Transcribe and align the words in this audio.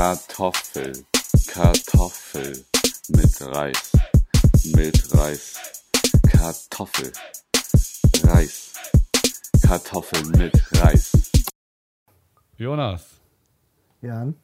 Kartoffel, 0.00 1.04
Kartoffel 1.46 2.64
mit 3.08 3.54
Reis, 3.54 3.92
mit 4.74 5.14
Reis, 5.14 5.56
Kartoffel, 6.26 7.12
Reis, 8.24 8.72
Kartoffel 9.62 10.24
mit 10.38 10.54
Reis. 10.80 11.12
Jonas, 12.56 13.20
Jan, 14.00 14.34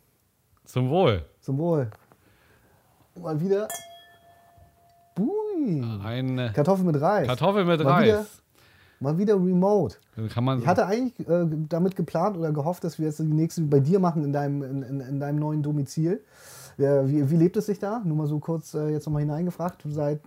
zum 0.67 0.91
Wohl. 0.91 1.25
zum 1.41 1.57
Wohl. 1.57 1.91
Mal 3.15 3.41
wieder. 3.41 3.67
Bui. 5.15 5.83
Ein 6.05 6.39
äh, 6.39 6.51
Kartoffel 6.55 6.85
mit 6.85 7.01
Reis. 7.01 7.27
Kartoffel 7.29 7.65
mit 7.65 7.83
Mal 7.83 8.03
wieder- 8.05 8.19
Reis. 8.19 8.43
Mal 9.01 9.19
wieder 9.19 9.35
remote. 9.35 9.97
Man 10.41 10.59
Ich 10.59 10.67
hatte 10.67 10.87
eigentlich 10.87 11.29
äh, 11.29 11.47
damit 11.69 11.97
geplant 11.97 12.37
oder 12.39 12.51
gehofft, 12.53 12.83
dass 12.85 12.99
wir 12.99 13.07
jetzt 13.07 13.19
die 13.19 13.25
nächste 13.25 13.63
bei 13.63 13.81
dir 13.81 13.99
machen 13.99 14.25
in 14.25 14.33
deinem, 14.33 14.63
in, 14.63 14.83
in, 14.83 15.01
in 15.01 15.21
deinem 15.21 15.39
neuen 15.39 15.63
Domizil. 15.63 16.23
Ja, 16.79 17.07
wie, 17.09 17.31
wie 17.31 17.37
lebt 17.37 17.57
es 17.57 17.67
sich 17.67 17.79
da? 17.79 18.01
Nur 18.05 18.17
mal 18.17 18.27
so 18.27 18.39
kurz 18.39 18.75
äh, 18.75 18.89
jetzt 18.89 19.07
nochmal 19.07 19.23
hineingefragt. 19.23 19.83
Seit, 19.87 20.21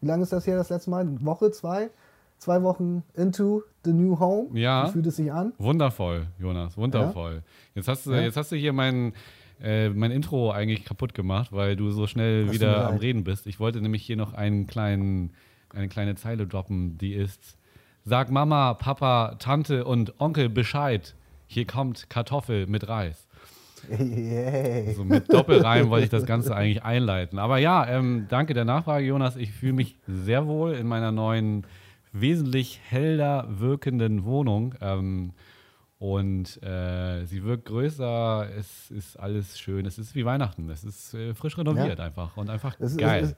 wie 0.00 0.06
lange 0.06 0.22
ist 0.22 0.32
das 0.32 0.46
her 0.46 0.56
das 0.56 0.70
letzte 0.70 0.90
Mal? 0.90 1.08
Woche, 1.24 1.50
zwei? 1.50 1.90
Zwei 2.38 2.62
Wochen 2.62 3.04
into 3.14 3.62
the 3.84 3.92
new 3.92 4.18
home? 4.18 4.48
Ja. 4.58 4.88
Wie 4.88 4.92
fühlt 4.92 5.06
es 5.06 5.16
sich 5.16 5.32
an? 5.32 5.52
Wundervoll, 5.58 6.26
Jonas, 6.40 6.76
wundervoll. 6.76 7.42
Jetzt, 7.74 7.86
hast 7.86 8.06
du, 8.06 8.12
Ja? 8.12 8.20
jetzt 8.22 8.36
hast 8.36 8.50
du 8.50 8.56
hier 8.56 8.72
mein, 8.72 9.12
äh, 9.60 9.90
mein 9.90 10.10
Intro 10.10 10.50
eigentlich 10.50 10.84
kaputt 10.84 11.14
gemacht, 11.14 11.52
weil 11.52 11.76
du 11.76 11.90
so 11.92 12.08
schnell 12.08 12.46
du 12.46 12.52
wieder 12.52 12.88
am. 12.88 12.96
Reden 12.96 13.22
bist. 13.22 13.46
Ich 13.46 13.60
wollte 13.60 13.80
nämlich 13.80 14.02
hier 14.02 14.16
noch 14.16 14.32
einen 14.32 14.66
kleinen, 14.66 15.30
eine 15.72 15.88
kleine 15.88 16.16
Zeile 16.16 16.48
droppen, 16.48 16.98
die 16.98 17.14
ist: 17.14 17.56
Sag 18.04 18.30
Mama, 18.30 18.74
Papa, 18.74 19.36
Tante 19.38 19.84
und 19.84 20.20
Onkel 20.20 20.48
Bescheid. 20.48 21.14
Hier 21.46 21.66
kommt 21.66 22.10
Kartoffel 22.10 22.66
mit 22.66 22.88
Reis. 22.88 23.28
Yay. 23.90 24.94
So 24.94 25.04
mit 25.04 25.32
Doppelreim 25.32 25.88
wollte 25.90 26.04
ich 26.04 26.10
das 26.10 26.26
Ganze 26.26 26.54
eigentlich 26.54 26.82
einleiten. 26.82 27.38
Aber 27.38 27.58
ja, 27.58 27.86
ähm, 27.86 28.26
danke 28.28 28.54
der 28.54 28.64
Nachfrage, 28.64 29.06
Jonas. 29.06 29.36
Ich 29.36 29.52
fühle 29.52 29.72
mich 29.74 29.96
sehr 30.06 30.46
wohl 30.46 30.72
in 30.72 30.86
meiner 30.86 31.12
neuen, 31.12 31.66
wesentlich 32.12 32.80
heller 32.88 33.46
wirkenden 33.48 34.24
Wohnung. 34.24 34.74
Ähm, 34.80 35.32
und 35.98 36.60
äh, 36.64 37.24
sie 37.26 37.44
wirkt 37.44 37.66
größer, 37.66 38.48
es 38.58 38.90
ist 38.90 39.16
alles 39.20 39.58
schön. 39.60 39.86
Es 39.86 39.98
ist 39.98 40.16
wie 40.16 40.24
Weihnachten. 40.24 40.68
Es 40.70 40.82
ist 40.82 41.14
äh, 41.14 41.34
frisch 41.34 41.56
renoviert 41.56 42.00
einfach 42.00 42.36
und 42.36 42.50
einfach 42.50 42.74
Es 42.80 42.96
geil. 42.96 43.22
es 43.24 43.36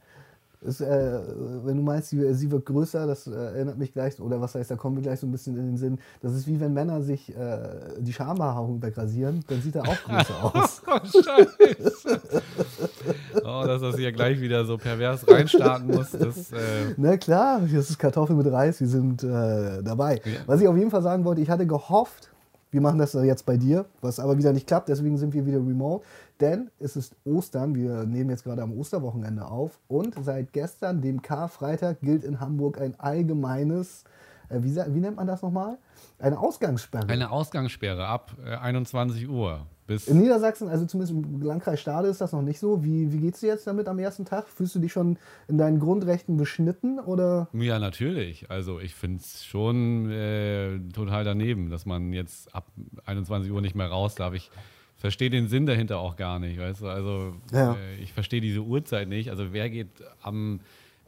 ist- 0.64 0.80
äh, 0.80 1.20
wenn 1.64 1.76
du 1.76 1.82
meinst, 1.82 2.08
sie, 2.10 2.34
sie 2.34 2.50
wird 2.50 2.64
größer, 2.66 3.06
das 3.06 3.26
äh, 3.26 3.30
erinnert 3.32 3.78
mich 3.78 3.92
gleich, 3.92 4.20
oder 4.20 4.40
was 4.40 4.54
heißt, 4.54 4.70
da 4.70 4.76
kommen 4.76 4.96
wir 4.96 5.02
gleich 5.02 5.20
so 5.20 5.26
ein 5.26 5.32
bisschen 5.32 5.56
in 5.56 5.66
den 5.66 5.76
Sinn. 5.76 5.98
Das 6.22 6.32
ist 6.34 6.46
wie 6.46 6.58
wenn 6.60 6.72
Männer 6.72 7.02
sich 7.02 7.34
äh, 7.36 7.58
die 8.00 8.12
Schambehaarung 8.12 8.82
wegrasieren, 8.82 9.44
dann 9.48 9.60
sieht 9.62 9.76
er 9.76 9.82
auch 9.82 9.96
größer 10.04 10.44
aus. 10.54 10.82
Oh, 10.86 11.22
Scheiße. 11.22 12.20
oh, 13.44 13.62
dass 13.66 13.80
das 13.82 13.96
hier 13.96 14.12
gleich 14.12 14.40
wieder 14.40 14.64
so 14.64 14.76
pervers 14.78 15.26
reinstarten 15.28 15.88
muss. 15.88 16.10
Das, 16.12 16.52
äh, 16.52 16.94
Na 16.96 17.16
klar, 17.16 17.60
das 17.60 17.90
ist 17.90 17.98
Kartoffel 17.98 18.36
mit 18.36 18.46
Reis, 18.50 18.80
wir 18.80 18.88
sind 18.88 19.22
äh, 19.22 19.82
dabei. 19.82 20.20
Was 20.46 20.60
ich 20.60 20.68
auf 20.68 20.76
jeden 20.76 20.90
Fall 20.90 21.02
sagen 21.02 21.24
wollte, 21.24 21.40
ich 21.40 21.50
hatte 21.50 21.66
gehofft, 21.66 22.30
wir 22.70 22.80
machen 22.80 22.98
das 22.98 23.12
jetzt 23.12 23.46
bei 23.46 23.56
dir, 23.56 23.84
was 24.00 24.18
aber 24.18 24.36
wieder 24.36 24.52
nicht 24.52 24.66
klappt, 24.66 24.88
deswegen 24.88 25.16
sind 25.16 25.32
wir 25.32 25.46
wieder 25.46 25.58
remote. 25.58 26.04
Denn 26.40 26.70
es 26.80 26.96
ist 26.96 27.14
Ostern, 27.24 27.74
wir 27.74 28.04
nehmen 28.04 28.30
jetzt 28.30 28.44
gerade 28.44 28.62
am 28.62 28.76
Osterwochenende 28.76 29.46
auf 29.46 29.78
und 29.86 30.14
seit 30.20 30.52
gestern, 30.52 31.00
dem 31.00 31.22
Karfreitag, 31.22 32.00
gilt 32.00 32.24
in 32.24 32.40
Hamburg 32.40 32.80
ein 32.80 32.98
allgemeines, 32.98 34.04
äh, 34.48 34.58
wie, 34.60 34.74
wie 34.74 35.00
nennt 35.00 35.16
man 35.16 35.26
das 35.26 35.42
nochmal? 35.42 35.78
Eine 36.18 36.38
Ausgangssperre. 36.38 37.08
eine 37.08 37.30
Ausgangssperre 37.30 38.06
ab 38.06 38.36
äh, 38.44 38.56
21 38.56 39.28
Uhr 39.28 39.66
bis 39.86 40.08
in 40.08 40.18
Niedersachsen, 40.18 40.68
also 40.68 40.86
zumindest 40.86 41.12
im 41.12 41.42
Landkreis 41.42 41.78
Stade 41.78 42.08
ist 42.08 42.20
das 42.20 42.32
noch 42.32 42.40
nicht 42.40 42.58
so. 42.58 42.82
Wie, 42.82 43.12
wie 43.12 43.18
geht 43.18 43.34
es 43.34 43.40
dir 43.40 43.48
jetzt 43.48 43.66
damit 43.66 43.86
am 43.86 43.98
ersten 43.98 44.24
Tag? 44.24 44.48
Fühlst 44.48 44.74
du 44.74 44.78
dich 44.78 44.92
schon 44.92 45.18
in 45.46 45.58
deinen 45.58 45.78
Grundrechten 45.78 46.38
beschnitten 46.38 46.98
oder? 46.98 47.48
Ja, 47.52 47.78
natürlich. 47.78 48.50
Also 48.50 48.80
ich 48.80 48.94
finde 48.94 49.20
es 49.20 49.44
schon 49.44 50.10
äh, 50.10 50.78
total 50.94 51.24
daneben, 51.24 51.68
dass 51.68 51.84
man 51.84 52.14
jetzt 52.14 52.54
ab 52.54 52.66
21 53.04 53.52
Uhr 53.52 53.60
nicht 53.60 53.74
mehr 53.74 53.88
raus 53.88 54.14
darf. 54.14 54.32
Ich 54.32 54.50
verstehe 54.96 55.30
den 55.30 55.48
Sinn 55.48 55.66
dahinter 55.66 55.98
auch 55.98 56.16
gar 56.16 56.38
nicht, 56.38 56.58
weißt 56.58 56.82
du? 56.82 56.88
Also 56.88 57.34
Ja. 57.52 57.72
äh, 57.74 57.96
ich 58.02 58.12
verstehe 58.12 58.40
diese 58.40 58.60
Uhrzeit 58.60 59.08
nicht. 59.08 59.30
Also 59.30 59.52
wer 59.52 59.68
geht 59.70 59.88
am 60.22 60.60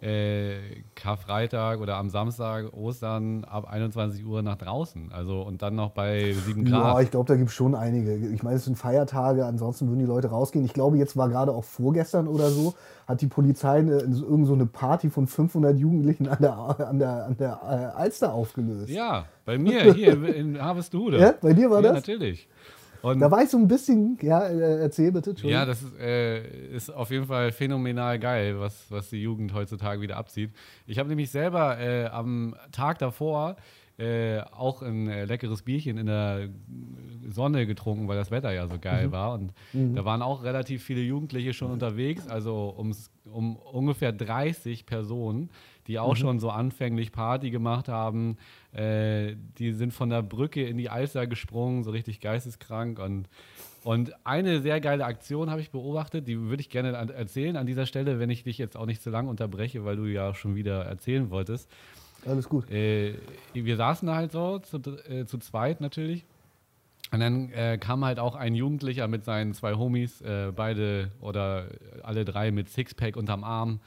äh, 0.03 0.57
Karfreitag 0.95 1.81
oder 1.81 1.97
am 1.97 2.11
Samstag, 2.11 2.71
Ostern 2.75 3.45
ab 3.45 3.67
21 3.71 4.27
Uhr 4.27 4.43
nach 4.43 4.57
draußen? 4.57 5.11
Also 5.11 5.41
und 5.41 5.63
dann 5.63 5.75
noch 5.75 5.91
bei 5.93 6.33
7 6.35 6.67
Ja, 6.67 6.93
Grad. 6.93 7.05
ich 7.05 7.11
glaube, 7.11 7.29
da 7.29 7.37
gibt 7.37 7.49
es 7.49 7.55
schon 7.55 7.75
einige. 7.75 8.15
Ich 8.15 8.43
meine, 8.43 8.57
es 8.57 8.67
sind 8.67 8.77
Feiertage, 8.77 9.47
ansonsten 9.47 9.89
würden 9.89 10.01
die 10.01 10.05
Leute 10.05 10.29
rausgehen. 10.29 10.67
Ich 10.67 10.75
glaube, 10.75 10.99
jetzt 10.99 11.17
war 11.17 11.31
gerade 11.31 11.53
auch 11.53 11.65
vorgestern 11.65 12.29
oder 12.29 12.51
so, 12.51 12.75
hat 13.07 13.23
die 13.23 13.27
Polizei 13.29 13.79
eine, 13.79 13.93
irgend 14.01 14.47
so 14.47 14.53
eine 14.53 14.67
Party 14.67 15.09
von 15.09 15.27
500 15.27 15.79
Jugendlichen 15.79 16.29
an 16.29 16.39
der, 16.43 16.59
an 16.59 16.99
der, 16.99 17.25
an 17.27 17.37
der 17.39 17.61
äh, 17.63 17.99
Alster 17.99 18.35
aufgelöst. 18.35 18.91
ja, 18.91 19.25
bei 19.47 19.57
mir 19.57 19.95
hier 19.95 20.23
in 20.35 20.61
Harvestehude. 20.61 21.19
Ja, 21.19 21.35
bei 21.41 21.55
dir 21.55 21.71
war 21.71 21.81
ja, 21.83 21.93
das? 21.95 22.07
natürlich. 22.07 22.47
Und 23.07 23.21
Da 23.21 23.31
war 23.31 23.41
ich 23.41 23.51
so 23.51 23.57
ein 23.57 23.69
bisschen, 23.69 24.19
ja, 24.21 24.47
äh, 24.49 24.81
erzähl 24.81 25.13
bitte. 25.13 25.35
Ja, 25.47 25.65
das 25.65 25.81
ist, 25.81 25.97
äh, 25.97 26.75
ist 26.75 26.91
auf 26.91 27.11
jeden 27.11 27.27
Fall 27.27 27.53
phänomenal 27.53 28.19
geil, 28.19 28.59
was, 28.59 28.91
was 28.91 29.11
die 29.11 29.23
Jugend 29.23 29.55
heutzutage 29.55 30.01
wieder 30.01 30.17
abzieht. 30.17 30.51
Ich 30.87 30.99
habe 30.99 31.09
nämlich 31.09 31.31
selber 31.31 31.79
äh, 31.79 32.07
am 32.07 32.57
Tag 32.73 32.99
davor 32.99 33.57
äh, 33.99 34.41
auch 34.51 34.83
ein 34.83 35.09
äh, 35.09 35.25
leckeres 35.25 35.63
Bierchen 35.63 35.97
in 35.99 36.07
der 36.07 36.49
Sonne 37.29 37.67
getrunken, 37.67 38.09
weil 38.09 38.17
das 38.17 38.31
Wetter 38.31 38.53
ja 38.53 38.67
so 38.67 38.79
geil 38.79 39.11
war. 39.13 39.33
Und 39.35 39.53
da 39.73 40.05
waren 40.05 40.21
auch 40.21 40.43
relativ 40.43 40.83
viele 40.83 41.01
Jugendliche 41.01 41.55
schon 41.55 41.71
unterwegs, 41.71 42.29
also 42.29 42.75
ums, 42.77 43.11
um 43.25 43.57
ungefähr 43.57 44.13
30 44.13 44.85
Personen, 44.85 45.49
die 45.87 45.99
auch 45.99 46.15
schon 46.17 46.41
so 46.41 46.51
anfänglich 46.51 47.11
Party 47.11 47.51
gemacht 47.51 47.89
haben. 47.89 48.37
Äh, 48.77 49.37
die 49.59 49.73
sind 49.73 49.93
von 49.93 50.11
der 50.11 50.23
Brücke 50.23 50.67
in 50.67 50.77
die 50.77 50.91
Alster 50.91 51.27
gesprungen, 51.27 51.83
so 51.83 51.91
richtig 51.91 52.21
geisteskrank. 52.21 52.99
Und, 52.99 53.29
und 53.85 54.13
eine 54.27 54.61
sehr 54.61 54.81
geile 54.81 55.07
Aktion 55.07 55.51
habe 55.51 55.61
ich 55.61 55.71
beobachtet, 55.71 56.29
die 56.29 56.39
würde 56.39 56.61
ich 56.61 56.69
gerne 56.69 56.99
an, 56.99 57.09
erzählen 57.09 57.57
an 57.57 57.67
dieser 57.67 57.87
Stelle, 57.87 58.19
wenn 58.19 58.29
ich 58.29 58.45
dich 58.45 58.59
jetzt 58.59 58.77
auch 58.77 58.87
nicht 58.87 59.03
zu 59.03 59.11
lang 59.11 59.29
unterbreche, 59.29 59.85
weil 59.85 59.97
du 59.97 60.05
ja 60.05 60.35
schon 60.35 60.55
wieder 60.55 60.85
erzählen 60.85 61.31
wolltest. 61.31 61.71
Alles 62.27 62.49
gut. 62.49 62.71
Äh, 62.71 63.15
wir 63.55 63.77
saßen 63.77 64.07
da 64.07 64.17
halt 64.17 64.33
so, 64.33 64.59
zu, 64.59 64.79
äh, 65.09 65.25
zu 65.25 65.39
zweit 65.39 65.81
natürlich. 65.81 66.25
Und 67.13 67.21
dann 67.21 67.51
äh, 67.53 67.79
kam 67.79 68.05
halt 68.05 68.19
auch 68.19 68.35
ein 68.35 68.55
Jugendlicher 68.55 69.07
mit 69.09 69.25
seinen 69.25 69.55
zwei 69.55 69.75
Homies, 69.75 70.21
äh, 70.23 70.53
beide 70.55 71.13
oder 71.21 71.67
alle 72.03 72.25
drei 72.25 72.51
mit 72.51 72.69
Sixpack 72.69 73.17
unterm 73.17 73.45
Arm. 73.45 73.81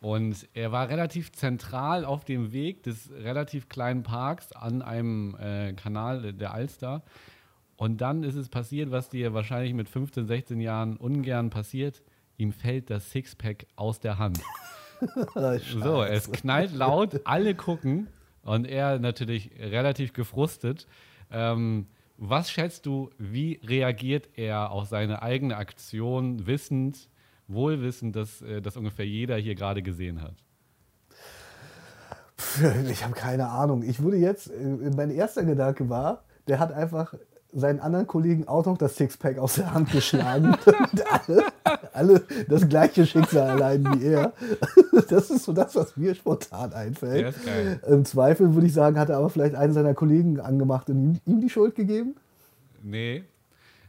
Und 0.00 0.48
er 0.54 0.72
war 0.72 0.88
relativ 0.88 1.30
zentral 1.32 2.06
auf 2.06 2.24
dem 2.24 2.52
Weg 2.52 2.82
des 2.82 3.10
relativ 3.10 3.68
kleinen 3.68 4.02
Parks 4.02 4.52
an 4.52 4.80
einem 4.80 5.36
äh, 5.38 5.74
Kanal 5.74 6.32
der 6.32 6.54
Alster. 6.54 7.02
Und 7.76 8.00
dann 8.00 8.22
ist 8.22 8.34
es 8.34 8.48
passiert, 8.48 8.90
was 8.90 9.10
dir 9.10 9.34
wahrscheinlich 9.34 9.74
mit 9.74 9.88
15, 9.88 10.26
16 10.26 10.60
Jahren 10.60 10.96
ungern 10.96 11.50
passiert. 11.50 12.02
Ihm 12.38 12.52
fällt 12.52 12.88
das 12.88 13.10
Sixpack 13.10 13.66
aus 13.76 14.00
der 14.00 14.18
Hand. 14.18 14.40
So, 15.82 16.02
es 16.02 16.30
knallt 16.30 16.74
laut, 16.74 17.22
alle 17.24 17.54
gucken 17.54 18.08
und 18.42 18.66
er 18.66 18.98
natürlich 18.98 19.50
relativ 19.58 20.12
gefrustet. 20.12 20.86
Ähm, 21.30 21.86
was 22.18 22.50
schätzt 22.50 22.84
du, 22.84 23.08
wie 23.16 23.58
reagiert 23.64 24.28
er 24.34 24.70
auf 24.72 24.88
seine 24.88 25.22
eigene 25.22 25.56
Aktion, 25.56 26.46
wissend, 26.46 27.08
wohlwissend, 27.50 28.16
dass 28.16 28.42
äh, 28.42 28.60
das 28.60 28.76
ungefähr 28.76 29.06
jeder 29.06 29.36
hier 29.36 29.54
gerade 29.54 29.82
gesehen 29.82 30.22
hat? 30.22 30.34
Ich 32.88 33.04
habe 33.04 33.14
keine 33.14 33.48
Ahnung. 33.48 33.82
Ich 33.82 34.02
würde 34.02 34.16
jetzt, 34.16 34.48
äh, 34.48 34.90
mein 34.96 35.10
erster 35.10 35.44
Gedanke 35.44 35.88
war, 35.88 36.24
der 36.48 36.58
hat 36.58 36.72
einfach 36.72 37.14
seinen 37.52 37.80
anderen 37.80 38.06
Kollegen 38.06 38.46
auch 38.46 38.64
noch 38.64 38.78
das 38.78 38.96
Sixpack 38.96 39.38
aus 39.38 39.54
der 39.54 39.74
Hand 39.74 39.90
geschlagen. 39.90 40.54
und 40.64 41.12
alle, 41.12 41.44
alle 41.92 42.22
das 42.48 42.68
gleiche 42.68 43.06
Schicksal 43.06 43.48
erleiden 43.48 44.00
wie 44.00 44.06
er. 44.06 44.32
Das 45.08 45.28
ist 45.28 45.44
so 45.44 45.52
das, 45.52 45.74
was 45.74 45.96
mir 45.96 46.14
spontan 46.14 46.72
einfällt. 46.72 47.34
Im 47.86 48.04
Zweifel 48.04 48.54
würde 48.54 48.68
ich 48.68 48.72
sagen, 48.72 48.96
hat 48.96 49.08
er 49.08 49.16
aber 49.16 49.28
vielleicht 49.28 49.56
einen 49.56 49.72
seiner 49.72 49.94
Kollegen 49.94 50.38
angemacht 50.38 50.88
und 50.88 51.02
ihm, 51.02 51.20
ihm 51.26 51.40
die 51.40 51.50
Schuld 51.50 51.74
gegeben. 51.74 52.14
Nee, 52.82 53.24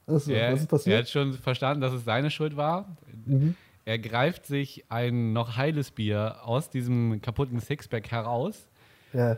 Achso, 0.07 0.31
er, 0.31 0.51
was 0.53 0.59
ist 0.61 0.65
er 0.65 0.69
passiert? 0.69 0.99
hat 0.99 1.09
schon 1.09 1.33
verstanden, 1.33 1.81
dass 1.81 1.93
es 1.93 2.03
seine 2.05 2.29
Schuld 2.31 2.57
war. 2.57 2.95
Mhm. 3.25 3.55
Er 3.85 3.97
greift 3.99 4.45
sich 4.45 4.85
ein 4.89 5.33
noch 5.33 5.57
heiles 5.57 5.91
Bier 5.91 6.37
aus 6.43 6.69
diesem 6.69 7.21
kaputten 7.21 7.59
Sixpack 7.59 8.11
heraus 8.11 8.67
Ja. 9.13 9.37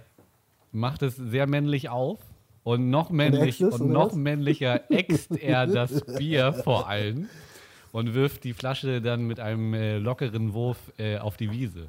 macht 0.72 1.02
es 1.02 1.16
sehr 1.16 1.48
männlich 1.48 1.90
auf 1.90 2.20
und 2.64 2.90
noch 2.90 3.10
männlich 3.10 3.64
und 3.64 3.74
oder 3.74 3.86
noch 3.86 4.08
was? 4.08 4.16
männlicher 4.16 4.90
äxt 4.92 5.32
er 5.42 5.66
das 5.68 6.02
Bier 6.18 6.52
vor 6.54 6.88
allen 6.90 7.30
und 7.94 8.14
wirft 8.14 8.44
die 8.44 8.54
Flasche 8.54 9.02
dann 9.02 9.26
mit 9.28 9.40
einem 9.40 9.74
äh, 9.74 9.98
lockeren 9.98 10.54
Wurf 10.54 10.92
äh, 10.98 11.18
auf 11.20 11.38
die 11.38 11.52
Wiese. 11.52 11.88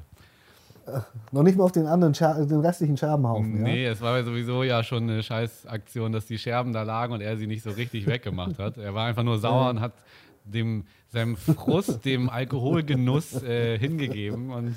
Noch 1.31 1.43
nicht 1.43 1.57
mal 1.57 1.63
auf 1.63 1.71
den 1.71 1.87
anderen, 1.87 2.13
Scha 2.13 2.33
den 2.33 2.59
restlichen 2.59 2.97
Scherbenhaufen. 2.97 3.63
Nee, 3.63 3.85
es 3.85 4.01
war 4.01 4.23
sowieso 4.23 4.63
ja 4.63 4.83
schon 4.83 5.03
eine 5.03 5.23
Scheißaktion, 5.23 6.11
dass 6.11 6.25
die 6.25 6.37
Scherben 6.37 6.73
da 6.73 6.83
lagen 6.83 7.13
und 7.13 7.21
er 7.21 7.37
sie 7.37 7.47
nicht 7.47 7.63
so 7.63 7.71
richtig 7.71 8.05
weggemacht 8.07 8.59
hat. 8.59 8.77
Er 8.77 8.93
war 8.93 9.07
einfach 9.07 9.23
nur 9.23 9.39
sauer 9.39 9.69
und 9.69 9.81
hat 9.81 9.93
dem, 10.43 10.85
seinem 11.07 11.37
Frust, 11.37 12.05
dem 12.05 12.29
Alkoholgenuss 12.29 13.41
äh, 13.41 13.79
hingegeben 13.79 14.51
und 14.51 14.75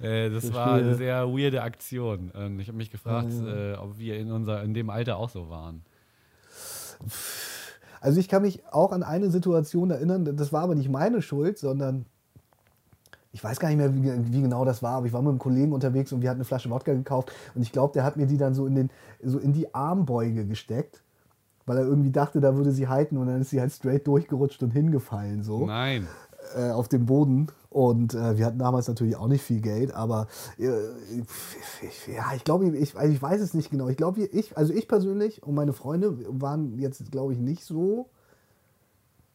äh, 0.00 0.30
das 0.30 0.52
war 0.52 0.74
eine 0.74 0.94
sehr 0.94 1.26
weirde 1.28 1.62
Aktion. 1.62 2.30
Und 2.30 2.60
ich 2.60 2.68
habe 2.68 2.78
mich 2.78 2.90
gefragt, 2.90 3.32
ja. 3.32 3.72
äh, 3.72 3.76
ob 3.76 3.98
wir 3.98 4.18
in, 4.18 4.30
unser, 4.30 4.62
in 4.62 4.74
dem 4.74 4.90
Alter 4.90 5.16
auch 5.16 5.30
so 5.30 5.50
waren. 5.50 5.82
Also 8.00 8.20
ich 8.20 8.28
kann 8.28 8.42
mich 8.42 8.64
auch 8.70 8.92
an 8.92 9.02
eine 9.02 9.30
Situation 9.30 9.90
erinnern, 9.90 10.36
das 10.36 10.52
war 10.52 10.62
aber 10.62 10.76
nicht 10.76 10.88
meine 10.88 11.20
Schuld, 11.20 11.58
sondern 11.58 12.06
ich 13.32 13.44
weiß 13.44 13.60
gar 13.60 13.68
nicht 13.68 13.78
mehr, 13.78 13.94
wie, 13.94 14.32
wie, 14.32 14.42
genau 14.42 14.64
das 14.64 14.82
war, 14.82 14.92
aber 14.92 15.06
ich 15.06 15.12
war 15.12 15.20
mit 15.20 15.30
einem 15.30 15.38
Kollegen 15.38 15.72
unterwegs 15.72 16.12
und 16.12 16.22
wir 16.22 16.30
hatten 16.30 16.38
eine 16.38 16.44
Flasche 16.44 16.70
Wodka 16.70 16.94
gekauft 16.94 17.32
und 17.54 17.62
ich 17.62 17.72
glaube, 17.72 17.92
der 17.92 18.04
hat 18.04 18.16
mir 18.16 18.26
die 18.26 18.38
dann 18.38 18.54
so 18.54 18.66
in, 18.66 18.74
den, 18.74 18.90
so 19.22 19.38
in 19.38 19.52
die 19.52 19.74
Armbeuge 19.74 20.46
gesteckt, 20.46 21.02
weil 21.66 21.78
er 21.78 21.84
irgendwie 21.84 22.10
dachte, 22.10 22.40
da 22.40 22.56
würde 22.56 22.72
sie 22.72 22.88
halten 22.88 23.16
und 23.16 23.26
dann 23.26 23.40
ist 23.40 23.50
sie 23.50 23.60
halt 23.60 23.72
straight 23.72 24.06
durchgerutscht 24.06 24.62
und 24.62 24.70
hingefallen 24.70 25.42
so. 25.42 25.66
Nein. 25.66 26.06
Äh, 26.56 26.70
auf 26.70 26.88
dem 26.88 27.04
Boden 27.04 27.48
und 27.68 28.14
äh, 28.14 28.38
wir 28.38 28.46
hatten 28.46 28.58
damals 28.58 28.88
natürlich 28.88 29.16
auch 29.16 29.28
nicht 29.28 29.42
viel 29.42 29.60
Geld, 29.60 29.92
aber 29.92 30.28
äh, 30.58 30.70
ich, 31.82 32.06
ja, 32.06 32.32
ich 32.34 32.44
glaube, 32.44 32.74
ich, 32.74 32.94
ich 32.94 33.22
weiß 33.22 33.42
es 33.42 33.52
nicht 33.52 33.70
genau. 33.70 33.88
Ich 33.88 33.98
glaube, 33.98 34.22
ich, 34.22 34.56
also 34.56 34.72
ich 34.72 34.88
persönlich 34.88 35.42
und 35.42 35.54
meine 35.54 35.74
Freunde 35.74 36.16
waren 36.28 36.78
jetzt, 36.78 37.10
glaube 37.12 37.34
ich, 37.34 37.38
nicht 37.38 37.64
so 37.64 38.08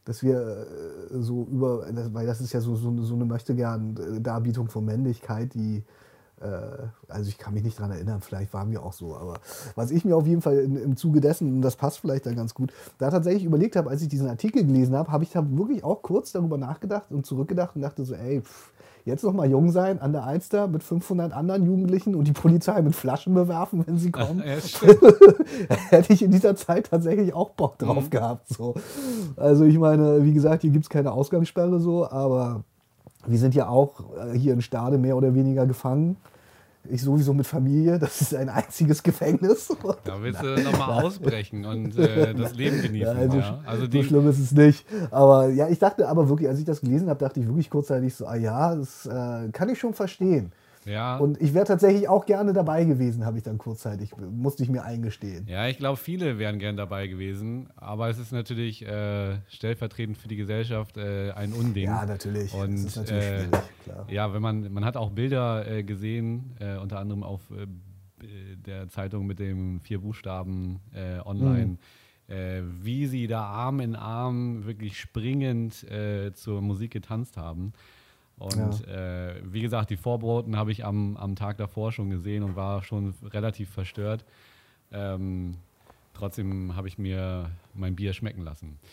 dass 0.05 0.23
wir 0.23 0.67
äh, 1.11 1.21
so 1.21 1.47
über, 1.49 1.85
weil 2.13 2.25
das 2.25 2.41
ist 2.41 2.53
ja 2.53 2.61
so, 2.61 2.75
so, 2.75 2.95
so 3.01 3.15
eine 3.15 3.25
möchte 3.25 3.55
gern 3.55 3.95
Darbietung 4.21 4.67
von 4.67 4.85
Männlichkeit, 4.85 5.53
die, 5.53 5.83
äh, 6.41 6.47
also 7.07 7.29
ich 7.29 7.37
kann 7.37 7.53
mich 7.53 7.63
nicht 7.63 7.79
daran 7.79 7.91
erinnern, 7.91 8.21
vielleicht 8.21 8.53
waren 8.53 8.69
wir 8.71 8.83
auch 8.83 8.93
so, 8.93 9.15
aber 9.15 9.35
was 9.75 9.91
ich 9.91 10.03
mir 10.03 10.15
auf 10.15 10.27
jeden 10.27 10.41
Fall 10.41 10.57
in, 10.57 10.75
im 10.75 10.97
Zuge 10.97 11.21
dessen, 11.21 11.55
und 11.55 11.61
das 11.61 11.75
passt 11.75 11.99
vielleicht 11.99 12.25
dann 12.25 12.35
ganz 12.35 12.53
gut, 12.53 12.73
da 12.97 13.09
tatsächlich 13.09 13.45
überlegt 13.45 13.75
habe, 13.75 13.89
als 13.89 14.01
ich 14.01 14.09
diesen 14.09 14.27
Artikel 14.27 14.65
gelesen 14.65 14.95
habe, 14.95 15.11
habe 15.11 15.23
ich 15.23 15.31
da 15.31 15.45
wirklich 15.57 15.83
auch 15.83 16.01
kurz 16.01 16.31
darüber 16.33 16.57
nachgedacht 16.57 17.11
und 17.11 17.25
zurückgedacht 17.25 17.75
und 17.75 17.81
dachte 17.81 18.03
so, 18.03 18.13
ey, 18.13 18.41
pff, 18.41 18.72
jetzt 19.05 19.23
noch 19.23 19.33
mal 19.33 19.49
jung 19.49 19.71
sein 19.71 19.99
an 19.99 20.13
der 20.13 20.23
Alster 20.23 20.67
mit 20.67 20.83
500 20.83 21.33
anderen 21.33 21.65
Jugendlichen 21.65 22.15
und 22.15 22.27
die 22.27 22.31
Polizei 22.31 22.81
mit 22.81 22.95
Flaschen 22.95 23.33
bewerfen, 23.33 23.83
wenn 23.85 23.97
sie 23.97 24.11
kommen. 24.11 24.43
Ja, 24.45 24.55
Hätte 25.89 26.13
ich 26.13 26.23
in 26.23 26.31
dieser 26.31 26.55
Zeit 26.55 26.87
tatsächlich 26.89 27.33
auch 27.33 27.51
Bock 27.51 27.77
drauf 27.77 28.05
mhm. 28.05 28.09
gehabt. 28.09 28.47
So. 28.47 28.75
Also 29.35 29.65
ich 29.65 29.77
meine, 29.77 30.23
wie 30.23 30.33
gesagt, 30.33 30.61
hier 30.61 30.71
gibt 30.71 30.85
es 30.85 30.89
keine 30.89 31.11
Ausgangssperre 31.11 31.79
so, 31.79 32.09
aber 32.09 32.63
wir 33.25 33.37
sind 33.37 33.55
ja 33.55 33.67
auch 33.67 34.01
äh, 34.17 34.37
hier 34.37 34.53
in 34.53 34.61
Stade 34.61 34.97
mehr 34.97 35.17
oder 35.17 35.35
weniger 35.35 35.65
gefangen. 35.65 36.17
Ich 36.89 37.01
sowieso 37.01 37.33
mit 37.33 37.47
Familie, 37.47 37.97
das 37.97 38.19
ist 38.19 38.35
ein 38.35 38.49
einziges 38.49 39.03
Gefängnis. 39.03 39.73
Da 40.03 40.21
willst 40.21 40.41
du 40.41 40.61
nochmal 40.61 41.03
ausbrechen 41.03 41.65
und 41.65 41.97
äh, 41.97 42.33
das 42.33 42.55
Leben 42.55 42.81
genießen. 42.81 43.15
Ja, 43.15 43.21
also, 43.21 43.37
ja. 43.37 43.59
also 43.65 43.85
so 43.89 44.03
schlimm 44.03 44.27
ist 44.27 44.39
es 44.39 44.51
nicht. 44.51 44.85
Aber 45.09 45.47
ja, 45.49 45.69
ich 45.69 45.79
dachte 45.79 46.07
aber 46.09 46.27
wirklich, 46.27 46.49
als 46.49 46.59
ich 46.59 46.65
das 46.65 46.81
gelesen 46.81 47.09
habe, 47.09 47.19
dachte 47.19 47.39
ich 47.39 47.47
wirklich 47.47 47.69
kurzzeitig 47.69 48.13
so, 48.13 48.25
ah 48.25 48.35
ja, 48.35 48.75
das 48.75 49.05
äh, 49.05 49.49
kann 49.51 49.69
ich 49.69 49.79
schon 49.79 49.93
verstehen. 49.93 50.51
Ja. 50.85 51.17
Und 51.17 51.41
ich 51.41 51.53
wäre 51.53 51.65
tatsächlich 51.65 52.09
auch 52.09 52.25
gerne 52.25 52.53
dabei 52.53 52.83
gewesen, 52.85 53.25
habe 53.25 53.37
ich 53.37 53.43
dann 53.43 53.57
kurzzeitig, 53.57 54.11
musste 54.17 54.63
ich 54.63 54.69
mir 54.69 54.83
eingestehen. 54.83 55.47
Ja, 55.47 55.67
ich 55.67 55.77
glaube, 55.77 55.97
viele 55.97 56.39
wären 56.39 56.59
gern 56.59 56.77
dabei 56.77 57.07
gewesen, 57.07 57.69
aber 57.75 58.09
es 58.09 58.19
ist 58.19 58.31
natürlich 58.31 58.85
äh, 58.85 59.37
stellvertretend 59.47 60.17
für 60.17 60.27
die 60.27 60.35
Gesellschaft 60.35 60.97
äh, 60.97 61.31
ein 61.31 61.53
Unding. 61.53 61.85
Ja, 61.85 62.05
natürlich. 62.05 62.53
Und 62.53 62.73
das 62.73 62.85
ist 62.85 62.95
natürlich 62.97 63.23
äh, 63.23 63.47
klar. 63.83 64.07
ja, 64.09 64.33
wenn 64.33 64.41
man, 64.41 64.71
man 64.71 64.85
hat 64.85 64.97
auch 64.97 65.11
Bilder 65.11 65.67
äh, 65.67 65.83
gesehen, 65.83 66.55
äh, 66.59 66.77
unter 66.77 66.99
anderem 66.99 67.23
auf 67.23 67.41
äh, 67.51 67.67
der 68.55 68.87
Zeitung 68.89 69.25
mit 69.25 69.39
dem 69.39 69.81
vier 69.81 69.99
Buchstaben 69.99 70.79
online. 71.25 71.77
Mhm. 72.29 72.77
wie 72.81 73.05
sie 73.05 73.27
da 73.27 73.43
Arm 73.43 73.81
in 73.81 73.97
Arm 73.97 74.65
wirklich 74.65 74.97
springend 74.97 75.85
zur 76.33 76.61
Musik 76.61 76.91
getanzt 76.91 77.35
haben. 77.35 77.73
Und 78.37 78.85
ja. 78.87 79.29
äh, 79.29 79.35
wie 79.43 79.61
gesagt, 79.61 79.89
die 79.89 79.97
Vorboten 79.97 80.57
habe 80.57 80.71
ich 80.71 80.83
am, 80.85 81.17
am 81.17 81.35
Tag 81.35 81.57
davor 81.57 81.91
schon 81.91 82.09
gesehen 82.09 82.43
und 82.43 82.55
war 82.55 82.83
schon 82.83 83.13
relativ 83.23 83.69
verstört. 83.69 84.25
Ähm, 84.91 85.57
trotzdem 86.13 86.75
habe 86.75 86.87
ich 86.87 86.97
mir 86.97 87.51
mein 87.73 87.95
Bier 87.95 88.13
schmecken 88.13 88.41
lassen. 88.41 88.79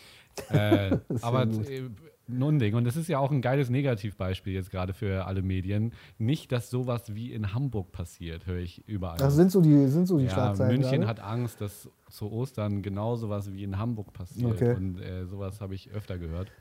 Äh, 0.49 0.97
aber 1.21 1.43
äh, 1.43 1.89
nun 2.31 2.59
Ding. 2.59 2.75
Und 2.75 2.85
das 2.85 2.95
ist 2.95 3.09
ja 3.09 3.19
auch 3.19 3.31
ein 3.31 3.41
geiles 3.41 3.69
Negativbeispiel 3.69 4.53
jetzt 4.53 4.71
gerade 4.71 4.93
für 4.93 5.25
alle 5.25 5.41
Medien. 5.41 5.91
Nicht, 6.17 6.51
dass 6.51 6.69
sowas 6.69 7.13
wie 7.13 7.33
in 7.33 7.53
Hamburg 7.53 7.91
passiert, 7.91 8.45
höre 8.45 8.59
ich 8.59 8.87
überall. 8.87 9.17
Das 9.17 9.35
sind 9.35 9.51
so 9.51 9.61
die, 9.61 9.87
sind 9.87 10.07
so 10.07 10.17
die 10.17 10.25
ja, 10.25 10.31
Schlagzeilen. 10.31 10.79
München 10.79 11.01
gerade? 11.01 11.07
hat 11.07 11.19
Angst, 11.19 11.61
dass 11.61 11.89
zu 12.09 12.31
Ostern 12.31 12.81
genau 12.81 13.15
sowas 13.15 13.51
wie 13.51 13.63
in 13.63 13.77
Hamburg 13.77 14.13
passiert. 14.13 14.53
Okay. 14.53 14.73
Und 14.73 14.99
äh, 15.01 15.25
sowas 15.25 15.61
habe 15.61 15.75
ich 15.75 15.91
öfter 15.91 16.17
gehört. 16.17 16.51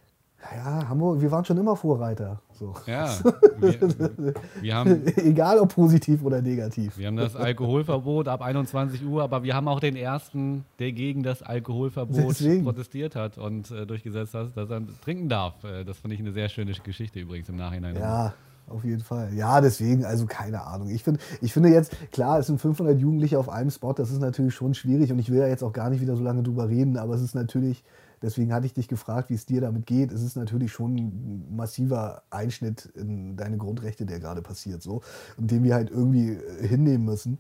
Ja, 0.43 0.89
Hamburg, 0.89 1.21
wir 1.21 1.31
waren 1.31 1.45
schon 1.45 1.59
immer 1.59 1.77
Vorreiter. 1.77 2.41
So. 2.53 2.75
Ja, 2.87 3.09
wir, 3.59 4.35
wir 4.61 4.75
haben, 4.75 5.07
egal 5.17 5.59
ob 5.59 5.75
positiv 5.75 6.23
oder 6.23 6.41
negativ. 6.43 6.97
Wir 6.99 7.07
haben 7.07 7.17
das 7.17 7.37
Alkoholverbot 7.37 8.27
ab 8.27 8.43
21 8.43 9.05
Uhr, 9.05 9.23
aber 9.23 9.43
wir 9.43 9.55
haben 9.55 9.69
auch 9.69 9.81
den 9.81 9.97
ersten, 9.97 10.65
der 10.79 10.93
gegen 10.93 11.23
das 11.23 11.43
Alkoholverbot 11.43 12.31
Deswegen. 12.31 12.65
protestiert 12.65 13.17
hat 13.17 13.39
und 13.39 13.71
äh, 13.71 13.87
durchgesetzt 13.87 14.35
hat, 14.35 14.57
dass 14.57 14.71
er 14.71 14.83
trinken 15.05 15.29
darf. 15.29 15.63
Äh, 15.63 15.85
das 15.85 15.99
fand 15.99 16.15
ich 16.15 16.21
eine 16.21 16.33
sehr 16.33 16.49
schöne 16.49 16.73
Geschichte 16.73 17.21
übrigens 17.21 17.49
im 17.49 17.57
Nachhinein. 17.57 17.97
Ja, 17.97 18.35
auf 18.69 18.85
jeden 18.85 19.03
Fall. 19.03 19.35
Ja, 19.35 19.61
deswegen, 19.61 20.05
also 20.05 20.27
keine 20.27 20.63
Ahnung. 20.63 20.91
Ich, 20.91 21.03
find, 21.03 21.19
ich 21.41 21.53
finde 21.53 21.71
jetzt, 21.71 21.95
klar, 22.13 22.39
es 22.39 22.47
sind 22.47 22.61
500 22.61 22.99
Jugendliche 22.99 23.39
auf 23.39 23.49
einem 23.49 23.71
Spot, 23.71 23.93
das 23.93 24.11
ist 24.11 24.21
natürlich 24.21 24.55
schon 24.55 24.75
schwierig 24.75 25.13
und 25.13 25.19
ich 25.19 25.31
will 25.31 25.39
ja 25.39 25.49
jetzt 25.49 25.63
auch 25.63 25.73
gar 25.73 25.91
nicht 25.91 26.01
wieder 26.01 26.17
so 26.17 26.23
lange 26.23 26.43
drüber 26.43 26.69
reden, 26.69 26.97
aber 26.97 27.15
es 27.15 27.21
ist 27.21 27.35
natürlich 27.35 27.85
Deswegen 28.23 28.53
hatte 28.53 28.67
ich 28.67 28.75
dich 28.75 28.89
gefragt, 28.89 29.31
wie 29.31 29.35
es 29.35 29.47
dir 29.47 29.61
damit 29.61 29.87
geht. 29.87 30.13
Es 30.13 30.23
ist 30.23 30.37
natürlich 30.37 30.73
schon 30.73 30.95
ein 30.95 31.57
massiver 31.57 32.23
Einschnitt 32.31 32.87
in 32.95 33.37
deine 33.37 33.57
Grundrechte, 33.57 34.05
der 34.05 34.21
gerade 34.21 34.43
passiert, 34.43 34.83
so, 34.83 35.01
und 35.39 35.51
den 35.51 35.63
wir 35.65 35.75
halt 35.75 35.91
irgendwie 35.91 36.33
äh, 36.33 36.67
hinnehmen 36.67 37.05
müssen. 37.05 37.39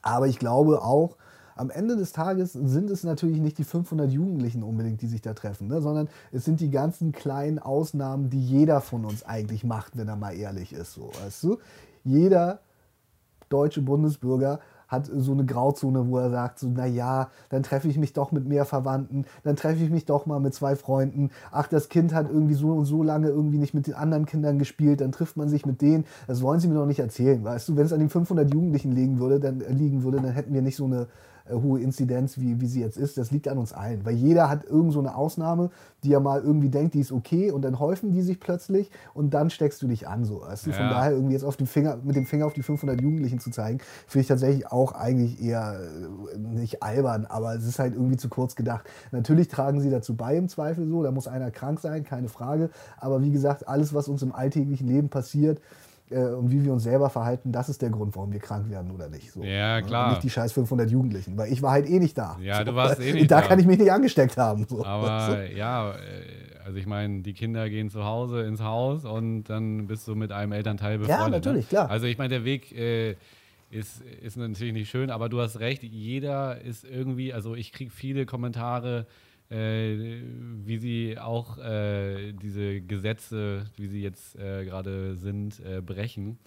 Aber 0.00 0.26
ich 0.26 0.38
glaube 0.38 0.82
auch, 0.82 1.16
am 1.54 1.70
Ende 1.70 1.96
des 1.96 2.12
Tages 2.12 2.52
sind 2.54 2.90
es 2.90 3.04
natürlich 3.04 3.38
nicht 3.38 3.58
die 3.58 3.64
500 3.64 4.10
Jugendlichen 4.10 4.62
unbedingt, 4.62 5.02
die 5.02 5.06
sich 5.06 5.20
da 5.20 5.34
treffen, 5.34 5.68
ne? 5.68 5.82
sondern 5.82 6.08
es 6.32 6.44
sind 6.44 6.60
die 6.60 6.70
ganzen 6.70 7.12
kleinen 7.12 7.58
Ausnahmen, 7.58 8.30
die 8.30 8.40
jeder 8.40 8.80
von 8.80 9.04
uns 9.04 9.22
eigentlich 9.24 9.62
macht, 9.62 9.96
wenn 9.96 10.08
er 10.08 10.16
mal 10.16 10.34
ehrlich 10.34 10.72
ist. 10.72 10.94
So, 10.94 11.10
weißt 11.22 11.42
du? 11.44 11.58
Jeder 12.04 12.60
deutsche 13.48 13.82
Bundesbürger 13.82 14.60
hat 14.92 15.10
so 15.12 15.32
eine 15.32 15.44
Grauzone, 15.44 16.06
wo 16.08 16.18
er 16.18 16.30
sagt, 16.30 16.58
so, 16.58 16.68
naja, 16.68 17.30
dann 17.48 17.62
treffe 17.62 17.88
ich 17.88 17.98
mich 17.98 18.12
doch 18.12 18.30
mit 18.30 18.46
mehr 18.46 18.64
Verwandten, 18.64 19.24
dann 19.42 19.56
treffe 19.56 19.82
ich 19.82 19.90
mich 19.90 20.04
doch 20.04 20.26
mal 20.26 20.38
mit 20.38 20.54
zwei 20.54 20.76
Freunden. 20.76 21.30
Ach, 21.50 21.66
das 21.66 21.88
Kind 21.88 22.14
hat 22.14 22.30
irgendwie 22.30 22.54
so 22.54 22.72
und 22.72 22.84
so 22.84 23.02
lange 23.02 23.28
irgendwie 23.28 23.58
nicht 23.58 23.74
mit 23.74 23.86
den 23.86 23.94
anderen 23.94 24.26
Kindern 24.26 24.58
gespielt, 24.58 25.00
dann 25.00 25.10
trifft 25.10 25.36
man 25.36 25.48
sich 25.48 25.66
mit 25.66 25.80
denen. 25.80 26.04
Das 26.26 26.42
wollen 26.42 26.60
sie 26.60 26.68
mir 26.68 26.74
doch 26.74 26.86
nicht 26.86 27.00
erzählen, 27.00 27.42
weißt 27.42 27.70
du? 27.70 27.76
Wenn 27.76 27.86
es 27.86 27.92
an 27.92 28.00
den 28.00 28.10
500 28.10 28.52
Jugendlichen 28.52 28.92
liegen 28.92 29.18
würde, 29.18 29.40
dann, 29.40 29.62
äh, 29.62 29.72
liegen 29.72 30.04
würde, 30.04 30.20
dann 30.20 30.32
hätten 30.32 30.54
wir 30.54 30.62
nicht 30.62 30.76
so 30.76 30.84
eine 30.84 31.06
hohe 31.50 31.80
Inzidenz, 31.80 32.38
wie, 32.38 32.60
wie 32.60 32.66
sie 32.66 32.80
jetzt 32.80 32.96
ist. 32.96 33.18
Das 33.18 33.30
liegt 33.30 33.48
an 33.48 33.58
uns 33.58 33.72
allen. 33.72 34.04
Weil 34.04 34.14
jeder 34.14 34.48
hat 34.48 34.64
irgend 34.64 34.92
so 34.92 35.00
eine 35.00 35.14
Ausnahme, 35.14 35.70
die 36.04 36.12
er 36.12 36.20
mal 36.20 36.40
irgendwie 36.40 36.68
denkt, 36.68 36.94
die 36.94 37.00
ist 37.00 37.12
okay 37.12 37.50
und 37.50 37.62
dann 37.62 37.78
häufen 37.78 38.12
die 38.12 38.22
sich 38.22 38.40
plötzlich 38.40 38.90
und 39.14 39.34
dann 39.34 39.50
steckst 39.50 39.80
du 39.82 39.88
dich 39.88 40.08
an. 40.08 40.24
So. 40.24 40.42
Also 40.42 40.70
ja. 40.70 40.76
Von 40.76 40.88
daher 40.88 41.12
irgendwie 41.12 41.32
jetzt 41.32 41.44
auf 41.44 41.56
den 41.56 41.66
Finger, 41.66 41.98
mit 42.02 42.16
dem 42.16 42.26
Finger 42.26 42.46
auf 42.46 42.52
die 42.52 42.62
500 42.62 43.00
Jugendlichen 43.00 43.38
zu 43.38 43.50
zeigen, 43.50 43.78
finde 44.06 44.22
ich 44.22 44.28
tatsächlich 44.28 44.66
auch 44.66 44.92
eigentlich 44.92 45.42
eher 45.42 45.80
äh, 46.34 46.38
nicht 46.38 46.82
albern, 46.82 47.26
aber 47.26 47.54
es 47.54 47.66
ist 47.66 47.78
halt 47.78 47.94
irgendwie 47.94 48.16
zu 48.16 48.28
kurz 48.28 48.56
gedacht. 48.56 48.88
Natürlich 49.10 49.48
tragen 49.48 49.80
sie 49.80 49.90
dazu 49.90 50.16
bei 50.16 50.36
im 50.36 50.48
Zweifel 50.48 50.86
so, 50.86 51.02
da 51.02 51.10
muss 51.10 51.28
einer 51.28 51.50
krank 51.50 51.80
sein, 51.80 52.04
keine 52.04 52.28
Frage. 52.28 52.70
Aber 52.98 53.22
wie 53.22 53.30
gesagt, 53.30 53.68
alles, 53.68 53.94
was 53.94 54.08
uns 54.08 54.22
im 54.22 54.32
alltäglichen 54.32 54.86
Leben 54.86 55.08
passiert, 55.08 55.60
äh, 56.12 56.34
und 56.34 56.50
wie 56.50 56.64
wir 56.64 56.72
uns 56.72 56.82
selber 56.82 57.10
verhalten, 57.10 57.52
das 57.52 57.68
ist 57.68 57.82
der 57.82 57.90
Grund, 57.90 58.14
warum 58.16 58.32
wir 58.32 58.40
krank 58.40 58.68
werden 58.70 58.90
oder 58.90 59.08
nicht. 59.08 59.32
So, 59.32 59.42
ja, 59.42 59.76
ne? 59.76 59.86
klar. 59.86 60.06
Und 60.06 60.10
nicht 60.12 60.24
die 60.24 60.30
scheiß 60.30 60.52
500 60.52 60.90
Jugendlichen, 60.90 61.36
weil 61.36 61.52
ich 61.52 61.62
war 61.62 61.72
halt 61.72 61.88
eh 61.88 61.98
nicht 61.98 62.16
da. 62.16 62.36
Ja, 62.40 62.58
so, 62.58 62.64
du 62.64 62.74
warst 62.74 63.00
eh 63.00 63.12
nicht 63.14 63.30
da. 63.30 63.40
Da 63.40 63.46
kann 63.48 63.58
ich 63.58 63.66
mich 63.66 63.78
nicht 63.78 63.90
angesteckt 63.90 64.36
haben. 64.36 64.66
So. 64.68 64.84
Aber 64.84 65.50
ja, 65.56 65.92
äh, 65.92 65.94
also 66.64 66.78
ich 66.78 66.86
meine, 66.86 67.22
die 67.22 67.32
Kinder 67.32 67.68
gehen 67.68 67.90
zu 67.90 68.04
Hause 68.04 68.42
ins 68.42 68.62
Haus 68.62 69.04
und 69.04 69.44
dann 69.44 69.86
bist 69.86 70.06
du 70.06 70.14
mit 70.14 70.32
einem 70.32 70.52
Elternteil 70.52 70.98
befreundet. 70.98 71.20
Ja, 71.20 71.26
ne? 71.26 71.36
natürlich, 71.36 71.68
klar. 71.68 71.90
Also 71.90 72.06
ich 72.06 72.18
meine, 72.18 72.30
der 72.30 72.44
Weg 72.44 72.72
äh, 72.72 73.16
ist, 73.70 74.02
ist 74.22 74.36
natürlich 74.36 74.74
nicht 74.74 74.90
schön, 74.90 75.10
aber 75.10 75.28
du 75.28 75.40
hast 75.40 75.58
recht, 75.60 75.82
jeder 75.82 76.60
ist 76.60 76.84
irgendwie, 76.84 77.32
also 77.32 77.54
ich 77.54 77.72
kriege 77.72 77.90
viele 77.90 78.26
Kommentare, 78.26 79.06
wie 79.52 80.78
sie 80.78 81.18
auch 81.18 81.58
äh, 81.58 82.32
diese 82.32 82.80
Gesetze, 82.80 83.66
wie 83.76 83.86
sie 83.86 84.02
jetzt 84.02 84.34
äh, 84.36 84.64
gerade 84.64 85.14
sind, 85.16 85.60
äh, 85.60 85.82
brechen. 85.82 86.38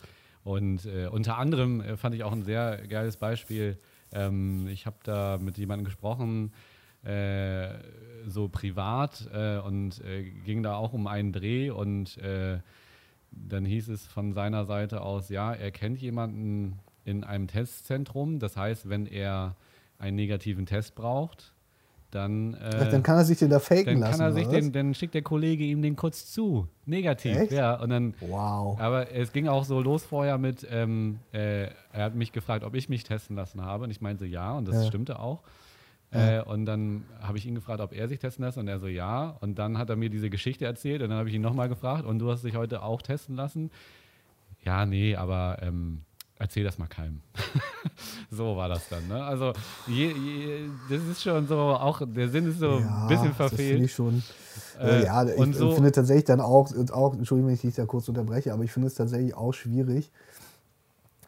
Und 0.43 0.85
äh, 0.85 1.07
unter 1.07 1.37
anderem 1.37 1.81
äh, 1.81 1.97
fand 1.97 2.15
ich 2.15 2.23
auch 2.23 2.31
ein 2.31 2.43
sehr 2.43 2.87
geiles 2.87 3.17
Beispiel. 3.17 3.77
Ähm, 4.11 4.67
ich 4.67 4.85
habe 4.85 4.97
da 5.03 5.37
mit 5.39 5.57
jemandem 5.57 5.85
gesprochen, 5.85 6.51
so 8.25 8.49
privat, 8.49 9.29
und 9.63 10.01
ging 10.43 10.63
da 10.63 10.73
auch 10.73 10.91
um 10.91 11.05
einen 11.05 11.31
Dreh. 11.33 11.69
Und 11.69 12.17
dann 12.19 13.63
hieß 13.63 13.89
es 13.89 14.07
von 14.07 14.33
seiner 14.33 14.65
Seite 14.65 15.01
aus, 15.01 15.29
ja, 15.29 15.53
er 15.53 15.69
kennt 15.69 16.01
jemanden 16.01 16.79
in 17.03 17.23
einem 17.23 17.47
Testzentrum. 17.47 18.39
Das 18.39 18.57
heißt, 18.57 18.89
wenn 18.89 19.05
er 19.05 19.55
einen 19.99 20.15
negativen 20.15 20.65
Test 20.65 20.95
braucht, 20.95 21.53
dann. 22.15 22.55
Äh, 22.55 22.57
Ach, 22.81 22.89
dann 22.89 23.03
kann 23.03 23.17
er 23.17 23.25
sich 23.25 23.37
den 23.37 23.49
da 23.49 23.59
faken 23.59 24.01
dann 24.01 24.19
lassen. 24.19 24.49
den, 24.49 24.71
dann 24.71 24.93
schickt 24.93 25.13
der 25.13 25.21
Kollege 25.21 25.63
ihm 25.63 25.81
den 25.81 25.95
kurz 25.95 26.31
zu. 26.31 26.67
Negativ, 26.85 27.35
Echt? 27.37 27.51
ja. 27.51 27.75
Und 27.79 27.89
dann. 27.89 28.13
Wow. 28.21 28.79
Aber 28.79 29.11
es 29.11 29.31
ging 29.33 29.47
auch 29.47 29.65
so 29.65 29.81
los 29.81 30.03
vorher 30.03 30.37
mit, 30.37 30.65
ähm, 30.71 31.19
äh, 31.33 31.65
er 31.91 32.03
hat 32.05 32.15
mich 32.15 32.31
gefragt, 32.31 32.63
ob 32.63 32.73
ich 32.75 32.89
mich 32.89 33.03
testen 33.03 33.35
lassen 33.35 33.61
habe. 33.61 33.83
Und 33.83 33.91
ich 33.91 34.01
meinte 34.01 34.25
ja, 34.25 34.53
und 34.53 34.67
das 34.67 34.75
Ja. 34.75 34.83
stimmte 34.87 35.19
auch. 35.19 35.41
Ja. 36.13 36.39
Äh, 36.39 36.43
und 36.43 36.65
dann 36.65 37.03
habe 37.21 37.37
ich 37.37 37.45
ihn 37.45 37.55
gefragt, 37.55 37.81
ob 37.81 37.91
er 37.93 38.07
sich 38.07 38.19
testen 38.19 38.45
lässt. 38.45 38.57
Und 38.57 38.67
er 38.67 38.79
so, 38.79 38.87
ja. 38.87 39.35
Und 39.41 39.59
dann 39.59 39.77
hat 39.77 39.89
er 39.89 39.95
mir 39.97 40.09
diese 40.09 40.29
Geschichte 40.29 40.65
erzählt. 40.65 41.01
Und 41.01 41.09
dann 41.09 41.17
habe 41.19 41.27
ich 41.29 41.35
ihn 41.35 41.41
nochmal 41.41 41.67
gefragt, 41.69 42.05
und 42.05 42.19
du 42.19 42.31
hast 42.31 42.43
dich 42.43 42.55
heute 42.55 42.81
auch 42.83 43.01
testen 43.01 43.35
lassen? 43.35 43.69
Ja, 44.63 44.85
nee, 44.85 45.15
aber 45.15 45.57
ähm, 45.61 46.01
erzähl 46.39 46.63
das 46.63 46.77
mal 46.77 46.87
keinem. 46.87 47.21
so 48.31 48.55
war 48.57 48.69
das 48.69 48.87
dann. 48.89 49.07
Ne? 49.07 49.23
Also, 49.23 49.53
je, 49.87 50.11
je, 50.11 50.69
das 50.89 51.01
ist 51.03 51.21
schon 51.23 51.47
so, 51.47 51.57
auch 51.57 52.01
der 52.05 52.29
Sinn 52.29 52.49
ist 52.49 52.59
so 52.59 52.77
ein 52.77 53.07
bisschen 53.07 53.27
Das 53.29 53.35
verfehlt. 53.37 53.81
ich 53.83 53.93
schon. 53.93 54.21
Äh, 54.79 55.01
Äh, 55.01 55.05
ja, 55.05 55.23
ich 55.25 55.37
und 55.37 55.53
so- 55.55 55.71
finde 55.71 55.91
tatsächlich 55.91 56.25
dann 56.25 56.41
auch, 56.41 56.69
auch, 56.91 57.13
Entschuldigung, 57.13 57.47
wenn 57.47 57.55
ich 57.55 57.61
dich 57.61 57.75
da 57.75 57.85
kurz 57.85 58.09
unterbreche, 58.09 58.51
aber 58.53 58.63
ich 58.63 58.71
finde 58.71 58.87
es 58.87 58.95
tatsächlich 58.95 59.33
auch 59.33 59.53
schwierig, 59.53 60.11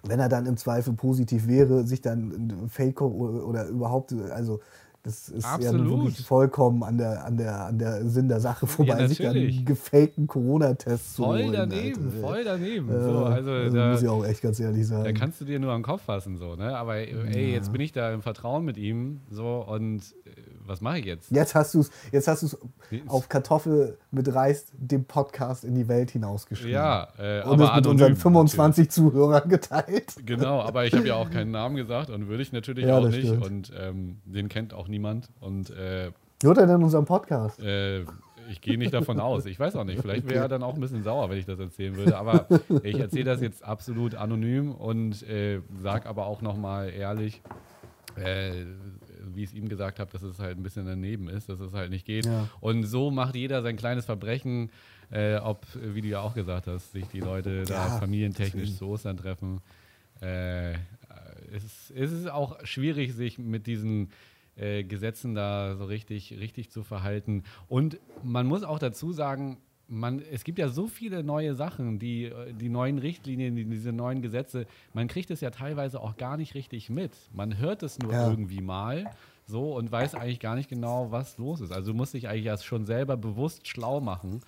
wenn 0.04 0.20
er 0.20 0.30
dann 0.30 0.46
im 0.46 0.58
Zweifel 0.58 0.94
positiv 0.94 1.48
wäre, 1.48 1.86
sich 1.86 2.02
dann 2.02 2.68
Fake 2.70 3.02
oder 3.02 3.68
überhaupt, 3.68 4.14
also 4.14 4.60
das 5.08 5.30
ist 5.30 5.46
ja 5.46 5.54
Absolut. 5.54 5.88
nun 5.88 6.04
wirklich 6.04 6.26
vollkommen 6.26 6.84
an 6.84 6.98
der, 6.98 7.24
an 7.24 7.38
der, 7.38 7.66
an 7.68 7.80
der 7.80 8.04
Sinn 8.10 8.28
der 8.28 8.42
Sache 8.42 8.68
vorbei, 8.68 9.08
sich 9.08 9.20
dann 9.20 9.38
einen 9.38 9.64
gefakten 9.64 10.28
Corona-Test 10.28 11.16
zu 11.16 11.24
Voll 11.24 11.44
holen. 11.44 11.54
daneben, 11.54 12.08
Alter. 12.08 12.20
voll 12.20 12.44
daneben. 12.44 12.90
Äh, 12.90 13.04
so, 13.04 13.24
also, 13.24 13.52
also 13.52 13.78
da, 13.78 13.92
muss 13.92 14.02
ich 14.02 14.10
auch 14.10 14.26
echt 14.26 14.42
ganz 14.42 14.60
ehrlich 14.60 14.86
sagen. 14.86 15.06
Da 15.06 15.14
kannst 15.14 15.40
du 15.40 15.46
dir 15.46 15.60
nur 15.60 15.72
am 15.72 15.82
Kopf 15.82 16.02
fassen, 16.02 16.36
so, 16.36 16.58
ne? 16.58 16.78
Aber 16.78 16.98
ey, 16.98 17.54
jetzt 17.54 17.72
bin 17.72 17.80
ich 17.80 17.94
da 17.94 18.12
im 18.12 18.22
Vertrauen 18.22 18.66
mit 18.66 18.78
ihm, 18.78 19.22
so, 19.30 19.66
und 19.66 20.14
äh, 20.26 20.32
was 20.68 20.82
mache 20.82 21.00
ich 21.00 21.06
jetzt? 21.06 21.32
Jetzt 21.32 21.56
hast 21.56 21.74
du 21.74 21.80
es 21.80 21.92
jetzt 22.12 22.28
hast 22.28 22.58
Wie 22.90 22.98
ist- 22.98 23.10
auf 23.10 23.30
Kartoffel 23.30 23.98
mit 24.12 24.34
Reis, 24.34 24.68
dem 24.78 25.06
Podcast 25.06 25.64
in 25.64 25.76
die 25.76 25.88
Welt 25.88 26.12
hinausgeschrieben. 26.12 26.74
Ja, 26.74 27.08
äh, 27.18 27.44
Und 27.44 27.60
es 27.62 27.76
mit 27.76 27.88
unseren 27.88 28.16
25 28.16 28.90
Zuhörern 28.92 29.48
geteilt. 29.50 29.88
natürlich. 29.88 30.26
Genau, 30.26 30.62
aber 30.62 30.86
ich 30.86 30.94
habe 30.94 31.08
ja 31.08 31.16
auch 31.16 31.30
keinen 31.30 31.52
Namen 31.52 31.76
gesagt 31.76 32.10
und 32.10 32.28
würde 32.28 32.44
ich 32.44 32.52
natürlich 32.52 32.86
Ja, 32.86 32.98
auch 33.00 33.08
nicht. 33.08 33.28
stimmt. 33.28 33.46
Und 33.46 33.72
ähm, 33.78 34.18
den 34.26 34.50
kennt 34.50 34.74
auch 34.74 34.88
niemand. 34.88 35.30
Und 35.40 35.70
äh, 35.72 36.12
Hört 36.44 36.58
er 36.58 36.68
denn 36.68 36.84
unseren 36.84 37.06
Podcast? 37.06 37.60
äh, 37.60 38.02
ich 38.50 38.62
gehe 38.62 38.78
nicht 38.78 38.94
davon 38.94 39.20
aus. 39.20 39.46
Ich 39.46 39.60
weiß 39.60 39.76
auch 39.76 39.84
nicht. 39.84 40.02
Vielleicht 40.02 40.30
wäre 40.30 40.44
er 40.44 40.48
dann 40.48 40.64
auch 40.64 40.74
ein 40.76 40.80
bisschen 40.80 41.04
sauer, 41.04 41.30
wenn 41.30 41.38
ich 41.38 41.46
das 41.46 41.60
erzählen 41.60 41.98
würde. 41.98 42.18
Aber 42.18 42.46
ich 42.84 42.98
erzähle 42.98 43.26
das 43.26 43.42
jetzt 43.42 43.62
absolut 43.66 44.16
anonym 44.16 44.72
und 44.72 45.22
äh, 45.24 45.60
sage 45.82 46.08
aber 46.08 46.28
auch 46.28 46.42
nochmal 46.42 46.90
ehrlich, 46.92 47.42
äh, 48.16 48.52
wie 49.34 49.44
ich 49.44 49.50
es 49.50 49.56
ihm 49.56 49.70
gesagt 49.70 50.00
habe, 50.00 50.12
dass 50.12 50.22
es 50.22 50.40
halt 50.40 50.58
ein 50.58 50.64
bisschen 50.64 50.86
daneben 50.86 51.30
ist, 51.30 51.50
dass 51.50 51.60
es 51.60 51.74
halt 51.74 51.90
nicht 51.90 52.06
geht. 52.06 52.26
Ja. 52.26 52.50
Und 52.60 52.84
so 52.84 53.12
macht 53.12 53.36
jeder 53.36 53.62
sein 53.62 53.76
kleines 53.78 54.06
Verbrechen, 54.06 54.72
äh, 55.12 55.36
ob, 55.38 55.66
wie 55.76 56.02
du 56.02 56.08
ja 56.08 56.22
auch 56.22 56.34
gesagt 56.34 56.68
hast, 56.68 56.92
sich 56.92 57.08
die 57.08 57.20
Leute 57.20 57.64
da 57.64 57.88
Ja, 57.88 58.00
familientechnisch 58.00 58.64
deswegen. 58.64 58.78
zu 58.78 58.88
Ostern 58.88 59.18
treffen. 59.18 59.62
Äh, 60.22 60.74
es, 61.54 61.64
ist, 61.64 61.92
es 61.96 62.12
ist 62.12 62.30
auch 62.30 62.64
schwierig, 62.66 63.14
sich 63.14 63.38
mit 63.38 63.68
diesen 63.68 64.10
äh, 64.56 64.84
Gesetzen 64.84 65.36
da 65.36 65.76
so 65.76 65.86
richtig, 65.86 66.38
richtig 66.40 66.72
zu 66.72 66.84
verhalten. 66.84 67.44
Und 67.68 68.00
man 68.24 68.48
muss 68.48 68.64
auch 68.64 68.80
dazu 68.80 69.14
sagen, 69.14 69.58
man, 69.90 70.22
es 70.32 70.44
gibt 70.44 70.60
ja 70.60 70.70
so 70.70 70.88
viele 70.88 71.24
neue 71.24 71.56
Sachen, 71.56 72.00
die, 72.00 72.26
äh, 72.26 72.54
die 72.54 72.70
neuen 72.70 72.98
Richtlinien, 72.98 73.56
die, 73.56 73.66
diese 73.66 73.92
neuen 73.94 74.22
Gesetze, 74.22 74.66
man 74.94 75.08
kriegt 75.08 75.32
es 75.32 75.42
ja 75.42 75.50
teilweise 75.50 76.02
auch 76.02 76.18
gar 76.18 76.38
nicht 76.38 76.56
richtig 76.56 76.90
mit. 76.90 77.12
Man 77.34 77.58
hört 77.58 77.84
es 77.84 77.98
nur 78.00 78.12
Ja. 78.14 78.30
irgendwie 78.30 78.62
mal 78.62 79.10
so 79.46 79.76
und 79.76 79.92
weiß 79.92 80.16
eigentlich 80.16 80.40
gar 80.42 80.56
nicht 80.56 80.70
genau, 80.70 81.12
was 81.12 81.38
los 81.38 81.62
ist. 81.62 81.72
Also 81.72 81.92
du 81.94 81.98
musst 81.98 82.14
dich 82.14 82.28
eigentlich 82.28 82.46
erst 82.48 82.66
schon 82.66 82.86
selber 82.86 83.16
bewusst 83.16 83.68
schlau 83.68 84.02
machen, 84.02 84.42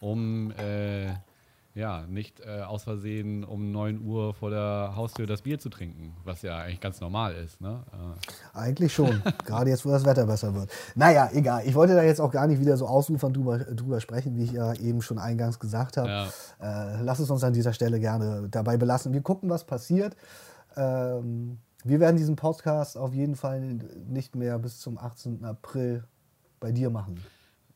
um 0.00 0.50
äh, 0.52 1.12
ja, 1.76 2.06
nicht 2.06 2.40
äh, 2.40 2.62
aus 2.62 2.84
Versehen 2.84 3.44
um 3.44 3.70
9 3.70 4.00
Uhr 4.00 4.32
vor 4.32 4.48
der 4.48 4.94
Haustür 4.96 5.26
das 5.26 5.42
Bier 5.42 5.58
zu 5.58 5.68
trinken, 5.68 6.16
was 6.24 6.40
ja 6.40 6.56
eigentlich 6.56 6.80
ganz 6.80 7.02
normal 7.02 7.34
ist. 7.34 7.60
Ne? 7.60 7.82
Äh, 7.92 8.58
Eigentlich 8.58 8.94
schon. 8.94 9.22
Gerade 9.44 9.68
jetzt, 9.68 9.84
wo 9.84 9.90
das 9.90 10.06
Wetter 10.06 10.24
besser 10.24 10.54
wird. 10.54 10.70
Naja, 10.94 11.28
egal. 11.34 11.64
Ich 11.66 11.74
wollte 11.74 11.94
da 11.94 12.02
jetzt 12.02 12.20
auch 12.20 12.30
gar 12.30 12.46
nicht 12.46 12.60
wieder 12.62 12.78
so 12.78 12.86
ausufern 12.86 13.34
drüber, 13.34 13.58
drüber 13.58 14.00
sprechen, 14.00 14.36
wie 14.36 14.44
ich 14.44 14.52
ja 14.52 14.72
eben 14.72 15.02
schon 15.02 15.18
eingangs 15.18 15.60
gesagt 15.60 15.98
habe. 15.98 16.08
Ja. 16.08 16.26
Äh, 16.60 17.02
lass 17.02 17.18
es 17.18 17.30
uns 17.30 17.44
an 17.44 17.52
dieser 17.52 17.74
Stelle 17.74 18.00
gerne 18.00 18.48
dabei 18.50 18.78
belassen. 18.78 19.12
Wir 19.12 19.20
gucken, 19.20 19.50
was 19.50 19.64
passiert. 19.64 20.16
Ähm, 20.76 21.58
wir 21.84 22.00
werden 22.00 22.16
diesen 22.16 22.36
Podcast 22.36 22.96
auf 22.96 23.12
jeden 23.12 23.36
Fall 23.36 23.60
nicht 24.08 24.34
mehr 24.34 24.58
bis 24.58 24.80
zum 24.80 24.96
18. 24.96 25.44
April 25.44 26.04
bei 26.58 26.72
dir 26.72 26.88
machen. 26.88 27.22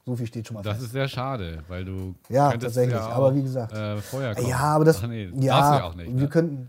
So 0.06 0.16
viel 0.16 0.26
steht 0.26 0.46
schon 0.46 0.54
mal 0.54 0.62
das 0.62 0.74
fest. 0.76 0.86
ist 0.86 0.92
sehr 0.92 1.08
schade, 1.08 1.62
weil 1.68 1.84
du 1.84 2.14
Ja, 2.28 2.50
tatsächlich. 2.52 2.94
ja 2.96 3.08
Aber 3.08 3.28
auch, 3.28 3.34
wie 3.34 3.42
gesagt. 3.42 3.72
äh, 3.72 3.98
vorher 3.98 4.34
kommen. 4.34 4.48
Ja, 4.48 4.58
aber 4.58 4.84
das. 4.84 5.02
Ach 5.02 5.06
nee, 5.08 5.30
ja, 5.36 5.78
ja 5.78 5.84
auch 5.84 5.94
nicht. 5.94 6.08
wir 6.14 6.22
ne? 6.22 6.28
könnten. 6.28 6.68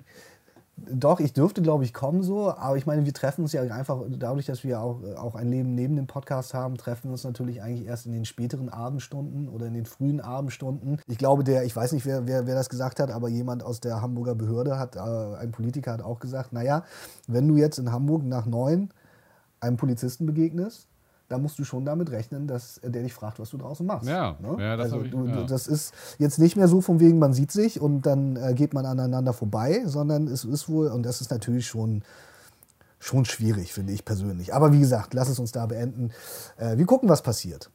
Doch, 0.90 1.20
ich 1.20 1.34
dürfte, 1.34 1.62
glaube 1.62 1.84
ich, 1.84 1.94
kommen 1.94 2.24
so, 2.24 2.52
aber 2.56 2.76
ich 2.76 2.88
meine, 2.88 3.06
wir 3.06 3.14
treffen 3.14 3.44
uns 3.44 3.54
ja 3.54 3.62
einfach, 3.62 4.00
dadurch, 4.10 4.48
dass 4.48 4.64
wir 4.64 4.82
auch, 4.82 5.00
auch 5.16 5.36
ein 5.36 5.48
Leben 5.50 5.76
neben 5.76 5.96
dem 5.96 6.08
Podcast 6.08 6.56
haben, 6.56 6.76
treffen 6.76 7.10
wir 7.10 7.12
uns 7.12 7.24
natürlich 7.24 7.62
eigentlich 7.62 7.88
erst 7.88 8.08
in 8.08 8.14
den 8.14 8.26
späteren 8.26 8.68
Abendstunden 8.70 9.48
oder 9.48 9.68
in 9.68 9.76
den 9.76 9.86
frühen 9.86 10.22
Abendstunden. 10.22 11.00
Ich 11.08 11.20
glaube, 11.20 11.44
der, 11.44 11.66
ich 11.66 11.76
weiß 11.76 11.92
nicht, 11.92 12.08
wer, 12.08 12.26
wer, 12.26 12.48
wer 12.48 12.56
das 12.56 12.68
gesagt 12.68 13.00
hat, 13.00 13.12
aber 13.12 13.30
jemand 13.30 13.64
aus 13.64 13.80
der 13.80 14.02
Hamburger 14.02 14.34
Behörde 14.34 14.80
hat, 14.80 14.96
äh, 14.96 15.00
ein 15.00 15.52
Politiker 15.52 15.92
hat 15.94 16.02
auch 16.02 16.20
gesagt, 16.20 16.52
naja, 16.52 16.84
wenn 17.28 17.48
du 17.48 17.58
jetzt 17.58 17.78
in 17.78 17.92
Hamburg 17.92 18.24
nach 18.24 18.48
neun 18.48 18.90
einem 19.60 19.78
Polizisten 19.78 20.26
begegnest, 20.26 20.88
dann 21.32 21.42
musst 21.42 21.58
du 21.60 21.64
schon 21.64 21.86
damit 21.86 22.12
rechnen, 22.12 22.48
dass 22.48 22.80
der 22.84 23.04
dich 23.04 23.14
fragt, 23.14 23.40
was 23.40 23.50
du 23.50 23.58
draußen 23.58 23.86
machst. 23.86 24.08
Ja, 24.08 24.36
ne? 24.40 24.58
ja, 24.60 24.76
das 24.76 24.92
also 24.92 25.04
ich- 25.06 25.12
du, 25.12 25.26
ja. 25.28 25.44
das 25.44 25.68
ist 25.68 25.94
jetzt 26.18 26.40
nicht 26.40 26.56
mehr 26.56 26.68
so 26.68 26.82
von 26.82 27.00
wegen, 27.00 27.20
man 27.20 27.34
sieht 27.34 27.52
sich 27.52 27.80
und 27.80 28.06
dann 28.06 28.36
äh, 28.36 28.54
geht 28.54 28.74
man 28.74 28.86
aneinander 28.86 29.34
vorbei, 29.34 29.82
sondern 29.86 30.28
es 30.28 30.44
ist 30.44 30.68
wohl, 30.70 30.88
und 30.88 31.04
das 31.04 31.22
ist 31.22 31.32
natürlich 31.32 31.68
schon, 31.68 32.04
schon 33.00 33.26
schwierig, 33.26 33.74
finde 33.74 33.94
ich 33.94 34.06
persönlich. 34.06 34.54
Aber 34.54 34.74
wie 34.74 34.80
gesagt, 34.80 35.14
lass 35.14 35.30
es 35.30 35.40
uns 35.40 35.52
da 35.52 35.66
beenden. 35.66 36.12
Äh, 36.58 36.78
wir 36.78 36.86
gucken, 36.86 37.10
was 37.10 37.22
passiert. 37.22 37.70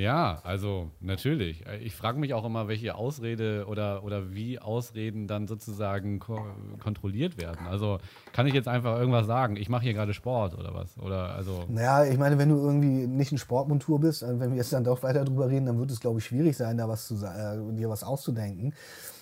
Ja, 0.00 0.40
also 0.44 0.90
natürlich. 1.00 1.62
Ich 1.82 1.94
frage 1.94 2.18
mich 2.18 2.32
auch 2.32 2.46
immer, 2.46 2.68
welche 2.68 2.94
Ausrede 2.94 3.66
oder, 3.68 4.02
oder 4.02 4.32
wie 4.32 4.58
Ausreden 4.58 5.26
dann 5.26 5.46
sozusagen 5.46 6.20
ko 6.20 6.40
kontrolliert 6.82 7.38
werden. 7.38 7.66
Also 7.66 7.98
kann 8.32 8.46
ich 8.46 8.54
jetzt 8.54 8.66
einfach 8.66 8.98
irgendwas 8.98 9.26
sagen, 9.26 9.56
ich 9.56 9.68
mache 9.68 9.82
hier 9.82 9.92
gerade 9.92 10.14
Sport 10.14 10.56
oder 10.56 10.72
was? 10.72 10.98
Oder 10.98 11.34
also. 11.34 11.64
Naja, 11.68 12.10
ich 12.10 12.16
meine, 12.16 12.38
wenn 12.38 12.48
du 12.48 12.56
irgendwie 12.56 13.06
nicht 13.06 13.30
in 13.30 13.36
Sportmontur 13.36 14.00
bist, 14.00 14.22
äh, 14.22 14.40
wenn 14.40 14.52
wir 14.52 14.56
jetzt 14.56 14.72
dann 14.72 14.84
doch 14.84 15.02
weiter 15.02 15.22
drüber 15.22 15.50
reden, 15.50 15.66
dann 15.66 15.78
wird 15.78 15.90
es, 15.90 16.00
glaube 16.00 16.18
ich, 16.18 16.24
schwierig 16.24 16.56
sein, 16.56 16.78
da 16.78 16.88
was 16.88 17.06
zu 17.06 17.16
äh, 17.16 17.74
dir 17.76 17.90
was 17.90 18.02
auszudenken. 18.02 18.72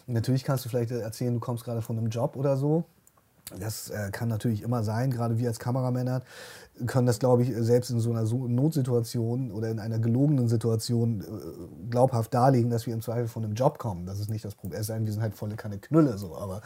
Natürlich 0.06 0.44
kannst 0.44 0.64
du 0.64 0.68
vielleicht 0.68 0.92
erzählen, 0.92 1.34
du 1.34 1.40
kommst 1.40 1.64
gerade 1.64 1.82
von 1.82 1.98
einem 1.98 2.08
Job 2.08 2.36
oder 2.36 2.56
so. 2.56 2.84
Das 3.58 3.90
äh, 3.90 4.10
kann 4.12 4.28
natürlich 4.28 4.62
immer 4.62 4.82
sein, 4.82 5.10
gerade 5.10 5.38
wir 5.38 5.48
als 5.48 5.58
Kameramänner 5.58 6.22
können 6.86 7.06
das, 7.08 7.18
glaube 7.18 7.42
ich, 7.42 7.52
selbst 7.56 7.90
in 7.90 7.98
so 7.98 8.10
einer 8.12 8.22
Notsituation 8.22 9.50
oder 9.50 9.68
in 9.70 9.80
einer 9.80 9.98
gelogenen 9.98 10.46
Situation 10.48 11.22
äh, 11.22 11.24
glaubhaft 11.90 12.32
darlegen, 12.32 12.70
dass 12.70 12.86
wir 12.86 12.94
im 12.94 13.00
Zweifel 13.00 13.26
von 13.26 13.42
einem 13.44 13.54
Job 13.54 13.78
kommen. 13.78 14.06
Das 14.06 14.20
ist 14.20 14.30
nicht 14.30 14.44
das 14.44 14.54
Problem. 14.54 14.80
Es 14.80 14.86
sei 14.86 14.94
denn, 14.94 15.04
wir 15.06 15.12
sind 15.12 15.22
halt 15.22 15.34
volle 15.34 15.56
Kanne 15.56 15.78
Knülle, 15.78 16.16
so. 16.18 16.36
Aber 16.36 16.60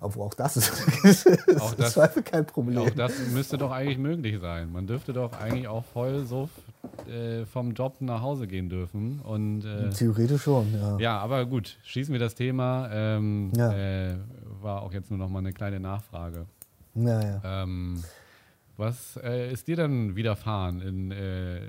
obwohl 0.00 0.24
auch 0.26 0.34
das 0.34 0.56
ist, 1.04 1.28
Auch 1.60 1.72
im 1.72 1.78
das- 1.78 1.92
Zweifel 1.92 2.22
kein 2.24 2.44
Problem. 2.46 2.78
Auch 2.78 2.90
das 2.90 3.12
müsste 3.32 3.56
doch 3.58 3.70
eigentlich 3.70 3.98
möglich 3.98 4.40
sein. 4.40 4.72
Man 4.72 4.86
dürfte 4.88 5.12
doch 5.12 5.32
eigentlich 5.40 5.68
auch 5.68 5.84
voll 5.84 6.24
so 6.24 6.48
äh, 7.08 7.44
vom 7.44 7.72
Job 7.72 7.96
nach 8.00 8.20
Hause 8.22 8.48
gehen 8.48 8.68
dürfen. 8.68 9.20
Und 9.20 9.64
äh, 9.64 9.90
Theoretisch 9.90 10.42
schon, 10.42 10.72
ja. 10.74 10.96
ja, 10.98 11.18
aber 11.20 11.46
gut, 11.46 11.76
schließen 11.84 12.12
wir 12.12 12.18
das 12.20 12.34
Thema. 12.34 12.88
Ähm, 12.90 13.52
Ja. 13.54 13.72
War 14.62 14.82
auch 14.82 14.92
jetzt 14.92 15.10
nur 15.10 15.18
noch 15.18 15.28
mal 15.28 15.40
eine 15.40 15.52
kleine 15.52 15.80
Nachfrage. 15.80 16.46
Naja. 16.94 17.40
Ähm, 17.44 18.02
was 18.78 19.18
äh, 19.22 19.52
ist 19.52 19.68
dir 19.68 19.76
denn 19.76 20.16
widerfahren 20.16 20.80
in 20.80 21.10
äh, 21.10 21.60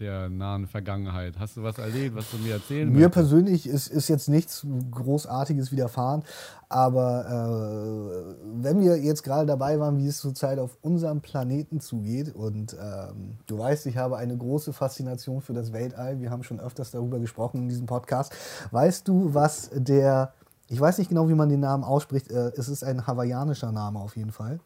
der 0.00 0.30
nahen 0.30 0.66
Vergangenheit? 0.66 1.38
Hast 1.38 1.58
du 1.58 1.62
was 1.62 1.78
erlebt, 1.78 2.16
was 2.16 2.30
du 2.30 2.38
mir 2.38 2.54
erzählen 2.54 2.88
Mir 2.88 2.94
möchtest? 2.94 3.12
persönlich 3.12 3.66
ist, 3.66 3.88
ist 3.88 4.08
jetzt 4.08 4.28
nichts 4.28 4.66
Großartiges 4.90 5.72
widerfahren, 5.72 6.22
aber 6.70 7.26
äh, 7.28 8.62
wenn 8.62 8.80
wir 8.80 8.96
jetzt 8.98 9.22
gerade 9.24 9.46
dabei 9.46 9.78
waren, 9.78 9.98
wie 9.98 10.06
es 10.06 10.18
zurzeit 10.18 10.58
auf 10.58 10.78
unserem 10.80 11.20
Planeten 11.20 11.80
zugeht 11.80 12.34
und 12.34 12.74
ähm, 12.74 13.36
du 13.46 13.58
weißt, 13.58 13.86
ich 13.86 13.98
habe 13.98 14.16
eine 14.16 14.36
große 14.36 14.72
Faszination 14.72 15.42
für 15.42 15.52
das 15.52 15.72
Weltall, 15.74 16.18
wir 16.20 16.30
haben 16.30 16.42
schon 16.42 16.60
öfters 16.60 16.90
darüber 16.90 17.18
gesprochen 17.18 17.58
in 17.62 17.68
diesem 17.68 17.86
Podcast, 17.86 18.34
weißt 18.70 19.06
du, 19.06 19.34
was 19.34 19.70
der, 19.74 20.32
ich 20.68 20.80
weiß 20.80 20.98
nicht 20.98 21.08
genau, 21.08 21.28
wie 21.28 21.34
man 21.34 21.48
den 21.48 21.60
Namen 21.60 21.84
ausspricht, 21.84 22.30
äh, 22.30 22.52
es 22.56 22.68
ist 22.68 22.84
ein 22.84 23.06
hawaiianischer 23.06 23.72
Name 23.72 23.98
auf 23.98 24.16
jeden 24.16 24.32
Fall. 24.32 24.60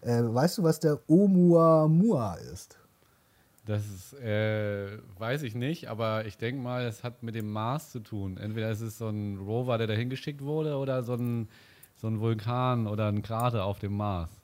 Äh, 0.00 0.22
weißt 0.22 0.58
du, 0.58 0.62
was 0.62 0.80
der 0.80 0.98
Oumuamua 1.08 2.34
ist? 2.52 2.78
Das 3.66 3.82
ist, 3.86 4.14
äh, 4.14 4.98
weiß 5.18 5.42
ich 5.42 5.54
nicht, 5.54 5.88
aber 5.88 6.24
ich 6.26 6.38
denke 6.38 6.60
mal, 6.60 6.84
es 6.84 7.04
hat 7.04 7.22
mit 7.22 7.34
dem 7.34 7.52
Mars 7.52 7.90
zu 7.90 8.00
tun. 8.00 8.36
Entweder 8.36 8.70
ist 8.70 8.80
es 8.80 8.98
so 8.98 9.08
ein 9.08 9.38
Rover, 9.38 9.78
der 9.78 9.86
dahin 9.86 10.10
geschickt 10.10 10.42
wurde, 10.42 10.76
oder 10.76 11.04
so 11.04 11.14
ein, 11.14 11.48
so 11.96 12.08
ein 12.08 12.20
Vulkan 12.20 12.86
oder 12.86 13.08
ein 13.08 13.22
Krater 13.22 13.64
auf 13.64 13.78
dem 13.78 13.96
Mars. 13.96 14.39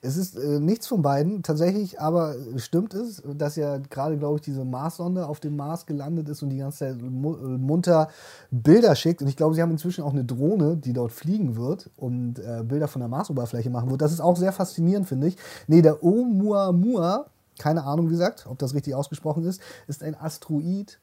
Es 0.00 0.16
ist 0.16 0.36
äh, 0.36 0.60
nichts 0.60 0.86
von 0.86 1.02
beiden 1.02 1.42
tatsächlich, 1.42 2.00
aber 2.00 2.34
stimmt 2.56 2.94
es, 2.94 3.22
dass 3.36 3.56
ja 3.56 3.78
gerade, 3.78 4.16
glaube 4.18 4.36
ich, 4.36 4.42
diese 4.42 4.64
Marssonde 4.64 5.26
auf 5.26 5.40
dem 5.40 5.56
Mars 5.56 5.86
gelandet 5.86 6.28
ist 6.28 6.42
und 6.42 6.50
die 6.50 6.58
ganze 6.58 6.78
Zeit 6.78 7.00
äh, 7.00 7.04
munter 7.04 8.08
Bilder 8.50 8.94
schickt. 8.94 9.22
Und 9.22 9.28
ich 9.28 9.36
glaube, 9.36 9.54
sie 9.54 9.62
haben 9.62 9.70
inzwischen 9.70 10.04
auch 10.04 10.12
eine 10.12 10.24
Drohne, 10.24 10.76
die 10.76 10.92
dort 10.92 11.12
fliegen 11.12 11.56
wird 11.56 11.90
und 11.96 12.38
äh, 12.38 12.62
Bilder 12.64 12.88
von 12.88 13.00
der 13.00 13.08
Marsoberfläche 13.08 13.70
machen 13.70 13.90
wird. 13.90 14.00
Das 14.00 14.12
ist 14.12 14.20
auch 14.20 14.36
sehr 14.36 14.52
faszinierend, 14.52 15.06
finde 15.06 15.28
ich. 15.28 15.36
Nee, 15.66 15.82
der 15.82 16.02
Oumuamua, 16.02 17.26
keine 17.58 17.84
Ahnung, 17.84 18.08
wie 18.08 18.12
gesagt, 18.12 18.46
ob 18.48 18.58
das 18.58 18.74
richtig 18.74 18.94
ausgesprochen 18.94 19.44
ist, 19.44 19.60
ist 19.86 20.02
ein 20.02 20.14
Asteroid, 20.14 20.98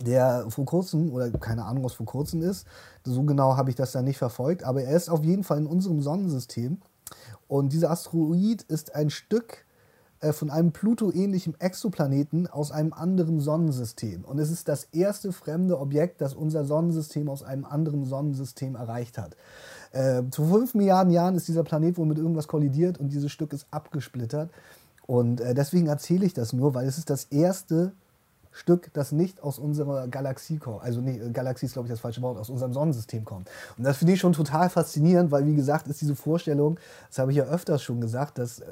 der 0.00 0.46
vor 0.48 0.64
kurzem, 0.64 1.12
oder 1.12 1.30
keine 1.30 1.64
Ahnung, 1.64 1.84
was 1.84 1.92
vor 1.92 2.06
kurzem 2.06 2.42
ist, 2.42 2.66
so 3.04 3.22
genau 3.22 3.56
habe 3.56 3.70
ich 3.70 3.76
das 3.76 3.92
da 3.92 4.02
nicht 4.02 4.18
verfolgt, 4.18 4.64
aber 4.64 4.82
er 4.82 4.96
ist 4.96 5.10
auf 5.10 5.24
jeden 5.24 5.44
Fall 5.44 5.58
in 5.58 5.66
unserem 5.66 6.00
Sonnensystem 6.00 6.78
und 7.52 7.74
dieser 7.74 7.90
Asteroid 7.90 8.62
ist 8.62 8.94
ein 8.94 9.10
Stück 9.10 9.66
äh, 10.20 10.32
von 10.32 10.48
einem 10.48 10.72
Pluto-ähnlichen 10.72 11.60
Exoplaneten 11.60 12.46
aus 12.46 12.72
einem 12.72 12.94
anderen 12.94 13.40
Sonnensystem. 13.40 14.24
Und 14.24 14.38
es 14.38 14.50
ist 14.50 14.68
das 14.68 14.84
erste 14.84 15.32
fremde 15.32 15.78
Objekt, 15.78 16.22
das 16.22 16.32
unser 16.32 16.64
Sonnensystem 16.64 17.28
aus 17.28 17.42
einem 17.42 17.66
anderen 17.66 18.06
Sonnensystem 18.06 18.74
erreicht 18.74 19.18
hat. 19.18 19.36
Äh, 19.90 20.22
zu 20.30 20.46
fünf 20.46 20.72
Milliarden 20.72 21.12
Jahren 21.12 21.34
ist 21.34 21.46
dieser 21.46 21.62
Planet 21.62 21.98
wohl 21.98 22.06
mit 22.06 22.16
irgendwas 22.16 22.48
kollidiert 22.48 22.96
und 22.96 23.10
dieses 23.10 23.30
Stück 23.30 23.52
ist 23.52 23.66
abgesplittert. 23.70 24.48
Und 25.06 25.42
äh, 25.42 25.52
deswegen 25.52 25.88
erzähle 25.88 26.24
ich 26.24 26.32
das 26.32 26.54
nur, 26.54 26.72
weil 26.72 26.86
es 26.86 26.96
ist 26.96 27.10
das 27.10 27.24
erste 27.24 27.92
Stück, 28.52 28.92
das 28.92 29.12
nicht 29.12 29.42
aus 29.42 29.58
unserer 29.58 30.08
Galaxie 30.08 30.58
kommt. 30.58 30.82
Also 30.82 31.00
äh, 31.00 31.30
Galaxie 31.32 31.66
ist, 31.66 31.72
glaube 31.72 31.88
ich, 31.88 31.92
das 31.92 32.00
falsche 32.00 32.22
Wort, 32.22 32.38
aus 32.38 32.50
unserem 32.50 32.72
Sonnensystem 32.72 33.24
kommt. 33.24 33.50
Und 33.76 33.84
das 33.84 33.96
finde 33.96 34.12
ich 34.12 34.20
schon 34.20 34.32
total 34.32 34.68
faszinierend, 34.70 35.30
weil, 35.30 35.46
wie 35.46 35.54
gesagt, 35.54 35.88
ist 35.88 36.00
diese 36.00 36.14
Vorstellung, 36.14 36.78
das 37.08 37.18
habe 37.18 37.32
ich 37.32 37.38
ja 37.38 37.44
öfters 37.44 37.82
schon 37.82 38.00
gesagt, 38.00 38.38
dass 38.38 38.60
äh, 38.60 38.64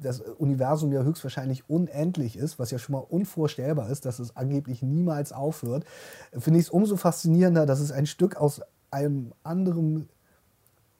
das 0.00 0.20
Universum 0.20 0.92
ja 0.92 1.02
höchstwahrscheinlich 1.02 1.68
unendlich 1.68 2.36
ist, 2.36 2.58
was 2.58 2.70
ja 2.70 2.78
schon 2.78 2.94
mal 2.94 3.04
unvorstellbar 3.08 3.90
ist, 3.90 4.06
dass 4.06 4.18
es 4.18 4.36
angeblich 4.36 4.82
niemals 4.82 5.32
aufhört, 5.32 5.84
finde 6.32 6.60
ich 6.60 6.66
es 6.66 6.70
umso 6.70 6.96
faszinierender, 6.96 7.66
dass 7.66 7.80
es 7.80 7.92
ein 7.92 8.06
Stück 8.06 8.36
aus 8.36 8.60
einem 8.90 9.32
anderen 9.42 10.08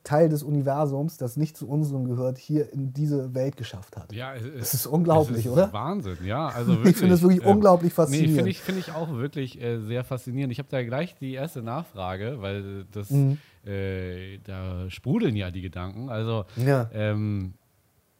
Teil 0.04 0.28
des 0.28 0.42
Universums, 0.42 1.16
das 1.16 1.38
nicht 1.38 1.56
zu 1.56 1.66
unserem 1.66 2.04
gehört, 2.04 2.36
hier 2.36 2.70
in 2.72 2.92
diese 2.92 3.34
Welt 3.34 3.56
geschafft 3.56 3.96
hat. 3.96 4.12
Ja, 4.12 4.34
es, 4.34 4.42
das 4.58 4.74
ist 4.74 4.86
unglaublich, 4.86 5.40
es 5.40 5.46
ist 5.46 5.52
oder? 5.52 5.72
Wahnsinn, 5.72 6.18
ja. 6.24 6.48
Also 6.54 6.72
wirklich, 6.72 6.92
ich 6.92 6.96
finde 6.98 7.14
es 7.14 7.22
wirklich 7.22 7.42
äh, 7.42 7.48
unglaublich 7.48 7.92
faszinierend. 7.92 8.30
Nee, 8.30 8.36
finde 8.36 8.50
ich, 8.50 8.60
find 8.60 8.78
ich 8.78 8.92
auch 8.92 9.10
wirklich 9.12 9.60
äh, 9.60 9.80
sehr 9.80 10.04
faszinierend. 10.04 10.52
Ich 10.52 10.58
habe 10.58 10.68
da 10.70 10.82
gleich 10.82 11.16
die 11.16 11.32
erste 11.32 11.62
Nachfrage, 11.62 12.36
weil 12.40 12.84
das, 12.92 13.10
mhm. 13.10 13.38
äh, 13.64 14.38
da 14.44 14.90
sprudeln 14.90 15.36
ja 15.36 15.50
die 15.50 15.62
Gedanken. 15.62 16.10
Also, 16.10 16.44
ja. 16.56 16.90
ähm, 16.92 17.54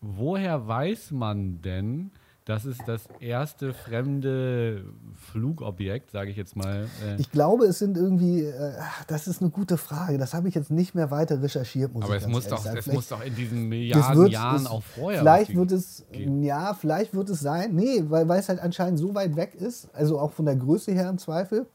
woher 0.01 0.67
weiß 0.67 1.11
man 1.11 1.61
denn, 1.61 2.13
das 2.45 2.67
ist 2.67 2.83
das 2.87 3.09
erste 3.21 3.73
fremde 3.73 4.85
Flugobjekt, 5.17 6.11
sage 6.11 6.31
ich 6.31 6.37
jetzt 6.37 6.57
mal. 6.57 6.89
Äh 7.07 7.19
ich 7.19 7.31
glaube, 7.31 7.65
es 7.65 7.79
sind 7.79 7.97
irgendwie, 7.97 8.43
äh, 8.43 8.73
das 9.07 9.27
ist 9.27 9.41
eine 9.41 9.51
gute 9.51 9.79
Frage. 9.79 10.19
Das 10.19 10.35
habe 10.35 10.49
ich 10.49 10.55
jetzt 10.55 10.71
nicht 10.71 10.95
mehr 10.95 11.11
weiter 11.11 11.43
recherchiert. 11.43 11.95
Muss 11.95 12.05
Aber 12.05 12.17
es, 12.17 12.27
muss 12.27 12.47
doch, 12.47 12.67
es 12.67 12.87
muss 12.87 13.09
doch 13.09 13.25
in 13.25 13.35
diesen 13.35 13.69
Milliarden 13.69 14.19
wird, 14.19 14.33
Jahren 14.33 14.63
es, 14.63 14.67
auch 14.67 14.83
vorher 14.83 15.21
Vielleicht 15.21 15.55
wird 15.55 15.73
es, 15.73 16.05
gehen. 16.13 16.43
ja, 16.43 16.75
vielleicht 16.75 17.15
wird 17.15 17.31
es 17.31 17.41
sein. 17.41 17.75
Nee, 17.75 18.05
weil, 18.09 18.29
weil 18.29 18.41
es 18.41 18.49
halt 18.51 18.61
anscheinend 18.61 18.99
so 18.99 19.15
weit 19.15 19.37
weg 19.37 19.55
ist, 19.55 19.89
also 19.95 20.19
auch 20.19 20.33
von 20.33 20.45
der 20.45 20.57
Größe 20.57 20.93
her 20.93 21.09
im 21.09 21.17
Zweifel 21.17 21.67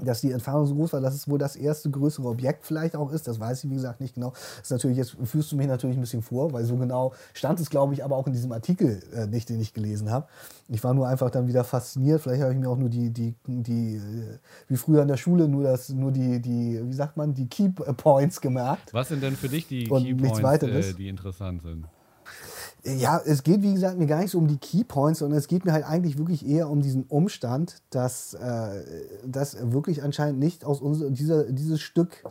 dass 0.00 0.20
die 0.20 0.32
Entfernung 0.32 0.66
so 0.66 0.74
groß 0.74 0.92
war, 0.92 1.00
dass 1.00 1.14
es 1.14 1.28
wohl 1.28 1.38
das 1.38 1.56
erste 1.56 1.90
größere 1.90 2.28
Objekt 2.28 2.64
vielleicht 2.64 2.96
auch 2.96 3.12
ist. 3.12 3.28
Das 3.28 3.40
weiß 3.40 3.64
ich, 3.64 3.70
wie 3.70 3.74
gesagt, 3.74 4.00
nicht 4.00 4.14
genau. 4.14 4.30
Das 4.30 4.62
ist 4.64 4.70
natürlich, 4.70 4.96
jetzt 4.96 5.16
führst 5.24 5.52
du 5.52 5.56
mich 5.56 5.66
natürlich 5.66 5.96
ein 5.96 6.00
bisschen 6.00 6.22
vor, 6.22 6.52
weil 6.52 6.64
so 6.64 6.76
genau 6.76 7.12
stand 7.32 7.60
es, 7.60 7.70
glaube 7.70 7.94
ich, 7.94 8.04
aber 8.04 8.16
auch 8.16 8.26
in 8.26 8.32
diesem 8.32 8.52
Artikel 8.52 9.02
äh, 9.14 9.26
nicht, 9.26 9.48
den 9.48 9.60
ich 9.60 9.72
gelesen 9.72 10.10
habe. 10.10 10.26
Ich 10.68 10.82
war 10.82 10.94
nur 10.94 11.06
einfach 11.06 11.30
dann 11.30 11.46
wieder 11.46 11.64
fasziniert. 11.64 12.20
Vielleicht 12.22 12.42
habe 12.42 12.52
ich 12.52 12.58
mir 12.58 12.68
auch 12.68 12.78
nur 12.78 12.88
die, 12.88 13.10
die, 13.10 13.34
die, 13.46 13.96
äh, 13.96 14.38
wie 14.68 14.76
früher 14.76 15.02
in 15.02 15.08
der 15.08 15.16
Schule, 15.16 15.48
nur 15.48 15.64
das, 15.64 15.88
nur 15.90 16.12
die, 16.12 16.40
die, 16.40 16.80
wie 16.82 16.94
sagt 16.94 17.16
man, 17.16 17.34
die 17.34 17.46
Key 17.46 17.68
Points 17.68 18.40
gemerkt. 18.40 18.92
Was 18.92 19.08
sind 19.08 19.22
denn 19.22 19.36
für 19.36 19.48
dich 19.48 19.66
die 19.68 19.84
Key 19.84 20.14
Points, 20.14 20.62
äh, 20.62 20.94
die 20.94 21.08
interessant 21.08 21.62
sind? 21.62 21.86
Ja, 22.86 23.18
es 23.24 23.42
geht, 23.42 23.62
wie 23.62 23.72
gesagt, 23.72 23.98
mir 23.98 24.06
gar 24.06 24.20
nicht 24.20 24.30
so 24.30 24.38
um 24.38 24.46
die 24.46 24.58
Keypoints, 24.58 25.20
sondern 25.20 25.38
es 25.38 25.48
geht 25.48 25.64
mir 25.64 25.72
halt 25.72 25.86
eigentlich 25.86 26.18
wirklich 26.18 26.46
eher 26.46 26.68
um 26.68 26.82
diesen 26.82 27.04
Umstand, 27.04 27.80
dass 27.88 28.34
äh, 28.34 28.82
das 29.26 29.56
wirklich 29.72 30.02
anscheinend 30.02 30.38
nicht 30.38 30.66
aus 30.66 30.82
unser, 30.82 31.10
dieser, 31.10 31.44
dieses 31.44 31.80
Stück, 31.80 32.24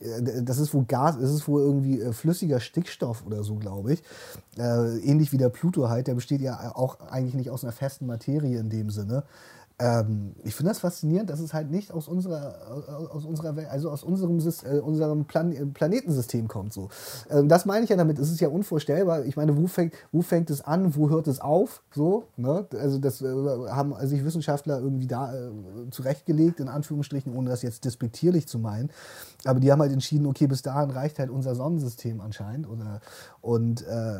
äh, 0.00 0.42
das 0.42 0.58
ist 0.58 0.74
wohl 0.74 0.84
Gas, 0.84 1.16
es 1.16 1.30
ist 1.30 1.46
wohl 1.46 1.62
irgendwie 1.62 2.00
äh, 2.00 2.12
flüssiger 2.12 2.58
Stickstoff 2.58 3.24
oder 3.24 3.44
so, 3.44 3.54
glaube 3.54 3.92
ich. 3.92 4.02
Äh, 4.56 4.98
ähnlich 4.98 5.30
wie 5.32 5.38
der 5.38 5.48
Pluto 5.48 5.88
halt, 5.88 6.08
der 6.08 6.14
besteht 6.14 6.40
ja 6.40 6.74
auch 6.74 6.98
eigentlich 7.10 7.34
nicht 7.34 7.50
aus 7.50 7.62
einer 7.62 7.72
festen 7.72 8.06
Materie 8.06 8.58
in 8.58 8.70
dem 8.70 8.90
Sinne. 8.90 9.22
Ähm, 9.80 10.34
ich 10.42 10.56
finde 10.56 10.70
das 10.70 10.80
faszinierend, 10.80 11.30
dass 11.30 11.38
es 11.38 11.54
halt 11.54 11.70
nicht 11.70 11.92
aus 11.92 12.08
unserer, 12.08 12.56
aus 13.12 13.24
unserer 13.24 13.54
Welt, 13.54 13.68
also 13.70 13.90
aus 13.90 14.02
unserem, 14.02 14.38
äh, 14.38 14.78
unserem 14.80 15.24
Plan 15.24 15.52
äh, 15.52 15.64
Planetensystem 15.66 16.48
kommt. 16.48 16.72
So. 16.72 16.88
Ähm, 17.30 17.48
das 17.48 17.64
meine 17.64 17.84
ich 17.84 17.90
ja 17.90 17.96
damit. 17.96 18.18
Es 18.18 18.28
ist 18.30 18.40
ja 18.40 18.48
unvorstellbar. 18.48 19.24
Ich 19.24 19.36
meine, 19.36 19.56
wo 19.56 19.68
fängt, 19.68 19.94
wo 20.10 20.22
fängt 20.22 20.50
es 20.50 20.62
an, 20.62 20.96
wo 20.96 21.10
hört 21.10 21.28
es 21.28 21.40
auf? 21.40 21.82
So, 21.94 22.24
ne? 22.36 22.66
Also 22.76 22.98
das 22.98 23.22
äh, 23.22 23.26
haben 23.68 23.94
sich 24.06 24.24
Wissenschaftler 24.24 24.80
irgendwie 24.80 25.06
da 25.06 25.32
äh, 25.32 25.50
zurechtgelegt, 25.92 26.58
in 26.58 26.68
Anführungsstrichen, 26.68 27.32
ohne 27.32 27.50
das 27.50 27.62
jetzt 27.62 27.84
despektierlich 27.84 28.48
zu 28.48 28.58
meinen. 28.58 28.90
Aber 29.44 29.60
die 29.60 29.70
haben 29.70 29.80
halt 29.80 29.92
entschieden, 29.92 30.26
okay, 30.26 30.48
bis 30.48 30.62
dahin 30.62 30.90
reicht 30.90 31.20
halt 31.20 31.30
unser 31.30 31.54
Sonnensystem 31.54 32.20
anscheinend. 32.20 32.68
Oder, 32.68 33.00
und 33.40 33.86
äh, 33.86 34.18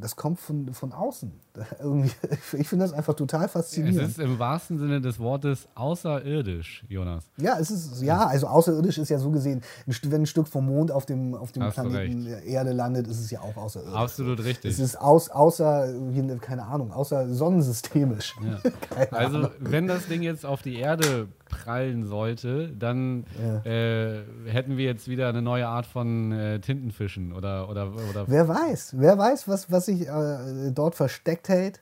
das 0.00 0.14
kommt 0.14 0.38
von, 0.38 0.72
von 0.72 0.92
außen. 0.92 1.32
ich 2.52 2.68
finde 2.68 2.84
das 2.84 2.92
einfach 2.92 3.14
total 3.14 3.48
faszinierend. 3.48 4.00
Es 4.00 4.10
ist 4.10 4.20
im 4.20 4.38
wahrsten 4.38 4.78
Sinne 4.78 4.99
des 5.02 5.18
Wortes 5.18 5.68
außerirdisch, 5.74 6.84
Jonas. 6.88 7.24
Ja, 7.36 7.58
es 7.58 7.70
ist, 7.70 8.02
ja, 8.02 8.26
also 8.26 8.46
außerirdisch 8.46 8.98
ist 8.98 9.08
ja 9.08 9.18
so 9.18 9.30
gesehen, 9.30 9.62
wenn 9.86 10.22
ein 10.22 10.26
Stück 10.26 10.48
vom 10.48 10.66
Mond 10.66 10.90
auf 10.90 11.06
dem, 11.06 11.34
auf 11.34 11.52
dem 11.52 11.68
Planeten 11.70 12.26
Erde 12.26 12.72
landet, 12.72 13.06
ist 13.06 13.20
es 13.20 13.30
ja 13.30 13.40
auch 13.40 13.56
außerirdisch. 13.56 13.94
Absolut 13.94 14.44
richtig. 14.44 14.72
Es 14.72 14.78
ist 14.78 14.96
aus, 14.96 15.30
außer, 15.30 15.92
keine 16.40 16.64
Ahnung, 16.64 16.92
außer 16.92 17.32
sonnensystemisch. 17.32 18.36
Ja. 18.42 18.70
also, 19.10 19.38
Ahnung. 19.38 19.50
wenn 19.58 19.86
das 19.86 20.06
Ding 20.06 20.22
jetzt 20.22 20.44
auf 20.46 20.62
die 20.62 20.78
Erde 20.78 21.28
prallen 21.50 22.04
sollte, 22.06 22.68
dann 22.78 23.24
ja. 23.42 23.70
äh, 23.70 24.22
hätten 24.46 24.76
wir 24.76 24.84
jetzt 24.84 25.08
wieder 25.08 25.28
eine 25.28 25.42
neue 25.42 25.66
Art 25.66 25.86
von 25.86 26.32
äh, 26.32 26.60
Tintenfischen 26.60 27.32
oder, 27.32 27.68
oder, 27.68 27.92
oder. 28.10 28.24
Wer 28.28 28.48
weiß, 28.48 28.94
wer 28.96 29.18
weiß, 29.18 29.48
was, 29.48 29.70
was 29.70 29.86
sich 29.86 30.08
äh, 30.08 30.70
dort 30.72 30.94
versteckt 30.94 31.48
hält. 31.48 31.80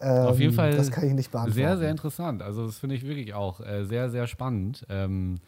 Ähm, 0.00 0.26
Auf 0.26 0.38
jeden 0.38 0.52
ähm, 0.52 0.56
Fall 0.56 0.76
das 0.76 0.90
kann 0.90 1.06
ich 1.06 1.14
nicht 1.14 1.30
beantworten. 1.30 1.54
Sehr, 1.54 1.76
sehr 1.78 1.90
interessant. 1.90 2.42
Also, 2.42 2.66
das 2.66 2.78
finde 2.78 2.96
ich 2.96 3.06
wirklich 3.06 3.34
auch 3.34 3.60
äh, 3.60 3.84
sehr, 3.84 4.10
sehr 4.10 4.26
spannend. 4.26 4.86
Ähm, 4.88 5.40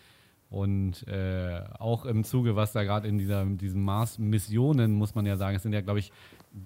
und 0.50 1.06
äh, 1.06 1.60
auch 1.78 2.06
im 2.06 2.24
Zuge, 2.24 2.56
was 2.56 2.72
da 2.72 2.82
gerade 2.82 3.06
in 3.06 3.18
dieser, 3.18 3.44
diesen 3.44 3.82
Mars-Missionen, 3.82 4.94
muss 4.94 5.14
man 5.14 5.26
ja 5.26 5.36
sagen, 5.36 5.56
es 5.56 5.62
sind 5.62 5.74
ja, 5.74 5.82
glaube 5.82 5.98
ich, 5.98 6.10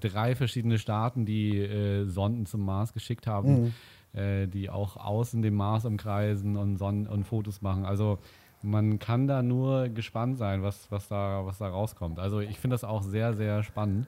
drei 0.01 0.37
verschiedene 0.37 0.79
Staaten, 0.79 1.27
die 1.27 1.59
äh, 1.59 2.05
Sonden 2.07 2.47
zum 2.47 2.64
Mars 2.64 2.92
geschickt 2.92 3.27
haben. 3.27 3.64
Mhm 3.64 3.73
äh, 4.12 4.47
die 4.47 4.71
auch 4.71 4.97
außen 4.97 5.42
den 5.42 5.55
Mars 5.55 5.85
umkreisen 5.85 6.57
und, 6.57 6.77
Sonnen 6.77 7.07
und 7.07 7.25
Fotos 7.25 7.62
machen. 7.62 7.85
Also 7.85 8.18
man 8.62 8.99
kann 8.99 9.27
da 9.27 9.42
nur 9.42 9.88
gespannt 9.88 10.38
sein, 10.38 10.62
was, 10.62 10.90
was, 10.90 11.09
da, 11.09 11.45
was 11.45 11.59
da 11.59 11.68
rauskommt. 11.68 12.18
Also 12.18 12.40
ich 12.40 12.59
finde 12.59 12.75
das 12.75 12.85
auch 12.85 13.03
sehr, 13.03 13.35
sehr 13.35 13.62
spannend. 13.62 14.07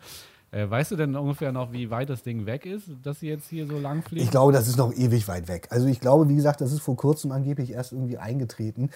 Äh, 0.55 0.71
weißt 0.71 0.93
du 0.93 0.97
denn 0.97 1.17
ungefähr 1.17 1.51
noch, 1.51 1.73
wie 1.73 1.90
weit 1.90 2.11
das 2.11 2.23
Ding 2.23 2.47
weg 2.47 2.64
ist, 2.64 2.88
dass 3.03 3.19
sie 3.19 3.29
jetzt 3.29 3.49
hier 3.49 3.67
so 3.67 3.77
lang 3.77 4.03
fliegen? 4.03 4.25
Ich 4.25 4.31
glaube, 4.31 4.53
das 4.53 4.69
ist 4.69 4.77
noch 4.77 4.93
ewig 4.93 5.27
weit 5.27 5.49
weg. 5.49 5.67
Also 5.71 5.88
ich 5.88 5.99
glaube, 5.99 6.29
wie 6.29 6.37
gesagt, 6.37 6.61
das 6.61 6.71
ist 6.71 6.81
vor 6.81 6.97
kurzem 6.97 7.33
angeblich 7.33 7.73
erst 7.73 7.90
irgendwie 7.90 8.19
eingetreten. 8.19 8.90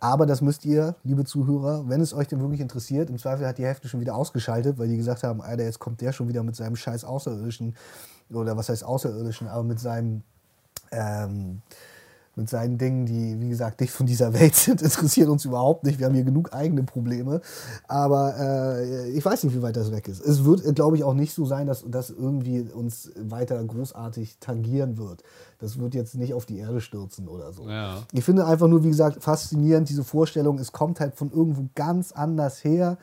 Aber 0.00 0.26
das 0.26 0.40
müsst 0.40 0.64
ihr, 0.64 0.96
liebe 1.04 1.24
Zuhörer, 1.24 1.88
wenn 1.88 2.00
es 2.00 2.14
euch 2.14 2.26
denn 2.26 2.40
wirklich 2.40 2.60
interessiert, 2.60 3.10
im 3.10 3.18
Zweifel 3.18 3.46
hat 3.46 3.58
die 3.58 3.64
Hälfte 3.64 3.86
schon 3.86 4.00
wieder 4.00 4.16
ausgeschaltet, 4.16 4.76
weil 4.76 4.88
die 4.88 4.96
gesagt 4.96 5.22
haben, 5.22 5.40
Alter, 5.40 5.62
jetzt 5.62 5.78
kommt 5.78 6.00
der 6.00 6.12
schon 6.12 6.26
wieder 6.26 6.42
mit 6.42 6.56
seinem 6.56 6.74
scheiß 6.74 7.04
Außerirdischen, 7.04 7.76
oder 8.30 8.56
was 8.56 8.68
heißt 8.68 8.84
Außerirdischen, 8.84 9.46
aber 9.46 9.62
mit 9.62 9.78
seinem 9.78 10.22
ähm, 10.90 11.62
mit 12.36 12.48
seinen 12.48 12.78
Dingen, 12.78 13.06
die, 13.06 13.40
wie 13.40 13.48
gesagt, 13.48 13.80
nicht 13.80 13.92
von 13.92 14.06
dieser 14.06 14.32
Welt 14.32 14.54
sind, 14.54 14.82
interessiert 14.82 15.28
uns 15.28 15.44
überhaupt 15.44 15.84
nicht. 15.84 15.98
Wir 15.98 16.06
haben 16.06 16.14
hier 16.14 16.24
genug 16.24 16.52
eigene 16.52 16.82
Probleme. 16.82 17.40
Aber 17.88 18.34
äh, 18.38 19.10
ich 19.10 19.24
weiß 19.24 19.44
nicht, 19.44 19.54
wie 19.54 19.62
weit 19.62 19.76
das 19.76 19.92
weg 19.92 20.08
ist. 20.08 20.20
Es 20.20 20.44
wird, 20.44 20.74
glaube 20.74 20.96
ich, 20.96 21.04
auch 21.04 21.14
nicht 21.14 21.34
so 21.34 21.44
sein, 21.44 21.66
dass 21.66 21.84
das 21.86 22.10
irgendwie 22.10 22.60
uns 22.60 23.12
weiter 23.16 23.62
großartig 23.62 24.38
tangieren 24.40 24.98
wird. 24.98 25.22
Das 25.58 25.78
wird 25.78 25.94
jetzt 25.94 26.14
nicht 26.14 26.34
auf 26.34 26.46
die 26.46 26.58
Erde 26.58 26.80
stürzen 26.80 27.28
oder 27.28 27.52
so. 27.52 27.68
Ja. 27.68 28.02
Ich 28.12 28.24
finde 28.24 28.46
einfach 28.46 28.68
nur, 28.68 28.84
wie 28.84 28.90
gesagt, 28.90 29.22
faszinierend 29.22 29.88
diese 29.88 30.04
Vorstellung, 30.04 30.58
es 30.58 30.72
kommt 30.72 31.00
halt 31.00 31.14
von 31.14 31.30
irgendwo 31.30 31.68
ganz 31.74 32.12
anders 32.12 32.64
her 32.64 32.98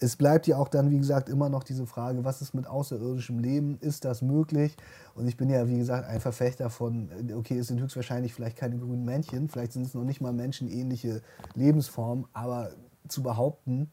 es 0.00 0.16
bleibt 0.16 0.46
ja 0.46 0.56
auch 0.56 0.68
dann, 0.68 0.90
wie 0.90 0.96
gesagt, 0.96 1.28
immer 1.28 1.50
noch 1.50 1.62
diese 1.62 1.86
Frage, 1.86 2.24
was 2.24 2.40
ist 2.40 2.54
mit 2.54 2.66
außerirdischem 2.66 3.38
Leben? 3.38 3.76
Ist 3.80 4.06
das 4.06 4.22
möglich? 4.22 4.74
Und 5.14 5.28
ich 5.28 5.36
bin 5.36 5.50
ja, 5.50 5.68
wie 5.68 5.76
gesagt, 5.76 6.08
ein 6.08 6.20
Verfechter 6.20 6.70
von, 6.70 7.10
okay, 7.36 7.58
es 7.58 7.66
sind 7.66 7.80
höchstwahrscheinlich 7.80 8.32
vielleicht 8.32 8.56
keine 8.56 8.78
grünen 8.78 9.04
Männchen, 9.04 9.48
vielleicht 9.48 9.72
sind 9.72 9.84
es 9.84 9.92
noch 9.92 10.04
nicht 10.04 10.22
mal 10.22 10.32
menschenähnliche 10.32 11.20
Lebensformen, 11.54 12.24
aber 12.32 12.70
zu 13.08 13.22
behaupten, 13.22 13.90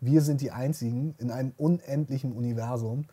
wir 0.00 0.22
sind 0.22 0.40
die 0.40 0.52
Einzigen 0.52 1.14
in 1.18 1.30
einem 1.30 1.52
unendlichen 1.58 2.32
Universum, 2.32 3.04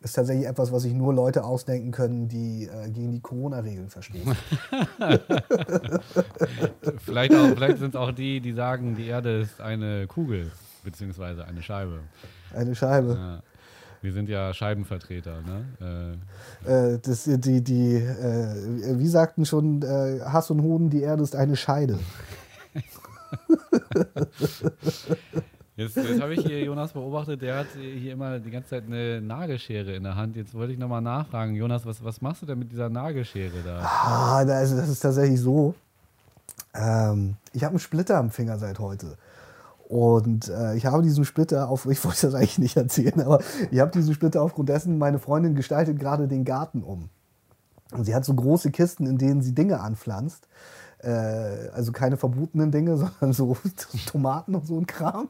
ist 0.00 0.12
tatsächlich 0.12 0.46
etwas, 0.46 0.70
was 0.70 0.82
sich 0.82 0.94
nur 0.94 1.12
Leute 1.12 1.42
ausdenken 1.42 1.90
können, 1.90 2.28
die 2.28 2.64
äh, 2.64 2.90
gegen 2.90 3.10
die 3.10 3.20
Corona-Regeln 3.20 3.88
verstoßen. 3.88 4.28
vielleicht 6.98 7.32
vielleicht 7.32 7.78
sind 7.78 7.94
es 7.94 7.96
auch 7.96 8.12
die, 8.12 8.40
die 8.40 8.52
sagen, 8.52 8.94
die 8.94 9.06
Erde 9.06 9.40
ist 9.40 9.60
eine 9.60 10.06
Kugel, 10.06 10.52
beziehungsweise 10.86 11.44
eine 11.44 11.62
Scheibe. 11.62 12.00
Eine 12.54 12.74
Scheibe. 12.74 13.14
Ja. 13.18 13.42
Wir 14.00 14.12
sind 14.12 14.28
ja 14.28 14.54
Scheibenvertreter, 14.54 15.42
ne? 15.42 16.18
Äh, 16.64 16.94
äh, 16.94 16.98
das, 17.02 17.24
die, 17.24 17.62
die, 17.62 17.96
äh, 17.96 18.98
wie 18.98 19.08
sagten 19.08 19.44
schon 19.44 19.82
äh, 19.82 20.20
Hass 20.24 20.50
und 20.50 20.62
Hoden, 20.62 20.88
die 20.90 21.02
Erde 21.02 21.22
ist 21.22 21.34
eine 21.34 21.56
Scheide. 21.56 21.98
Jetzt, 25.78 25.94
jetzt 25.94 26.22
habe 26.22 26.32
ich 26.32 26.40
hier 26.40 26.64
Jonas 26.64 26.92
beobachtet, 26.92 27.42
der 27.42 27.58
hat 27.58 27.66
hier 27.74 28.14
immer 28.14 28.38
die 28.38 28.50
ganze 28.50 28.70
Zeit 28.70 28.84
eine 28.86 29.20
Nagelschere 29.20 29.94
in 29.94 30.04
der 30.04 30.16
Hand. 30.16 30.34
Jetzt 30.34 30.54
wollte 30.54 30.72
ich 30.72 30.78
nochmal 30.78 31.02
nachfragen, 31.02 31.54
Jonas, 31.54 31.84
was, 31.84 32.02
was 32.02 32.22
machst 32.22 32.40
du 32.40 32.46
denn 32.46 32.58
mit 32.58 32.72
dieser 32.72 32.88
Nagelschere 32.88 33.62
da? 33.62 33.80
Ah, 33.80 34.36
also 34.38 34.74
das 34.74 34.88
ist 34.88 35.00
tatsächlich 35.00 35.38
so. 35.38 35.74
Ähm, 36.74 37.36
ich 37.52 37.62
habe 37.62 37.72
einen 37.72 37.78
Splitter 37.78 38.16
am 38.16 38.30
Finger 38.30 38.56
seit 38.56 38.78
heute. 38.78 39.18
Und 39.88 40.48
äh, 40.48 40.74
ich 40.74 40.84
habe 40.84 41.02
diesen 41.02 41.24
Splitter 41.24 41.68
auf, 41.68 41.86
ich 41.90 42.04
wollte 42.04 42.26
das 42.26 42.34
eigentlich 42.34 42.58
nicht 42.58 42.76
erzählen, 42.76 43.20
aber 43.20 43.40
ich 43.70 43.80
habe 43.80 43.90
diesen 43.92 44.14
Splitter 44.14 44.42
aufgrund 44.42 44.68
dessen, 44.68 44.98
meine 44.98 45.18
Freundin 45.18 45.54
gestaltet 45.54 45.98
gerade 45.98 46.28
den 46.28 46.44
Garten 46.44 46.82
um. 46.82 47.08
Und 47.92 48.04
sie 48.04 48.14
hat 48.14 48.24
so 48.24 48.34
große 48.34 48.72
Kisten, 48.72 49.06
in 49.06 49.16
denen 49.16 49.42
sie 49.42 49.54
Dinge 49.54 49.80
anpflanzt. 49.80 50.48
Äh, 50.98 51.70
also 51.72 51.92
keine 51.92 52.16
verbotenen 52.16 52.72
Dinge, 52.72 52.96
sondern 52.96 53.32
so 53.32 53.56
Tomaten 54.06 54.54
und 54.56 54.66
so 54.66 54.76
ein 54.76 54.86
Kram. 54.86 55.28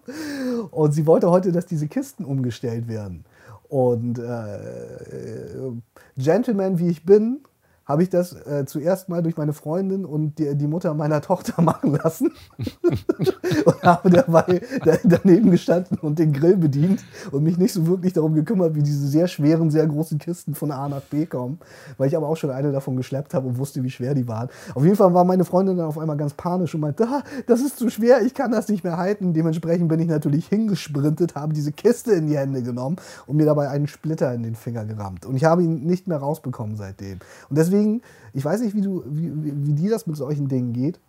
Und 0.70 0.92
sie 0.92 1.06
wollte 1.06 1.30
heute, 1.30 1.52
dass 1.52 1.66
diese 1.66 1.86
Kisten 1.86 2.24
umgestellt 2.24 2.88
werden. 2.88 3.24
Und 3.68 4.18
äh, 4.18 4.22
äh 4.22 5.72
Gentleman 6.16 6.78
wie 6.78 6.88
ich 6.88 7.04
bin, 7.04 7.40
habe 7.86 8.02
ich 8.02 8.10
das 8.10 8.32
äh, 8.32 8.64
zuerst 8.66 9.08
mal 9.08 9.22
durch 9.22 9.36
meine 9.36 9.52
Freundin 9.52 10.04
und 10.04 10.38
die, 10.38 10.54
die 10.56 10.66
Mutter 10.66 10.92
meiner 10.94 11.20
Tochter 11.26 11.62
machen 11.62 11.94
lassen 11.94 12.32
und 13.64 13.82
habe 13.82 14.10
dabei 14.10 14.60
daneben 15.04 15.50
gestanden 15.50 15.98
und 16.00 16.18
den 16.18 16.32
Grill 16.32 16.56
bedient 16.56 17.04
und 17.30 17.44
mich 17.44 17.56
nicht 17.58 17.72
so 17.72 17.86
wirklich 17.86 18.12
darum 18.12 18.34
gekümmert, 18.34 18.74
wie 18.74 18.82
diese 18.82 19.06
sehr 19.06 19.28
schweren, 19.28 19.70
sehr 19.70 19.86
großen 19.86 20.18
Kisten 20.18 20.54
von 20.54 20.72
A 20.72 20.88
nach 20.88 21.02
B 21.02 21.26
kommen, 21.26 21.58
weil 21.96 22.08
ich 22.08 22.16
aber 22.16 22.28
auch 22.28 22.36
schon 22.36 22.50
eine 22.50 22.72
davon 22.72 22.96
geschleppt 22.96 23.34
habe 23.34 23.46
und 23.46 23.58
wusste, 23.58 23.82
wie 23.82 23.90
schwer 23.90 24.14
die 24.14 24.26
waren. 24.26 24.48
Auf 24.74 24.82
jeden 24.82 24.96
Fall 24.96 25.14
war 25.14 25.24
meine 25.24 25.44
Freundin 25.44 25.76
dann 25.76 25.86
auf 25.86 25.98
einmal 25.98 26.16
ganz 26.16 26.34
panisch 26.34 26.74
und 26.74 26.80
meinte, 26.80 27.06
ah, 27.06 27.22
das 27.46 27.60
ist 27.60 27.78
zu 27.78 27.88
schwer, 27.88 28.22
ich 28.22 28.34
kann 28.34 28.50
das 28.50 28.68
nicht 28.68 28.82
mehr 28.82 28.96
halten. 28.96 29.32
Dementsprechend 29.32 29.88
bin 29.88 30.00
ich 30.00 30.08
natürlich 30.08 30.48
hingesprintet, 30.48 31.36
habe 31.36 31.52
diese 31.52 31.70
Kiste 31.70 32.12
in 32.12 32.26
die 32.26 32.36
Hände 32.36 32.62
genommen 32.62 32.96
und 33.26 33.36
mir 33.36 33.46
dabei 33.46 33.68
einen 33.68 33.86
Splitter 33.86 34.34
in 34.34 34.42
den 34.42 34.56
Finger 34.56 34.84
gerammt. 34.84 35.24
Und 35.24 35.36
ich 35.36 35.44
habe 35.44 35.62
ihn 35.62 35.84
nicht 35.84 36.08
mehr 36.08 36.18
rausbekommen 36.18 36.76
seitdem. 36.76 37.18
Und 37.48 37.56
deswegen 37.58 37.75
deswegen, 37.76 38.02
ich 38.32 38.44
weiß 38.44 38.60
nicht, 38.60 38.74
wie, 38.74 38.80
du, 38.80 39.02
wie, 39.06 39.30
wie 39.34 39.72
dir 39.72 39.90
das 39.90 40.06
mit 40.06 40.16
solchen 40.16 40.48
Dingen 40.48 40.72
geht, 40.72 41.00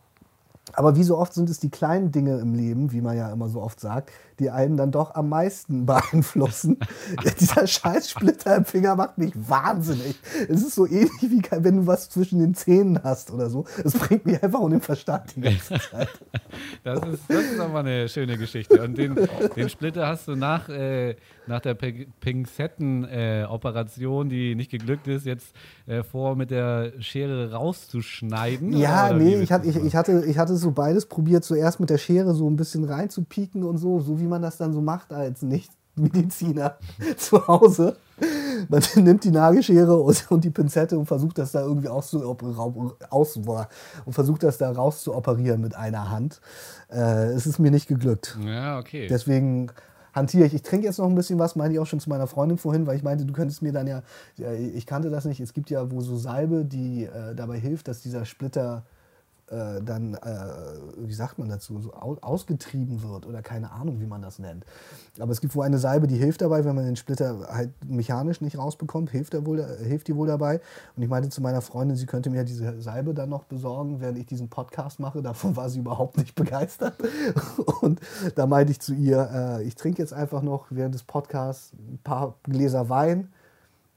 aber 0.73 0.95
wie 0.95 1.03
so 1.03 1.17
oft 1.17 1.33
sind 1.33 1.49
es 1.49 1.59
die 1.59 1.69
kleinen 1.69 2.11
Dinge 2.11 2.39
im 2.39 2.53
Leben, 2.53 2.91
wie 2.91 3.01
man 3.01 3.15
ja 3.15 3.31
immer 3.31 3.49
so 3.49 3.61
oft 3.61 3.79
sagt, 3.79 4.11
die 4.39 4.49
einen 4.49 4.77
dann 4.77 4.91
doch 4.91 5.13
am 5.15 5.29
meisten 5.29 5.85
beeinflussen. 5.85 6.79
Dieser 7.39 7.67
Scheißsplitter 7.67 8.57
im 8.57 8.65
Finger 8.65 8.95
macht 8.95 9.17
mich 9.17 9.31
wahnsinnig. 9.35 10.19
Es 10.47 10.61
ist 10.61 10.75
so 10.75 10.85
ähnlich 10.85 11.11
wie 11.21 11.41
wenn 11.63 11.77
du 11.77 11.87
was 11.87 12.09
zwischen 12.09 12.39
den 12.39 12.53
Zähnen 12.53 13.01
hast 13.03 13.31
oder 13.31 13.49
so. 13.49 13.63
Es 13.83 13.93
bringt 13.93 14.25
mich 14.25 14.43
einfach 14.43 14.59
um 14.59 14.71
den 14.71 14.81
Verstand 14.81 15.35
die 15.35 15.41
ganze 15.41 15.79
Zeit. 15.79 16.09
das, 16.83 16.99
ist, 17.07 17.23
das 17.27 17.43
ist 17.43 17.59
aber 17.59 17.79
eine 17.79 18.07
schöne 18.09 18.37
Geschichte. 18.37 18.81
Und 18.81 18.97
den, 18.97 19.15
den 19.55 19.69
Splitter 19.69 20.07
hast 20.07 20.27
du 20.27 20.35
nach, 20.35 20.67
äh, 20.69 21.15
nach 21.47 21.61
der 21.61 21.75
Pinzetten-Operation, 21.75 24.27
äh, 24.27 24.29
die 24.29 24.55
nicht 24.55 24.71
geglückt 24.71 25.07
ist, 25.07 25.25
jetzt 25.25 25.55
äh, 25.85 26.03
vor, 26.03 26.35
mit 26.35 26.51
der 26.51 26.91
Schere 26.99 27.53
rauszuschneiden? 27.53 28.73
Ja, 28.73 29.13
nee, 29.13 29.41
ich, 29.41 29.51
hat, 29.51 29.65
ich, 29.65 29.77
ich, 29.77 29.95
hatte, 29.95 30.25
ich 30.25 30.37
hatte 30.37 30.55
so 30.55 30.71
beides 30.71 31.05
probiert. 31.05 31.43
Zuerst 31.43 31.79
mit 31.79 31.89
der 31.89 31.97
Schere 31.97 32.33
so 32.33 32.49
ein 32.49 32.55
bisschen 32.55 32.83
reinzupieken 32.83 33.63
und 33.63 33.77
so, 33.77 33.99
so 33.99 34.19
wie 34.19 34.26
wie 34.27 34.29
man 34.29 34.41
das 34.41 34.57
dann 34.57 34.73
so 34.73 34.81
macht 34.81 35.13
als 35.13 35.41
Nicht-Mediziner 35.41 36.75
zu 37.17 37.47
Hause. 37.47 37.95
Man 38.67 38.83
nimmt 38.95 39.23
die 39.23 39.31
Nagelschere 39.31 39.95
und, 39.95 40.43
die 40.43 40.49
Pinzette 40.49 40.97
und 40.97 41.05
versucht 41.05 41.37
das 41.37 41.53
da 41.53 41.61
irgendwie 41.61 41.87
aus, 41.87 42.13
und 42.13 42.93
versucht 44.09 44.43
das 44.43 44.57
da 44.57 44.71
raus 44.71 45.03
zu 45.03 45.15
operieren 45.15 45.61
mit 45.61 45.75
einer 45.75 46.09
Hand. 46.09 46.41
Äh, 46.91 47.27
es 47.27 47.47
ist 47.47 47.59
mir 47.59 47.71
nicht 47.71 47.87
geglückt. 47.87 48.37
Ja, 48.43 48.79
okay. 48.79 49.07
Deswegen 49.07 49.71
hantiere 50.13 50.47
ich. 50.47 50.55
Ich 50.55 50.63
trinke 50.63 50.87
jetzt 50.87 50.97
noch 50.97 51.07
ein 51.07 51.15
bisschen 51.15 51.39
was, 51.39 51.55
meinte 51.55 51.75
ich 51.75 51.79
auch 51.79 51.85
schon 51.85 52.01
zu 52.01 52.09
meiner 52.09 52.27
Freundin 52.27 52.57
vorhin, 52.57 52.85
weil 52.85 52.97
ich 52.97 53.03
meinte, 53.03 53.25
du 53.25 53.33
könntest 53.33 53.61
mir 53.61 53.71
dann 53.71 53.87
ja, 53.87 54.01
ich 54.75 54.85
kannte 54.85 55.09
das 55.09 55.23
nicht, 55.23 55.39
es 55.39 55.53
gibt 55.53 55.69
ja 55.69 55.89
wo 55.91 56.01
so 56.01 56.17
Salbe, 56.17 56.65
die 56.65 57.05
äh, 57.05 57.33
dabei 57.35 57.59
hilft, 57.59 57.87
dass 57.87 58.01
dieser 58.01 58.25
Splitter 58.25 58.83
äh, 59.49 59.81
dann, 59.81 60.15
äh, 60.15 60.27
wie 60.97 61.13
sagt 61.13 61.39
man 61.39 61.49
dazu, 61.49 61.79
so 61.79 61.93
ausgetrieben 61.93 63.01
wird 63.01 63.25
oder 63.25 63.41
keine 63.41 63.71
Ahnung, 63.71 63.99
wie 63.99 64.05
man 64.05 64.21
das 64.21 64.39
nennt. 64.39 64.65
Aber 65.19 65.31
es 65.31 65.41
gibt 65.41 65.55
wohl 65.55 65.65
eine 65.65 65.77
Salbe, 65.77 66.07
die 66.07 66.17
hilft 66.17 66.41
dabei, 66.41 66.65
wenn 66.65 66.75
man 66.75 66.85
den 66.85 66.95
Splitter 66.95 67.47
halt 67.49 67.71
mechanisch 67.85 68.41
nicht 68.41 68.57
rausbekommt, 68.57 69.09
hilft, 69.09 69.33
er 69.33 69.45
wohl, 69.45 69.65
hilft 69.83 70.07
die 70.07 70.15
wohl 70.15 70.27
dabei. 70.27 70.59
Und 70.95 71.03
ich 71.03 71.09
meinte 71.09 71.29
zu 71.29 71.41
meiner 71.41 71.61
Freundin, 71.61 71.95
sie 71.95 72.05
könnte 72.05 72.29
mir 72.29 72.43
diese 72.43 72.81
Salbe 72.81 73.13
dann 73.13 73.29
noch 73.29 73.45
besorgen, 73.45 74.01
während 74.01 74.17
ich 74.17 74.25
diesen 74.25 74.49
Podcast 74.49 74.99
mache. 74.99 75.21
Davon 75.21 75.55
war 75.55 75.69
sie 75.69 75.79
überhaupt 75.79 76.17
nicht 76.17 76.35
begeistert. 76.35 76.95
Und 77.81 77.99
da 78.35 78.47
meinte 78.47 78.71
ich 78.71 78.79
zu 78.79 78.93
ihr, 78.93 79.29
äh, 79.33 79.63
ich 79.63 79.75
trinke 79.75 80.01
jetzt 80.01 80.13
einfach 80.13 80.41
noch 80.41 80.67
während 80.69 80.93
des 80.93 81.03
Podcasts 81.03 81.73
ein 81.73 81.99
paar 82.03 82.35
Gläser 82.43 82.89
Wein 82.89 83.29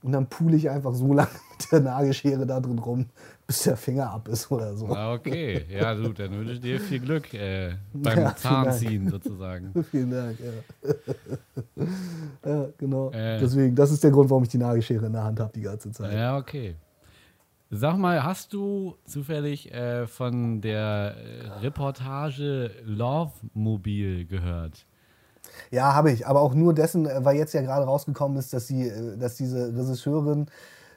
und 0.02 0.12
dann 0.12 0.26
pule 0.26 0.56
ich 0.56 0.70
einfach 0.70 0.94
so 0.94 1.12
lange 1.12 1.30
mit 1.50 1.72
der 1.72 1.80
Nagelschere 1.80 2.46
da 2.46 2.60
drin 2.60 2.78
rum, 2.78 3.06
bis 3.50 3.64
der 3.64 3.76
Finger 3.76 4.08
ab 4.08 4.28
ist 4.28 4.48
oder 4.52 4.76
so. 4.76 4.86
Ah, 4.94 5.12
okay, 5.12 5.66
ja 5.68 5.92
gut, 5.94 6.20
dann 6.20 6.30
wünsche 6.38 6.52
ich 6.52 6.60
dir 6.60 6.78
viel 6.78 7.00
Glück 7.00 7.34
äh, 7.34 7.72
beim 7.92 8.18
ja, 8.20 8.36
Zahnziehen 8.36 9.10
sozusagen. 9.10 9.72
vielen 9.90 10.12
Dank, 10.12 10.38
ja. 10.38 10.94
ja 12.46 12.68
genau. 12.78 13.10
Äh, 13.10 13.40
Deswegen, 13.40 13.74
das 13.74 13.90
ist 13.90 14.04
der 14.04 14.12
Grund, 14.12 14.30
warum 14.30 14.44
ich 14.44 14.50
die 14.50 14.58
Nagelschere 14.58 15.06
in 15.06 15.14
der 15.14 15.24
Hand 15.24 15.40
habe 15.40 15.50
die 15.52 15.62
ganze 15.62 15.90
Zeit. 15.90 16.12
Ja, 16.12 16.38
okay. 16.38 16.76
Sag 17.70 17.98
mal, 17.98 18.22
hast 18.22 18.52
du 18.52 18.94
zufällig 19.04 19.74
äh, 19.74 20.06
von 20.06 20.60
der 20.60 21.16
Reportage 21.60 22.70
Love 22.84 23.32
Mobil 23.52 24.26
gehört? 24.26 24.86
Ja, 25.72 25.92
habe 25.92 26.12
ich, 26.12 26.24
aber 26.24 26.40
auch 26.40 26.54
nur 26.54 26.72
dessen, 26.72 27.06
äh, 27.06 27.24
weil 27.24 27.36
jetzt 27.36 27.52
ja 27.52 27.62
gerade 27.62 27.84
rausgekommen 27.84 28.38
ist, 28.38 28.52
dass, 28.52 28.68
sie, 28.68 28.86
äh, 28.86 29.16
dass 29.16 29.34
diese 29.34 29.76
Regisseurin 29.76 30.46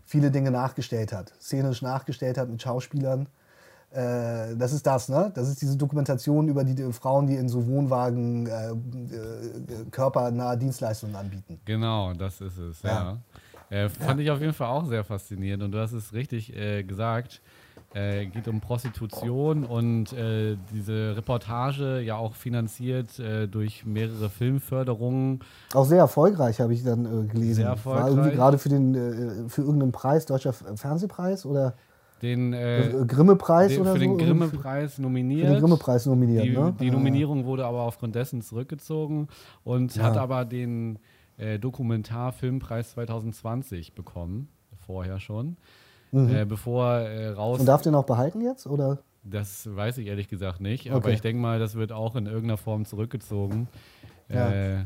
viele 0.06 0.32
Dinge 0.32 0.52
nachgestellt 0.52 1.14
hat, 1.14 1.34
szenisch 1.40 1.82
nachgestellt 1.82 2.38
hat 2.38 2.50
mit 2.50 2.62
Schauspielern. 2.62 3.28
Äh, 3.92 4.56
das 4.56 4.74
ist 4.74 4.88
das, 4.88 5.08
ne? 5.08 5.32
Das 5.36 5.48
ist 5.48 5.62
diese 5.62 5.78
Dokumentation 5.78 6.48
über 6.48 6.64
die, 6.64 6.74
die 6.74 6.92
Frauen, 6.94 7.28
die 7.28 7.36
in 7.36 7.48
so 7.48 7.68
Wohnwagen 7.68 8.48
äh, 8.48 8.72
äh, 8.72 9.86
körpernahe 9.92 10.58
Dienstleistungen 10.58 11.16
anbieten. 11.16 11.60
Genau, 11.66 12.14
das 12.14 12.42
ist 12.42 12.58
es, 12.58 12.82
ja. 12.82 13.20
ja. 13.70 13.78
Äh, 13.78 13.90
fand 13.90 14.20
ja. 14.20 14.26
ich 14.26 14.32
auf 14.32 14.42
jeden 14.42 14.54
Fall 14.54 14.68
auch 14.68 14.86
sehr 14.86 15.04
faszinierend 15.04 15.64
und 15.64 15.72
du 15.72 15.80
hast 15.80 15.94
es 15.94 16.14
richtig 16.14 16.54
gesagt. 16.88 17.42
Äh, 17.94 18.26
geht 18.26 18.48
um 18.48 18.60
Prostitution 18.60 19.66
und 19.66 20.14
äh, 20.14 20.58
diese 20.74 21.16
Reportage 21.16 22.00
ja 22.00 22.16
auch 22.16 22.34
finanziert 22.34 23.20
äh, 23.20 23.48
durch 23.48 23.86
mehrere 23.86 24.32
Filmförderungen. 24.32 25.42
Auch 25.76 25.86
sehr 25.86 26.00
erfolgreich, 26.00 26.60
habe 26.60 26.74
ich 26.74 26.84
dann 26.84 27.06
äh, 27.06 27.28
gelesen. 27.28 27.56
Sehr 27.56 27.68
erfolgreich. 27.68 28.04
War 28.04 28.10
irgendwie 28.10 28.36
gerade 28.36 28.58
für, 28.58 28.70
den, 28.70 28.96
äh, 28.96 29.48
für 29.48 29.62
irgendeinen 29.62 29.92
Preis, 29.92 30.26
Deutscher 30.26 30.54
Fernsehpreis 30.54 31.46
oder? 31.46 31.76
Den 32.24 32.54
äh, 32.54 33.06
Grimme-Preis 33.06 33.78
oder 33.78 33.94
für 33.94 34.00
so? 34.00 34.06
Den 34.06 34.18
Grimme-Preis 34.18 34.98
nominiert. 34.98 35.48
Für 35.48 35.54
den 35.54 35.62
Grimme-Preis 35.62 36.06
nominiert, 36.08 36.46
die, 36.46 36.50
ne? 36.50 36.76
Die 36.80 36.90
Nominierung 36.90 37.46
wurde 37.46 37.66
aber 37.66 37.82
aufgrund 37.82 38.16
dessen 38.16 38.42
zurückgezogen 38.42 39.28
und 39.64 39.96
ja. 39.96 40.04
hat 40.04 40.18
aber 40.18 40.46
den 40.46 40.98
Dokumentarfilmpreis 41.60 42.92
2020 42.92 43.96
bekommen, 43.96 44.50
vorher 44.86 45.20
schon 45.20 45.58
mhm. 46.14 46.36
äh, 46.36 46.46
bevor 46.46 46.88
äh, 47.00 47.30
raus. 47.30 47.60
Und 47.60 47.66
darf 47.66 47.82
den 47.82 47.96
auch 47.96 48.06
behalten 48.06 48.42
jetzt? 48.42 48.68
Oder? 48.68 49.00
Das 49.24 49.74
weiß 49.74 49.98
ich 50.00 50.08
ehrlich 50.08 50.28
gesagt 50.28 50.60
nicht, 50.60 50.88
okay. 50.88 50.96
aber 50.96 51.12
ich 51.12 51.22
denke 51.22 51.42
mal, 51.42 51.58
das 51.58 51.76
wird 51.76 51.92
auch 51.92 52.16
in 52.16 52.26
irgendeiner 52.26 52.58
Form 52.58 52.86
zurückgezogen. 52.86 53.68
Ja, 54.30 54.50
äh, 54.50 54.86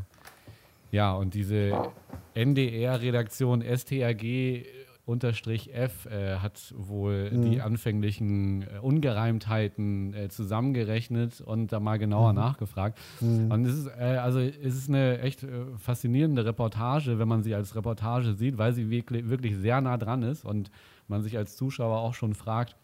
ja 0.92 1.12
und 1.12 1.34
diese 1.34 1.90
NDR-Redaktion 2.34 3.62
STRG 3.62 4.64
unterstrich 5.08 5.74
F 5.74 6.06
äh, 6.06 6.36
hat 6.36 6.74
wohl 6.76 7.30
mhm. 7.30 7.50
die 7.50 7.60
anfänglichen 7.62 8.62
äh, 8.62 8.78
Ungereimtheiten 8.80 10.12
äh, 10.12 10.28
zusammengerechnet 10.28 11.40
und 11.40 11.72
da 11.72 11.80
mal 11.80 11.98
genauer 11.98 12.32
mhm. 12.32 12.38
nachgefragt. 12.38 12.98
Mhm. 13.20 13.50
Und 13.50 13.64
es 13.64 13.78
ist, 13.78 13.86
äh, 13.86 14.18
also 14.22 14.38
es 14.38 14.76
ist 14.76 14.88
eine 14.88 15.20
echt 15.20 15.42
äh, 15.42 15.64
faszinierende 15.78 16.44
Reportage, 16.44 17.18
wenn 17.18 17.28
man 17.28 17.42
sie 17.42 17.54
als 17.54 17.74
Reportage 17.74 18.34
sieht, 18.34 18.58
weil 18.58 18.74
sie 18.74 18.90
wirklich, 18.90 19.28
wirklich 19.28 19.56
sehr 19.56 19.80
nah 19.80 19.96
dran 19.96 20.22
ist 20.22 20.44
und 20.44 20.70
man 21.08 21.22
sich 21.22 21.38
als 21.38 21.56
Zuschauer 21.56 21.98
auch 21.98 22.14
schon 22.14 22.34
fragt, 22.34 22.76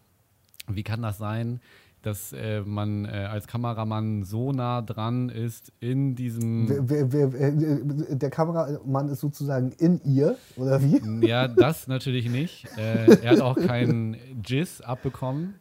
wie 0.67 0.83
kann 0.83 1.03
das 1.03 1.19
sein, 1.19 1.61
dass 2.05 2.33
äh, 2.33 2.61
man 2.61 3.05
äh, 3.05 3.09
als 3.09 3.47
Kameramann 3.47 4.25
so 4.25 4.53
nah 4.53 4.83
dran 4.83 5.29
ist 5.29 5.73
in 5.81 6.15
diesem. 6.15 6.69
Wer, 6.69 7.13
wer, 7.13 7.33
wer, 7.33 7.49
äh, 7.49 8.17
der 8.17 8.31
Kameramann 8.31 9.09
ist 9.09 9.21
sozusagen 9.21 9.73
in 9.79 10.01
ihr, 10.05 10.37
oder 10.57 10.83
wie? 10.83 11.01
Ja, 11.27 11.49
das 11.49 11.89
natürlich 11.89 12.29
nicht. 12.29 12.67
Äh, 12.77 13.23
er 13.23 13.33
hat 13.33 13.41
auch 13.41 13.57
keinen 13.57 14.17
Jizz 14.45 14.81
abbekommen. 14.81 15.55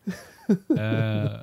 äh, 0.76 1.40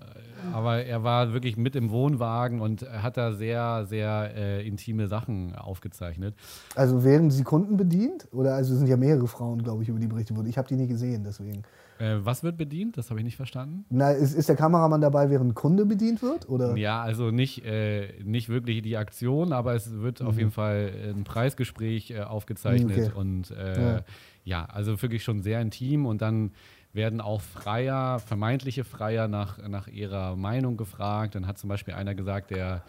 aber 0.53 0.85
er 0.85 1.05
war 1.05 1.33
wirklich 1.33 1.57
mit 1.57 1.77
im 1.77 1.91
Wohnwagen 1.91 2.61
und 2.61 2.83
hat 2.83 3.17
da 3.17 3.33
sehr, 3.33 3.87
sehr 3.87 4.33
äh, 4.35 4.67
intime 4.67 5.09
Sachen 5.09 5.55
aufgezeichnet. 5.55 6.35
Also 6.75 7.05
werden 7.05 7.31
sie 7.31 7.43
Kunden 7.43 7.77
bedient? 7.77 8.29
Oder 8.33 8.55
also 8.55 8.73
es 8.73 8.79
sind 8.79 8.89
ja 8.89 8.97
mehrere 8.97 9.27
Frauen, 9.27 9.63
glaube 9.63 9.83
ich, 9.83 9.89
über 9.89 9.99
die 9.99 10.07
berichtet 10.07 10.37
wurden. 10.37 10.49
Ich 10.49 10.59
habe 10.59 10.69
die 10.69 10.77
nie 10.77 10.87
gesehen, 10.87 11.25
deswegen. 11.25 11.63
Äh, 12.01 12.25
was 12.25 12.43
wird 12.43 12.57
bedient? 12.57 12.97
Das 12.97 13.11
habe 13.11 13.21
ich 13.21 13.25
nicht 13.25 13.37
verstanden. 13.37 13.85
Na, 13.91 14.11
ist, 14.11 14.33
ist, 14.33 14.49
der 14.49 14.57
Kameramann 14.57 15.03
dabei, 15.03 15.29
während 15.29 15.51
ein 15.51 15.55
Kunde 15.55 15.85
bedient 15.85 16.23
wird? 16.23 16.49
Oder? 16.49 16.75
Ja, 16.77 17.03
also 17.03 17.31
nicht, 17.31 17.65
äh, 17.67 18.15
nicht 18.25 18.49
wirklich 18.49 18.81
die 18.81 18.97
Aktion, 18.97 19.53
aber 19.53 19.75
es 19.75 19.93
wird 20.01 20.21
mhm. 20.21 20.27
auf 20.27 20.39
jeden 20.39 20.51
Fall 20.51 20.93
ein 21.15 21.25
Preisgespräch 21.25 22.11
äh, 22.13 22.21
aufgezeichnet. 22.21 23.11
Okay. 23.11 23.13
Und 23.15 23.51
äh, 23.51 23.83
ja. 23.83 24.01
ja, 24.45 24.65
also 24.65 25.01
wirklich 25.03 25.23
schon 25.23 25.43
sehr 25.43 25.61
intim 25.61 26.07
und 26.07 26.23
dann 26.23 26.53
werden 26.95 27.21
auch 27.21 27.43
Freier, 27.43 28.19
vermeintliche 28.19 28.85
Freier 28.85 29.29
nach, 29.29 29.59
nach 29.69 29.87
ihrer 29.87 30.37
Meinung 30.37 30.79
gefragt. 30.79 31.35
Dann 31.35 31.47
hat 31.47 31.59
zum 31.59 31.69
Beispiel 31.69 31.95
einer 31.95 32.15
gesagt, 32.15 32.51
der, 32.51 32.83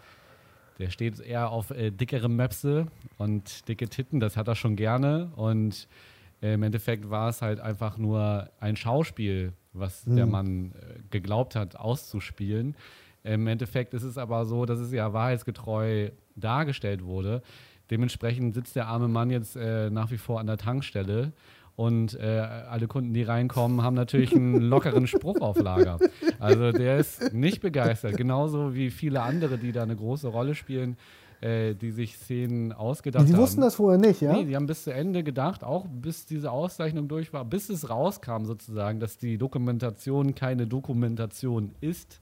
der 0.78 0.88
steht 0.88 1.20
eher 1.20 1.50
auf 1.50 1.70
äh, 1.70 1.90
dickere 1.90 2.30
Möpse 2.30 2.86
und 3.18 3.68
dicke 3.68 3.88
Titten, 3.88 4.20
das 4.20 4.38
hat 4.38 4.48
er 4.48 4.54
schon 4.54 4.74
gerne. 4.74 5.30
Und 5.36 5.86
im 6.42 6.62
Endeffekt 6.62 7.08
war 7.08 7.28
es 7.28 7.40
halt 7.40 7.60
einfach 7.60 7.98
nur 7.98 8.50
ein 8.60 8.76
Schauspiel, 8.76 9.52
was 9.72 10.06
mhm. 10.06 10.16
der 10.16 10.26
Mann 10.26 10.72
äh, 10.72 11.00
geglaubt 11.10 11.56
hat, 11.56 11.76
auszuspielen. 11.76 12.76
Im 13.24 13.46
Endeffekt 13.46 13.94
ist 13.94 14.02
es 14.02 14.18
aber 14.18 14.44
so, 14.44 14.66
dass 14.66 14.80
es 14.80 14.92
ja 14.92 15.12
wahrheitsgetreu 15.12 16.10
dargestellt 16.34 17.04
wurde. 17.04 17.42
Dementsprechend 17.90 18.54
sitzt 18.54 18.74
der 18.74 18.88
arme 18.88 19.08
Mann 19.08 19.30
jetzt 19.30 19.54
äh, 19.54 19.90
nach 19.90 20.10
wie 20.10 20.16
vor 20.16 20.40
an 20.40 20.46
der 20.46 20.56
Tankstelle 20.56 21.32
und 21.76 22.18
äh, 22.18 22.26
alle 22.68 22.86
Kunden, 22.86 23.14
die 23.14 23.22
reinkommen, 23.22 23.82
haben 23.82 23.94
natürlich 23.94 24.34
einen 24.34 24.60
lockeren 24.60 25.06
Spruch 25.06 25.40
auf 25.40 25.58
Lager. 25.58 25.98
Also 26.38 26.72
der 26.72 26.98
ist 26.98 27.32
nicht 27.32 27.60
begeistert. 27.60 28.16
Genauso 28.16 28.74
wie 28.74 28.90
viele 28.90 29.22
andere, 29.22 29.58
die 29.58 29.72
da 29.72 29.82
eine 29.82 29.96
große 29.96 30.28
Rolle 30.28 30.54
spielen, 30.54 30.96
äh, 31.42 31.74
die 31.74 31.90
sich 31.90 32.16
Szenen 32.16 32.72
ausgedacht 32.72 33.24
haben. 33.24 33.30
Die 33.30 33.36
wussten 33.36 33.60
das 33.60 33.74
vorher 33.74 34.00
nicht, 34.00 34.22
ja? 34.22 34.32
Nee, 34.32 34.44
die 34.44 34.56
haben 34.56 34.66
bis 34.66 34.84
zu 34.84 34.92
Ende 34.92 35.22
gedacht, 35.22 35.64
auch 35.64 35.86
bis 35.86 36.24
diese 36.24 36.50
Auszeichnung 36.50 37.08
durch 37.08 37.32
war, 37.32 37.44
bis 37.44 37.68
es 37.68 37.90
rauskam 37.90 38.44
sozusagen, 38.44 39.00
dass 39.00 39.18
die 39.18 39.38
Dokumentation 39.38 40.34
keine 40.34 40.66
Dokumentation 40.66 41.74
ist. 41.80 42.20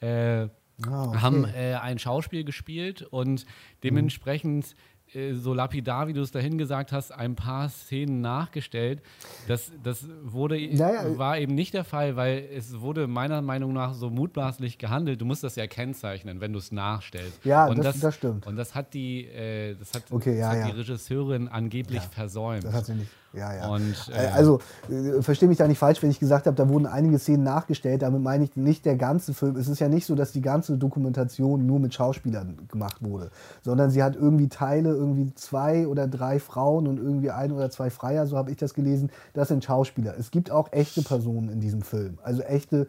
Äh, 0.00 0.48
Ah, 0.86 1.08
okay. 1.08 1.18
haben 1.18 1.44
äh, 1.44 1.74
ein 1.74 1.98
Schauspiel 1.98 2.44
gespielt 2.44 3.02
und 3.02 3.46
dementsprechend 3.82 4.66
mhm. 4.66 4.70
Äh, 4.70 4.97
so 5.32 5.54
lapidar, 5.54 6.08
wie 6.08 6.12
du 6.12 6.20
es 6.20 6.30
dahin 6.30 6.58
gesagt 6.58 6.92
hast, 6.92 7.12
ein 7.12 7.34
paar 7.34 7.68
Szenen 7.68 8.20
nachgestellt. 8.20 9.02
Das, 9.46 9.70
das 9.82 10.06
wurde, 10.22 10.56
naja. 10.74 11.18
war 11.18 11.38
eben 11.38 11.54
nicht 11.54 11.74
der 11.74 11.84
Fall, 11.84 12.16
weil 12.16 12.46
es 12.54 12.80
wurde 12.80 13.06
meiner 13.06 13.40
Meinung 13.42 13.72
nach 13.72 13.94
so 13.94 14.10
mutmaßlich 14.10 14.78
gehandelt. 14.78 15.20
Du 15.20 15.24
musst 15.24 15.44
das 15.44 15.56
ja 15.56 15.66
kennzeichnen, 15.66 16.40
wenn 16.40 16.52
du 16.52 16.58
es 16.58 16.72
nachstellst. 16.72 17.44
Ja, 17.44 17.66
und 17.66 17.78
das, 17.78 17.86
das, 17.86 18.00
das, 18.00 18.14
stimmt. 18.16 18.46
Und 18.46 18.56
das 18.56 18.74
hat 18.74 18.94
die, 18.94 19.26
äh, 19.26 19.74
das 19.76 19.94
hat, 19.94 20.04
okay, 20.10 20.38
ja, 20.38 20.50
das 20.50 20.50
hat 20.50 20.68
ja. 20.68 20.74
die 20.74 20.80
Regisseurin 20.80 21.48
angeblich 21.48 22.02
versäumt. 22.02 22.64
Das 22.64 22.74
hat 22.74 22.86
sie 22.86 22.94
nicht. 22.94 23.10
Ja, 23.34 23.54
ja. 23.54 23.68
Und, 23.68 24.10
äh, 24.10 24.28
also, 24.28 24.60
äh, 24.88 25.20
verstehe 25.20 25.48
mich 25.48 25.58
da 25.58 25.68
nicht 25.68 25.78
falsch, 25.78 26.02
wenn 26.02 26.10
ich 26.10 26.18
gesagt 26.18 26.46
habe, 26.46 26.56
da 26.56 26.68
wurden 26.68 26.86
einige 26.86 27.18
Szenen 27.18 27.44
nachgestellt. 27.44 28.02
Damit 28.02 28.22
meine 28.22 28.44
ich 28.44 28.56
nicht 28.56 28.86
der 28.86 28.96
ganze 28.96 29.34
Film. 29.34 29.56
Es 29.56 29.68
ist 29.68 29.80
ja 29.80 29.88
nicht 29.88 30.06
so, 30.06 30.14
dass 30.14 30.32
die 30.32 30.40
ganze 30.40 30.78
Dokumentation 30.78 31.66
nur 31.66 31.78
mit 31.78 31.92
Schauspielern 31.92 32.56
gemacht 32.68 33.02
wurde, 33.02 33.30
sondern 33.62 33.90
sie 33.90 34.02
hat 34.02 34.16
irgendwie 34.16 34.48
Teile, 34.48 34.90
irgendwie 34.90 35.34
zwei 35.34 35.86
oder 35.86 36.08
drei 36.08 36.40
Frauen 36.40 36.88
und 36.88 36.98
irgendwie 36.98 37.30
ein 37.30 37.52
oder 37.52 37.70
zwei 37.70 37.90
Freier, 37.90 38.26
so 38.26 38.36
habe 38.38 38.50
ich 38.50 38.56
das 38.56 38.72
gelesen. 38.72 39.10
Das 39.34 39.48
sind 39.48 39.62
Schauspieler. 39.62 40.14
Es 40.18 40.30
gibt 40.30 40.50
auch 40.50 40.72
echte 40.72 41.02
Personen 41.02 41.50
in 41.50 41.60
diesem 41.60 41.82
Film. 41.82 42.18
Also 42.22 42.40
echte 42.42 42.86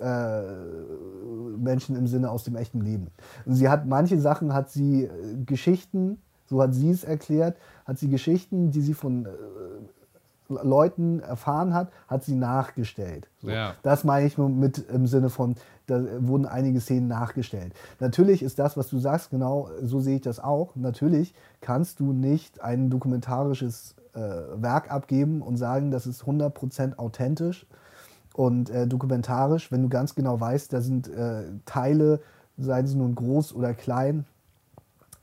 äh, 0.00 0.42
Menschen 1.58 1.96
im 1.96 2.06
Sinne 2.06 2.30
aus 2.30 2.44
dem 2.44 2.56
echten 2.56 2.80
Leben. 2.80 3.08
Und 3.44 3.54
sie 3.54 3.68
hat 3.68 3.86
manche 3.86 4.18
Sachen, 4.18 4.54
hat 4.54 4.70
sie 4.70 5.04
äh, 5.04 5.10
Geschichten 5.44 6.18
so 6.48 6.62
hat 6.62 6.74
sie 6.74 6.90
es 6.90 7.04
erklärt, 7.04 7.56
hat 7.84 7.98
sie 7.98 8.08
Geschichten, 8.08 8.70
die 8.70 8.80
sie 8.80 8.94
von 8.94 9.26
äh, 9.26 9.28
Leuten 10.48 11.20
erfahren 11.20 11.74
hat, 11.74 11.90
hat 12.06 12.24
sie 12.24 12.34
nachgestellt. 12.34 13.28
So. 13.42 13.50
Ja. 13.50 13.74
Das 13.82 14.04
meine 14.04 14.26
ich 14.26 14.38
mit 14.38 14.78
im 14.78 15.06
Sinne 15.06 15.28
von, 15.28 15.56
da 15.86 16.02
wurden 16.20 16.46
einige 16.46 16.80
Szenen 16.80 17.08
nachgestellt. 17.08 17.74
Natürlich 18.00 18.42
ist 18.42 18.58
das, 18.58 18.76
was 18.76 18.88
du 18.88 18.98
sagst, 18.98 19.30
genau 19.30 19.68
so 19.82 20.00
sehe 20.00 20.16
ich 20.16 20.22
das 20.22 20.40
auch. 20.40 20.74
Natürlich 20.74 21.34
kannst 21.60 22.00
du 22.00 22.12
nicht 22.12 22.62
ein 22.62 22.88
dokumentarisches 22.88 23.94
äh, 24.14 24.20
Werk 24.20 24.90
abgeben 24.90 25.42
und 25.42 25.58
sagen, 25.58 25.90
das 25.90 26.06
ist 26.06 26.22
100% 26.22 26.96
authentisch 26.96 27.66
und 28.34 28.70
äh, 28.70 28.86
dokumentarisch, 28.86 29.70
wenn 29.72 29.82
du 29.82 29.88
ganz 29.88 30.14
genau 30.14 30.40
weißt, 30.40 30.72
da 30.72 30.80
sind 30.80 31.08
äh, 31.08 31.44
Teile, 31.66 32.20
seien 32.56 32.86
sie 32.86 32.96
nun 32.96 33.14
groß 33.14 33.54
oder 33.54 33.74
klein, 33.74 34.24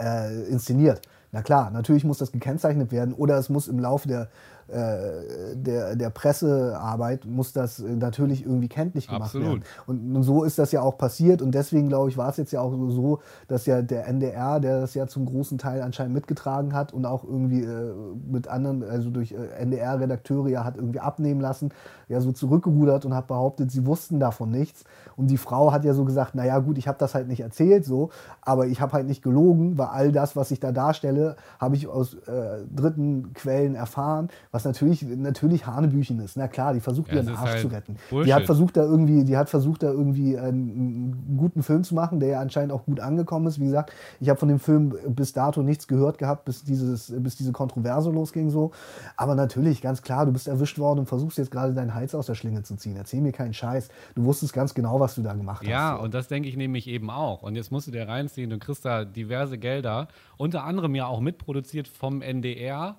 äh, 0.01 0.43
inszeniert. 0.49 1.01
Na 1.36 1.41
klar, 1.41 1.69
natürlich 1.69 2.06
muss 2.06 2.17
das 2.17 2.32
gekennzeichnet 2.32 2.93
werden 2.93 3.13
oder 3.13 3.38
es 3.38 3.50
muss 3.50 3.67
im 3.67 3.78
Laufe 3.78 4.08
der 4.08 4.30
äh, 4.67 5.54
der, 5.54 5.95
der 5.95 6.10
Pressearbeit 6.10 7.26
muss 7.26 7.54
das 7.54 7.78
natürlich 7.78 8.43
irgendwie 8.43 8.67
kenntlich 8.67 9.08
gemacht 9.08 9.26
Absolut. 9.26 9.48
werden. 9.48 9.63
Und, 9.86 10.15
und, 10.15 10.24
so 10.24 10.43
ist 10.43 10.58
das 10.58 10.71
ja 10.71 10.82
auch 10.82 10.98
passiert 10.98 11.43
und 11.43 11.54
deswegen 11.54 11.88
glaube 11.88 12.10
ich, 12.10 12.17
war 12.17 12.30
es 12.30 12.38
jetzt 12.38 12.52
ja 12.52 12.62
auch 12.62 12.71
so, 12.89 13.19
dass 13.48 13.67
ja 13.67 13.84
der 13.84 14.08
NDR, 14.08 14.60
der 14.60 14.82
das 14.82 14.95
ja 14.95 15.06
zum 15.06 15.28
großen 15.28 15.60
Teil 15.60 15.84
anscheinend 15.84 16.15
mitgetragen 16.15 16.74
hat 16.74 16.93
und 16.93 17.06
auch 17.06 17.24
irgendwie 17.24 17.62
äh, 17.62 17.93
mit 18.28 18.48
anderen, 18.48 18.82
also 18.82 19.12
durch 19.12 19.34
äh, 19.34 19.62
NDR-Redakteure 19.62 20.48
ja 20.48 20.63
hat 20.63 20.78
irgendwie 20.78 21.00
abnehmen 21.00 21.41
lassen, 21.41 21.69
ja 22.08 22.22
so 22.22 22.32
zurückgerudert 22.32 23.06
und 23.06 23.13
hat 23.13 23.28
behauptet, 23.28 23.72
sie 23.72 23.86
wussten 23.86 24.20
davon 24.20 24.52
nichts. 24.52 24.84
Und 25.18 25.28
die 25.28 25.38
Frau 25.38 25.72
hat 25.72 25.86
ja 25.86 25.94
so 25.94 26.06
gesagt, 26.06 26.36
naja 26.36 26.60
gut, 26.60 26.78
ich 26.78 26.88
habe 26.88 26.98
das 27.00 27.15
halt 27.15 27.28
nicht 27.28 27.39
erzählt 27.39 27.86
so, 27.86 28.10
aber 28.41 28.68
ich 28.68 28.82
habe 28.82 28.94
halt 28.94 29.08
nicht 29.08 29.24
gelogen, 29.24 29.78
weil 29.78 29.88
all 29.88 30.12
das, 30.12 30.36
was 30.36 30.52
ich 30.52 30.60
da 30.60 30.72
darstelle, 30.72 31.36
habe 31.60 31.76
ich 31.76 31.88
aus 31.88 32.13
äh, 32.13 32.63
dritten 32.74 33.34
Quellen 33.34 33.76
erfahren 33.76 34.30
was 34.52 34.63
natürlich, 34.63 35.02
natürlich 35.04 35.68
Hanebüchen 35.68 36.20
ist. 36.20 36.38
Na 36.38 36.48
klar, 36.48 36.74
die 36.74 36.80
versucht 36.80 37.10
ja, 37.10 37.15
ihren 37.15 37.30
Arsch 37.30 37.52
halt 37.52 37.62
zu 37.62 37.68
retten. 37.68 37.96
Bullshit. 38.10 38.28
Die 38.28 38.34
hat 38.34 38.44
versucht 38.44 38.78
da 38.78 38.84
irgendwie, 38.84 39.24
die 39.24 39.38
hat 39.38 39.50
versucht 39.50 39.84
da 39.84 39.91
irgendwie 39.91 40.38
einen, 40.38 41.36
guten 41.38 41.63
Film 41.63 41.84
zu 41.84 41.96
machen, 41.96 42.20
der 42.20 42.30
ja 42.30 42.39
anscheinend 42.39 42.72
auch 42.72 42.86
gut 42.86 43.00
angekommen 43.00 43.48
ist. 43.48 43.60
Wie 43.60 43.65
gesagt, 43.65 43.91
ich 44.20 44.30
habe 44.30 44.39
von 44.39 44.48
dem 44.48 44.60
Film 44.60 44.96
bis 45.10 45.34
dato 45.34 45.62
nichts 45.62 45.88
gehört 45.88 46.18
gehabt, 46.18 46.46
bis 46.46 46.63
dieses, 46.63 47.13
bis 47.18 47.36
diese 47.36 47.52
Kontroverse 47.52 48.10
losging 48.12 48.50
so. 48.50 48.72
Aber 49.18 49.36
natürlich, 49.36 49.82
ganz 49.82 50.02
klar, 50.02 50.26
du 50.26 50.32
bist 50.32 50.48
erwischt 50.48 50.80
worden 50.80 51.00
und 51.00 51.06
versuchst 51.08 51.38
jetzt 51.38 51.52
gerade 51.52 51.74
deinen 51.74 51.94
Hals 51.95 52.13
aus 52.13 52.27
der 52.27 52.36
Schlinge 52.36 52.63
zu 52.63 52.75
ziehen. 52.75 52.95
Erzähl 52.95 53.21
mir 53.21 53.31
keinen 53.31 53.53
Scheiß. 53.53 53.89
Du 54.13 54.25
wusstest 54.25 54.53
ganz 54.53 54.73
genau, 54.73 54.99
was 54.99 55.15
du 55.15 55.21
da 55.21 55.34
gemacht 55.34 55.63
ja, 55.63 55.69
hast. 55.69 55.73
Ja, 55.73 55.95
und 55.95 56.13
das 56.13 56.27
denke 56.27 56.49
ich 56.49 56.58
nämlich 56.58 56.88
eben 56.88 57.10
auch. 57.10 57.41
Und 57.41 57.55
jetzt 57.55 57.71
musst 57.71 57.88
du 57.88 57.91
dir 57.91 58.08
reinziehen, 58.08 58.49
du 58.49 58.60
kriegst 58.60 58.86
da 58.86 59.05
diverse 59.05 59.58
Gelder, 59.58 60.08
unter 60.38 60.63
anderem 60.63 60.93
ja 60.93 61.08
auch 61.08 61.21
mitproduziert 61.21 61.88
vom 61.88 62.21
NDR 62.21 62.97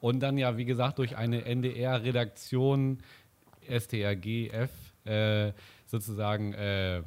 und 0.00 0.20
dann 0.20 0.38
ja, 0.38 0.56
wie 0.56 0.64
gesagt, 0.64 0.98
durch 0.98 1.16
eine 1.16 1.44
NDR-Redaktion, 1.44 2.98
STRGF, 3.68 4.70
äh, 5.04 5.52
sozusagen. 5.86 6.52
Äh, 6.54 7.02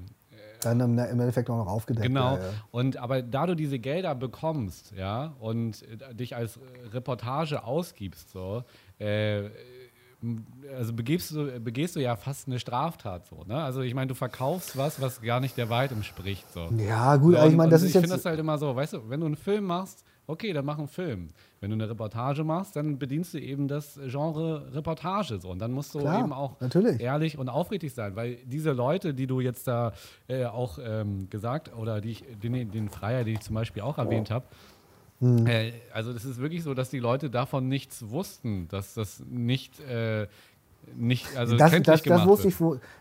dann 0.62 0.82
im, 0.82 1.00
Endeffekt 1.00 1.50
auch 1.50 1.58
noch 1.58 1.72
aufgedeckt. 1.72 2.08
Genau. 2.08 2.36
Ja, 2.36 2.44
ja. 2.44 2.50
Und 2.72 2.98
aber 2.98 3.22
da 3.22 3.46
du 3.46 3.56
diese 3.56 3.80
Gelder 3.80 4.14
bekommst, 4.16 4.94
ja, 4.98 5.36
und 5.40 5.86
dich 6.12 6.36
als 6.36 6.60
Reportage 6.92 7.64
ausgibst, 7.64 8.32
so, 8.32 8.64
äh, 9.00 9.46
also 10.78 10.94
begibst 10.94 11.32
du, 11.32 11.60
begehst 11.60 11.96
du 11.96 12.02
ja 12.02 12.16
fast 12.16 12.48
eine 12.48 12.60
Straftat 12.60 13.26
so, 13.26 13.44
ne? 13.46 13.62
Also 13.64 13.82
ich 13.82 13.94
meine, 13.94 14.08
du 14.08 14.16
verkaufst 14.16 14.78
was, 14.78 15.02
was 15.02 15.22
gar 15.22 15.40
nicht 15.40 15.58
der 15.58 15.70
Wahrheit 15.70 15.92
entspricht. 15.92 16.46
So. 16.54 16.70
Ja, 16.78 17.16
gut, 17.16 17.34
so, 17.34 17.40
aber 17.40 17.50
ich 17.50 17.56
meine, 17.56 17.72
das 17.72 17.84
ist 17.84 17.90
ich 17.90 17.94
jetzt. 17.94 18.04
Ich 18.04 18.10
finde 18.10 18.18
das 18.18 18.26
halt 18.26 18.40
immer 18.40 18.58
so, 18.58 18.76
weißt 18.76 18.94
du, 18.94 19.10
wenn 19.10 19.22
du 19.22 19.28
einen 19.28 19.38
Film 19.38 19.66
machst, 19.66 20.04
okay, 20.28 20.54
dann 20.54 20.66
mach 20.66 20.78
einen 20.78 20.88
Film. 20.88 21.30
Wenn 21.60 21.72
du 21.72 21.76
eine 21.76 21.90
Reportage 21.90 22.44
machst, 22.44 22.76
dann 22.76 23.00
bedienst 23.00 23.34
du 23.34 23.40
eben 23.40 23.68
das 23.68 24.00
Genre 24.08 24.74
Reportage 24.74 25.40
so. 25.40 25.50
Und 25.50 25.60
dann 25.60 25.72
musst 25.72 25.94
du 25.96 26.00
Klar, 26.00 26.20
eben 26.20 26.34
auch 26.34 26.60
natürlich. 26.62 27.00
ehrlich 27.02 27.38
und 27.38 27.50
aufrichtig 27.50 27.94
sein, 27.94 28.16
weil 28.16 28.36
diese 28.46 28.72
Leute, 28.72 29.14
die 29.14 29.28
du 29.28 29.40
jetzt 29.40 29.68
da 29.68 29.94
äh, 30.28 30.46
auch 30.46 30.80
ähm, 30.82 31.30
gesagt 31.30 31.76
oder 31.76 32.00
die 32.00 32.12
ich, 32.12 32.26
den, 32.42 32.72
den 32.72 32.90
Freier, 32.90 33.24
den 33.24 33.36
ich 33.36 33.42
zum 33.42 33.56
Beispiel 33.56 33.82
auch 33.82 33.98
erwähnt 33.98 34.30
habe, 34.30 34.46
hm. 35.20 35.48
äh, 35.48 35.74
also 35.94 36.14
das 36.14 36.26
ist 36.26 36.40
wirklich 36.40 36.64
so, 36.64 36.74
dass 36.74 36.90
die 36.90 37.00
Leute 37.00 37.30
davon 37.30 37.68
nichts 37.68 38.10
wussten, 38.10 38.68
dass 38.70 38.94
das 38.94 39.22
nicht 39.30 39.80
äh, 39.82 40.28
nicht, 40.96 41.38
also 41.38 41.58
das, 41.58 41.72
das, 41.84 42.02
das, 42.04 42.26
wusste 42.26 42.48
ich, 42.48 42.56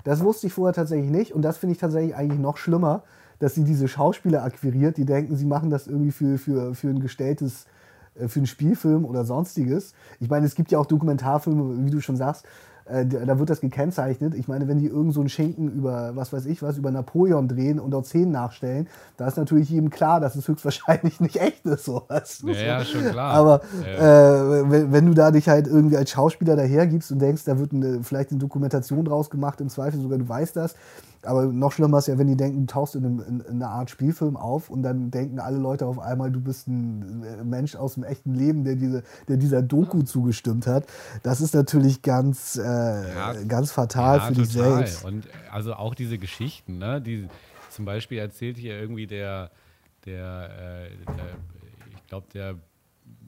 das 0.04 0.20
wusste 0.20 0.46
ich 0.48 0.52
vorher 0.52 0.74
tatsächlich 0.74 1.10
nicht 1.10 1.32
und 1.32 1.42
das 1.42 1.58
finde 1.58 1.72
ich 1.72 1.78
tatsächlich 1.78 2.14
eigentlich 2.14 2.40
noch 2.40 2.56
schlimmer, 2.56 3.02
dass 3.38 3.54
sie 3.54 3.64
diese 3.64 3.88
Schauspieler 3.88 4.42
akquiriert, 4.42 4.96
die 4.96 5.04
denken, 5.04 5.36
sie 5.36 5.46
machen 5.46 5.70
das 5.70 5.86
irgendwie 5.86 6.10
für, 6.10 6.38
für, 6.38 6.74
für 6.74 6.88
ein 6.88 7.00
gestelltes, 7.00 7.66
äh, 8.14 8.28
für 8.28 8.40
einen 8.40 8.46
Spielfilm 8.46 9.04
oder 9.04 9.24
sonstiges. 9.24 9.94
Ich 10.20 10.28
meine, 10.28 10.46
es 10.46 10.54
gibt 10.54 10.70
ja 10.70 10.78
auch 10.78 10.86
Dokumentarfilme, 10.86 11.86
wie 11.86 11.90
du 11.90 12.00
schon 12.00 12.16
sagst, 12.16 12.46
äh, 12.88 13.06
da 13.06 13.38
wird 13.38 13.50
das 13.50 13.60
gekennzeichnet. 13.60 14.34
Ich 14.34 14.48
meine, 14.48 14.68
wenn 14.68 14.78
die 14.78 14.86
irgend 14.86 15.14
so 15.14 15.20
einen 15.20 15.28
Schinken 15.28 15.70
über, 15.70 16.12
was 16.14 16.32
weiß 16.32 16.46
ich 16.46 16.62
was, 16.62 16.76
über 16.78 16.90
Napoleon 16.90 17.48
drehen 17.48 17.78
und 17.80 17.90
dort 17.90 18.06
Szenen 18.06 18.32
nachstellen, 18.32 18.88
da 19.16 19.26
ist 19.28 19.36
natürlich 19.36 19.70
jedem 19.70 19.90
klar, 19.90 20.20
dass 20.20 20.36
es 20.36 20.48
höchstwahrscheinlich 20.48 21.20
nicht 21.20 21.36
echt 21.36 21.64
ist. 21.66 21.84
So, 21.84 22.02
weißt 22.08 22.42
du? 22.42 22.48
Ja, 22.48 22.54
ja, 22.60 22.84
schon 22.84 23.04
klar. 23.04 23.32
Aber 23.34 23.60
Ja. 23.82 24.60
äh, 24.60 24.70
wenn, 24.70 24.92
wenn 24.92 25.06
du 25.06 25.14
da 25.14 25.30
dich 25.30 25.48
halt 25.48 25.66
irgendwie 25.66 25.96
als 25.96 26.10
Schauspieler 26.10 26.56
dahergibst 26.56 27.12
und 27.12 27.18
denkst, 27.20 27.44
da 27.44 27.58
wird 27.58 27.72
eine, 27.72 28.02
vielleicht 28.02 28.30
eine 28.30 28.38
Dokumentation 28.40 29.04
draus 29.04 29.30
gemacht, 29.30 29.60
im 29.60 29.68
Zweifel 29.68 30.00
sogar 30.00 30.18
du 30.18 30.28
weißt 30.28 30.56
das. 30.56 30.74
Aber 31.28 31.44
noch 31.46 31.72
schlimmer 31.72 31.98
ist 31.98 32.08
ja, 32.08 32.16
wenn 32.18 32.26
die 32.26 32.36
denken, 32.36 32.66
du 32.66 32.72
tauchst 32.72 32.94
in, 32.96 33.04
einem, 33.04 33.20
in, 33.20 33.40
in 33.40 33.56
einer 33.62 33.68
Art 33.70 33.90
Spielfilm 33.90 34.36
auf 34.36 34.70
und 34.70 34.82
dann 34.82 35.10
denken 35.10 35.38
alle 35.40 35.58
Leute 35.58 35.86
auf 35.86 35.98
einmal, 35.98 36.30
du 36.32 36.40
bist 36.40 36.66
ein 36.68 37.22
äh, 37.22 37.44
Mensch 37.44 37.76
aus 37.76 37.94
dem 37.94 38.04
echten 38.04 38.34
Leben, 38.34 38.64
der, 38.64 38.76
diese, 38.76 39.02
der 39.28 39.36
dieser 39.36 39.62
Doku 39.62 40.02
zugestimmt 40.02 40.66
hat. 40.66 40.86
Das 41.22 41.40
ist 41.40 41.54
natürlich 41.54 42.02
ganz, 42.02 42.56
äh, 42.56 42.62
Ja. 42.62 43.32
ganz 43.46 43.70
fatal 43.72 44.20
für 44.22 44.32
dich 44.34 44.52
total. 44.54 44.86
selbst. 44.86 45.04
Und 45.04 45.26
äh, 45.26 45.28
also 45.52 45.74
auch 45.74 45.94
diese 45.94 46.18
Geschichten, 46.18 46.78
ne? 46.78 47.00
Die, 47.00 47.28
zum 47.70 47.84
Beispiel 47.84 48.18
erzählt 48.18 48.56
hier 48.56 48.78
irgendwie 48.80 49.06
der, 49.06 49.50
der, 50.06 50.88
äh, 50.88 51.06
der 51.14 51.24
ich 51.94 52.06
glaube, 52.06 52.26
der 52.32 52.54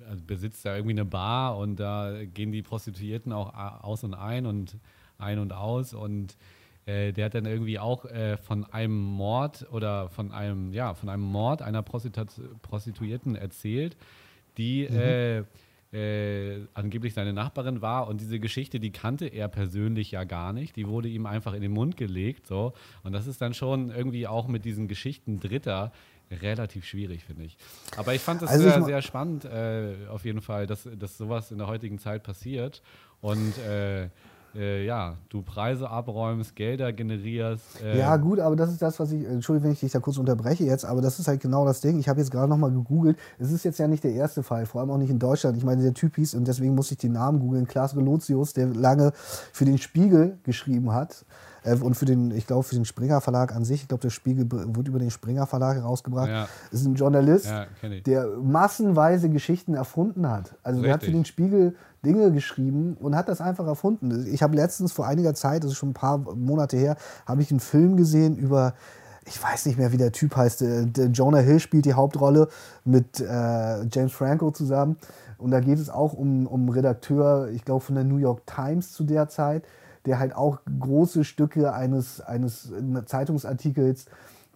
also 0.09 0.23
besitzt 0.27 0.65
da 0.65 0.75
irgendwie 0.75 0.95
eine 0.95 1.05
Bar 1.05 1.59
und 1.59 1.77
da 1.79 2.13
gehen 2.35 2.51
die 2.51 2.63
Prostituierten 2.63 3.33
auch 3.33 3.53
a- 3.55 3.81
aus 3.83 4.03
und 4.03 4.15
ein 4.15 4.47
und 4.47 4.77
ein 5.19 5.39
und 5.39 5.53
aus 5.53 5.93
und 5.95 6.37
äh, 6.87 7.13
der 7.13 7.27
hat 7.27 7.35
dann 7.35 7.47
irgendwie 7.47 7.79
auch 7.79 8.05
äh, 8.05 8.37
von 8.37 8.65
einem 8.73 9.01
Mord 9.01 9.67
oder 9.71 10.09
von 10.09 10.33
einem, 10.33 10.73
ja, 10.73 10.95
von 10.95 11.09
einem 11.09 11.23
Mord 11.23 11.63
einer 11.63 11.83
Prostitu 11.83 12.25
Prostituierten 12.63 13.37
erzählt, 13.37 13.97
die 14.57 14.85
äh, 14.85 15.45
äh, 15.93 16.67
angeblich 16.75 17.15
seine 17.15 17.33
Nachbarin 17.33 17.83
war. 17.83 18.09
Und 18.09 18.21
diese 18.21 18.39
Geschichte, 18.39 18.81
die 18.81 18.91
kannte 18.91 19.27
er 19.27 19.49
persönlich 19.49 20.13
ja 20.13 20.25
gar 20.25 20.53
nicht, 20.53 20.77
die 20.77 20.87
wurde 20.87 21.09
ihm 21.09 21.27
einfach 21.27 21.53
in 21.53 21.63
den 21.63 21.73
Mund 21.73 21.97
gelegt, 21.97 22.47
so. 22.47 22.73
Und 23.03 23.13
das 23.13 23.27
ist 23.27 23.41
dann 23.41 23.55
schon 23.55 23.91
irgendwie 23.91 24.27
auch 24.27 24.49
mit 24.49 24.65
diesen 24.65 24.89
Geschichten 24.89 25.41
Dritter 25.41 25.93
relativ 26.31 26.85
schwierig, 26.85 27.25
finde 27.25 27.45
ich. 27.45 27.57
Aber 27.97 28.15
ich 28.15 28.21
fand 28.21 28.43
es 28.43 28.49
Also 28.49 28.69
sehr, 28.69 28.83
sehr 28.83 29.03
spannend, 29.03 29.45
äh, 29.45 30.07
auf 30.09 30.25
jeden 30.25 30.41
Fall, 30.41 30.67
dass, 30.67 30.89
dass 30.97 31.19
sowas 31.19 31.51
in 31.51 31.59
der 31.59 31.67
heutigen 31.67 31.99
Zeit 31.99 32.23
passiert. 32.23 32.83
Und 33.21 33.59
äh, 33.59 34.09
äh, 34.55 34.85
ja, 34.85 35.17
du 35.29 35.43
Preise 35.43 35.89
abräumst, 35.89 36.57
Gelder 36.57 36.93
generierst. 36.93 37.83
Äh, 37.83 37.99
Ja, 37.99 38.17
gut, 38.17 38.41
aber 38.41 38.57
das 38.57 38.71
ist 38.71 38.83
das, 38.83 38.99
was 38.99 39.13
ich, 39.13 39.25
Entschuldigung, 39.25 39.67
wenn 39.67 39.73
ich 39.73 39.81
dich 39.81 39.93
da 39.93 40.01
kurz 40.01 40.19
unterbreche 40.19 40.65
jetzt, 40.65 40.85
aber 40.85 41.01
das 41.01 41.19
ist 41.19 41.29
halt 41.29 41.41
genau 41.41 41.65
das 41.65 41.81
Ding. 41.81 41.99
Ich 41.99 42.09
habe 42.09 42.21
jetzt 42.21 42.31
gerade 42.31 42.49
nochmal 42.49 42.71
gegoogelt. 42.71 43.19
Es 43.39 43.53
ist 43.53 43.65
jetzt 43.65 43.79
ja 43.79 43.89
nicht 43.89 44.05
der 44.05 44.13
erste 44.13 44.43
Fall, 44.43 44.67
vor 44.67 44.81
allem 44.81 44.91
auch 44.91 44.99
nicht 44.99 45.11
in 45.11 45.19
Deutschland. 45.19 45.57
Ich 45.57 45.65
meine, 45.65 45.83
der 45.83 45.95
Typ 45.95 46.17
hieß, 46.17 46.35
und 46.35 46.47
deswegen 46.49 46.75
muss 46.75 46.91
ich 46.91 46.99
den 46.99 47.13
Namen 47.13 47.41
googeln, 47.41 47.67
Klaas 47.67 47.97
Relotius, 47.97 48.53
der 48.53 48.67
lange 48.69 49.13
für 49.15 49.65
den 49.65 49.79
Spiegel 49.79 50.39
geschrieben 50.43 50.93
hat. 50.93 51.25
Äh, 51.65 51.75
Und 51.77 51.95
für 51.95 52.05
den, 52.05 52.31
ich 52.31 52.47
glaube, 52.47 52.63
für 52.63 52.75
den 52.75 52.85
Springer 52.85 53.21
Verlag 53.21 53.55
an 53.55 53.65
sich, 53.65 53.83
ich 53.83 53.89
glaube, 53.89 54.03
der 54.03 54.11
Spiegel 54.11 54.47
wird 54.51 54.89
über 54.89 54.99
den 54.99 55.11
Springer 55.11 55.47
Verlag 55.47 55.77
herausgebracht, 55.77 56.29
Ja. 56.29 56.49
ist 56.71 56.85
ein 56.87 56.95
Journalist, 56.95 57.47
Ja, 57.47 57.67
der 58.07 58.27
massenweise 58.43 59.29
Geschichten 59.29 59.75
erfunden 59.75 60.29
hat. 60.31 60.55
Also 60.63 60.83
der 60.83 60.95
hat 60.95 61.03
für 61.05 61.11
den 61.13 61.25
Spiegel 61.25 61.75
Dinge 62.05 62.33
geschrieben 62.33 62.97
und 63.01 63.15
hat 63.15 63.29
das 63.29 63.41
einfach 63.41 63.67
erfunden. 63.67 64.27
Ich 64.33 64.43
habe 64.43 64.57
letztens 64.57 64.93
vor 64.93 65.07
einiger 65.07 65.35
Zeit, 65.35 65.65
das 65.65 65.73
ist 65.73 65.77
schon 65.77 65.91
ein 65.91 65.95
paar 65.95 66.19
Monate 66.19 66.77
her, 66.77 66.97
habe 67.27 67.43
ich 67.43 67.51
einen 67.51 67.61
Film 67.61 67.97
gesehen 67.97 68.37
über, 68.37 68.73
ich 69.27 69.43
weiß 69.43 69.67
nicht 69.67 69.79
mehr, 69.79 69.93
wie 69.93 69.99
der 69.99 70.13
Typ 70.13 70.35
heißt, 70.35 70.63
der 70.63 71.07
Jonah 71.09 71.39
Hill 71.39 71.61
spielt 71.61 71.85
die 71.85 71.93
Hauptrolle 71.95 72.49
mit 72.85 73.21
äh, 73.21 73.85
James 73.93 74.13
Franco 74.13 74.51
zusammen. 74.51 74.97
Und 75.37 75.51
da 75.53 75.61
geht 75.61 75.79
es 75.79 75.89
auch 75.91 76.13
um, 76.13 76.47
um 76.47 76.69
Redakteur, 76.69 77.49
ich 77.51 77.65
glaube 77.65 77.83
von 77.85 77.95
der 77.95 78.05
New 78.05 78.17
York 78.19 78.47
Times 78.47 78.93
zu 78.93 79.05
der 79.05 79.29
Zeit, 79.29 79.65
der 80.07 80.19
halt 80.19 80.35
auch 80.35 80.61
große 80.79 81.25
Stücke 81.25 81.73
eines, 81.73 82.21
eines 82.21 82.73
Zeitungsartikels 83.07 84.07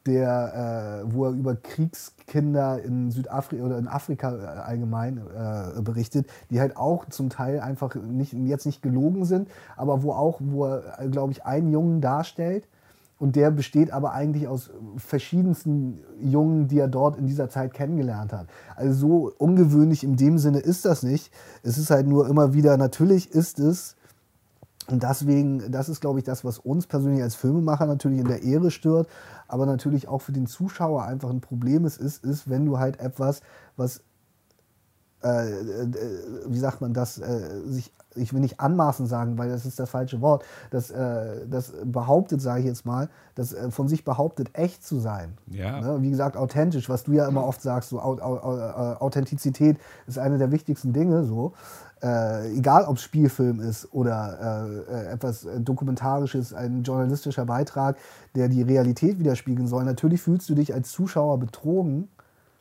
der, 0.06 1.02
äh, 1.06 1.12
wo 1.14 1.24
er 1.24 1.30
über 1.32 1.56
Kriegskinder 1.56 2.82
in 2.82 3.10
Südafrika 3.10 3.64
oder 3.64 3.78
in 3.78 3.88
Afrika 3.88 4.34
äh, 4.34 4.46
allgemein 4.60 5.18
äh, 5.18 5.80
berichtet, 5.80 6.28
die 6.50 6.60
halt 6.60 6.76
auch 6.76 7.08
zum 7.08 7.30
Teil 7.30 7.60
einfach 7.60 7.94
nicht, 7.94 8.32
jetzt 8.32 8.66
nicht 8.66 8.82
gelogen 8.82 9.24
sind, 9.24 9.48
aber 9.76 10.02
wo 10.02 10.12
auch, 10.12 10.40
wo 10.40 10.66
er, 10.66 11.08
glaube 11.08 11.32
ich, 11.32 11.44
einen 11.44 11.72
Jungen 11.72 12.00
darstellt. 12.00 12.68
Und 13.16 13.36
der 13.36 13.52
besteht 13.52 13.92
aber 13.92 14.12
eigentlich 14.12 14.48
aus 14.48 14.70
verschiedensten 14.96 16.00
Jungen, 16.20 16.66
die 16.66 16.78
er 16.78 16.88
dort 16.88 17.16
in 17.16 17.26
dieser 17.26 17.48
Zeit 17.48 17.72
kennengelernt 17.72 18.32
hat. 18.32 18.48
Also 18.76 18.92
so 18.92 19.32
ungewöhnlich 19.38 20.04
in 20.04 20.16
dem 20.16 20.36
Sinne 20.36 20.58
ist 20.58 20.84
das 20.84 21.04
nicht. 21.04 21.32
Es 21.62 21.78
ist 21.78 21.90
halt 21.90 22.06
nur 22.06 22.28
immer 22.28 22.52
wieder, 22.52 22.76
natürlich 22.76 23.30
ist 23.30 23.60
es 23.60 23.96
und 24.88 25.02
deswegen, 25.02 25.70
das 25.70 25.88
ist, 25.88 26.00
glaube 26.00 26.18
ich, 26.18 26.24
das, 26.24 26.44
was 26.44 26.58
uns 26.58 26.86
persönlich 26.86 27.22
als 27.22 27.34
Filmemacher 27.34 27.86
natürlich 27.86 28.20
in 28.20 28.28
der 28.28 28.42
Ehre 28.42 28.70
stört, 28.70 29.08
aber 29.48 29.64
natürlich 29.66 30.08
auch 30.08 30.20
für 30.20 30.32
den 30.32 30.46
Zuschauer 30.46 31.04
einfach 31.04 31.30
ein 31.30 31.40
Problem 31.40 31.86
ist, 31.86 31.96
ist, 31.96 32.24
ist 32.24 32.50
wenn 32.50 32.66
du 32.66 32.78
halt 32.78 33.00
etwas, 33.00 33.40
was, 33.76 34.02
äh, 35.22 35.50
äh, 35.50 35.88
wie 36.48 36.58
sagt 36.58 36.82
man 36.82 36.92
das, 36.92 37.18
äh, 37.18 37.62
sich, 37.64 37.92
ich 38.14 38.34
will 38.34 38.40
nicht 38.40 38.60
anmaßen 38.60 39.06
sagen, 39.06 39.38
weil 39.38 39.48
das 39.48 39.64
ist 39.64 39.78
das 39.78 39.88
falsche 39.88 40.20
Wort, 40.20 40.44
das, 40.70 40.90
äh, 40.90 41.46
das 41.48 41.72
behauptet, 41.82 42.42
sage 42.42 42.60
ich 42.60 42.66
jetzt 42.66 42.84
mal, 42.84 43.08
das 43.34 43.54
äh, 43.54 43.70
von 43.70 43.88
sich 43.88 44.04
behauptet, 44.04 44.50
echt 44.52 44.84
zu 44.84 45.00
sein. 45.00 45.38
Ja. 45.46 45.80
Ne? 45.80 46.02
Wie 46.02 46.10
gesagt, 46.10 46.36
authentisch, 46.36 46.90
was 46.90 47.04
du 47.04 47.12
ja 47.12 47.26
immer 47.26 47.46
oft 47.46 47.62
sagst, 47.62 47.88
so 47.88 47.96
äh, 47.96 48.00
Authentizität 48.00 49.78
ist 50.06 50.18
eine 50.18 50.36
der 50.36 50.52
wichtigsten 50.52 50.92
Dinge, 50.92 51.24
so. 51.24 51.54
Äh, 52.04 52.58
egal 52.58 52.84
ob 52.84 52.98
es 52.98 53.02
Spielfilm 53.02 53.60
ist 53.60 53.88
oder 53.94 54.84
äh, 54.90 55.12
etwas 55.12 55.46
Dokumentarisches, 55.58 56.52
ein 56.52 56.82
journalistischer 56.82 57.46
Beitrag, 57.46 57.96
der 58.34 58.48
die 58.48 58.60
Realität 58.60 59.18
widerspiegeln 59.18 59.66
soll. 59.66 59.84
Natürlich 59.84 60.20
fühlst 60.20 60.50
du 60.50 60.54
dich 60.54 60.74
als 60.74 60.90
Zuschauer 60.90 61.38
betrogen, 61.38 62.08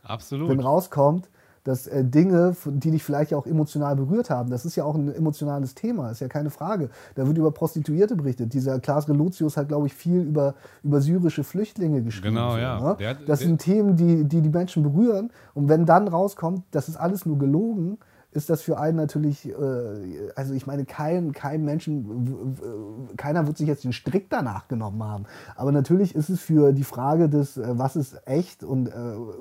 Absolut. 0.04 0.50
wenn 0.50 0.62
rauskommt, 0.62 1.28
dass 1.66 1.88
äh, 1.88 2.06
Dinge, 2.06 2.56
die 2.66 2.92
dich 2.92 3.04
vielleicht 3.04 3.34
auch 3.34 3.46
emotional 3.46 3.98
berührt 3.98 4.30
haben, 4.30 4.50
das 4.50 4.64
ist 4.64 4.78
ja 4.78 4.86
auch 4.86 4.96
ein 4.96 5.14
emotionales 5.14 5.76
Thema, 5.76 6.12
ist 6.12 6.22
ja 6.22 6.30
keine 6.30 6.50
Frage. 6.50 6.90
Da 7.16 7.28
wird 7.28 7.38
über 7.38 7.52
Prostituierte 7.52 8.16
berichtet. 8.16 8.54
Dieser 8.54 8.80
Klaas 8.80 9.10
Relotius 9.10 9.58
hat, 9.58 9.68
glaube 9.68 9.88
ich, 9.88 9.94
viel 9.94 10.22
über, 10.22 10.56
über 10.84 11.02
syrische 11.02 11.44
Flüchtlinge 11.44 12.02
geschrieben. 12.02 12.36
Genau, 12.36 12.52
so, 12.52 12.58
ja. 12.60 12.80
ne? 12.80 12.96
Der 12.98 13.16
das 13.16 13.40
sind 13.40 13.60
Themen, 13.60 13.98
die, 13.98 14.24
die 14.24 14.42
die 14.42 14.50
Menschen 14.50 14.84
berühren. 14.84 15.32
Und 15.54 15.68
wenn 15.68 15.86
dann 15.86 16.08
rauskommt, 16.08 16.64
das 16.72 16.88
ist 16.88 16.96
alles 16.96 17.26
nur 17.26 17.38
gelogen, 17.38 17.98
ist 18.36 18.50
das 18.50 18.62
für 18.62 18.78
einen 18.80 18.98
natürlich, 18.98 19.48
äh, 19.48 20.32
also 20.36 20.54
ich 20.54 20.66
meine, 20.68 20.86
kein, 20.86 21.32
kein 21.32 21.64
Menschen, 21.64 22.58
keiner 23.18 23.48
wird 23.48 23.58
sich 23.58 23.68
jetzt 23.68 23.84
den 23.84 23.94
Strick 23.94 24.30
danach 24.30 24.68
genommen 24.68 25.04
haben. 25.04 25.26
Aber 25.56 25.72
natürlich 25.72 26.16
ist 26.16 26.30
es 26.30 26.42
für 26.42 26.74
die 26.74 26.84
Frage 26.84 27.30
des, 27.30 27.58
äh, 27.58 27.78
was 27.78 27.96
ist 27.96 28.22
echt 28.26 28.64
und 28.64 28.88
äh, 28.88 28.92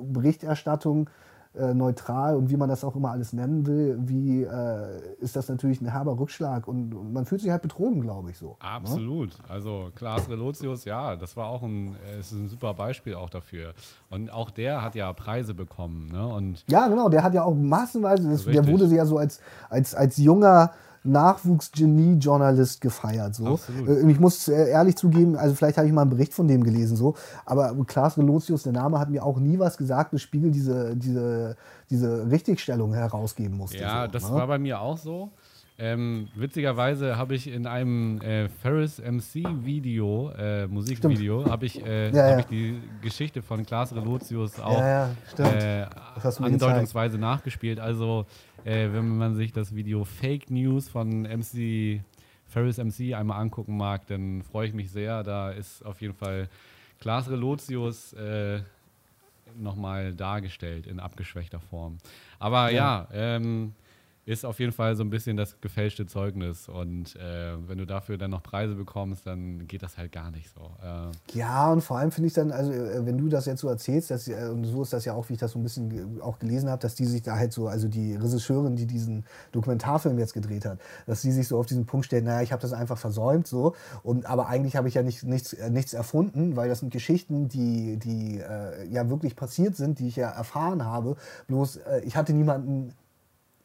Berichterstattung 0.01 1.09
äh, 1.55 1.73
neutral 1.73 2.35
und 2.35 2.49
wie 2.49 2.57
man 2.57 2.67
das 2.67 2.83
auch 2.83 2.95
immer 2.95 3.11
alles 3.11 3.33
nennen 3.33 3.65
will, 3.67 3.97
wie 3.99 4.43
äh, 4.43 5.01
ist 5.19 5.35
das 5.35 5.49
natürlich 5.49 5.81
ein 5.81 5.87
herber 5.87 6.17
Rückschlag 6.17 6.67
und 6.67 7.13
man 7.13 7.25
fühlt 7.25 7.41
sich 7.41 7.51
halt 7.51 7.61
betrogen, 7.61 8.01
glaube 8.01 8.31
ich 8.31 8.37
so. 8.37 8.55
Absolut. 8.59 9.37
Also 9.47 9.91
Klaas 9.95 10.27
Relotius, 10.29 10.85
ja, 10.85 11.15
das 11.15 11.37
war 11.37 11.47
auch 11.47 11.61
ein, 11.61 11.95
äh, 12.07 12.19
ist 12.19 12.31
ein 12.31 12.47
super 12.47 12.73
Beispiel 12.73 13.15
auch 13.15 13.29
dafür. 13.29 13.73
Und 14.09 14.31
auch 14.31 14.49
der 14.49 14.81
hat 14.81 14.95
ja 14.95 15.11
Preise 15.13 15.53
bekommen. 15.53 16.07
Ne? 16.11 16.25
Und 16.25 16.63
Ja, 16.67 16.87
genau, 16.87 17.09
der 17.09 17.23
hat 17.23 17.33
ja 17.33 17.43
auch 17.43 17.55
massenweise, 17.55 18.29
das, 18.29 18.45
der 18.45 18.67
wurde 18.67 18.85
ja 18.87 19.05
so 19.05 19.17
als, 19.17 19.39
als, 19.69 19.93
als 19.93 20.17
junger 20.17 20.71
Nachwuchsgenie-Journalist 21.03 22.81
gefeiert. 22.81 23.35
So. 23.35 23.47
Absolut. 23.47 23.87
Äh, 23.87 24.11
Ich 24.11 24.19
muss 24.19 24.47
äh, 24.47 24.69
ehrlich 24.69 24.95
zugeben, 24.95 25.35
also 25.35 25.55
vielleicht 25.55 25.77
habe 25.77 25.87
ich 25.87 25.93
mal 25.93 26.01
einen 26.01 26.09
Bericht 26.09 26.33
von 26.33 26.47
dem 26.47 26.63
gelesen, 26.63 26.95
so, 26.95 27.15
aber 27.45 27.75
Klaas 27.85 28.17
Relotius, 28.17 28.63
der 28.63 28.73
Name 28.73 28.99
hat 28.99 29.09
mir 29.09 29.23
auch 29.23 29.39
nie 29.39 29.59
was 29.59 29.77
gesagt, 29.77 30.13
dass 30.13 30.21
Spiegel 30.21 30.51
diese, 30.51 30.95
diese, 30.95 31.55
diese 31.89 32.29
Richtigstellung 32.29 32.93
herausgeben 32.93 33.57
musste. 33.57 33.77
ja, 33.77 34.05
so, 34.05 34.11
das 34.11 34.29
ne? 34.29 34.35
war 34.35 34.47
bei 34.47 34.59
mir 34.59 34.79
auch 34.79 34.97
so. 34.97 35.31
Ähm, 35.79 36.27
witzigerweise 36.35 37.17
habe 37.17 37.33
ich 37.33 37.47
in 37.47 37.65
einem 37.65 38.21
äh, 38.21 38.47
Ferris 38.47 38.99
MC 38.99 39.43
Video, 39.65 40.29
äh, 40.37 40.67
Musikvideo, 40.67 41.45
habe 41.49 41.65
ich, 41.65 41.83
äh, 41.83 42.11
Ja, 42.11 42.23
hab 42.23 42.29
ja. 42.31 42.39
ich 42.39 42.45
die 42.45 42.79
Geschichte 43.01 43.41
von 43.41 43.65
Klaas 43.65 43.93
Relotius 43.95 44.59
auch 44.59 44.79
Ja, 44.79 45.09
äh, 45.39 45.87
andeutungsweise 46.39 47.17
nachgespielt. 47.17 47.79
Also, 47.79 48.25
äh, 48.65 48.89
wenn 48.91 49.17
man 49.17 49.33
sich 49.35 49.51
das 49.51 49.75
Video 49.75 50.03
Fake 50.03 50.51
News 50.51 50.89
von 50.89 51.23
MC 51.23 52.01
Ferris 52.45 52.77
MC 52.77 53.15
einmal 53.15 53.41
angucken 53.41 53.75
mag, 53.75 54.05
dann 54.05 54.43
freue 54.43 54.67
ich 54.67 54.73
mich 54.73 54.91
sehr. 54.91 55.23
Da 55.23 55.49
ist 55.49 55.83
auf 55.83 56.01
jeden 56.01 56.13
Fall 56.13 56.49
Klaas 56.99 57.29
Relotius 57.29 58.13
äh, 58.13 58.61
nochmal 59.57 60.13
dargestellt 60.13 60.85
in 60.85 60.99
abgeschwächter 60.99 61.59
Form. 61.59 61.97
Aber 62.37 62.71
ja, 62.71 63.07
ähm, 63.11 63.73
ist 64.25 64.45
auf 64.45 64.59
jeden 64.59 64.71
Fall 64.71 64.95
so 64.95 65.03
ein 65.03 65.09
bisschen 65.09 65.35
das 65.35 65.59
gefälschte 65.59 66.05
Zeugnis. 66.05 66.69
Und 66.69 67.15
äh, 67.17 67.55
wenn 67.67 67.77
du 67.77 67.85
dafür 67.85 68.17
dann 68.17 68.31
noch 68.31 68.41
Preise 68.41 68.75
bekommst, 68.75 69.27
dann 69.27 69.67
geht 69.67 69.83
das 69.83 69.97
halt 69.97 70.13
gar 70.13 70.31
nicht 70.31 70.49
so. 70.49 70.71
Äh, 70.81 71.37
ja, 71.37 71.71
und 71.71 71.81
vor 71.81 71.97
allem 71.97 72.11
finde 72.11 72.27
ich 72.27 72.33
dann, 72.33 72.51
also 72.51 72.71
äh, 72.71 73.05
wenn 73.05 73.17
du 73.17 73.27
das 73.27 73.45
jetzt 73.45 73.59
so 73.59 73.67
erzählst, 73.67 74.11
dass, 74.11 74.29
äh, 74.29 74.49
und 74.49 74.63
so 74.63 74.81
ist 74.81 74.93
das 74.93 75.03
ja 75.03 75.13
auch, 75.13 75.27
wie 75.27 75.33
ich 75.33 75.39
das 75.39 75.51
so 75.51 75.59
ein 75.59 75.63
bisschen 75.63 76.21
auch 76.21 76.39
gelesen 76.39 76.69
habe, 76.69 76.81
dass 76.81 76.95
die 76.95 77.05
sich 77.05 77.21
da 77.21 77.35
halt 77.35 77.51
so, 77.51 77.67
also 77.67 77.89
die 77.89 78.15
Regisseurin, 78.15 78.77
die 78.77 78.85
diesen 78.85 79.25
Dokumentarfilm 79.51 80.17
jetzt 80.17 80.33
gedreht 80.33 80.65
hat, 80.65 80.79
dass 81.05 81.21
die 81.21 81.31
sich 81.31 81.49
so 81.49 81.57
auf 81.57 81.65
diesen 81.65 81.85
Punkt 81.85 82.05
stellt, 82.05 82.23
naja, 82.23 82.41
ich 82.41 82.53
habe 82.53 82.61
das 82.61 82.71
einfach 82.71 82.97
versäumt 82.97 83.45
so. 83.45 83.75
Und, 84.03 84.25
aber 84.25 84.47
eigentlich 84.47 84.77
habe 84.77 84.87
ich 84.87 84.93
ja 84.93 85.03
nicht, 85.03 85.23
nichts, 85.23 85.51
äh, 85.51 85.69
nichts 85.69 85.93
erfunden, 85.93 86.55
weil 86.55 86.69
das 86.69 86.79
sind 86.79 86.93
Geschichten, 86.93 87.49
die, 87.49 87.97
die 87.97 88.39
äh, 88.39 88.87
ja 88.87 89.09
wirklich 89.09 89.35
passiert 89.35 89.75
sind, 89.75 89.99
die 89.99 90.07
ich 90.07 90.15
ja 90.15 90.29
erfahren 90.29 90.85
habe. 90.85 91.17
Bloß 91.47 91.79
ich 92.05 92.15
hatte 92.15 92.33
niemanden 92.33 92.93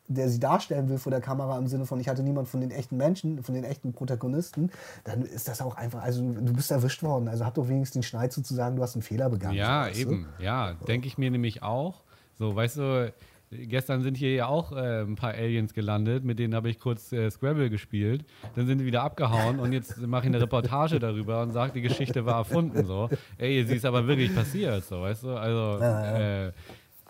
der 0.08 0.28
sie 0.28 0.40
darstellen 0.40 0.88
will 0.88 0.98
vor 0.98 1.10
der 1.10 1.20
Kamera 1.20 1.58
im 1.58 1.66
Sinne 1.68 1.86
von, 1.86 2.00
ich 2.00 2.08
hatte 2.08 2.22
niemand 2.22 2.48
von 2.48 2.60
den 2.60 2.70
echten 2.70 2.96
Menschen, 2.96 3.42
von 3.42 3.54
den 3.54 3.64
echten 3.64 3.92
Protagonisten, 3.92 4.70
dann 5.04 5.22
ist 5.22 5.48
das 5.48 5.60
auch 5.60 5.76
einfach, 5.76 6.02
also 6.02 6.22
du 6.22 6.52
bist 6.52 6.70
erwischt 6.70 7.02
worden. 7.02 7.28
Also 7.28 7.44
hab 7.44 7.54
doch 7.54 7.68
wenigstens 7.68 7.92
den 7.92 8.02
Schneid 8.02 8.32
zu 8.32 8.42
sagen, 8.42 8.76
du 8.76 8.82
hast 8.82 8.94
einen 8.94 9.02
Fehler 9.02 9.28
begangen. 9.28 9.56
Ja, 9.56 9.88
eben. 9.88 10.26
Du? 10.38 10.44
Ja, 10.44 10.74
denke 10.86 11.06
ich 11.06 11.18
mir 11.18 11.30
nämlich 11.30 11.62
auch. 11.62 12.02
So, 12.38 12.54
weißt 12.54 12.76
du, 12.78 13.12
gestern 13.50 14.02
sind 14.02 14.16
hier 14.16 14.32
ja 14.32 14.46
auch 14.46 14.72
äh, 14.72 15.02
ein 15.02 15.16
paar 15.16 15.34
Aliens 15.34 15.74
gelandet, 15.74 16.24
mit 16.24 16.38
denen 16.38 16.54
habe 16.54 16.70
ich 16.70 16.78
kurz 16.78 17.12
äh, 17.12 17.30
Scrabble 17.30 17.70
gespielt. 17.70 18.24
Dann 18.54 18.66
sind 18.66 18.78
sie 18.78 18.86
wieder 18.86 19.02
abgehauen 19.02 19.58
und 19.58 19.72
jetzt 19.72 19.98
mache 19.98 20.22
ich 20.22 20.28
eine 20.28 20.40
Reportage 20.40 20.98
darüber 21.00 21.42
und 21.42 21.52
sage, 21.52 21.72
die 21.74 21.82
Geschichte 21.82 22.24
war 22.24 22.36
erfunden. 22.36 22.84
So, 22.84 23.08
ey, 23.36 23.64
sie 23.64 23.76
ist 23.76 23.84
aber 23.84 24.06
wirklich 24.06 24.34
passiert, 24.34 24.84
so, 24.84 25.02
weißt 25.02 25.24
du? 25.24 25.30
Also. 25.36 25.84
Äh, 25.84 26.52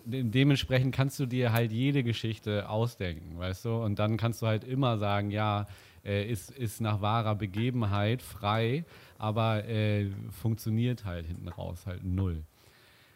dementsprechend 0.05 0.95
kannst 0.95 1.19
du 1.19 1.25
dir 1.25 1.51
halt 1.51 1.71
jede 1.71 2.03
Geschichte 2.03 2.69
ausdenken, 2.69 3.37
weißt 3.37 3.65
du? 3.65 3.75
Und 3.75 3.99
dann 3.99 4.17
kannst 4.17 4.41
du 4.41 4.47
halt 4.47 4.63
immer 4.63 4.97
sagen, 4.97 5.31
ja, 5.31 5.67
äh, 6.05 6.29
ist, 6.29 6.51
ist 6.51 6.81
nach 6.81 7.01
wahrer 7.01 7.35
Begebenheit 7.35 8.21
frei, 8.21 8.85
aber 9.17 9.65
äh, 9.65 10.09
funktioniert 10.31 11.05
halt 11.05 11.25
hinten 11.25 11.47
raus 11.47 11.85
halt 11.85 12.03
null. 12.03 12.43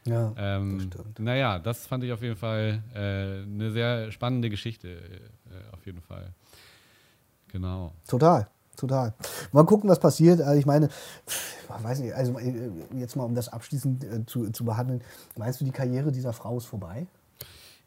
Ja, 0.05 0.34
ähm, 0.38 0.77
das 0.77 0.88
stimmt. 0.88 1.19
Naja, 1.19 1.59
das 1.59 1.88
fand 1.88 2.03
ich 2.03 2.11
auf 2.11 2.21
jeden 2.21 2.36
Fall 2.36 2.84
äh, 2.93 3.43
eine 3.43 3.71
sehr 3.71 4.11
spannende 4.11 4.49
Geschichte, 4.49 4.89
äh, 4.89 5.73
auf 5.73 5.86
jeden 5.86 6.01
Fall. 6.01 6.34
Genau. 7.47 7.93
Total 8.07 8.47
total. 8.76 9.13
Mal 9.51 9.65
gucken, 9.65 9.89
was 9.89 9.99
passiert. 9.99 10.41
Also 10.41 10.59
ich 10.59 10.65
meine, 10.65 10.89
weiß 11.82 11.99
nicht, 11.99 12.13
also 12.13 12.38
äh, 12.39 12.71
jetzt 12.95 13.15
mal 13.15 13.24
um 13.24 13.36
das 13.36 13.49
abschließend 13.49 14.03
äh, 14.03 14.26
zu, 14.26 14.49
zu 14.51 14.65
behandeln, 14.65 15.01
meinst 15.38 15.61
du, 15.61 15.65
die 15.65 15.71
Karriere 15.71 16.11
dieser 16.11 16.34
Frau 16.34 16.57
ist 16.57 16.65
vorbei? 16.65 17.07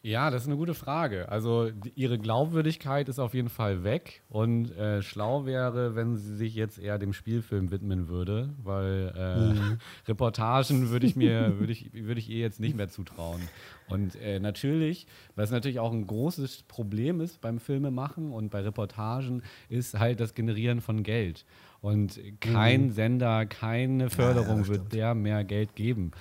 Ja, 0.06 0.30
das 0.30 0.42
ist 0.42 0.48
eine 0.48 0.56
gute 0.56 0.74
Frage. 0.74 1.28
Also 1.30 1.68
die, 1.68 1.90
ihre 1.96 2.16
Glaubwürdigkeit 2.16 3.08
ist 3.08 3.18
auf 3.18 3.34
jeden 3.34 3.48
Fall 3.48 3.82
weg 3.82 4.22
und 4.28 4.70
äh, 4.70 5.02
schlau 5.02 5.46
wäre, 5.46 5.96
wenn 5.96 6.16
sie 6.16 6.36
sich 6.36 6.54
jetzt 6.54 6.78
eher 6.78 7.00
dem 7.00 7.12
Spielfilm 7.12 7.72
widmen 7.72 8.06
würde, 8.06 8.54
weil 8.62 9.12
äh, 9.16 9.52
mhm. 9.52 9.78
Reportagen 10.06 10.90
würde 10.90 11.08
ich 11.08 11.16
mir 11.16 11.58
würde 11.58 11.72
ich 11.72 11.92
würde 11.92 12.20
ich 12.20 12.30
ihr 12.30 12.38
jetzt 12.38 12.60
nicht 12.60 12.76
mehr 12.76 12.88
zutrauen. 12.88 13.40
Und 13.88 14.14
äh, 14.20 14.38
natürlich, 14.38 15.08
was 15.34 15.50
natürlich 15.50 15.80
auch 15.80 15.92
ein 15.92 16.06
großes 16.06 16.62
Problem 16.68 17.20
ist 17.20 17.40
beim 17.40 17.58
Filmemachen 17.58 18.30
und 18.30 18.50
bei 18.50 18.60
Reportagen, 18.60 19.42
ist 19.68 19.98
halt 19.98 20.20
das 20.20 20.34
Generieren 20.34 20.82
von 20.82 21.02
Geld. 21.02 21.44
Und 21.80 22.18
kein 22.40 22.86
mhm. 22.86 22.92
Sender, 22.92 23.46
keine 23.46 24.10
Förderung 24.10 24.58
ja, 24.58 24.62
ja, 24.62 24.68
wird 24.68 24.92
der 24.92 25.14
mehr 25.14 25.44
Geld 25.44 25.76
geben. 25.76 26.12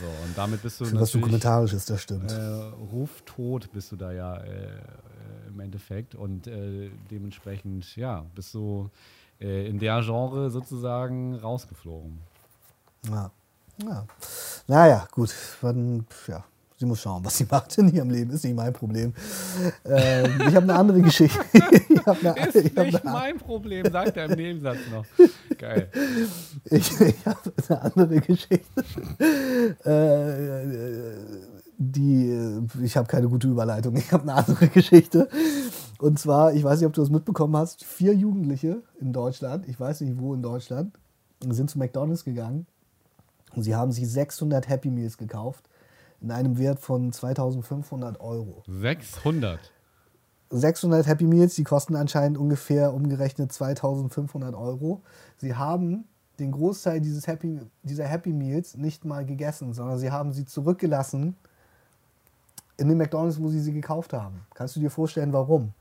So, 0.00 0.06
und 0.26 0.36
damit 0.36 0.62
bist 0.62 0.80
du 0.80 0.84
Für 0.84 1.00
was 1.00 1.12
dokumentarisch 1.12 1.72
ist, 1.72 1.88
das 1.88 2.02
stimmt. 2.02 2.30
Äh, 2.30 2.36
ruftot 2.92 3.72
bist 3.72 3.92
du 3.92 3.96
da 3.96 4.12
ja 4.12 4.36
äh, 4.36 4.66
äh, 4.66 5.48
im 5.48 5.60
Endeffekt. 5.60 6.14
Und 6.14 6.46
äh, 6.46 6.90
dementsprechend, 7.10 7.96
ja, 7.96 8.24
bist 8.34 8.52
du 8.54 8.90
äh, 9.40 9.68
in 9.68 9.78
der 9.78 10.02
Genre 10.02 10.50
sozusagen 10.50 11.36
rausgeflogen. 11.36 12.18
Ja. 13.08 13.30
ja. 13.82 14.06
Naja, 14.66 15.06
gut. 15.12 15.34
Dann, 15.62 16.06
ja, 16.26 16.44
Sie 16.76 16.86
muss 16.86 17.00
schauen, 17.00 17.24
was 17.24 17.36
sie 17.36 17.46
macht 17.50 17.76
in 17.78 17.94
ihrem 17.94 18.10
Leben. 18.10 18.30
Ist 18.30 18.44
nicht 18.44 18.56
mein 18.56 18.72
Problem. 18.72 19.14
Ähm, 19.84 20.30
ich 20.48 20.54
habe 20.54 20.62
eine 20.62 20.74
andere 20.74 21.00
Geschichte. 21.02 21.38
eine, 22.04 22.48
ist 22.48 22.76
nicht 22.76 23.04
mein 23.04 23.38
Problem, 23.38 23.90
sagt 23.90 24.16
er 24.16 24.24
im 24.26 24.36
Nebensatz 24.36 24.78
noch. 24.90 25.04
Geil. 25.56 25.88
Ich, 26.64 27.00
ich 27.00 27.26
habe 27.26 27.52
eine 27.68 27.82
andere 27.82 28.20
Geschichte. 28.20 28.84
Äh, 29.84 31.16
die, 31.78 32.60
ich 32.82 32.96
habe 32.96 33.06
keine 33.06 33.28
gute 33.28 33.48
Überleitung. 33.48 33.96
Ich 33.96 34.12
habe 34.12 34.24
eine 34.24 34.34
andere 34.34 34.68
Geschichte. 34.68 35.28
Und 35.98 36.18
zwar, 36.18 36.54
ich 36.54 36.64
weiß 36.64 36.80
nicht, 36.80 36.86
ob 36.86 36.92
du 36.92 37.00
das 37.00 37.10
mitbekommen 37.10 37.56
hast, 37.56 37.84
vier 37.84 38.14
Jugendliche 38.14 38.82
in 39.00 39.12
Deutschland, 39.12 39.68
ich 39.68 39.78
weiß 39.78 40.00
nicht 40.00 40.18
wo 40.18 40.34
in 40.34 40.42
Deutschland, 40.42 40.92
sind 41.48 41.70
zu 41.70 41.78
McDonalds 41.78 42.24
gegangen 42.24 42.66
und 43.54 43.62
sie 43.62 43.74
haben 43.74 43.92
sich 43.92 44.08
600 44.10 44.68
Happy 44.68 44.90
Meals 44.90 45.16
gekauft 45.18 45.68
in 46.20 46.30
einem 46.30 46.58
Wert 46.58 46.80
von 46.80 47.12
2500 47.12 48.20
Euro. 48.20 48.62
600? 48.66 49.72
600 50.50 51.06
Happy 51.06 51.24
Meals, 51.24 51.54
die 51.54 51.64
kosten 51.64 51.96
anscheinend 51.96 52.38
ungefähr 52.38 52.94
umgerechnet 52.94 53.52
2500 53.52 54.54
Euro. 54.54 55.02
Sie 55.36 55.54
haben 55.54 56.04
den 56.38 56.52
Großteil 56.52 57.00
dieses 57.00 57.26
Happy, 57.26 57.60
dieser 57.82 58.06
Happy 58.06 58.32
Meals 58.32 58.76
nicht 58.76 59.04
mal 59.04 59.24
gegessen, 59.24 59.72
sondern 59.72 59.98
sie 59.98 60.10
haben 60.10 60.32
sie 60.32 60.44
zurückgelassen 60.44 61.36
in 62.76 62.88
den 62.88 62.98
McDonalds, 62.98 63.40
wo 63.40 63.48
sie 63.48 63.60
sie 63.60 63.72
gekauft 63.72 64.12
haben. 64.12 64.46
Kannst 64.54 64.76
du 64.76 64.80
dir 64.80 64.90
vorstellen, 64.90 65.32
warum? 65.32 65.72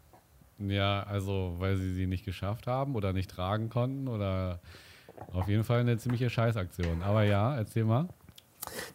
Ja, 0.60 1.04
also 1.04 1.56
weil 1.58 1.78
sie 1.78 1.94
sie 1.94 2.08
nicht 2.08 2.26
geschafft 2.26 2.68
haben 2.68 2.96
oder 2.96 3.14
nicht 3.14 3.32
tragen 3.32 3.70
konnten 3.70 4.08
oder 4.08 4.60
auf 5.32 5.48
jeden 5.48 5.64
Fall 5.64 5.80
eine 5.80 5.98
ziemliche 5.98 6.30
Scheißaktion. 6.30 7.02
Aber 7.02 7.24
ja, 7.24 7.56
erzähl 7.56 7.86
mal. 7.86 8.08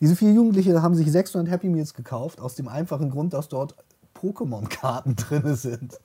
Diese 0.01 0.17
vier 0.17 0.33
Jugendliche 0.33 0.83
haben 0.83 0.95
sich 0.95 1.11
600 1.11 1.51
Happy 1.51 1.69
Meals 1.69 1.95
gekauft, 1.95 2.41
aus 2.41 2.55
dem 2.55 2.69
einfachen 2.69 3.11
Grund, 3.11 3.33
dass 3.33 3.49
dort 3.49 3.75
Pokémon-Karten 4.21 5.17
drin 5.17 5.55
sind. 5.55 5.99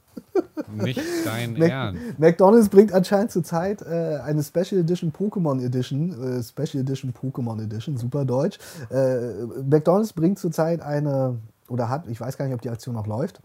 Nicht 0.76 1.02
dein 1.26 1.54
Mac 1.54 1.70
Ernst. 1.70 2.20
McDonalds 2.20 2.70
bringt 2.70 2.94
anscheinend 2.94 3.32
zurzeit 3.32 3.82
äh, 3.82 4.20
eine 4.24 4.44
Special 4.44 4.82
Edition 4.82 5.12
Pokémon 5.12 5.64
Edition, 5.64 6.40
äh, 6.40 6.44
Special 6.44 6.82
Edition 6.82 7.14
Pokémon 7.14 7.62
Edition, 7.62 7.98
super 7.98 8.26
deutsch. 8.26 8.58
Äh, 8.90 9.46
McDonalds 9.64 10.14
bringt 10.14 10.40
zurzeit 10.40 10.82
eine, 10.82 11.38
oder 11.68 11.90
hat, 11.90 12.08
ich 12.08 12.20
weiß 12.20 12.38
gar 12.38 12.46
nicht, 12.46 12.54
ob 12.54 12.62
die 12.62 12.70
Aktion 12.70 12.96
noch 12.96 13.08
läuft, 13.08 13.42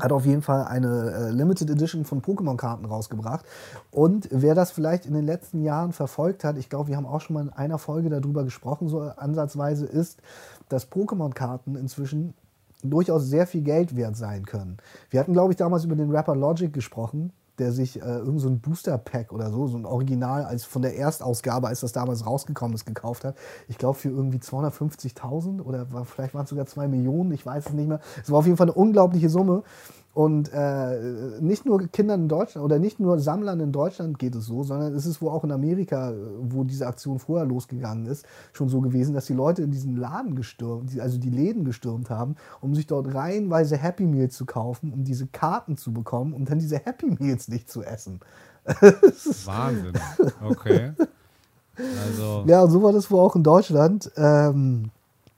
hat 0.00 0.12
auf 0.12 0.26
jeden 0.26 0.42
Fall 0.42 0.64
eine 0.64 1.10
äh, 1.10 1.30
Limited 1.30 1.70
Edition 1.70 2.04
von 2.04 2.22
Pokémon-Karten 2.22 2.84
rausgebracht. 2.84 3.44
Und 3.90 4.28
wer 4.30 4.54
das 4.54 4.70
vielleicht 4.70 5.06
in 5.06 5.14
den 5.14 5.26
letzten 5.26 5.62
Jahren 5.62 5.92
verfolgt 5.92 6.44
hat, 6.44 6.56
ich 6.56 6.68
glaube, 6.68 6.88
wir 6.88 6.96
haben 6.96 7.06
auch 7.06 7.20
schon 7.20 7.34
mal 7.34 7.42
in 7.42 7.50
einer 7.50 7.78
Folge 7.78 8.08
darüber 8.10 8.44
gesprochen, 8.44 8.88
so 8.88 9.00
ansatzweise, 9.00 9.86
ist, 9.86 10.20
dass 10.68 10.90
Pokémon-Karten 10.90 11.76
inzwischen 11.76 12.34
durchaus 12.82 13.26
sehr 13.26 13.46
viel 13.46 13.62
Geld 13.62 13.96
wert 13.96 14.16
sein 14.16 14.46
können. 14.46 14.78
Wir 15.10 15.20
hatten, 15.20 15.32
glaube 15.32 15.52
ich, 15.52 15.56
damals 15.56 15.84
über 15.84 15.96
den 15.96 16.10
Rapper 16.10 16.34
Logic 16.34 16.72
gesprochen, 16.72 17.32
der 17.60 17.72
sich 17.72 18.00
äh, 18.00 18.04
irgend 18.04 18.40
so 18.40 18.50
Booster-Pack 18.50 19.32
oder 19.32 19.50
so, 19.50 19.66
so 19.66 19.76
ein 19.76 19.84
Original 19.84 20.44
als 20.44 20.64
von 20.64 20.82
der 20.82 20.96
Erstausgabe, 20.96 21.68
als 21.68 21.80
das 21.80 21.92
damals 21.92 22.26
rausgekommen 22.26 22.74
ist, 22.74 22.86
gekauft 22.86 23.24
hat. 23.24 23.36
Ich 23.68 23.78
glaube 23.78 23.98
für 23.98 24.08
irgendwie 24.08 24.38
250.000 24.38 25.62
oder 25.62 25.92
war, 25.92 26.04
vielleicht 26.04 26.34
waren 26.34 26.44
es 26.44 26.50
sogar 26.50 26.66
2 26.66 26.88
Millionen, 26.88 27.32
ich 27.32 27.44
weiß 27.44 27.66
es 27.66 27.72
nicht 27.72 27.88
mehr. 27.88 28.00
Es 28.22 28.30
war 28.30 28.38
auf 28.38 28.46
jeden 28.46 28.56
Fall 28.56 28.68
eine 28.68 28.74
unglaubliche 28.74 29.28
Summe. 29.28 29.62
Und 30.12 30.52
äh, 30.52 31.40
nicht 31.40 31.66
nur 31.66 31.86
Kindern 31.86 32.22
in 32.22 32.28
Deutschland 32.28 32.64
oder 32.64 32.80
nicht 32.80 32.98
nur 32.98 33.20
Sammlern 33.20 33.60
in 33.60 33.70
Deutschland 33.70 34.18
geht 34.18 34.34
es 34.34 34.44
so, 34.44 34.64
sondern 34.64 34.92
es 34.92 35.06
ist 35.06 35.22
wohl 35.22 35.30
auch 35.30 35.44
in 35.44 35.52
Amerika, 35.52 36.12
wo 36.40 36.64
diese 36.64 36.88
Aktion 36.88 37.20
vorher 37.20 37.46
losgegangen 37.46 38.06
ist, 38.06 38.26
schon 38.52 38.68
so 38.68 38.80
gewesen, 38.80 39.14
dass 39.14 39.26
die 39.26 39.34
Leute 39.34 39.62
in 39.62 39.70
diesen 39.70 39.96
Laden 39.96 40.34
gestürmt, 40.34 40.98
also 40.98 41.16
die 41.16 41.30
Läden 41.30 41.64
gestürmt 41.64 42.10
haben, 42.10 42.34
um 42.60 42.74
sich 42.74 42.88
dort 42.88 43.14
reihenweise 43.14 43.76
Happy 43.76 44.04
Meals 44.04 44.34
zu 44.34 44.46
kaufen, 44.46 44.92
um 44.92 45.04
diese 45.04 45.28
Karten 45.28 45.76
zu 45.76 45.92
bekommen 45.92 46.32
und 46.32 46.50
dann 46.50 46.58
diese 46.58 46.78
Happy 46.78 47.16
Meals 47.20 47.46
nicht 47.46 47.70
zu 47.70 47.84
essen. 47.84 48.18
Wahnsinn. 49.44 49.92
Okay. 50.44 50.92
Also. 51.76 52.44
Ja, 52.46 52.66
so 52.66 52.82
war 52.82 52.92
das 52.92 53.10
wohl 53.10 53.20
auch 53.20 53.36
in 53.36 53.44
Deutschland. 53.44 54.10
Ähm, 54.16 54.90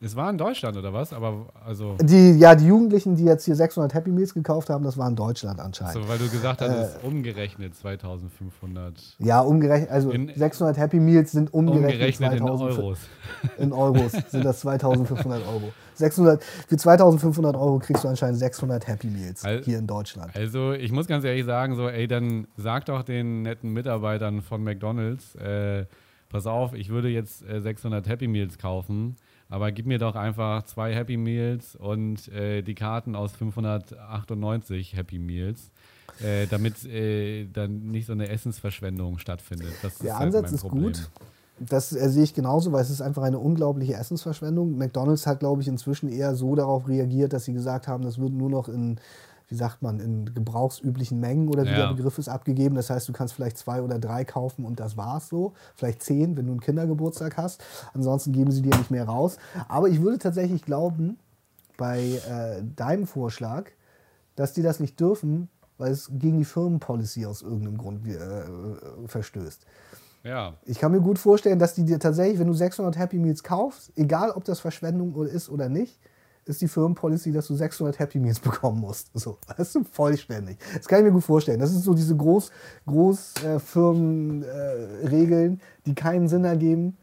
es 0.04 0.16
war 0.16 0.28
in 0.30 0.36
Deutschland 0.36 0.76
oder 0.76 0.92
was? 0.92 1.12
Aber 1.12 1.46
also. 1.64 1.96
Die, 2.00 2.32
ja, 2.32 2.54
die 2.54 2.66
Jugendlichen, 2.66 3.14
die 3.14 3.24
jetzt 3.24 3.44
hier 3.44 3.54
600 3.54 3.94
Happy 3.94 4.10
Meals 4.10 4.34
gekauft 4.34 4.68
haben, 4.68 4.84
das 4.84 4.98
war 4.98 5.08
in 5.08 5.14
Deutschland 5.14 5.60
anscheinend. 5.60 5.94
So, 5.94 6.08
weil 6.08 6.18
du 6.18 6.28
gesagt 6.28 6.60
hast, 6.60 6.96
äh, 6.96 7.06
umgerechnet 7.06 7.76
2500. 7.76 8.94
Ja, 9.18 9.40
umgerechnet, 9.40 9.90
also 9.90 10.10
in, 10.10 10.32
600 10.34 10.76
Happy 10.76 10.98
Meals 10.98 11.30
sind 11.32 11.54
umgerechnet, 11.54 11.92
umgerechnet 11.92 12.32
in 12.34 12.42
Euros. 12.42 12.98
In 13.58 13.72
Euros 13.72 14.12
sind 14.28 14.44
das 14.44 14.60
2500 14.60 15.46
Euro. 15.46 15.72
600, 15.94 16.42
für 16.42 16.76
2500 16.76 17.54
Euro 17.54 17.78
kriegst 17.78 18.02
du 18.02 18.08
anscheinend 18.08 18.38
600 18.38 18.86
Happy 18.88 19.06
Meals 19.06 19.44
also, 19.44 19.64
hier 19.64 19.78
in 19.78 19.86
Deutschland. 19.86 20.34
Also, 20.34 20.72
ich 20.72 20.90
muss 20.90 21.06
ganz 21.06 21.24
ehrlich 21.24 21.44
sagen, 21.44 21.76
so, 21.76 21.88
ey, 21.88 22.08
dann 22.08 22.48
sag 22.56 22.86
doch 22.86 23.02
den 23.02 23.42
netten 23.42 23.72
Mitarbeitern 23.72 24.42
von 24.42 24.64
McDonalds, 24.64 25.36
äh, 25.36 25.84
pass 26.28 26.46
auf, 26.46 26.74
ich 26.74 26.88
würde 26.88 27.08
jetzt 27.08 27.48
äh, 27.48 27.60
600 27.60 28.08
Happy 28.08 28.26
Meals 28.26 28.58
kaufen, 28.58 29.16
aber 29.52 29.70
gib 29.70 29.84
mir 29.84 29.98
doch 29.98 30.16
einfach 30.16 30.64
zwei 30.64 30.94
Happy 30.94 31.18
Meals 31.18 31.76
und 31.76 32.26
äh, 32.28 32.62
die 32.62 32.74
Karten 32.74 33.14
aus 33.14 33.32
598 33.32 34.96
Happy 34.96 35.18
Meals, 35.18 35.70
äh, 36.24 36.46
damit 36.46 36.82
äh, 36.86 37.44
dann 37.52 37.90
nicht 37.90 38.06
so 38.06 38.12
eine 38.12 38.28
Essensverschwendung 38.28 39.18
stattfindet. 39.18 39.74
Das 39.82 39.98
Der 39.98 40.12
ist 40.12 40.18
halt 40.18 40.34
Ansatz 40.34 40.52
ist 40.52 40.62
Problem. 40.62 40.84
gut. 40.84 41.10
Das 41.60 41.90
sehe 41.90 42.24
ich 42.24 42.32
genauso, 42.32 42.72
weil 42.72 42.80
es 42.80 42.88
ist 42.88 43.02
einfach 43.02 43.24
eine 43.24 43.38
unglaubliche 43.38 43.92
Essensverschwendung. 43.92 44.78
McDonald's 44.78 45.26
hat, 45.26 45.40
glaube 45.40 45.60
ich, 45.60 45.68
inzwischen 45.68 46.08
eher 46.08 46.34
so 46.34 46.56
darauf 46.56 46.88
reagiert, 46.88 47.34
dass 47.34 47.44
sie 47.44 47.52
gesagt 47.52 47.86
haben, 47.86 48.04
das 48.04 48.18
wird 48.18 48.32
nur 48.32 48.48
noch 48.48 48.70
in, 48.70 48.98
wie 49.48 49.54
sagt 49.54 49.82
man, 49.82 50.00
in 50.00 50.34
gebrauchsüblichen 50.34 51.20
Mengen 51.20 51.48
oder 51.48 51.64
wie 51.64 51.70
Ja. 51.70 51.86
der 51.88 51.94
Begriff 51.94 52.18
ist, 52.18 52.28
abgegeben. 52.28 52.74
Das 52.74 52.90
heißt, 52.90 53.08
du 53.08 53.12
kannst 53.12 53.34
vielleicht 53.34 53.58
zwei 53.58 53.82
oder 53.82 53.98
drei 53.98 54.24
kaufen 54.24 54.64
und 54.64 54.80
das 54.80 54.96
war's 54.96 55.28
so. 55.28 55.52
Vielleicht 55.74 56.02
zehn, 56.02 56.36
wenn 56.36 56.46
du 56.46 56.52
einen 56.52 56.60
Kindergeburtstag 56.60 57.36
hast. 57.36 57.62
Ansonsten 57.94 58.32
geben 58.32 58.50
sie 58.50 58.62
dir 58.62 58.76
nicht 58.76 58.90
mehr 58.90 59.04
raus. 59.04 59.36
Aber 59.68 59.88
ich 59.88 60.00
würde 60.00 60.18
tatsächlich 60.18 60.62
glauben, 60.64 61.18
bei 61.76 62.00
äh, 62.28 62.62
deinem 62.76 63.06
Vorschlag, 63.06 63.70
dass 64.36 64.52
die 64.52 64.62
das 64.62 64.78
nicht 64.80 65.00
dürfen, 65.00 65.48
weil 65.78 65.90
es 65.92 66.08
gegen 66.12 66.38
die 66.38 66.44
Firmenpolicy 66.44 67.26
aus 67.26 67.42
irgendeinem 67.42 67.78
Grund 67.78 68.06
äh, 68.06 68.18
verstößt. 69.06 69.66
Ja, 70.24 70.54
Ich 70.64 70.78
kann 70.78 70.92
mir 70.92 71.00
gut 71.00 71.18
vorstellen, 71.18 71.58
dass 71.58 71.74
die 71.74 71.84
dir 71.84 71.98
tatsächlich, 71.98 72.38
wenn 72.38 72.46
du 72.46 72.52
600 72.52 72.96
Happy 72.96 73.18
Meals 73.18 73.42
kaufst, 73.42 73.90
egal 73.96 74.30
ob 74.30 74.44
das 74.44 74.60
Verschwendung 74.60 75.20
ist 75.26 75.48
oder 75.48 75.68
nicht, 75.68 75.98
ist 76.44 76.60
die 76.60 76.68
Firmenpolicy, 76.68 77.32
dass 77.32 77.46
du 77.46 77.54
600 77.54 77.98
Happy 77.98 78.18
Meals 78.18 78.40
bekommen 78.40 78.80
musst. 78.80 79.10
So, 79.14 79.38
das 79.56 79.74
ist 79.74 79.88
vollständig. 79.92 80.58
Das 80.74 80.86
kann 80.86 81.00
ich 81.00 81.04
mir 81.04 81.12
gut 81.12 81.24
vorstellen. 81.24 81.60
Das 81.60 81.70
sind 81.70 81.82
so 81.82 81.94
diese 81.94 82.16
Groß, 82.16 82.50
Groß 82.86 83.34
äh, 83.44 83.58
Firmen, 83.58 84.42
äh, 84.42 85.56
die 85.86 85.94
keinen 85.94 86.28
Sinn 86.28 86.44
ergeben, 86.44 86.96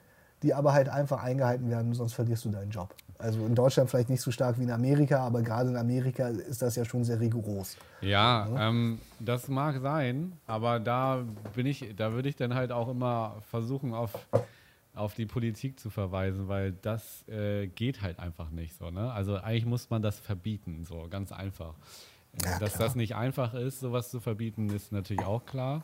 die 0.43 0.53
aber 0.53 0.73
halt 0.73 0.89
einfach 0.89 1.23
eingehalten 1.23 1.69
werden, 1.69 1.93
sonst 1.93 2.13
verlierst 2.13 2.45
du 2.45 2.49
deinen 2.49 2.71
Job. 2.71 2.93
Also 3.17 3.45
in 3.45 3.53
Deutschland 3.53 3.89
vielleicht 3.89 4.09
nicht 4.09 4.21
so 4.21 4.31
stark 4.31 4.57
wie 4.59 4.63
in 4.63 4.71
Amerika, 4.71 5.19
aber 5.19 5.41
gerade 5.41 5.69
in 5.69 5.75
Amerika 5.75 6.29
ist 6.29 6.61
das 6.61 6.77
ja 6.77 6.85
schon 6.85 7.03
sehr 7.03 7.19
rigoros. 7.19 7.75
Ja, 7.99 8.47
ähm, 8.57 8.99
das 9.19 9.49
mag 9.49 9.81
sein, 9.81 10.31
aber 10.47 10.79
da 10.79 11.25
bin 11.53 11.65
ich, 11.65 11.93
da 11.97 12.13
würde 12.13 12.29
ich 12.29 12.37
dann 12.37 12.55
halt 12.55 12.71
auch 12.71 12.87
immer 12.87 13.35
versuchen, 13.49 13.93
auf, 13.93 14.11
auf 14.99 15.13
die 15.13 15.25
Politik 15.25 15.79
zu 15.79 15.89
verweisen, 15.89 16.47
weil 16.47 16.73
das 16.73 17.27
äh, 17.27 17.67
geht 17.67 18.01
halt 18.01 18.19
einfach 18.19 18.49
nicht 18.51 18.75
so. 18.77 18.91
Ne? 18.91 19.11
Also 19.11 19.37
eigentlich 19.37 19.65
muss 19.65 19.89
man 19.89 20.01
das 20.01 20.19
verbieten, 20.19 20.85
so 20.85 21.07
ganz 21.09 21.31
einfach. 21.31 21.73
Ja, 22.43 22.59
Dass 22.59 22.73
klar. 22.73 22.87
das 22.87 22.95
nicht 22.95 23.15
einfach 23.15 23.53
ist, 23.53 23.79
sowas 23.79 24.11
zu 24.11 24.19
verbieten, 24.19 24.69
ist 24.69 24.91
natürlich 24.91 25.25
auch 25.25 25.45
klar. 25.45 25.83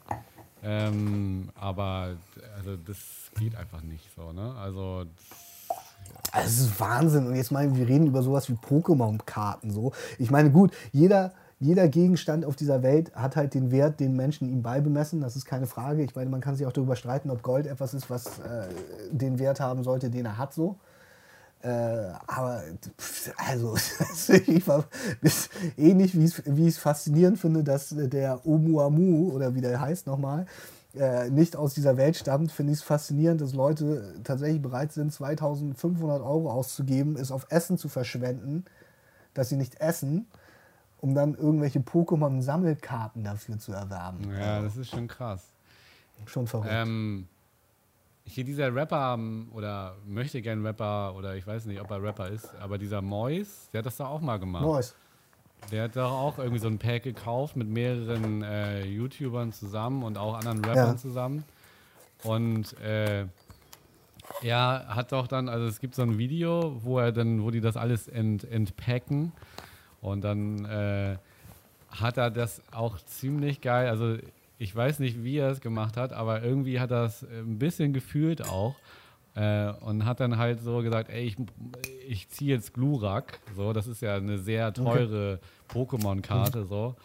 Ähm, 0.61 1.49
aber 1.55 2.17
also 2.57 2.75
das 2.75 3.31
geht 3.39 3.55
einfach 3.55 3.81
nicht 3.81 4.09
so. 4.15 4.31
Ne? 4.31 4.53
Also 4.55 5.05
Also 6.31 6.47
es 6.47 6.59
ist 6.59 6.79
Wahnsinn. 6.79 7.27
Und 7.27 7.35
jetzt 7.35 7.51
meinen 7.51 7.75
wir 7.75 7.87
reden 7.87 8.07
über 8.07 8.21
sowas 8.21 8.49
wie 8.49 8.53
Pokémon-Karten. 8.53 9.71
So. 9.71 9.93
Ich 10.19 10.29
meine, 10.29 10.51
gut, 10.51 10.71
jeder, 10.91 11.33
jeder 11.59 11.87
Gegenstand 11.87 12.45
auf 12.45 12.55
dieser 12.55 12.83
Welt 12.83 13.15
hat 13.15 13.35
halt 13.35 13.53
den 13.53 13.71
Wert, 13.71 13.99
den 13.99 14.15
Menschen 14.15 14.49
ihm 14.49 14.61
beibemessen. 14.61 15.21
Das 15.21 15.35
ist 15.35 15.45
keine 15.45 15.67
Frage. 15.67 16.03
Ich 16.03 16.15
meine, 16.15 16.29
man 16.29 16.41
kann 16.41 16.55
sich 16.55 16.65
auch 16.67 16.73
darüber 16.73 16.95
streiten, 16.95 17.29
ob 17.29 17.43
Gold 17.43 17.65
etwas 17.67 17.93
ist, 17.93 18.09
was 18.09 18.39
äh, 18.39 18.67
den 19.11 19.39
Wert 19.39 19.59
haben 19.59 19.83
sollte, 19.83 20.09
den 20.09 20.25
er 20.25 20.37
hat. 20.37 20.53
So. 20.53 20.75
Äh, 21.63 21.69
aber 22.27 22.63
also 23.37 23.75
ich 24.47 24.67
war, 24.67 24.85
ist 25.21 25.49
ähnlich 25.77 26.15
wie 26.17 26.25
ich 26.25 26.37
es- 26.39 26.43
wie 26.45 26.67
es 26.67 26.77
faszinierend 26.77 27.39
finde, 27.39 27.63
dass 27.63 27.89
der 27.95 28.45
Oumuamua 28.45 29.33
oder 29.33 29.55
wie 29.55 29.61
der 29.61 29.79
heißt 29.81 30.07
nochmal 30.07 30.45
äh, 30.95 31.29
nicht 31.29 31.55
aus 31.55 31.73
dieser 31.73 31.97
Welt 31.97 32.15
stammt, 32.17 32.51
finde 32.51 32.73
ich 32.73 32.79
es 32.79 32.83
faszinierend, 32.83 33.41
dass 33.41 33.53
Leute 33.53 34.13
tatsächlich 34.23 34.61
bereit 34.61 34.93
sind, 34.93 35.11
2500 35.13 36.21
Euro 36.21 36.51
auszugeben, 36.51 37.17
es 37.17 37.31
auf 37.31 37.47
Essen 37.49 37.77
zu 37.77 37.89
verschwenden, 37.89 38.65
dass 39.33 39.49
sie 39.49 39.57
nicht 39.57 39.81
essen, 39.81 40.27
um 41.05 41.13
dann 41.13 41.35
irgendwelche 41.35 41.77
Pokémon-Sammelkarten 41.81 43.23
dafür 43.23 43.59
zu 43.59 43.73
erwerben. 43.73 44.27
ja, 44.39 44.59
das 44.63 44.75
ist 44.75 44.89
schon 44.89 45.07
krass. 45.07 45.53
Schon 46.25 46.47
verrückt. 46.47 46.71
Ähm, 46.71 47.27
hier 48.23 48.43
dieser 48.43 48.73
Rapper 48.73 49.13
ähm, 49.13 49.49
oder 49.53 49.97
möchte 50.07 50.41
gern 50.41 50.65
Rapper 50.65 51.13
oder 51.15 51.35
ich 51.35 51.45
weiß 51.45 51.67
nicht, 51.67 51.79
ob 51.79 51.91
er 51.91 52.01
Rapper 52.01 52.29
ist, 52.29 52.49
aber 52.59 52.79
dieser 52.79 53.03
Mois, 53.03 53.69
der 53.71 53.79
hat 53.79 53.85
das 53.85 53.97
doch 53.97 54.09
auch 54.09 54.21
mal 54.21 54.39
gemacht. 54.39 54.63
Neues. 54.63 54.95
Der 55.71 55.83
hat 55.83 55.95
doch 55.95 56.11
auch 56.11 56.39
irgendwie 56.39 56.57
so 56.59 56.69
ein 56.69 56.79
Pack 56.79 57.03
gekauft 57.03 57.55
mit 57.55 57.67
mehreren 57.67 58.41
äh, 58.41 58.83
YouTubern 58.85 59.51
zusammen 59.51 60.01
und 60.01 60.17
auch 60.17 60.33
anderen 60.33 60.65
Rappern 60.65 60.93
Ja. 60.93 60.97
zusammen. 60.97 61.43
Und 62.23 62.79
äh, 62.79 63.27
er 64.41 64.85
hat 64.87 65.11
doch 65.11 65.27
dann, 65.27 65.49
also 65.49 65.67
es 65.67 65.79
gibt 65.79 65.93
so 65.93 66.01
ein 66.01 66.17
Video, 66.17 66.79
wo 66.83 66.97
er 66.97 67.11
dann, 67.11 67.43
wo 67.43 67.51
die 67.51 67.61
das 67.61 67.77
alles 67.77 68.07
ent, 68.07 68.43
entpacken 68.43 69.33
und 70.05 70.23
dann 70.23 70.65
äh, 70.65 71.17
hat 71.89 72.17
er 72.17 72.29
das 72.29 72.61
auch 72.71 72.97
ziemlich 73.05 73.61
geil, 73.61 73.89
also 73.89 74.17
ich 74.59 74.73
weiß 74.75 74.99
nicht, 74.99 75.23
wie 75.23 75.37
er 75.37 75.49
es 75.49 75.61
gemacht 75.61 75.97
hat, 75.97 76.13
aber 76.13 76.43
irgendwie 76.43 76.79
hat 76.79 76.91
er 76.91 77.05
es 77.05 77.23
ein 77.23 77.57
bisschen 77.57 77.91
gefühlt 77.91 78.43
auch 78.43 78.75
äh, 79.33 79.71
und 79.81 80.05
hat 80.05 80.19
dann 80.19 80.37
halt 80.37 80.61
so 80.61 80.81
gesagt, 80.83 81.09
ey, 81.09 81.23
ich, 81.25 81.37
ich 82.07 82.29
ziehe 82.29 82.53
jetzt 82.55 82.73
Glurak, 82.75 83.39
so, 83.55 83.73
das 83.73 83.87
ist 83.87 84.01
ja 84.01 84.15
eine 84.15 84.37
sehr 84.37 84.71
teure 84.73 85.39
Pokémon-Karte, 85.73 86.65
so, 86.65 86.95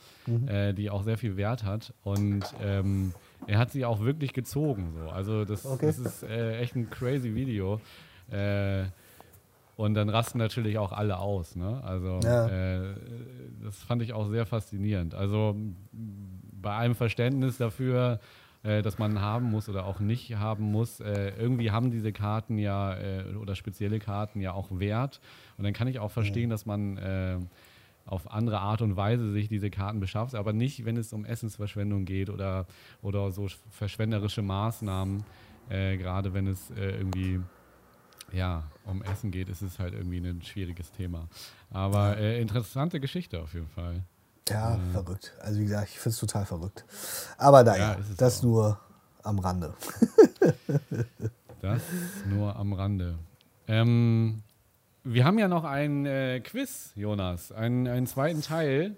äh, 0.47 0.75
die 0.75 0.91
auch 0.91 1.03
sehr 1.03 1.17
viel 1.17 1.39
Wert 1.39 1.65
hat 1.65 1.95
und 2.05 2.43
ähm, 2.63 3.15
er 3.47 3.59
hat 3.59 3.73
sie 3.73 3.87
auch 3.87 4.01
wirklich 4.01 4.35
gezogen, 4.35 4.93
so, 4.95 5.09
also 5.11 5.47
das, 5.47 5.65
Okay. 5.65 5.87
das 5.87 5.99
ist 5.99 6.23
äh, 6.23 6.59
echt 6.59 6.77
ein 6.77 6.91
crazy 6.91 7.35
Video. 7.35 7.81
Und 9.81 9.95
dann 9.95 10.11
rasten 10.11 10.37
natürlich 10.37 10.77
auch 10.77 10.93
alle 10.93 11.19
aus. 11.19 11.57
Ne? 11.57 11.83
Also 11.83 12.21
Ja. 12.23 12.49
äh, 12.49 12.95
das 13.65 13.83
fand 13.83 14.03
ich 14.03 14.13
auch 14.13 14.29
sehr 14.29 14.45
faszinierend. 14.45 15.15
Also 15.15 15.57
bei 16.53 16.75
allem 16.75 16.95
Verständnis 16.95 17.57
dafür, 17.57 18.21
äh, 18.63 18.83
dass 18.83 18.99
man 18.99 19.23
haben 19.23 19.51
muss 19.51 19.71
oder 19.71 19.87
auch 19.87 19.99
nicht 19.99 20.37
haben 20.37 20.65
muss, 20.71 21.01
äh, 21.01 21.31
irgendwie 21.39 21.71
haben 21.71 21.91
diese 21.91 22.13
Karten 22.13 22.59
ja 22.59 22.95
äh, 22.95 23.35
oder 23.41 23.55
spezielle 23.55 24.01
Karten 24.01 24.43
ja 24.43 24.53
auch 24.53 24.69
Wert. 24.71 25.19
Und 25.57 25.65
dann 25.65 25.73
kann 25.73 25.89
ich 25.89 25.99
auch 25.99 26.11
verstehen, 26.11 26.51
dass 26.51 26.67
man 26.67 26.99
äh, 26.99 27.39
auf 28.05 28.31
andere 28.31 28.61
Art 28.61 28.83
und 28.83 28.97
Weise 28.97 29.33
sich 29.33 29.49
diese 29.49 29.71
Karten 29.71 29.99
beschafft, 29.99 30.35
aber 30.35 30.53
nicht, 30.53 30.85
wenn 30.85 30.99
es 30.99 31.11
um 31.15 31.25
Essensverschwendung 31.25 32.05
geht 32.05 32.29
oder, 32.29 32.67
oder 33.01 33.31
so 33.31 33.47
verschwenderische 33.71 34.43
Maßnahmen, 34.43 35.25
äh, 35.71 35.97
gerade 35.97 36.35
wenn 36.35 36.49
es 36.49 36.71
irgendwie 36.71 37.41
ja, 38.33 38.65
um 38.85 39.03
Essen 39.03 39.31
geht, 39.31 39.49
ist 39.49 39.63
es 39.63 39.79
halt 39.79 39.95
irgendwie 39.95 40.19
ein 40.19 40.43
schwieriges 40.43 40.91
Thema. 40.93 41.29
Aber 41.71 42.17
äh, 42.19 42.41
interessante 42.41 43.01
Geschichte 43.01 43.41
auf 43.41 43.55
jeden 43.55 43.69
Fall. 43.69 44.03
Ja, 44.49 44.79
verrückt. 44.93 45.33
Also 45.41 45.61
wie 45.61 45.65
gesagt, 45.65 45.89
ich 45.91 45.99
finde 45.99 46.15
es 46.15 46.19
total 46.19 46.45
verrückt. 46.45 46.85
Aber 47.39 47.63
naja, 47.63 47.93
Ja, 47.93 47.99
das 48.17 48.39
auch. 48.41 48.43
nur 48.45 48.81
am 49.23 49.39
Rande. 49.39 49.75
Das 51.61 51.83
nur 52.27 52.57
am 52.57 52.73
Rande. 52.73 53.19
Ähm, 53.69 54.43
wir 55.05 55.25
haben 55.25 55.39
ja 55.39 55.47
noch 55.49 55.65
ein 55.65 56.07
äh, 56.07 56.41
Quiz, 56.41 56.91
Jonas, 56.95 57.53
einen, 57.53 57.87
einen 57.87 58.07
zweiten 58.07 58.43
Teil 58.43 58.97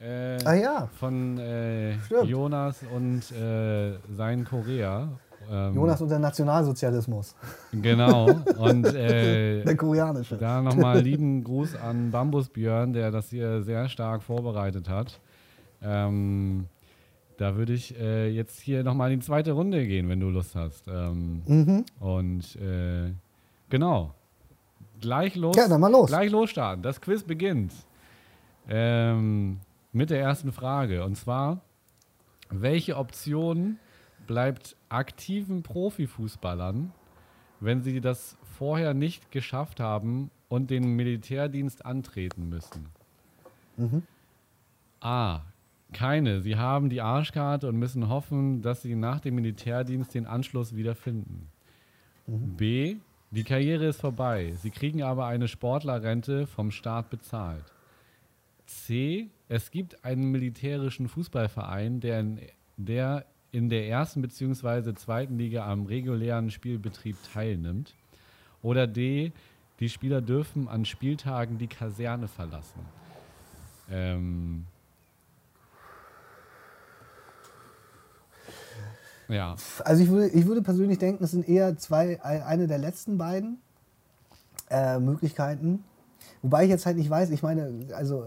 äh, 0.00 0.36
Ah 0.44 0.54
ja, 0.54 0.88
von 0.98 1.38
äh. 1.38 1.94
Jonas 2.24 2.82
und 2.92 3.30
äh, 3.30 3.98
sein 4.16 4.44
Korea. 4.44 5.08
Ähm, 5.50 5.74
Jonas 5.74 6.00
und 6.00 6.08
der 6.08 6.18
Nationalsozialismus. 6.18 7.34
Genau. 7.72 8.26
Und 8.58 8.84
äh, 8.94 9.62
Der 9.64 9.76
koreanische. 9.76 10.36
Da 10.36 10.60
nochmal 10.62 11.00
lieben 11.00 11.42
Gruß 11.44 11.76
an 11.76 12.10
Bambus 12.10 12.48
Björn, 12.48 12.92
der 12.92 13.10
das 13.10 13.30
hier 13.30 13.62
sehr 13.62 13.88
stark 13.88 14.22
vorbereitet 14.22 14.88
hat. 14.88 15.20
Ähm, 15.82 16.66
da 17.38 17.56
würde 17.56 17.72
ich 17.72 17.98
äh, 17.98 18.28
jetzt 18.28 18.60
hier 18.60 18.84
nochmal 18.84 19.10
in 19.12 19.20
die 19.20 19.26
zweite 19.26 19.52
Runde 19.52 19.86
gehen, 19.86 20.08
wenn 20.08 20.20
du 20.20 20.28
Lust 20.28 20.54
hast. 20.54 20.86
Ähm, 20.88 21.42
Mhm. 21.46 21.84
und 22.00 22.56
äh, 22.56 23.10
genau. 23.68 24.14
Gleich 25.00 25.34
los. 25.34 25.56
Ja, 25.56 25.66
dann 25.66 25.80
mal 25.80 25.90
los. 25.90 26.08
Gleich 26.08 26.30
losstarten. 26.30 26.82
Das 26.82 27.00
Quiz 27.00 27.24
beginnt. 27.24 27.72
Ähm, 28.68 29.58
mit 29.92 30.10
der 30.10 30.20
ersten 30.20 30.52
Frage. 30.52 31.04
Und 31.04 31.16
zwar, 31.16 31.60
welche 32.50 32.96
Option 32.96 33.78
bleibt 34.26 34.76
aktiven 34.88 35.62
Profifußballern, 35.62 36.92
wenn 37.60 37.82
sie 37.82 38.00
das 38.00 38.36
vorher 38.58 38.94
nicht 38.94 39.30
geschafft 39.30 39.80
haben 39.80 40.30
und 40.48 40.70
den 40.70 40.96
Militärdienst 40.96 41.86
antreten 41.86 42.48
müssen? 42.48 42.88
A. 45.00 45.42
Keine. 45.92 46.40
Sie 46.40 46.56
haben 46.56 46.88
die 46.88 47.02
Arschkarte 47.02 47.68
und 47.68 47.76
müssen 47.76 48.08
hoffen, 48.08 48.62
dass 48.62 48.82
sie 48.82 48.94
nach 48.94 49.20
dem 49.20 49.34
Militärdienst 49.34 50.14
den 50.14 50.26
Anschluss 50.26 50.74
wiederfinden. 50.74 51.48
B. 52.26 52.96
Die 53.30 53.44
Karriere 53.44 53.86
ist 53.86 54.00
vorbei. 54.00 54.52
Sie 54.56 54.70
kriegen 54.70 55.02
aber 55.02 55.26
eine 55.26 55.48
Sportlerrente 55.48 56.46
vom 56.46 56.70
Staat 56.70 57.10
bezahlt. 57.10 57.64
C. 58.66 59.28
Es 59.48 59.70
gibt 59.70 60.04
einen 60.04 60.30
militärischen 60.30 61.08
Fußballverein, 61.08 62.00
der 62.00 62.20
in, 62.20 62.40
der 62.76 63.26
in 63.52 63.68
der 63.68 63.86
ersten 63.86 64.22
bzw. 64.22 64.94
zweiten 64.94 65.38
Liga 65.38 65.70
am 65.70 65.84
regulären 65.86 66.50
Spielbetrieb 66.50 67.16
teilnimmt. 67.32 67.94
Oder 68.62 68.86
D, 68.86 69.32
die 69.78 69.88
Spieler 69.88 70.22
dürfen 70.22 70.68
an 70.68 70.84
Spieltagen 70.84 71.58
die 71.58 71.66
Kaserne 71.66 72.28
verlassen. 72.28 72.80
Ähm, 73.90 74.64
ja. 79.28 79.54
Also 79.84 80.02
ich 80.02 80.08
würde, 80.08 80.28
ich 80.28 80.46
würde 80.46 80.62
persönlich 80.62 80.98
denken, 80.98 81.22
es 81.24 81.32
sind 81.32 81.46
eher 81.48 81.76
zwei, 81.76 82.22
eine 82.22 82.66
der 82.66 82.78
letzten 82.78 83.18
beiden 83.18 83.58
äh, 84.70 84.98
Möglichkeiten. 84.98 85.84
Wobei 86.42 86.64
ich 86.64 86.70
jetzt 86.70 86.86
halt 86.86 86.96
nicht 86.96 87.08
weiß, 87.08 87.30
ich 87.30 87.42
meine, 87.42 87.70
also 87.94 88.24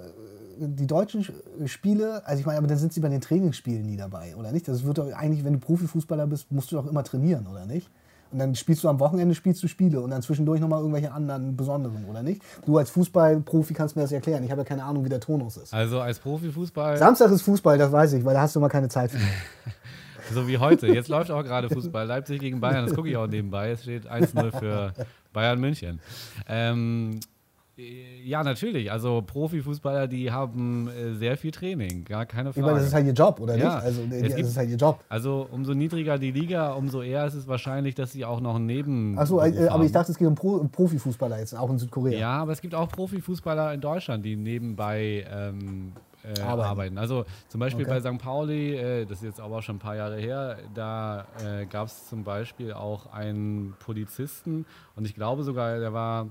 die 0.58 0.88
deutschen 0.88 1.26
Spiele, 1.66 2.26
also 2.26 2.40
ich 2.40 2.46
meine, 2.46 2.58
aber 2.58 2.68
dann 2.68 2.78
sind 2.78 2.94
sie 2.94 3.02
bei 3.02 3.10
den 3.10 3.22
Trainingsspielen 3.22 3.86
nie 3.86 3.98
dabei, 3.98 4.36
oder 4.36 4.52
nicht? 4.52 4.68
Das 4.68 4.86
wird 4.86 4.98
doch 4.98 5.12
eigentlich, 5.14 5.44
wenn 5.44 5.54
du 5.54 5.60
Profifußballer 5.60 6.28
bist, 6.28 6.52
musst 6.52 6.72
du 6.72 6.78
doch 6.78 6.88
immer 6.88 7.04
trainieren, 7.04 7.48
oder 7.48 7.66
nicht? 7.66 7.90
Und 8.32 8.40
dann 8.40 8.56
spielst 8.56 8.84
du 8.84 8.90
am 8.90 9.00
Wochenende 9.00 9.36
spielst 9.36 9.62
du 9.64 9.68
Spiele 9.68 10.02
und 10.02 10.10
dann 10.10 10.22
zwischendurch 10.22 10.60
nochmal 10.60 10.80
irgendwelche 10.80 11.12
anderen 11.12 11.56
besonderen, 11.56 12.06
oder 12.06 12.24
nicht? 12.24 12.42
Du 12.66 12.78
als 12.78 12.90
Fußballprofi 12.90 13.74
kannst 13.74 13.96
mir 13.96 14.02
das 14.02 14.12
erklären. 14.12 14.44
Ich 14.44 14.52
habe 14.52 14.62
ja 14.62 14.66
keine 14.66 14.84
Ahnung, 14.84 15.06
wie 15.06 15.10
der 15.10 15.20
Tonus 15.20 15.58
ist. 15.58 15.74
Also 15.74 16.02
als 16.02 16.20
Profifußball. 16.20 16.98
Samstag 16.98 17.32
ist 17.32 17.44
Fußball, 17.44 17.78
das 17.78 17.92
weiß 17.92 18.14
ich, 18.14 18.26
weil 18.26 18.34
da 18.34 18.42
hast 18.42 18.56
du 18.56 18.60
immer 18.60 18.70
keine 18.70 18.90
Zeit 18.90 19.12
für. 19.12 19.20
so 20.34 20.48
wie 20.48 20.58
heute. 20.58 20.88
Jetzt 20.88 21.08
läuft 21.08 21.32
auch 21.32 21.44
gerade 21.44 21.70
Fußball. 21.70 22.06
Leipzig 22.08 22.42
gegen 22.42 22.60
Bayern, 22.60 22.86
das 22.86 22.96
gucke 22.96 23.10
ich 23.10 23.18
auch 23.18 23.28
nebenbei. 23.28 23.72
Es 23.72 23.84
steht 23.84 24.10
1-0 24.10 24.60
für 24.60 24.94
Bayern 25.32 25.60
München. 25.60 26.02
Ähm, 26.48 27.20
äh, 27.22 27.35
ja, 27.78 28.42
natürlich. 28.42 28.90
Also 28.90 29.22
Profifußballer, 29.22 30.08
die 30.08 30.32
haben 30.32 30.88
äh, 30.88 31.14
sehr 31.14 31.36
viel 31.36 31.52
Training, 31.52 32.06
gar 32.06 32.26
keine 32.26 32.54
Frage. 32.54 32.60
Ich 32.60 32.66
meine, 32.66 32.78
das 32.78 32.88
ist 32.88 32.94
halt 32.94 33.06
ihr 33.06 33.14
Job, 33.14 33.40
oder 33.42 33.58
ja. 33.58 33.76
nicht? 33.76 33.84
Also 33.84 34.02
es 34.10 34.36
das 34.36 34.48
ist 34.48 34.58
halt 34.58 34.70
ihr 34.70 34.78
Job. 34.78 35.04
Also 35.10 35.48
umso 35.52 35.74
niedriger 35.74 36.18
die 36.18 36.32
Liga, 36.32 36.72
umso 36.72 37.02
eher 37.02 37.26
ist 37.26 37.34
es 37.34 37.48
wahrscheinlich, 37.48 37.94
dass 37.94 38.14
sie 38.14 38.24
auch 38.24 38.40
noch 38.40 38.56
einen 38.56 38.66
Neben. 38.66 39.20
Achso, 39.20 39.42
äh, 39.42 39.68
aber 39.68 39.84
ich 39.84 39.92
dachte, 39.92 40.14
es 40.14 40.18
geht 40.18 40.28
um 40.28 40.36
Pro 40.36 40.64
Profifußballer 40.72 41.40
jetzt, 41.40 41.54
auch 41.54 41.70
in 41.70 41.78
Südkorea. 41.78 42.18
Ja, 42.18 42.42
aber 42.42 42.54
es 42.54 42.62
gibt 42.62 42.76
auch 42.76 42.90
Profifußballer 42.90 43.74
in 43.74 43.82
Deutschland, 43.82 44.24
die 44.24 44.38
nebenbei 44.38 45.26
ähm, 45.30 45.92
äh, 46.24 46.42
arbeiten. 46.42 46.70
arbeiten. 46.70 46.98
Also 46.98 47.26
zum 47.50 47.60
Beispiel 47.60 47.86
okay. 47.86 48.00
bei 48.02 48.12
St. 48.12 48.18
Pauli, 48.22 48.76
äh, 48.76 49.06
das 49.06 49.18
ist 49.20 49.26
jetzt 49.26 49.42
aber 49.42 49.58
auch 49.58 49.62
schon 49.62 49.76
ein 49.76 49.80
paar 49.80 49.96
Jahre 49.96 50.18
her, 50.18 50.58
da 50.74 51.26
äh, 51.44 51.66
gab 51.66 51.88
es 51.88 52.08
zum 52.08 52.24
Beispiel 52.24 52.74
auch 52.74 53.12
einen 53.12 53.76
Polizisten 53.80 54.66
und 54.96 55.06
ich 55.06 55.14
glaube 55.14 55.44
sogar, 55.44 55.80
der 55.80 55.94
war 55.94 56.28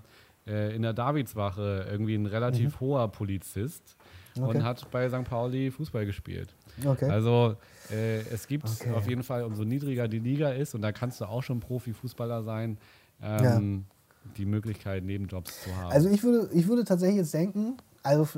äh, 0.47 0.75
in 0.75 0.83
der 0.83 0.93
Davidswache 0.93 1.87
irgendwie 1.91 2.15
ein 2.15 2.27
relativ 2.27 2.75
mhm. 2.75 2.81
hoher 2.81 3.09
Polizist 3.09 3.97
okay. 4.37 4.47
und 4.59 4.65
hat 4.65 4.91
bei 4.91 5.09
St. 5.09 5.25
Pauli 5.25 5.71
Fußball 5.71 6.07
gespielt. 6.07 6.55
Okay. 6.85 7.09
Also 7.09 7.57
äh, 7.91 8.21
es 8.21 8.47
gibt 8.47 8.69
okay. 8.69 8.93
auf 8.93 9.09
jeden 9.09 9.23
Fall, 9.23 9.45
umso 9.45 9.65
niedriger 9.65 10.09
die 10.09 10.19
Liga 10.19 10.51
ist, 10.51 10.75
und 10.75 10.83
da 10.83 10.93
kannst 10.93 11.21
du 11.21 11.27
auch 11.27 11.43
schon 11.43 11.61
Profifußballer 11.61 12.43
sein, 12.43 12.79
ähm, 13.23 13.85
ja. 14.25 14.33
die 14.37 14.47
Möglichkeit, 14.47 15.05
Nebenjobs 15.05 15.63
zu 15.63 15.77
haben. 15.77 15.93
Also 15.93 16.09
ich 16.09 16.23
würde, 16.23 16.51
ich 16.53 16.67
würde 16.67 16.85
tatsächlich 16.85 17.19
jetzt 17.19 17.35
denken, 17.35 17.77
also 18.05 18.29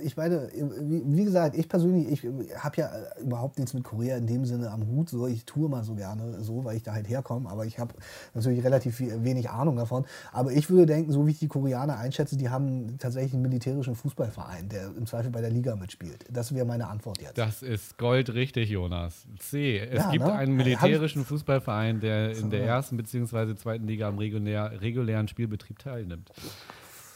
ich 0.00 0.16
meine, 0.16 0.48
wie 0.52 1.24
gesagt, 1.24 1.56
ich 1.56 1.68
persönlich, 1.68 2.24
ich 2.24 2.54
habe 2.56 2.76
ja 2.76 2.90
überhaupt 3.20 3.58
nichts 3.58 3.74
mit 3.74 3.82
Korea 3.82 4.16
in 4.16 4.28
dem 4.28 4.44
Sinne 4.44 4.70
am 4.70 4.86
Hut. 4.86 5.10
So, 5.10 5.26
ich 5.26 5.44
tue 5.44 5.68
mal 5.68 5.82
so 5.82 5.96
gerne 5.96 6.40
so, 6.44 6.64
weil 6.64 6.76
ich 6.76 6.84
da 6.84 6.92
halt 6.92 7.08
herkomme. 7.08 7.50
Aber 7.50 7.66
ich 7.66 7.80
habe 7.80 7.94
natürlich 8.34 8.62
relativ 8.62 9.00
wenig 9.00 9.50
Ahnung 9.50 9.74
davon. 9.74 10.06
Aber 10.30 10.52
ich 10.52 10.70
würde 10.70 10.86
denken, 10.86 11.10
so 11.10 11.26
wie 11.26 11.32
ich 11.32 11.40
die 11.40 11.48
Koreaner 11.48 11.98
einschätze, 11.98 12.36
die 12.36 12.48
haben 12.48 12.96
tatsächlich 12.98 13.32
einen 13.32 13.42
militärischen 13.42 13.96
Fußballverein, 13.96 14.68
der 14.68 14.92
im 14.96 15.04
Zweifel 15.06 15.32
bei 15.32 15.40
der 15.40 15.50
Liga 15.50 15.74
mitspielt. 15.74 16.24
Das 16.30 16.54
wäre 16.54 16.64
meine 16.64 16.86
Antwort 16.86 17.20
jetzt. 17.20 17.36
Das 17.36 17.62
ist 17.64 17.98
goldrichtig, 17.98 18.70
Jonas. 18.70 19.26
C. 19.40 19.78
Es 19.78 19.98
ja, 19.98 20.10
gibt 20.12 20.26
ne? 20.26 20.32
einen 20.32 20.54
militärischen 20.54 21.24
Fußballverein, 21.24 21.98
der 21.98 22.36
in 22.36 22.50
der 22.50 22.64
ersten 22.64 22.96
bzw. 22.96 23.56
zweiten 23.56 23.88
Liga 23.88 24.06
am 24.06 24.18
regulär, 24.18 24.80
regulären 24.80 25.26
Spielbetrieb 25.26 25.80
teilnimmt. 25.80 26.30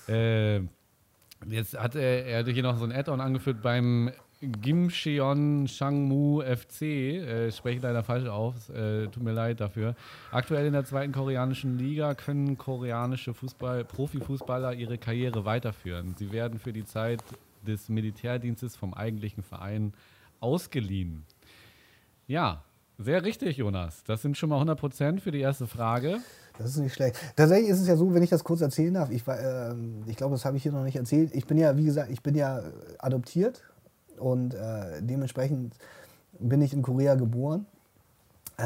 Äh, 0.09 0.63
Jetzt 1.49 1.79
hat 1.79 1.95
er, 1.95 2.27
er 2.27 2.39
hatte 2.41 2.53
hier 2.53 2.63
noch 2.63 2.79
so 2.79 2.85
ein 2.85 2.93
Add-on 2.93 3.21
angeführt 3.21 3.63
beim 3.63 4.11
Gimcheon 4.41 5.67
Changmu 5.67 6.43
FC. 6.43 6.83
Äh, 6.83 7.53
spreche 7.53 7.81
leider 7.81 8.03
falsch 8.03 8.29
auf, 8.29 8.69
äh, 8.71 9.07
tut 9.07 9.23
mir 9.23 9.33
leid 9.33 9.61
dafür. 9.61 9.95
Aktuell 10.31 10.67
in 10.67 10.73
der 10.73 10.85
zweiten 10.85 11.13
koreanischen 11.13 11.79
Liga 11.79 12.15
können 12.15 12.59
koreanische 12.59 13.35
Fußball, 13.35 13.85
Profifußballer 13.85 14.75
ihre 14.75 14.99
Karriere 14.99 15.45
weiterführen. 15.45 16.15
Sie 16.17 16.33
werden 16.33 16.59
für 16.59 16.73
die 16.73 16.85
Zeit 16.85 17.23
des 17.67 17.89
Militärdienstes 17.89 18.77
vom 18.77 18.95
eigentlichen 18.95 19.45
Verein 19.45 19.93
ausgeliehen. 20.41 21.25
Ja, 22.27 22.65
sehr 22.99 23.25
richtig, 23.25 23.59
Jonas. 23.59 24.03
Das 24.05 24.23
sind 24.23 24.37
schon 24.37 24.49
mal 24.49 24.57
100 24.57 24.79
Prozent 24.79 25.21
für 25.21 25.31
die 25.31 25.41
erste 25.41 25.67
Frage. 25.67 26.21
Das 26.63 26.71
ist 26.71 26.79
nicht 26.79 26.95
schlecht. 26.95 27.17
Tatsächlich 27.37 27.71
ist 27.71 27.81
es 27.81 27.89
ja 27.89 27.97
so, 27.97 28.15
wenn 28.15 28.23
ich 28.23 28.31
das 28.31 28.45
kurz 28.45 28.61
erzählen 28.61 28.95
darf, 28.95 29.11
ich, 29.11 29.27
äh, 29.27 29.75
ich 30.07 30.17
glaube, 30.17 30.35
das 30.35 30.45
habe 30.45 30.57
ich 30.57 30.63
hier 30.63 30.73
noch 30.73 30.85
nicht 30.85 30.97
erzählt. 30.97 31.35
Ich 31.35 31.47
bin 31.47 31.59
ja, 31.59 31.77
wie 31.77 31.85
gesagt, 31.85 32.11
ich 32.11 32.23
bin 32.23 32.35
ja 32.35 32.63
adoptiert 32.99 33.63
und 34.19 34.55
äh, 34.55 35.01
dementsprechend 35.01 35.75
bin 36.39 36.63
ich 36.63 36.73
in 36.73 36.83
Korea 36.83 37.15
geboren 37.15 37.67
äh, 37.67 37.72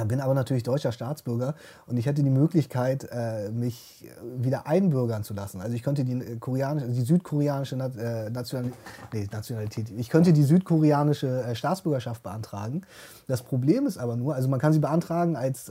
bin 0.04 0.20
aber 0.20 0.34
natürlich 0.34 0.62
deutscher 0.62 0.92
Staatsbürger 0.92 1.54
und 1.86 1.96
ich 1.96 2.06
hätte 2.06 2.22
die 2.22 2.30
Möglichkeit, 2.30 3.08
äh, 3.10 3.50
mich 3.50 4.06
wieder 4.36 4.66
einbürgern 4.66 5.24
zu 5.24 5.32
lassen. 5.32 5.60
Also 5.60 5.74
ich 5.74 5.82
könnte 5.82 6.04
die, 6.04 6.12
äh, 6.12 6.36
koreanische, 6.36 6.88
die 6.88 7.00
südkoreanische 7.00 7.76
Nationalität, 7.76 9.90
ich 9.96 10.10
könnte 10.10 10.32
die 10.32 10.42
südkoreanische 10.42 11.54
Staatsbürgerschaft 11.54 12.22
beantragen. 12.22 12.82
Das 13.26 13.42
Problem 13.42 13.86
ist 13.86 13.98
aber 13.98 14.16
nur, 14.16 14.34
also 14.34 14.48
man 14.48 14.60
kann 14.60 14.72
sie 14.72 14.78
beantragen 14.78 15.36
als 15.36 15.70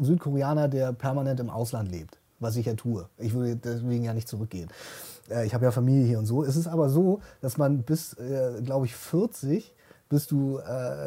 Südkoreaner, 0.00 0.68
der 0.68 0.92
permanent 0.92 1.40
im 1.40 1.50
Ausland 1.50 1.90
lebt, 1.90 2.18
was 2.40 2.56
ich 2.56 2.66
ja 2.66 2.74
tue. 2.74 3.08
Ich 3.18 3.34
würde 3.34 3.56
deswegen 3.56 4.04
ja 4.04 4.14
nicht 4.14 4.28
zurückgehen. 4.28 4.68
Ich 5.44 5.54
habe 5.54 5.64
ja 5.64 5.70
Familie 5.70 6.06
hier 6.06 6.18
und 6.18 6.26
so. 6.26 6.44
Es 6.44 6.56
ist 6.56 6.66
aber 6.66 6.88
so, 6.88 7.20
dass 7.40 7.58
man 7.58 7.82
bis, 7.82 8.16
glaube 8.64 8.86
ich, 8.86 8.94
40 8.94 9.74
bist 10.08 10.30
du 10.30 10.58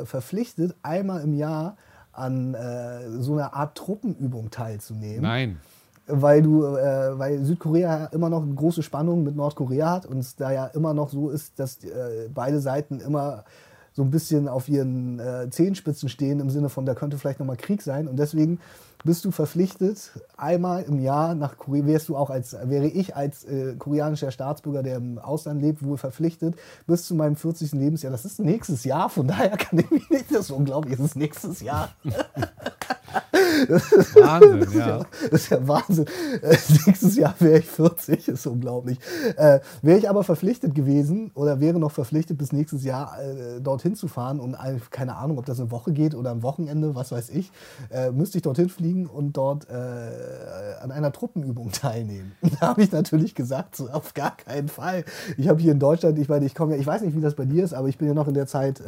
verpflichtet, 0.03 0.75
einmal 0.83 1.21
im 1.21 1.33
Jahr 1.33 1.77
an 2.14 2.53
äh, 2.53 3.09
so 3.20 3.34
einer 3.34 3.53
Art 3.53 3.78
Truppenübung 3.78 4.49
teilzunehmen. 4.49 5.22
Nein. 5.22 5.59
Weil 6.07 6.41
du, 6.41 6.66
äh, 6.66 7.18
weil 7.18 7.43
Südkorea 7.45 8.07
immer 8.07 8.30
noch 8.30 8.43
große 8.55 8.84
Spannung 8.84 9.24
mit 9.24 9.36
Nordkorea 9.36 9.91
hat 9.91 10.05
und 10.05 10.18
es 10.18 10.36
da 10.36 10.51
ja 10.51 10.66
immer 10.68 10.93
noch 10.93 11.09
so 11.09 11.30
ist, 11.30 11.59
dass 11.59 11.84
äh, 11.84 12.30
beide 12.34 12.59
Seiten 12.59 12.99
immer 12.99 13.43
so 13.93 14.03
ein 14.03 14.12
bisschen 14.12 14.47
auf 14.47 14.70
ihren 14.70 15.20
äh, 15.20 15.49
Zehenspitzen 15.49 16.09
stehen 16.09 16.39
im 16.39 16.49
Sinne 16.49 16.70
von, 16.70 16.86
da 16.86 16.95
könnte 16.95 17.18
vielleicht 17.18 17.39
nochmal 17.39 17.57
Krieg 17.57 17.82
sein. 17.82 18.07
Und 18.07 18.18
deswegen 18.18 18.59
bist 19.03 19.25
du 19.25 19.31
verpflichtet, 19.31 20.11
einmal 20.37 20.83
im 20.83 20.99
Jahr 20.99 21.35
nach 21.35 21.57
Korea, 21.57 21.85
wärst 21.85 22.09
du 22.09 22.17
auch 22.17 22.29
als, 22.29 22.55
wäre 22.63 22.87
ich 22.87 23.15
als 23.15 23.43
äh, 23.45 23.75
koreanischer 23.77 24.31
Staatsbürger, 24.31 24.83
der 24.83 24.97
im 24.97 25.17
Ausland 25.17 25.61
lebt, 25.61 25.83
wohl 25.83 25.97
verpflichtet, 25.97 26.55
bis 26.87 27.05
zu 27.05 27.15
meinem 27.15 27.35
40. 27.35 27.73
Lebensjahr. 27.73 28.11
Das 28.11 28.25
ist 28.25 28.39
nächstes 28.39 28.83
Jahr, 28.83 29.09
von 29.09 29.27
daher 29.27 29.57
kann 29.57 29.79
ich 29.79 29.89
mich 29.89 30.09
nicht, 30.09 30.31
das 30.31 30.41
ist 30.41 30.51
unglaublich, 30.51 30.93
es 30.93 30.99
ist 30.99 31.15
nächstes 31.15 31.61
Jahr. 31.61 31.89
Das 33.72 33.91
ist, 33.91 34.16
Wahnsinn, 34.16 34.59
das 34.59 34.74
ja. 34.74 35.05
Das 35.30 35.41
ist 35.41 35.49
ja 35.49 35.68
Wahnsinn. 35.68 36.05
Äh, 36.41 36.57
nächstes 36.86 37.16
Jahr 37.16 37.36
wäre 37.39 37.59
ich 37.59 37.68
40, 37.68 38.28
ist 38.28 38.47
unglaublich. 38.47 38.99
Äh, 39.38 39.59
wäre 39.82 39.97
ich 39.97 40.09
aber 40.09 40.24
verpflichtet 40.24 40.76
gewesen 40.76 41.32
oder 41.36 41.59
wäre 41.59 41.80
noch 41.80 41.91
verpflichtet, 41.91 42.38
bis 42.38 42.51
nächstes 42.51 42.84
Jahr 42.84 43.18
äh, 43.22 43.62
dorthin 43.62 43.95
zu 43.95 44.07
fahren 44.07 44.39
und 44.39 44.53
äh, 44.53 44.78
keine 44.89 45.16
Ahnung, 45.16 45.38
ob 45.38 45.45
das 45.45 45.59
eine 45.59 45.72
Woche 45.72 45.91
geht 45.91 46.16
oder 46.16 46.32
am 46.32 46.43
Wochenende, 46.43 46.95
was 46.95 47.12
weiß 47.12 47.30
ich, 47.30 47.51
äh, 47.89 48.12
müsste 48.12 48.38
ich 48.38 48.41
dorthin 48.43 48.70
fliegen 48.70 49.07
und 49.07 49.38
dort 49.38 49.70
äh, 49.70 49.74
an 50.82 50.91
einer 50.91 51.12
Truppenübung 51.12 51.72
teilnehmen. 51.72 52.34
Da 52.59 52.68
habe 52.68 52.84
ich 52.84 52.91
natürlich 52.91 53.34
gesagt, 53.34 53.76
so, 53.76 53.89
auf 53.89 54.14
gar 54.14 54.36
keinen 54.36 54.68
Fall. 54.68 55.03
Ich 55.38 55.47
habe 55.47 55.59
hier 55.62 55.72
in 55.72 55.80
Deutschland, 55.80 56.20
ich 56.20 56.30
meine, 56.30 56.45
ich 56.45 56.53
komme 56.53 56.74
ja, 56.76 56.80
ich 56.80 56.86
weiß 56.86 57.01
nicht, 57.01 57.16
wie 57.16 57.22
das 57.22 57.36
bei 57.36 57.45
dir 57.45 57.64
ist, 57.64 57.74
aber 57.74 57.88
ich 57.88 57.97
bin 57.97 58.07
ja 58.07 58.14
noch 58.14 58.28
in 58.28 58.34
der 58.34 58.45
Zeit 58.45 58.82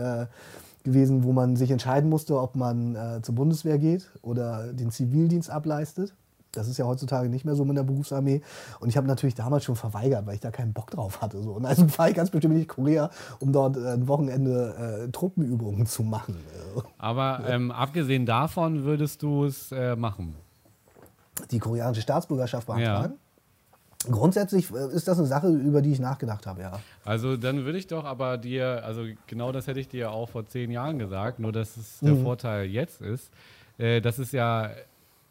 gewesen, 0.83 1.23
wo 1.23 1.31
man 1.31 1.55
sich 1.55 1.71
entscheiden 1.71 2.09
musste, 2.09 2.39
ob 2.39 2.55
man 2.55 2.95
äh, 2.95 3.21
zur 3.21 3.35
Bundeswehr 3.35 3.77
geht 3.77 4.11
oder 4.21 4.73
den 4.73 4.91
Zivildienst 4.91 5.49
ableistet. 5.49 6.13
Das 6.53 6.67
ist 6.67 6.77
ja 6.77 6.85
heutzutage 6.85 7.29
nicht 7.29 7.45
mehr 7.45 7.55
so 7.55 7.65
mit 7.65 7.75
der 7.75 7.83
Berufsarmee. 7.83 8.41
Und 8.79 8.87
ich 8.87 8.95
habe 8.95 9.07
natürlich 9.07 9.33
damals 9.33 9.63
schon 9.63 9.75
verweigert, 9.75 10.27
weil 10.27 10.35
ich 10.35 10.39
da 10.39 10.51
keinen 10.51 10.71
Bock 10.71 10.91
drauf 10.91 11.19
hatte. 11.21 11.41
So. 11.41 11.53
Und 11.53 11.65
also 11.65 11.87
fahre 11.87 12.09
ich 12.09 12.15
ganz 12.15 12.29
bestimmt 12.29 12.55
nicht 12.55 12.69
Korea, 12.69 13.09
um 13.39 13.51
dort 13.51 13.75
äh, 13.75 13.93
ein 13.93 14.07
Wochenende 14.07 15.05
äh, 15.07 15.11
Truppenübungen 15.11 15.87
zu 15.87 16.03
machen. 16.03 16.37
Aber 16.99 17.41
ähm, 17.47 17.71
abgesehen 17.71 18.27
davon 18.27 18.83
würdest 18.83 19.23
du 19.23 19.45
es 19.45 19.71
äh, 19.71 19.95
machen? 19.95 20.35
Die 21.49 21.57
koreanische 21.57 22.03
Staatsbürgerschaft 22.03 22.67
beantragen? 22.67 23.13
Ja. 23.13 23.22
Grundsätzlich 24.11 24.69
äh, 24.71 24.93
ist 24.95 25.07
das 25.07 25.17
eine 25.17 25.27
Sache, 25.27 25.47
über 25.49 25.81
die 25.81 25.91
ich 25.91 25.99
nachgedacht 25.99 26.45
habe, 26.47 26.61
ja. 26.61 26.79
Also 27.05 27.37
dann 27.37 27.65
würde 27.65 27.77
ich 27.77 27.87
doch 27.87 28.05
aber 28.05 28.37
dir, 28.37 28.83
also 28.85 29.03
genau 29.27 29.51
das 29.51 29.67
hätte 29.67 29.79
ich 29.79 29.87
dir 29.87 30.11
auch 30.11 30.29
vor 30.29 30.45
zehn 30.45 30.71
Jahren 30.71 30.99
gesagt, 30.99 31.39
nur 31.39 31.51
dass 31.51 31.77
es 31.77 31.99
der 31.99 32.13
mhm. 32.13 32.23
Vorteil 32.23 32.65
jetzt 32.67 33.01
ist, 33.01 33.31
äh, 33.77 34.01
dass 34.01 34.17
es 34.19 34.31
ja 34.31 34.69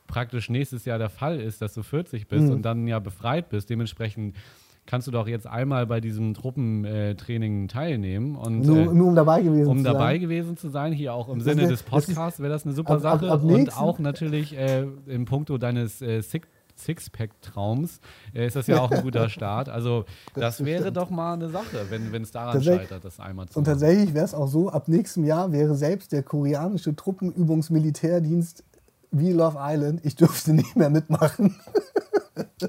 praktisch 0.06 0.50
nächstes 0.50 0.84
Jahr 0.84 0.98
der 0.98 1.08
Fall 1.10 1.40
ist, 1.40 1.62
dass 1.62 1.74
du 1.74 1.82
40 1.82 2.28
bist 2.28 2.44
mhm. 2.44 2.50
und 2.52 2.62
dann 2.62 2.86
ja 2.86 2.98
befreit 2.98 3.48
bist. 3.48 3.70
Dementsprechend 3.70 4.36
kannst 4.84 5.06
du 5.06 5.10
doch 5.12 5.28
jetzt 5.28 5.46
einmal 5.46 5.86
bei 5.86 6.00
diesem 6.00 6.34
Truppentraining 6.34 7.68
teilnehmen. 7.68 8.36
Und, 8.36 8.60
nur, 8.66 8.78
äh, 8.78 8.84
nur 8.86 9.08
um 9.08 9.14
dabei 9.14 9.40
gewesen 9.42 9.68
um 9.68 9.78
zu 9.78 9.84
sein. 9.84 9.92
dabei 9.92 10.18
gewesen 10.18 10.56
zu 10.56 10.68
sein, 10.68 10.92
hier 10.92 11.14
auch 11.14 11.28
im 11.28 11.36
Das 11.38 11.44
Sinne 11.44 11.62
ist- 11.62 11.70
des 11.70 11.82
Podcasts 11.84 12.40
wäre 12.40 12.52
das 12.52 12.64
eine 12.64 12.74
super 12.74 12.94
ab- 12.94 13.04
ab- 13.04 13.20
Sache. 13.20 13.30
ab 13.32 13.42
und 13.42 13.46
nächsten- 13.54 13.80
auch 13.80 13.98
natürlich 13.98 14.56
äh, 14.56 14.84
im 15.06 15.24
Puncto 15.24 15.56
deines 15.56 16.02
äh, 16.02 16.20
Six 16.20 16.48
Sixpack-Traums 16.78 18.00
äh, 18.34 18.46
ist 18.46 18.56
das 18.56 18.66
ja 18.66 18.80
auch 18.80 18.90
ein 18.90 19.02
guter 19.02 19.28
Start. 19.28 19.68
Also 19.68 20.04
das, 20.34 20.64
wäre 20.64 20.82
stimmt. 20.82 20.96
doch 20.96 21.10
mal 21.10 21.34
eine 21.34 21.48
Sache, 21.48 21.86
wenn 21.90 22.22
es 22.22 22.30
daran 22.30 22.62
scheitert, 22.62 23.04
das 23.04 23.20
einmal 23.20 23.48
zu 23.48 23.58
Und 23.58 23.66
machen. 23.66 23.78
tatsächlich 23.80 24.14
wäre 24.14 24.24
es 24.24 24.34
auch 24.34 24.48
so, 24.48 24.70
ab 24.70 24.88
nächstem 24.88 25.24
Jahr 25.24 25.52
wäre 25.52 25.74
selbst 25.74 26.12
der 26.12 26.22
koreanische 26.22 26.94
Truppenübungsmilitärdienst 26.94 28.64
wie 29.12 29.32
Love 29.32 29.58
Island, 29.60 30.00
ich 30.04 30.16
dürfte 30.16 30.54
nicht 30.54 30.74
mehr 30.74 30.90
mitmachen. 30.90 31.54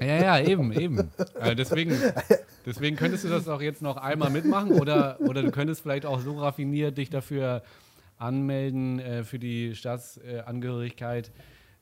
Ja, 0.00 0.38
ja, 0.38 0.40
eben, 0.40 0.72
eben. 0.72 1.10
Äh, 1.40 1.56
deswegen, 1.56 1.96
deswegen 2.66 2.96
könntest 2.96 3.24
du 3.24 3.28
das 3.28 3.48
auch 3.48 3.62
jetzt 3.62 3.80
noch 3.80 3.96
einmal 3.96 4.30
mitmachen 4.30 4.72
oder, 4.72 5.18
oder 5.20 5.42
du 5.42 5.50
könntest 5.50 5.80
vielleicht 5.80 6.04
auch 6.04 6.20
so 6.20 6.38
raffiniert 6.38 6.98
dich 6.98 7.08
dafür 7.08 7.62
anmelden 8.18 8.98
äh, 8.98 9.24
für 9.24 9.38
die 9.38 9.74
Staatsangehörigkeit, 9.74 11.32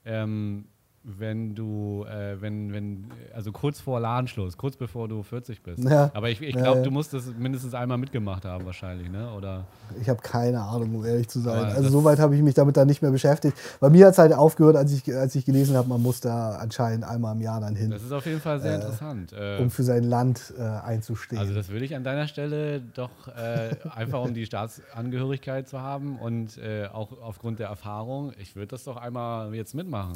ähm, 0.04 0.66
wenn 1.04 1.54
du, 1.54 2.04
äh, 2.08 2.40
wenn, 2.40 2.72
wenn, 2.72 3.06
also 3.34 3.50
kurz 3.50 3.80
vor 3.80 3.98
Ladenschluss, 3.98 4.56
kurz 4.56 4.76
bevor 4.76 5.08
du 5.08 5.22
40 5.22 5.60
bist. 5.62 5.82
Ja. 5.82 6.10
Aber 6.14 6.30
ich, 6.30 6.40
ich 6.40 6.54
Ja, 6.54 6.62
glaube, 6.62 6.78
ja. 6.78 6.84
du 6.84 6.90
musst 6.92 7.12
das 7.12 7.26
mindestens 7.36 7.74
einmal 7.74 7.98
mitgemacht 7.98 8.44
haben 8.44 8.64
wahrscheinlich, 8.66 9.10
ne? 9.10 9.32
Oder? 9.32 9.64
Ich 10.00 10.08
habe 10.08 10.20
keine 10.22 10.60
Ahnung, 10.60 10.94
um 10.94 11.04
ehrlich 11.04 11.28
zu 11.28 11.40
sein. 11.40 11.64
Also 11.64 11.88
soweit 11.88 12.20
habe 12.20 12.36
ich 12.36 12.42
mich 12.42 12.54
damit 12.54 12.76
dann 12.76 12.86
nicht 12.86 13.02
mehr 13.02 13.10
beschäftigt. 13.10 13.56
Bei 13.80 13.90
mir 13.90 14.06
hat 14.06 14.12
es 14.12 14.18
halt 14.18 14.32
aufgehört, 14.32 14.76
als 14.76 14.92
ich, 14.92 15.12
als 15.12 15.34
ich 15.34 15.44
gelesen 15.44 15.76
habe, 15.76 15.88
man 15.88 16.00
muss 16.00 16.20
da 16.20 16.56
anscheinend 16.56 17.04
einmal 17.04 17.34
im 17.34 17.40
Jahr 17.42 17.60
dann 17.60 17.74
hin, 17.74 17.90
Das 17.90 18.02
ist 18.02 18.12
auf 18.12 18.26
jeden 18.26 18.40
Fall 18.40 18.60
sehr 18.60 18.76
interessant. 18.76 19.32
Äh, 19.32 19.58
um 19.58 19.70
für 19.70 19.82
sein 19.82 20.04
Land 20.04 20.54
äh, 20.56 20.62
einzustehen. 20.62 21.40
Also 21.40 21.52
das 21.52 21.68
würde 21.68 21.84
ich 21.84 21.96
an 21.96 22.04
deiner 22.04 22.28
Stelle 22.28 22.80
doch 22.80 23.10
äh, 23.28 23.74
einfach 23.94 24.22
um 24.22 24.34
die 24.34 24.46
Staatsangehörigkeit 24.46 25.68
zu 25.68 25.80
haben 25.80 26.16
und 26.18 26.58
äh, 26.58 26.86
auch 26.86 27.20
aufgrund 27.20 27.58
der 27.58 27.68
Erfahrung, 27.68 28.32
ich 28.38 28.54
würde 28.54 28.68
das 28.68 28.84
doch 28.84 28.96
einmal 28.96 29.52
jetzt 29.54 29.74
mitmachen. 29.74 30.14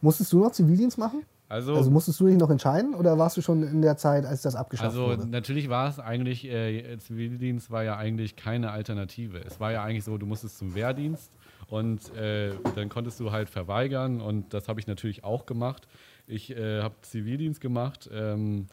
Musstest 0.00 0.32
du 0.32 0.40
noch 0.40 0.52
Zivildienst 0.52 0.98
machen? 0.98 1.22
Also, 1.48 1.76
Also 1.76 1.90
musstest 1.90 2.18
du 2.18 2.26
dich 2.26 2.36
noch 2.36 2.50
entscheiden 2.50 2.94
oder 2.94 3.18
warst 3.18 3.36
du 3.36 3.40
schon 3.40 3.62
in 3.62 3.80
der 3.80 3.96
Zeit, 3.96 4.26
als 4.26 4.42
das 4.42 4.56
abgeschafft 4.56 4.90
also 4.90 5.06
wurde? 5.06 5.28
natürlich 5.28 5.68
war 5.68 5.88
es 5.88 6.00
eigentlich, 6.00 6.44
äh, 6.44 6.98
Zivildienst 6.98 7.70
war 7.70 7.84
ja 7.84 7.96
eigentlich 7.96 8.34
keine 8.34 8.72
Alternative. 8.72 9.38
Es 9.38 9.60
war 9.60 9.70
ja 9.70 9.84
eigentlich 9.84 10.02
so, 10.02 10.18
du 10.18 10.26
musstest 10.26 10.58
zum 10.58 10.74
Wehrdienst 10.74 11.30
und 11.68 12.12
äh, 12.16 12.52
dann 12.74 12.88
konntest 12.88 13.20
du 13.20 13.30
halt 13.30 13.48
verweigern 13.48 14.20
und 14.20 14.52
das 14.54 14.68
habe 14.68 14.80
ich 14.80 14.88
natürlich 14.88 15.22
auch 15.22 15.46
gemacht. 15.46 15.86
Ich 16.26 16.50
äh, 16.50 16.82
habe 16.82 16.96
Zivildienst 17.02 17.60
gemacht 17.60 18.10
ähm, 18.12 18.66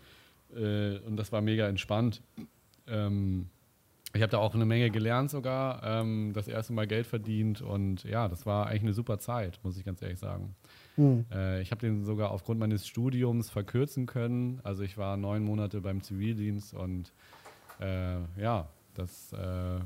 äh, 0.56 0.98
und 1.00 1.16
das 1.18 1.32
war 1.32 1.42
mega 1.42 1.68
entspannt. 1.68 2.24
Ähm, 2.88 3.50
ich 4.16 4.22
habe 4.22 4.32
da 4.32 4.38
auch 4.38 4.54
eine 4.56 4.66
Menge 4.66 4.90
gelernt 4.90 5.30
sogar, 5.30 5.84
ähm, 5.84 6.34
das 6.34 6.48
erste 6.48 6.74
Mal 6.74 6.88
Geld 6.88 7.06
verdient 7.06 7.62
und 7.62 8.04
ja, 8.04 8.28
das 8.28 8.48
war 8.48 8.68
eigentlich 8.68 8.84
eine 8.84 8.94
super 8.94 9.20
Zeit, 9.20 9.60
muss 9.64 9.78
ich 9.78 9.86
ganz 9.86 10.02
ehrlich 10.02 10.20
sagen. 10.20 10.56
Hm. 10.96 11.26
Äh, 11.32 11.62
ich 11.62 11.72
habe 11.72 11.82
den 11.82 12.04
sogar 12.04 12.32
aufgrund 12.32 12.60
meines 12.60 12.88
Studiums 12.88 13.50
verkürzen 13.50 14.06
können. 14.06 14.60
Also 14.64 14.84
ich 14.84 14.98
war 14.98 15.18
neun 15.18 15.44
Monate 15.44 15.82
beim 15.82 16.02
Zivildienst 16.02 16.74
und 16.74 17.12
äh, 17.80 18.20
ja, 18.39 18.70
das 18.94 19.34
äh, 19.34 19.80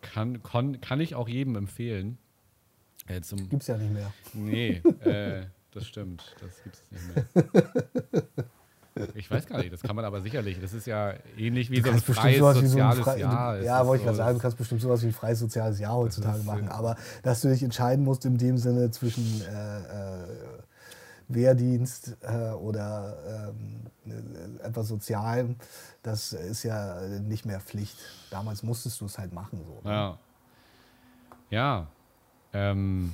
kann, 0.00 0.42
kon, 0.42 0.80
kann 0.80 1.00
ich 1.00 1.14
auch 1.14 1.28
jedem 1.28 1.56
empfehlen. 1.56 2.18
Äh, 3.06 3.20
zum, 3.20 3.48
Gibt's 3.48 3.66
ja 3.66 3.76
nicht 3.76 3.92
mehr. 3.92 4.12
nee, 4.32 4.82
äh, 5.00 5.46
das 5.72 5.86
stimmt, 5.86 6.34
das 6.40 6.62
gibt 6.62 6.76
es 6.76 6.90
nicht 6.90 7.34
mehr. 7.34 8.24
Ich 9.14 9.28
weiß 9.30 9.46
gar 9.46 9.58
nicht, 9.58 9.72
das 9.72 9.82
kann 9.82 9.96
man 9.96 10.04
aber 10.04 10.20
sicherlich. 10.20 10.60
Das 10.60 10.72
ist 10.72 10.86
ja 10.86 11.14
ähnlich 11.36 11.68
wie 11.70 11.80
so 11.80 11.90
ein 11.90 11.98
freies 12.00 12.38
sowas 12.38 12.62
wie 12.62 12.66
so 12.66 12.78
ein 12.78 12.92
soziales 12.92 12.98
frei- 13.00 13.18
Jahr. 13.18 13.56
Es 13.58 13.66
Ja, 13.66 13.84
wollte 13.86 14.02
ich 14.02 14.04
gerade 14.04 14.16
sagen, 14.16 14.36
du 14.36 14.42
kannst 14.42 14.56
bestimmt 14.56 14.80
sowas 14.82 15.02
wie 15.02 15.06
ein 15.06 15.12
freies 15.12 15.40
soziales 15.40 15.80
Jahr 15.80 15.94
heutzutage 15.94 16.38
ist, 16.38 16.44
machen. 16.44 16.68
äh, 16.68 16.70
Aber 16.70 16.96
dass 17.24 17.40
du 17.40 17.48
dich 17.48 17.62
entscheiden 17.64 18.04
musst 18.04 18.24
in 18.24 18.38
dem 18.38 18.56
Sinne 18.56 18.90
zwischen 18.92 19.42
äh, 19.42 19.78
äh, 19.78 20.26
Wehrdienst 21.28 22.16
äh, 22.22 22.50
oder 22.52 23.52
ähm, 24.06 24.60
äh, 24.62 24.66
etwas 24.66 24.88
Sozialem, 24.88 25.56
das 26.02 26.32
ist 26.32 26.62
ja 26.62 27.00
nicht 27.20 27.46
mehr 27.46 27.60
Pflicht. 27.60 27.96
Damals 28.30 28.62
musstest 28.62 29.00
du 29.00 29.06
es 29.06 29.18
halt 29.18 29.32
machen. 29.32 29.58
So, 29.66 29.88
ne? 29.88 29.92
Ja. 29.94 30.18
Ja. 31.50 31.86
Ähm, 32.52 33.12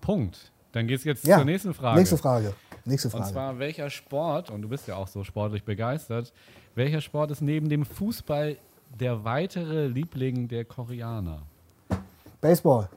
Punkt. 0.00 0.52
Dann 0.72 0.86
geht's 0.86 1.02
jetzt 1.04 1.24
Ja, 1.24 1.36
zur 1.38 1.44
nächsten 1.46 1.74
Frage. 1.74 1.98
Nächste 1.98 2.18
Frage. 2.18 2.52
Nächste 2.88 3.08
Und 3.08 3.12
Frage. 3.12 3.32
zwar, 3.32 3.58
welcher 3.58 3.90
Sport, 3.90 4.50
und 4.50 4.62
du 4.62 4.68
bist 4.68 4.88
ja 4.88 4.96
auch 4.96 5.08
so 5.08 5.22
sportlich 5.22 5.62
begeistert, 5.62 6.32
welcher 6.74 7.00
Sport 7.00 7.30
ist 7.30 7.42
neben 7.42 7.68
dem 7.68 7.84
Fußball 7.84 8.56
der 8.98 9.24
weitere 9.24 9.88
Liebling 9.88 10.48
der 10.48 10.64
Koreaner? 10.64 11.42
Baseball. 12.40 12.88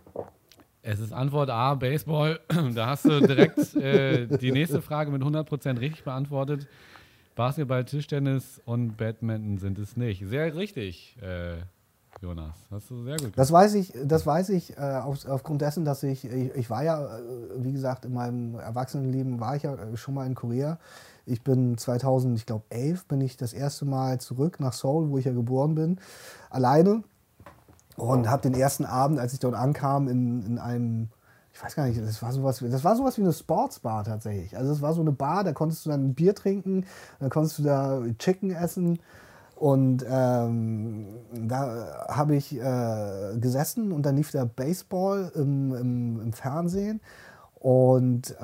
Es 0.81 0.99
ist 0.99 1.11
Antwort 1.11 1.49
A, 1.49 1.75
Baseball. 1.75 2.39
Da 2.73 2.87
hast 2.87 3.05
du 3.05 3.19
direkt 3.19 3.75
äh, 3.75 4.25
die 4.37 4.51
nächste 4.51 4.81
Frage 4.81 5.11
mit 5.11 5.21
100% 5.21 5.79
richtig 5.79 6.03
beantwortet. 6.03 6.67
Basketball, 7.35 7.83
Tischtennis 7.85 8.61
und 8.65 8.97
Badminton 8.97 9.57
sind 9.57 9.77
es 9.77 9.97
nicht. 9.97 10.25
Sehr 10.25 10.55
richtig, 10.55 11.17
äh, 11.21 11.57
Jonas. 12.21 12.53
Hast 12.69 12.89
du 12.91 13.03
sehr 13.03 13.13
gut 13.13 13.21
gemacht. 13.21 13.37
Das 13.37 13.51
weiß 13.51 13.73
ich, 13.73 13.93
das 14.05 14.25
weiß 14.25 14.49
ich 14.49 14.77
äh, 14.77 14.81
auf, 14.81 15.25
aufgrund 15.25 15.61
dessen, 15.61 15.85
dass 15.85 16.03
ich, 16.03 16.23
ich, 16.25 16.55
ich 16.55 16.69
war 16.69 16.83
ja, 16.83 17.17
äh, 17.17 17.21
wie 17.57 17.71
gesagt, 17.71 18.05
in 18.05 18.13
meinem 18.13 18.55
Erwachsenenleben 18.55 19.39
war 19.39 19.55
ich 19.55 19.63
ja 19.63 19.73
äh, 19.73 19.97
schon 19.97 20.13
mal 20.13 20.27
in 20.27 20.35
Korea. 20.35 20.77
Ich 21.25 21.43
bin 21.43 21.77
2000, 21.77 22.37
ich 22.37 22.45
glaube 22.45 22.63
11, 22.69 23.05
bin 23.05 23.21
ich 23.21 23.37
das 23.37 23.53
erste 23.53 23.85
Mal 23.85 24.19
zurück 24.19 24.59
nach 24.59 24.73
Seoul, 24.73 25.09
wo 25.09 25.17
ich 25.17 25.25
ja 25.25 25.33
geboren 25.33 25.75
bin, 25.75 25.99
alleine 26.49 27.03
und 27.97 28.29
habe 28.29 28.43
den 28.43 28.53
ersten 28.53 28.85
Abend, 28.85 29.19
als 29.19 29.33
ich 29.33 29.39
dort 29.39 29.55
ankam, 29.55 30.07
in, 30.07 30.45
in 30.45 30.59
einem 30.59 31.09
ich 31.53 31.61
weiß 31.61 31.75
gar 31.75 31.85
nicht, 31.85 31.99
das 31.99 32.21
war 32.21 32.31
sowas, 32.31 32.59
das 32.59 32.83
war 32.83 32.95
sowas 32.95 33.17
wie 33.17 33.21
eine 33.21 33.33
Sportsbar 33.33 34.05
tatsächlich. 34.05 34.57
Also 34.57 34.71
es 34.71 34.81
war 34.81 34.93
so 34.93 35.01
eine 35.01 35.11
Bar, 35.11 35.43
da 35.43 35.51
konntest 35.51 35.85
du 35.85 35.89
dann 35.89 36.05
ein 36.05 36.13
Bier 36.13 36.33
trinken, 36.33 36.85
dann 37.19 37.29
konntest 37.29 37.59
du 37.59 37.63
da 37.63 38.01
Chicken 38.19 38.51
essen 38.51 38.99
und 39.61 40.03
ähm, 40.09 41.05
da 41.31 42.07
habe 42.09 42.35
ich 42.35 42.59
äh, 42.59 43.37
gesessen 43.39 43.91
und 43.91 44.07
dann 44.07 44.15
lief 44.15 44.31
der 44.31 44.45
Baseball 44.45 45.31
im, 45.35 45.75
im, 45.75 46.19
im 46.19 46.33
Fernsehen. 46.33 46.99
Und 47.59 48.31
äh, 48.41 48.43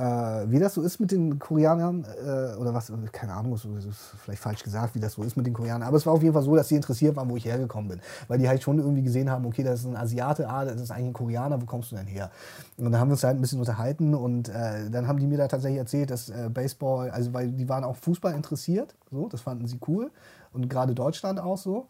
wie 0.52 0.60
das 0.60 0.76
so 0.76 0.84
ist 0.84 1.00
mit 1.00 1.10
den 1.10 1.40
Koreanern, 1.40 2.06
äh, 2.24 2.56
oder 2.58 2.72
was, 2.76 2.94
keine 3.12 3.34
Ahnung, 3.34 3.54
das 3.54 3.66
ist 3.66 4.14
vielleicht 4.20 4.44
falsch 4.44 4.64
gesagt, 4.64 4.94
wie 4.94 5.00
das 5.00 5.14
so 5.14 5.24
ist 5.24 5.36
mit 5.36 5.48
den 5.48 5.56
Koreanern, 5.56 5.88
aber 5.88 5.98
es 5.98 6.06
war 6.06 6.14
auf 6.14 6.22
jeden 6.22 6.36
Fall 6.36 6.44
so, 6.44 6.56
dass 6.56 6.68
sie 6.68 6.76
interessiert 6.76 7.16
waren, 7.16 7.28
wo 7.28 7.36
ich 7.36 7.46
hergekommen 7.46 7.90
bin. 7.90 8.00
Weil 8.28 8.38
die 8.38 8.48
halt 8.48 8.62
schon 8.62 8.78
irgendwie 8.78 9.02
gesehen 9.02 9.32
haben, 9.32 9.44
okay, 9.48 9.64
das 9.64 9.80
ist 9.80 9.88
ein 9.88 9.98
Asiate, 9.98 10.48
ah, 10.48 10.66
das 10.66 10.80
ist 10.80 10.92
eigentlich 10.92 11.08
ein 11.08 11.14
Koreaner, 11.14 11.60
wo 11.60 11.66
kommst 11.66 11.92
du 11.92 11.96
denn 11.96 12.06
her? 12.06 12.30
Und 12.78 12.92
dann 12.92 13.00
haben 13.00 13.08
wir 13.08 13.14
uns 13.14 13.24
halt 13.24 13.40
ein 13.40 13.42
bisschen 13.42 13.60
unterhalten 13.60 14.14
und 14.14 14.50
äh, 14.50 14.88
dann 14.92 15.08
haben 15.08 15.18
die 15.18 15.26
mir 15.26 15.40
da 15.40 15.48
tatsächlich 15.48 15.80
erzählt, 15.80 16.12
dass 16.12 16.30
äh, 16.30 16.52
Baseball, 16.54 17.10
also 17.10 17.34
weil 17.34 17.48
die 17.48 17.68
waren 17.68 17.86
auch 17.86 17.96
Fußball 17.96 18.36
interessiert, 18.36 18.94
so, 19.10 19.28
das 19.30 19.42
fanden 19.42 19.66
sie 19.66 19.80
cool 19.88 20.12
und 20.58 20.70
gerade 20.70 20.96
Deutschland 20.96 21.40
auch 21.40 21.58
so. 21.58 21.88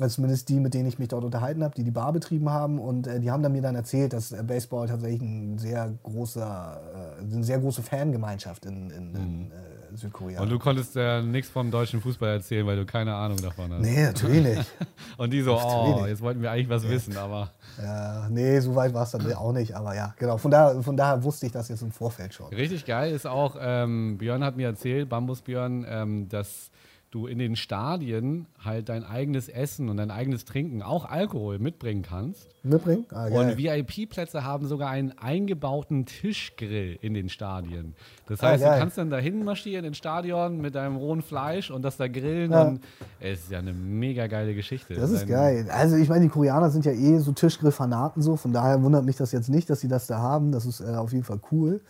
Also 0.00 0.16
zumindest 0.16 0.48
die, 0.48 0.60
mit 0.60 0.74
denen 0.74 0.88
ich 0.88 0.98
mich 0.98 1.08
dort 1.08 1.24
unterhalten 1.24 1.64
habe, 1.64 1.74
die 1.74 1.82
die 1.82 1.90
Bar 1.90 2.12
betrieben 2.12 2.50
haben. 2.50 2.78
Und 2.78 3.06
äh, 3.06 3.20
die 3.20 3.30
haben 3.30 3.42
dann 3.42 3.52
mir 3.52 3.62
dann 3.62 3.74
erzählt, 3.74 4.12
dass 4.12 4.32
äh, 4.32 4.42
Baseball 4.44 4.86
tatsächlich 4.86 5.22
ein 5.22 5.58
sehr 5.58 5.92
großer, 6.02 6.80
äh, 7.20 7.34
eine 7.34 7.42
sehr 7.42 7.58
große 7.58 7.82
Fangemeinschaft 7.82 8.66
in, 8.66 8.90
in, 8.90 9.14
in 9.14 9.50
äh, 9.50 9.96
Südkorea 9.96 10.40
Und 10.40 10.50
du 10.50 10.58
konntest 10.58 10.94
ja 10.94 11.20
nichts 11.20 11.50
vom 11.50 11.70
deutschen 11.70 12.00
Fußball 12.00 12.28
erzählen, 12.28 12.66
weil 12.66 12.76
du 12.76 12.86
keine 12.86 13.14
Ahnung 13.14 13.38
davon 13.38 13.72
hast. 13.72 13.80
Nee, 13.80 14.04
natürlich 14.04 14.42
nicht. 14.42 14.70
Und 15.16 15.32
die 15.32 15.42
so, 15.42 15.58
oh, 15.58 16.04
jetzt 16.06 16.22
wollten 16.22 16.42
wir 16.42 16.52
eigentlich 16.52 16.68
was 16.68 16.88
wissen, 16.88 17.16
aber 17.16 17.50
äh, 17.82 18.30
nee, 18.30 18.60
so 18.60 18.74
weit 18.76 18.94
war 18.94 19.02
es 19.02 19.10
dann 19.10 19.32
auch 19.32 19.52
nicht. 19.52 19.74
Aber 19.74 19.96
ja, 19.96 20.14
genau. 20.18 20.38
Von, 20.38 20.50
da, 20.50 20.80
von 20.80 20.96
daher 20.96 21.24
wusste 21.24 21.46
ich 21.46 21.52
das 21.52 21.68
jetzt 21.68 21.82
im 21.82 21.90
Vorfeld 21.90 22.34
schon. 22.34 22.48
richtig 22.48 22.84
geil 22.84 23.12
ist 23.12 23.26
auch, 23.26 23.56
ähm, 23.60 24.18
Björn 24.18 24.44
hat 24.44 24.56
mir 24.56 24.68
erzählt, 24.68 25.08
Bambus 25.08 25.42
Björn, 25.42 25.84
ähm, 25.88 26.28
dass 26.28 26.70
du 27.10 27.26
in 27.26 27.38
den 27.38 27.56
Stadien 27.56 28.46
halt 28.62 28.88
dein 28.90 29.02
eigenes 29.02 29.48
Essen 29.48 29.88
und 29.88 29.96
dein 29.96 30.10
eigenes 30.10 30.44
Trinken, 30.44 30.82
auch 30.82 31.06
Alkohol 31.06 31.58
mitbringen 31.58 32.02
kannst. 32.02 32.48
Mitbringen? 32.62 33.06
Ah, 33.10 33.26
Und 33.28 33.56
geil. 33.56 33.86
VIP-Plätze 33.86 34.44
haben 34.44 34.66
sogar 34.66 34.90
einen 34.90 35.12
eingebauten 35.18 36.04
Tischgrill 36.04 36.98
in 37.00 37.14
den 37.14 37.30
Stadien. 37.30 37.94
Das 38.26 38.40
Ah, 38.42 38.48
heißt, 38.48 38.62
geil. 38.62 38.74
du 38.74 38.78
kannst 38.80 38.98
dann 38.98 39.08
dahin 39.08 39.42
marschieren 39.42 39.86
ins 39.86 39.96
Stadion 39.96 40.60
mit 40.60 40.74
deinem 40.74 40.96
rohen 40.96 41.22
Fleisch 41.22 41.70
und 41.70 41.80
das 41.80 41.96
da 41.96 42.08
grillen. 42.08 42.50
Ja. 42.52 42.64
Und 42.64 42.80
es 43.20 43.40
ist 43.44 43.50
ja 43.50 43.58
eine 43.60 43.72
mega 43.72 44.26
geile 44.26 44.54
Geschichte. 44.54 44.94
Das 44.94 45.10
ist 45.10 45.26
geil. 45.26 45.66
Also 45.70 45.96
ich 45.96 46.10
meine, 46.10 46.24
die 46.24 46.28
Koreaner 46.30 46.68
sind 46.68 46.84
ja 46.84 46.92
eh 46.92 47.18
so 47.18 47.32
Tischgrill-Fanaten 47.32 48.20
so, 48.20 48.36
von 48.36 48.52
daher 48.52 48.82
wundert 48.82 49.04
mich 49.06 49.16
das 49.16 49.32
jetzt 49.32 49.48
nicht, 49.48 49.70
dass 49.70 49.80
sie 49.80 49.88
das 49.88 50.06
da 50.08 50.18
haben. 50.18 50.52
Das 50.52 50.66
ist 50.66 50.80
äh, 50.80 50.84
auf 50.94 51.12
jeden 51.12 51.24
Fall 51.24 51.40
cool. 51.50 51.80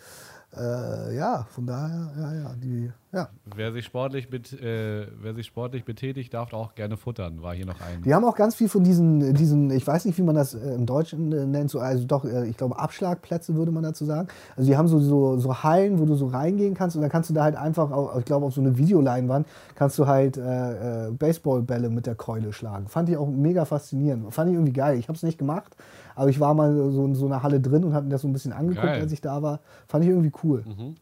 Äh, 0.57 1.15
ja, 1.17 1.47
von 1.51 1.67
daher, 1.67 2.11
ja, 2.19 2.35
ja, 2.35 2.55
die, 2.57 2.91
ja. 3.13 3.29
wer, 3.55 3.73
sich 3.73 3.85
sportlich 3.85 4.29
bet, 4.29 4.53
äh, 4.53 5.07
wer 5.21 5.35
sich 5.35 5.47
sportlich 5.47 5.85
betätigt, 5.85 6.35
darf 6.35 6.53
auch 6.53 6.75
gerne 6.75 6.97
futtern, 6.97 7.43
war 7.43 7.55
hier 7.55 7.65
noch 7.65 7.81
ein. 7.81 8.03
Die 8.03 8.15
haben 8.15 8.25
auch 8.25 8.35
ganz 8.35 8.55
viel 8.55 8.69
von 8.69 8.85
diesen, 8.85 9.35
diesen 9.35 9.71
ich 9.71 9.87
weiß 9.87 10.05
nicht, 10.05 10.19
wie 10.19 10.23
man 10.23 10.35
das 10.35 10.55
äh, 10.55 10.75
im 10.75 10.85
Deutschen 10.85 11.33
äh, 11.33 11.47
nennt, 11.47 11.71
so, 11.71 11.79
also 11.79 12.05
doch, 12.05 12.25
äh, 12.25 12.47
ich 12.49 12.57
glaube, 12.57 12.79
Abschlagplätze 12.79 13.55
würde 13.55 13.73
man 13.73 13.83
dazu 13.83 14.05
sagen. 14.05 14.29
Also 14.57 14.69
die 14.71 14.77
haben 14.77 14.89
so, 14.89 14.99
so, 14.99 15.39
so 15.39 15.63
Hallen, 15.63 15.99
wo 15.99 16.05
du 16.05 16.15
so 16.15 16.27
reingehen 16.27 16.75
kannst 16.75 16.97
und 16.97 17.03
dann 17.03 17.11
kannst 17.11 17.31
du 17.31 17.35
da 17.35 17.45
halt 17.45 17.57
einfach, 17.57 17.91
auf, 17.91 18.19
ich 18.19 18.25
glaube, 18.25 18.47
auf 18.47 18.55
so 18.55 18.61
eine 18.61 18.77
Videoleinwand 18.77 19.47
kannst 19.75 19.99
du 19.99 20.07
halt 20.07 20.37
äh, 20.37 21.11
Baseballbälle 21.11 21.89
mit 21.89 22.07
der 22.07 22.15
Keule 22.15 22.53
schlagen. 22.53 22.89
Fand 22.89 23.09
ich 23.09 23.17
auch 23.17 23.29
mega 23.29 23.65
faszinierend. 23.65 24.33
Fand 24.35 24.51
ich 24.51 24.55
irgendwie 24.55 24.73
geil. 24.73 24.99
Ich 24.99 25.09
habe 25.09 25.17
es 25.17 25.23
nicht 25.23 25.39
gemacht, 25.39 25.77
aber 26.15 26.29
ich 26.29 26.41
war 26.41 26.53
mal 26.53 26.75
so 26.91 27.05
in 27.05 27.15
so 27.15 27.27
einer 27.27 27.43
Halle 27.43 27.61
drin 27.61 27.85
und 27.85 27.95
habe 27.95 28.07
mir 28.07 28.13
das 28.13 28.23
so 28.23 28.29
ein 28.29 28.33
bisschen 28.33 28.53
angeguckt, 28.53 28.87
Geil. 28.87 29.01
als 29.01 29.13
ich 29.13 29.21
da 29.21 29.43
war. 29.43 29.61
Fand 29.87 30.05
ich 30.05 30.11
irgendwie 30.11 30.33
cool. 30.43 30.65
Mhm. 30.67 30.97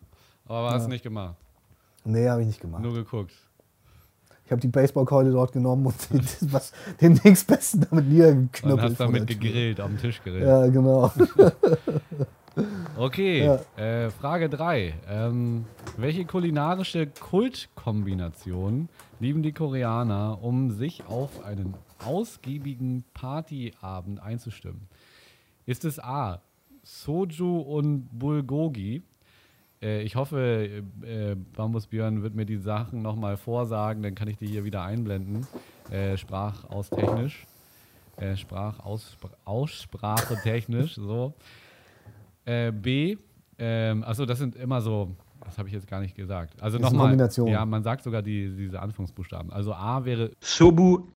Aber 0.46 0.70
hast 0.70 0.84
du 0.84 0.90
nicht 0.90 1.02
gemacht. 1.02 1.34
Nee, 2.06 2.28
habe 2.28 2.40
ich 2.42 2.46
nicht 2.48 2.60
gemacht. 2.60 2.82
Nur 2.82 2.94
geguckt. 2.94 3.32
Ich 4.44 4.52
habe 4.52 4.60
die 4.60 4.68
Baseballkeule 4.68 5.32
dort 5.32 5.52
genommen 5.52 5.86
und 5.86 6.10
den, 6.10 6.22
was, 6.52 6.72
den 7.00 7.20
nächstbesten 7.24 7.80
damit 7.90 8.04
Und 8.06 8.12
niedergeknüppelt. 8.12 8.80
hast 8.82 8.96
vor 8.96 9.06
damit 9.06 9.26
gegrillt, 9.26 9.80
am 9.80 9.98
Tisch 9.98 10.22
gegrillt. 10.22 10.46
Ja, 10.46 10.66
genau. 10.68 11.10
Okay, 12.96 13.44
Ja. 13.44 13.60
äh, 13.76 14.10
Frage 14.10 14.48
3. 14.48 14.94
Ähm, 15.10 15.66
welche 15.98 16.24
kulinarische 16.24 17.06
Kultkombination 17.06 18.88
lieben 19.20 19.42
die 19.42 19.52
Koreaner, 19.52 20.38
um 20.42 20.70
sich 20.70 21.04
auf 21.06 21.44
einen 21.44 21.74
ausgiebigen 22.02 23.04
Partyabend 23.12 24.22
einzustimmen? 24.22 24.88
Ist 25.66 25.84
es 25.84 25.98
A. 25.98 26.40
Soju 26.82 27.58
und 27.58 28.08
Bulgogi? 28.18 29.02
Äh, 29.82 30.02
ich 30.02 30.16
hoffe, 30.16 30.82
äh, 31.02 31.30
äh, 31.30 31.34
Bambus 31.34 31.86
Björn 31.86 32.22
wird 32.22 32.34
mir 32.34 32.46
die 32.46 32.56
Sachen 32.56 33.02
nochmal 33.02 33.36
vorsagen, 33.36 34.02
dann 34.02 34.14
kann 34.14 34.28
ich 34.28 34.36
die 34.36 34.46
hier 34.46 34.64
wieder 34.64 34.82
einblenden. 34.82 35.46
Äh, 35.90 36.16
Sprachaustechnisch. 36.16 37.46
Äh, 38.16 38.36
Sprachaussprache 38.36 40.36
technisch, 40.42 40.94
so. 40.98 41.34
Äh, 42.44 42.72
B, 42.72 43.16
ähm, 43.58 44.04
achso, 44.04 44.24
das 44.24 44.38
sind 44.38 44.56
immer 44.56 44.80
so, 44.80 45.14
das 45.44 45.58
habe 45.58 45.68
ich 45.68 45.74
jetzt 45.74 45.88
gar 45.88 46.00
nicht 46.00 46.14
gesagt. 46.14 46.62
Also 46.62 46.78
nochmal, 46.78 47.28
ja, 47.46 47.66
man 47.66 47.82
sagt 47.82 48.04
sogar 48.04 48.22
die, 48.22 48.56
diese 48.56 48.80
Anfangsbuchstaben. 48.80 49.52
Also 49.52 49.74
A 49.74 50.04
wäre 50.04 50.30
Sobu, 50.40 51.08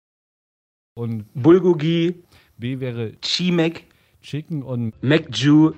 und 1.00 1.26
Bulgogi, 1.34 2.14
B 2.58 2.80
wäre 2.80 3.14
Chimek, 3.22 3.86
Chicken 4.22 4.64
und 4.64 5.02
Mekju, 5.02 5.72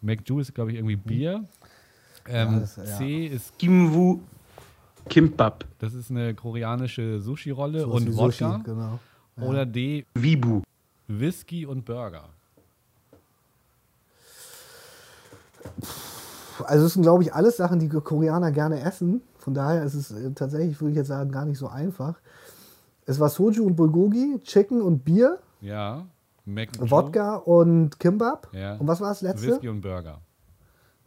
McJu 0.00 0.38
ist, 0.38 0.54
glaube 0.54 0.70
ich, 0.70 0.76
irgendwie 0.76 0.94
Bier. 0.94 1.44
Ähm, 2.28 2.60
das- 2.60 2.76
ja. 2.76 2.84
C 2.84 3.26
ist, 3.26 3.58
Kimwu, 3.58 4.20
Kimbap, 5.08 5.64
das 5.78 5.94
ist 5.94 6.10
eine 6.10 6.34
koreanische 6.34 7.20
Sushi-Rolle 7.20 7.80
wie 7.80 7.90
und 7.90 8.12
Sushi, 8.12 8.44
Wodka. 8.44 8.60
genau. 8.64 8.98
Oder 9.40 9.64
D, 9.66 10.04
Wibu. 10.14 10.62
Whisky 11.06 11.64
und 11.64 11.84
Burger. 11.84 12.24
Also 16.64 16.86
es 16.86 16.94
sind, 16.94 17.02
glaube 17.02 17.22
ich, 17.22 17.32
alles 17.32 17.56
Sachen, 17.56 17.78
die 17.78 17.88
Koreaner 17.88 18.50
gerne 18.50 18.80
essen. 18.82 19.22
Von 19.38 19.54
daher 19.54 19.84
ist 19.84 19.94
es 19.94 20.10
äh, 20.10 20.30
tatsächlich, 20.32 20.80
würde 20.80 20.90
ich 20.90 20.96
jetzt 20.96 21.06
sagen, 21.08 21.30
gar 21.30 21.44
nicht 21.44 21.58
so 21.58 21.68
einfach. 21.68 22.14
Es 23.06 23.18
war 23.20 23.28
Soju 23.28 23.64
und 23.64 23.76
Bulgogi, 23.76 24.38
Chicken 24.42 24.82
und 24.82 25.04
Bier, 25.04 25.38
Ja. 25.60 26.04
Wodka 26.78 27.36
und 27.36 27.98
Kimbap. 28.00 28.48
Ja. 28.52 28.76
Und 28.76 28.86
was 28.86 29.00
war 29.00 29.10
das 29.10 29.20
letzte? 29.22 29.48
Whisky 29.48 29.68
und 29.68 29.80
Burger. 29.82 30.18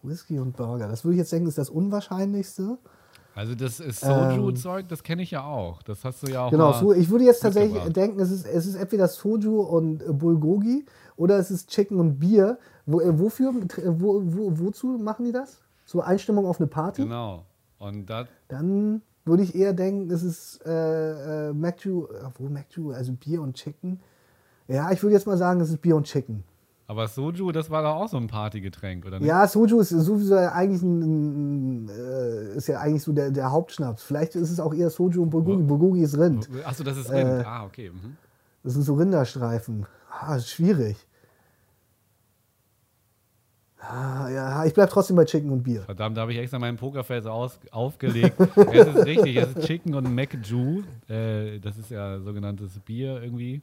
Whisky 0.03 0.39
und 0.39 0.55
Burger. 0.55 0.87
Das 0.87 1.03
würde 1.03 1.15
ich 1.15 1.19
jetzt 1.19 1.31
denken, 1.31 1.47
ist 1.47 1.57
das 1.57 1.69
Unwahrscheinlichste. 1.69 2.77
Also 3.33 3.55
das 3.55 3.79
ist 3.79 4.01
Soju-Zeug, 4.01 4.87
das 4.89 5.03
kenne 5.03 5.21
ich 5.21 5.31
ja 5.31 5.43
auch. 5.43 5.81
Das 5.83 6.03
hast 6.03 6.23
du 6.23 6.31
ja 6.31 6.41
auch 6.41 6.51
Ähm. 6.51 6.59
Genau, 6.59 6.73
so, 6.73 6.93
ich 6.93 7.09
würde 7.09 7.23
jetzt 7.25 7.41
tatsächlich 7.41 7.81
denken, 7.93 8.19
es 8.19 8.29
ist, 8.29 8.45
es 8.45 8.65
ist 8.65 8.75
entweder 8.75 9.07
Soju 9.07 9.61
und 9.61 10.01
äh, 10.01 10.11
Bulgogi 10.11 10.85
oder 11.15 11.37
es 11.37 11.49
ist 11.49 11.69
Chicken 11.69 11.99
und 11.99 12.19
Bier. 12.19 12.57
Wo, 12.85 12.99
äh, 12.99 13.17
wofür, 13.17 13.53
wo, 13.53 14.21
wo, 14.25 14.59
wozu 14.59 14.97
machen 14.97 15.25
die 15.25 15.31
das? 15.31 15.61
Zur 15.85 16.05
Einstimmung 16.05 16.45
auf 16.45 16.59
eine 16.59 16.67
Party? 16.67 17.03
Genau. 17.03 17.45
Und 17.79 18.09
das, 18.09 18.27
Dann 18.47 19.01
würde 19.25 19.43
ich 19.43 19.55
eher 19.55 19.73
denken, 19.73 20.11
es 20.11 20.23
ist 20.23 20.65
äh, 20.65 21.49
äh, 21.49 21.53
Macju, 21.53 22.07
obwohl 22.25 22.49
Macju, 22.49 22.91
also 22.91 23.13
Bier 23.13 23.41
und 23.41 23.55
Chicken. 23.55 23.99
Ja, 24.67 24.91
ich 24.91 25.01
würde 25.03 25.15
jetzt 25.15 25.27
mal 25.27 25.37
sagen, 25.37 25.61
es 25.61 25.69
ist 25.69 25.81
Bier 25.81 25.95
und 25.95 26.05
Chicken. 26.05 26.43
Aber 26.91 27.07
Soju, 27.07 27.53
das 27.53 27.69
war 27.69 27.83
doch 27.83 27.95
auch 27.95 28.09
so 28.09 28.17
ein 28.17 28.27
Partygetränk, 28.27 29.05
oder 29.05 29.17
nicht? 29.17 29.27
Ja, 29.29 29.47
Soju 29.47 29.79
ist 29.79 29.89
sowieso 29.91 30.35
eigentlich 30.35 30.81
ein, 30.81 31.87
äh, 31.87 32.57
ist 32.57 32.67
ja 32.67 32.81
eigentlich 32.81 33.01
so 33.03 33.13
der, 33.13 33.31
der 33.31 33.49
Hauptschnaps. 33.49 34.03
Vielleicht 34.03 34.35
ist 34.35 34.51
es 34.51 34.59
auch 34.59 34.73
eher 34.73 34.89
Soju 34.89 35.23
und 35.23 35.29
Bulgogi. 35.29 35.63
Bulgogi 35.63 36.01
ist 36.03 36.17
Rind. 36.17 36.49
Achso, 36.65 36.83
das 36.83 36.97
ist 36.97 37.09
Äh, 37.09 37.21
Rind. 37.25 37.47
ah, 37.47 37.63
okay. 37.63 37.91
Mhm. 37.91 38.17
Das 38.63 38.73
sind 38.73 38.81
so 38.81 38.95
Rinderstreifen. 38.95 39.85
Ah, 40.11 40.37
schwierig. 40.39 40.97
Ah, 43.79 44.29
ja, 44.29 44.65
ich 44.65 44.73
bleib 44.73 44.89
trotzdem 44.89 45.15
bei 45.15 45.23
Chicken 45.23 45.49
und 45.49 45.63
Bier. 45.63 45.83
Verdammt, 45.83 46.17
da 46.17 46.21
habe 46.21 46.33
ich 46.33 46.39
extra 46.39 46.59
meinen 46.59 46.75
Pokerface 46.77 47.25
aus, 47.25 47.57
aufgelegt. 47.71 48.35
es 48.55 48.87
ist 48.87 49.05
richtig, 49.05 49.37
es 49.37 49.55
ist 49.55 49.65
Chicken 49.65 49.95
und 49.95 50.13
McJu. 50.13 50.81
Äh, 51.07 51.59
das 51.59 51.77
ist 51.77 51.89
ja 51.89 52.19
sogenanntes 52.19 52.77
Bier 52.79 53.23
irgendwie. 53.23 53.61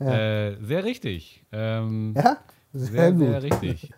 Äh, 0.00 0.56
sehr 0.62 0.84
richtig. 0.84 1.44
Ähm, 1.52 2.14
Ja, 2.16 2.38
sehr, 2.72 2.88
sehr, 2.88 3.12
gut. 3.12 3.20
sehr 3.20 3.42
richtig. 3.42 3.92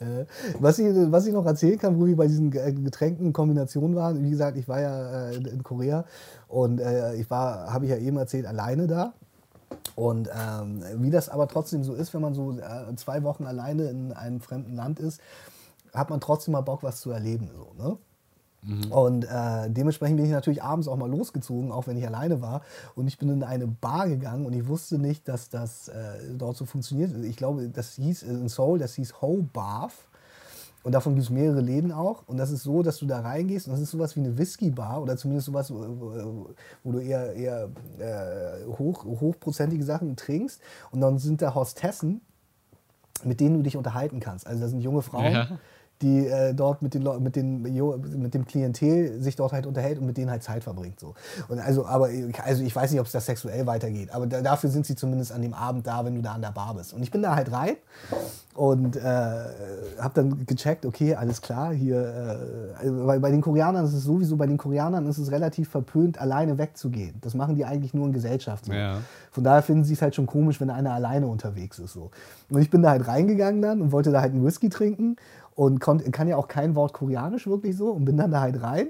Äh, 0.00 0.24
was, 0.58 0.78
ich, 0.78 0.86
was 1.10 1.26
ich 1.26 1.32
noch 1.32 1.44
erzählen 1.44 1.78
kann, 1.78 1.98
wo 2.00 2.06
wir 2.06 2.16
bei 2.16 2.26
diesen 2.26 2.50
Ge- 2.50 2.72
Getränken 2.72 3.26
in 3.26 3.32
Kombination 3.32 3.94
waren, 3.94 4.22
wie 4.22 4.30
gesagt, 4.30 4.56
ich 4.56 4.68
war 4.68 4.80
ja 4.80 5.28
äh, 5.30 5.36
in, 5.36 5.44
in 5.46 5.62
Korea 5.62 6.04
und 6.48 6.80
äh, 6.80 7.14
ich 7.14 7.30
war, 7.30 7.72
habe 7.72 7.84
ich 7.84 7.90
ja 7.90 7.98
eben 7.98 8.16
erzählt, 8.16 8.46
alleine 8.46 8.86
da. 8.86 9.12
Und 9.94 10.28
ähm, 10.28 10.82
wie 10.98 11.10
das 11.10 11.28
aber 11.28 11.48
trotzdem 11.48 11.82
so 11.84 11.94
ist, 11.94 12.12
wenn 12.14 12.20
man 12.20 12.34
so 12.34 12.58
äh, 12.58 12.94
zwei 12.96 13.22
Wochen 13.22 13.44
alleine 13.44 13.88
in 13.90 14.12
einem 14.12 14.40
fremden 14.40 14.74
Land 14.74 15.00
ist, 15.00 15.20
hat 15.94 16.10
man 16.10 16.20
trotzdem 16.20 16.52
mal 16.52 16.60
Bock, 16.60 16.82
was 16.82 17.00
zu 17.00 17.10
erleben. 17.10 17.50
So, 17.54 17.82
ne? 17.82 17.96
Und 18.90 19.24
äh, 19.24 19.70
dementsprechend 19.70 20.16
bin 20.16 20.26
ich 20.26 20.32
natürlich 20.32 20.62
abends 20.62 20.88
auch 20.88 20.96
mal 20.96 21.08
losgezogen, 21.08 21.70
auch 21.70 21.86
wenn 21.86 21.96
ich 21.96 22.06
alleine 22.06 22.40
war. 22.42 22.62
Und 22.94 23.06
ich 23.06 23.16
bin 23.18 23.28
in 23.28 23.42
eine 23.44 23.66
Bar 23.66 24.08
gegangen 24.08 24.44
und 24.46 24.52
ich 24.54 24.66
wusste 24.66 24.98
nicht, 24.98 25.28
dass 25.28 25.48
das 25.48 25.88
äh, 25.88 25.94
dort 26.36 26.56
so 26.56 26.64
funktioniert. 26.64 27.12
Ich 27.24 27.36
glaube, 27.36 27.68
das 27.68 27.92
hieß 27.94 28.24
äh, 28.24 28.26
in 28.30 28.48
Seoul, 28.48 28.78
das 28.78 28.94
hieß 28.94 29.20
Ho 29.22 29.44
Bath. 29.52 29.92
Und 30.82 30.92
davon 30.92 31.14
gibt 31.14 31.24
es 31.24 31.30
mehrere 31.30 31.60
Läden 31.60 31.90
auch. 31.90 32.22
Und 32.28 32.36
das 32.36 32.50
ist 32.52 32.62
so, 32.62 32.82
dass 32.84 32.98
du 32.98 33.06
da 33.06 33.20
reingehst 33.20 33.66
und 33.66 33.72
das 33.72 33.80
ist 33.80 33.90
sowas 33.90 34.14
wie 34.14 34.20
eine 34.20 34.38
Whisky-Bar 34.38 35.02
oder 35.02 35.16
zumindest 35.16 35.46
sowas, 35.46 35.68
wo, 35.72 35.78
wo- 35.78 36.50
wo 36.84 36.92
du 36.92 37.00
eher, 37.00 37.32
eher 37.34 37.68
äh, 37.98 38.64
hoch, 38.78 39.04
hochprozentige 39.04 39.82
Sachen 39.84 40.14
trinkst. 40.16 40.60
Und 40.92 41.00
dann 41.00 41.18
sind 41.18 41.42
da 41.42 41.54
Hostessen, 41.56 42.20
mit 43.24 43.40
denen 43.40 43.56
du 43.56 43.62
dich 43.62 43.76
unterhalten 43.76 44.20
kannst. 44.20 44.46
Also 44.46 44.60
das 44.60 44.70
sind 44.70 44.80
junge 44.80 45.02
Frauen, 45.02 45.32
Ja. 45.32 45.58
Die 46.02 46.26
äh, 46.26 46.52
dort 46.52 46.82
mit, 46.82 46.92
den, 46.94 47.02
mit, 47.22 47.36
den, 47.36 47.62
mit 47.62 48.34
dem 48.34 48.44
Klientel 48.44 49.20
sich 49.22 49.34
dort 49.36 49.52
halt 49.52 49.64
unterhält 49.66 49.98
und 49.98 50.04
mit 50.06 50.16
denen 50.18 50.30
halt 50.30 50.42
Zeit 50.42 50.62
verbringt. 50.62 51.00
So. 51.00 51.14
Und 51.48 51.58
also, 51.58 51.86
aber 51.86 52.10
ich- 52.10 52.38
also 52.40 52.62
ich 52.62 52.76
weiß 52.76 52.90
nicht, 52.90 53.00
ob 53.00 53.06
es 53.06 53.12
da 53.12 53.20
sexuell 53.20 53.66
weitergeht, 53.66 54.10
aber 54.14 54.26
da, 54.26 54.42
dafür 54.42 54.68
sind 54.70 54.84
sie 54.84 54.94
zumindest 54.94 55.32
an 55.32 55.40
dem 55.42 55.54
Abend 55.54 55.86
da, 55.86 56.04
wenn 56.04 56.14
du 56.14 56.20
da 56.22 56.32
an 56.32 56.42
der 56.42 56.52
Bar 56.52 56.74
bist. 56.74 56.92
Und 56.92 57.02
ich 57.02 57.10
bin 57.10 57.22
da 57.22 57.34
halt 57.34 57.50
rein 57.50 57.76
und 58.54 58.96
äh, 58.96 59.00
habe 59.00 60.12
dann 60.14 60.46
gecheckt, 60.46 60.86
okay, 60.86 61.14
alles 61.14 61.42
klar, 61.42 61.72
hier, 61.72 61.96
äh, 62.80 62.84
also 62.86 63.06
weil 63.06 63.20
bei 63.20 63.30
den 63.30 63.40
Koreanern 63.42 63.84
ist 63.84 63.92
es 63.92 64.04
sowieso, 64.04 64.36
bei 64.36 64.46
den 64.46 64.56
Koreanern 64.56 65.06
ist 65.06 65.18
es 65.18 65.30
relativ 65.30 65.68
verpönt, 65.68 66.18
alleine 66.20 66.56
wegzugehen. 66.58 67.14
Das 67.20 67.34
machen 67.34 67.54
die 67.56 67.64
eigentlich 67.64 67.92
nur 67.94 68.06
in 68.06 68.12
Gesellschaft. 68.12 68.66
So. 68.66 68.72
Ja. 68.72 68.98
Von 69.30 69.44
daher 69.44 69.62
finden 69.62 69.84
sie 69.84 69.92
es 69.94 70.00
halt 70.02 70.14
schon 70.14 70.26
komisch, 70.26 70.60
wenn 70.60 70.70
einer 70.70 70.92
alleine 70.92 71.26
unterwegs 71.26 71.78
ist. 71.78 71.92
So. 71.92 72.10
Und 72.50 72.60
ich 72.60 72.70
bin 72.70 72.82
da 72.82 72.90
halt 72.90 73.06
reingegangen 73.06 73.60
dann 73.60 73.80
und 73.82 73.92
wollte 73.92 74.10
da 74.10 74.20
halt 74.22 74.32
einen 74.32 74.44
Whisky 74.44 74.68
trinken 74.70 75.16
und 75.56 75.80
konnt, 75.80 76.10
kann 76.12 76.28
ja 76.28 76.36
auch 76.36 76.46
kein 76.46 76.76
Wort 76.76 76.92
Koreanisch 76.92 77.48
wirklich 77.48 77.76
so 77.76 77.90
und 77.90 78.04
bin 78.04 78.16
dann 78.16 78.30
da 78.30 78.40
halt 78.40 78.62
rein 78.62 78.88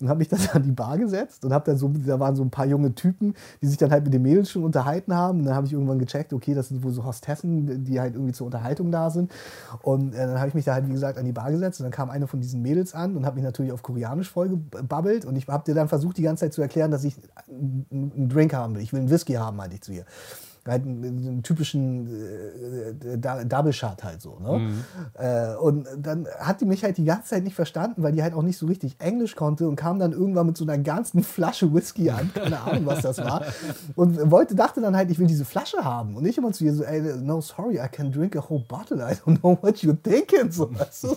und 0.00 0.08
habe 0.08 0.18
mich 0.18 0.28
dann 0.28 0.40
an 0.52 0.62
die 0.62 0.72
Bar 0.72 0.98
gesetzt 0.98 1.44
und 1.44 1.52
habe 1.52 1.64
dann 1.64 1.76
so, 1.76 1.88
da 1.88 2.20
waren 2.20 2.36
so 2.36 2.42
ein 2.42 2.50
paar 2.50 2.66
junge 2.66 2.94
Typen, 2.94 3.34
die 3.60 3.66
sich 3.66 3.76
dann 3.76 3.90
halt 3.90 4.04
mit 4.04 4.12
den 4.12 4.22
Mädels 4.22 4.50
schon 4.50 4.64
unterhalten 4.64 5.14
haben. 5.14 5.40
Und 5.40 5.46
dann 5.46 5.54
habe 5.54 5.66
ich 5.66 5.72
irgendwann 5.72 5.98
gecheckt, 5.98 6.32
okay, 6.32 6.54
das 6.54 6.68
sind 6.68 6.82
wohl 6.82 6.92
so 6.92 7.04
Hostessen, 7.04 7.84
die 7.84 8.00
halt 8.00 8.14
irgendwie 8.14 8.32
zur 8.32 8.46
Unterhaltung 8.46 8.90
da 8.90 9.10
sind. 9.10 9.32
Und 9.82 10.14
äh, 10.14 10.18
dann 10.18 10.38
habe 10.38 10.48
ich 10.48 10.54
mich 10.54 10.64
da 10.64 10.74
halt, 10.74 10.88
wie 10.88 10.92
gesagt, 10.92 11.18
an 11.18 11.24
die 11.24 11.32
Bar 11.32 11.50
gesetzt 11.50 11.80
und 11.80 11.84
dann 11.84 11.92
kam 11.92 12.10
eine 12.10 12.26
von 12.26 12.40
diesen 12.40 12.62
Mädels 12.62 12.94
an 12.94 13.16
und 13.16 13.26
hat 13.26 13.34
mich 13.34 13.44
natürlich 13.44 13.72
auf 13.72 13.82
Koreanisch 13.82 14.30
vollgebabbelt 14.30 15.24
und 15.24 15.36
ich 15.36 15.48
habe 15.48 15.64
dir 15.64 15.74
dann 15.74 15.88
versucht, 15.88 16.16
die 16.16 16.22
ganze 16.22 16.44
Zeit 16.44 16.52
zu 16.52 16.62
erklären, 16.62 16.90
dass 16.90 17.04
ich 17.04 17.16
einen 17.48 18.28
Drink 18.28 18.54
haben 18.54 18.74
will. 18.74 18.82
Ich 18.82 18.92
will 18.92 19.00
einen 19.00 19.10
Whisky 19.10 19.34
haben, 19.34 19.56
meinte 19.56 19.76
ich 19.76 19.82
zu 19.82 19.92
ihr. 19.92 20.04
Halt 20.68 20.84
einen, 20.84 21.42
typischen 21.42 22.08
äh, 22.08 23.14
äh, 23.14 23.46
Double 23.46 23.72
Shot 23.72 24.04
halt 24.04 24.20
so. 24.20 24.38
Ne? 24.38 24.72
Äh, 25.14 25.56
und 25.56 25.86
dann 25.98 26.26
hat 26.38 26.60
die 26.60 26.64
mich 26.64 26.84
halt 26.84 26.98
die 26.98 27.04
ganze 27.04 27.30
Zeit 27.30 27.44
nicht 27.44 27.56
verstanden, 27.56 28.02
weil 28.02 28.12
die 28.12 28.22
halt 28.22 28.34
auch 28.34 28.42
nicht 28.42 28.58
so 28.58 28.66
richtig 28.66 28.96
Englisch 28.98 29.34
konnte 29.36 29.68
und 29.68 29.76
kam 29.76 29.98
dann 29.98 30.12
irgendwann 30.12 30.46
mit 30.46 30.56
so 30.56 30.64
einer 30.64 30.78
ganzen 30.78 31.22
Flasche 31.22 31.72
Whisky 31.72 32.10
an, 32.10 32.30
keine 32.34 32.60
Ahnung, 32.60 32.86
was 32.86 33.02
das 33.02 33.18
war. 33.18 33.42
Und 33.94 34.30
wollte, 34.30 34.54
dachte 34.54 34.80
dann 34.80 34.96
halt, 34.96 35.10
ich 35.10 35.18
will 35.18 35.26
diese 35.26 35.44
Flasche 35.44 35.84
haben. 35.84 36.16
Und 36.16 36.26
ich 36.26 36.38
immer 36.38 36.52
zu 36.52 36.64
ihr 36.64 36.74
so, 36.74 36.84
ey, 36.84 37.00
no, 37.22 37.40
sorry, 37.40 37.76
I 37.76 37.88
can 37.90 38.12
drink 38.12 38.36
a 38.36 38.44
whole 38.48 38.64
bottle, 38.68 38.98
I 38.98 39.14
don't 39.14 39.40
know 39.40 39.58
what 39.62 39.76
you're 39.76 39.96
thinking. 40.02 40.50
So, 40.50 40.72
weißt 40.72 41.04
du? 41.04 41.16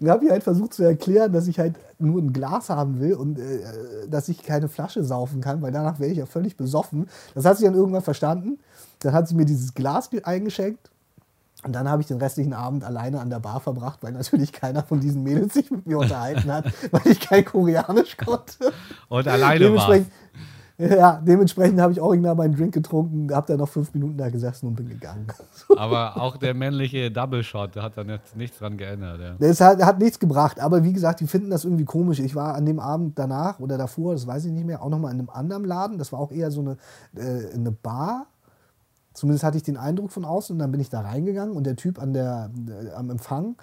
Und 0.00 0.08
habe 0.08 0.24
ihr 0.24 0.32
halt 0.32 0.42
versucht 0.42 0.74
zu 0.74 0.82
erklären, 0.82 1.32
dass 1.32 1.48
ich 1.48 1.58
halt 1.58 1.74
nur 1.98 2.20
ein 2.20 2.32
Glas 2.32 2.70
haben 2.70 3.00
will 3.00 3.14
und 3.14 3.38
äh, 3.38 3.60
dass 4.08 4.28
ich 4.28 4.42
keine 4.42 4.68
Flasche 4.68 5.04
saufen 5.04 5.40
kann, 5.40 5.62
weil 5.62 5.72
danach 5.72 5.98
wäre 6.00 6.10
ich 6.10 6.18
ja 6.18 6.26
völlig 6.26 6.56
besoffen. 6.56 7.08
Das 7.34 7.44
hat 7.44 7.58
sie 7.58 7.64
dann 7.64 7.74
irgendwann 7.74 8.02
verstanden. 8.02 8.58
Dann 9.00 9.12
hat 9.12 9.28
sie 9.28 9.34
mir 9.34 9.44
dieses 9.44 9.74
Glas 9.74 10.10
ge- 10.10 10.22
eingeschenkt. 10.24 10.90
Und 11.64 11.72
dann 11.72 11.88
habe 11.88 12.02
ich 12.02 12.08
den 12.08 12.18
restlichen 12.18 12.52
Abend 12.52 12.84
alleine 12.84 13.20
an 13.20 13.30
der 13.30 13.40
Bar 13.40 13.58
verbracht, 13.60 14.02
weil 14.02 14.12
natürlich 14.12 14.52
keiner 14.52 14.82
von 14.82 15.00
diesen 15.00 15.22
Mädels 15.22 15.54
sich 15.54 15.70
mit 15.70 15.86
mir 15.86 15.98
unterhalten 15.98 16.52
hat, 16.52 16.66
weil 16.90 17.06
ich 17.06 17.20
kein 17.20 17.42
Koreanisch 17.44 18.18
konnte. 18.18 18.72
Und 19.08 19.26
alleine 19.28 19.64
war. 19.76 19.88
Ja, 20.78 21.20
dementsprechend 21.24 21.80
habe 21.80 21.92
ich 21.92 22.00
original 22.00 22.34
meinen 22.34 22.56
Drink 22.56 22.74
getrunken, 22.74 23.32
habe 23.32 23.46
dann 23.46 23.58
noch 23.58 23.68
fünf 23.68 23.94
Minuten 23.94 24.16
da 24.16 24.28
gesessen 24.28 24.66
und 24.66 24.74
bin 24.74 24.88
gegangen. 24.88 25.26
Aber 25.76 26.20
auch 26.20 26.36
der 26.36 26.54
männliche 26.54 27.10
Double 27.12 27.44
Shot, 27.44 27.76
der 27.76 27.84
hat 27.84 27.96
dann 27.96 28.08
jetzt 28.08 28.36
nichts 28.36 28.58
dran 28.58 28.76
geändert. 28.76 29.20
Ja. 29.20 29.36
Das 29.38 29.60
hat, 29.60 29.80
hat 29.84 29.98
nichts 30.00 30.18
gebracht, 30.18 30.58
aber 30.60 30.82
wie 30.82 30.92
gesagt, 30.92 31.20
die 31.20 31.26
finden 31.26 31.50
das 31.50 31.64
irgendwie 31.64 31.84
komisch. 31.84 32.18
Ich 32.18 32.34
war 32.34 32.54
an 32.54 32.66
dem 32.66 32.80
Abend 32.80 33.18
danach 33.18 33.60
oder 33.60 33.78
davor, 33.78 34.14
das 34.14 34.26
weiß 34.26 34.46
ich 34.46 34.52
nicht 34.52 34.66
mehr, 34.66 34.82
auch 34.82 34.88
nochmal 34.88 35.12
in 35.12 35.20
einem 35.20 35.30
anderen 35.30 35.64
Laden. 35.64 35.98
Das 35.98 36.12
war 36.12 36.18
auch 36.18 36.32
eher 36.32 36.50
so 36.50 36.60
eine, 36.60 36.76
äh, 37.16 37.54
eine 37.54 37.70
Bar. 37.70 38.26
Zumindest 39.12 39.44
hatte 39.44 39.56
ich 39.56 39.62
den 39.62 39.76
Eindruck 39.76 40.10
von 40.10 40.24
außen 40.24 40.54
und 40.54 40.58
dann 40.58 40.72
bin 40.72 40.80
ich 40.80 40.90
da 40.90 41.02
reingegangen 41.02 41.56
und 41.56 41.64
der 41.64 41.76
Typ 41.76 42.02
an 42.02 42.12
der, 42.12 42.50
äh, 42.68 42.90
am 42.92 43.10
Empfang, 43.10 43.54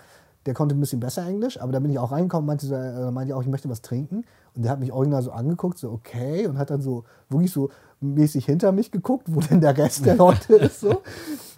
der 0.46 0.54
konnte 0.54 0.76
ein 0.76 0.80
bisschen 0.80 1.02
besser 1.02 1.26
Englisch, 1.26 1.60
aber 1.60 1.74
da 1.74 1.80
bin 1.80 1.92
ich 1.92 2.00
auch 2.00 2.12
reingekommen, 2.12 2.48
meinte, 2.48 2.74
äh, 2.74 3.12
meinte 3.12 3.36
auch, 3.36 3.42
ich 3.42 3.50
möchte 3.50 3.70
was 3.70 3.82
trinken. 3.82 4.24
Und 4.56 4.64
der 4.64 4.72
hat 4.72 4.80
mich 4.80 4.92
original 4.92 5.22
so 5.22 5.32
angeguckt, 5.32 5.78
so 5.78 5.92
okay, 5.92 6.48
und 6.48 6.58
hat 6.58 6.70
dann 6.70 6.82
so 6.82 7.06
wirklich 7.30 7.52
so 7.52 7.70
mäßig 8.02 8.46
hinter 8.46 8.72
mich 8.72 8.92
geguckt, 8.92 9.28
wo 9.30 9.40
denn 9.40 9.62
der 9.62 9.78
Rest 9.78 10.06
der 10.06 10.16
Leute 10.16 10.56
ist. 10.58 10.82
So. 10.82 11.02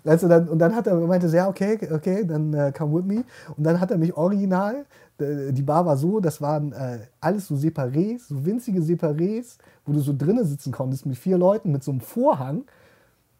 Also 0.05 0.27
dann, 0.27 0.49
und 0.49 0.59
dann 0.59 0.75
hat 0.75 0.87
er 0.87 0.95
meinte, 0.95 1.27
ja, 1.27 1.47
okay, 1.47 1.79
okay, 1.91 2.25
dann 2.25 2.53
äh, 2.53 2.73
come 2.77 2.95
with 2.95 3.05
me. 3.05 3.23
Und 3.55 3.63
dann 3.63 3.79
hat 3.79 3.91
er 3.91 3.97
mich 3.97 4.15
original, 4.15 4.85
die 5.19 5.61
Bar 5.61 5.85
war 5.85 5.95
so, 5.95 6.19
das 6.19 6.41
waren 6.41 6.73
äh, 6.73 6.99
alles 7.21 7.47
so 7.47 7.55
Separés, 7.55 8.27
so 8.27 8.45
winzige 8.45 8.81
Separés, 8.81 9.57
wo 9.85 9.93
du 9.93 9.99
so 9.99 10.13
drinnen 10.15 10.45
sitzen 10.45 10.71
konntest 10.71 11.05
mit 11.05 11.17
vier 11.17 11.37
Leuten 11.37 11.71
mit 11.71 11.83
so 11.83 11.91
einem 11.91 12.01
Vorhang. 12.01 12.63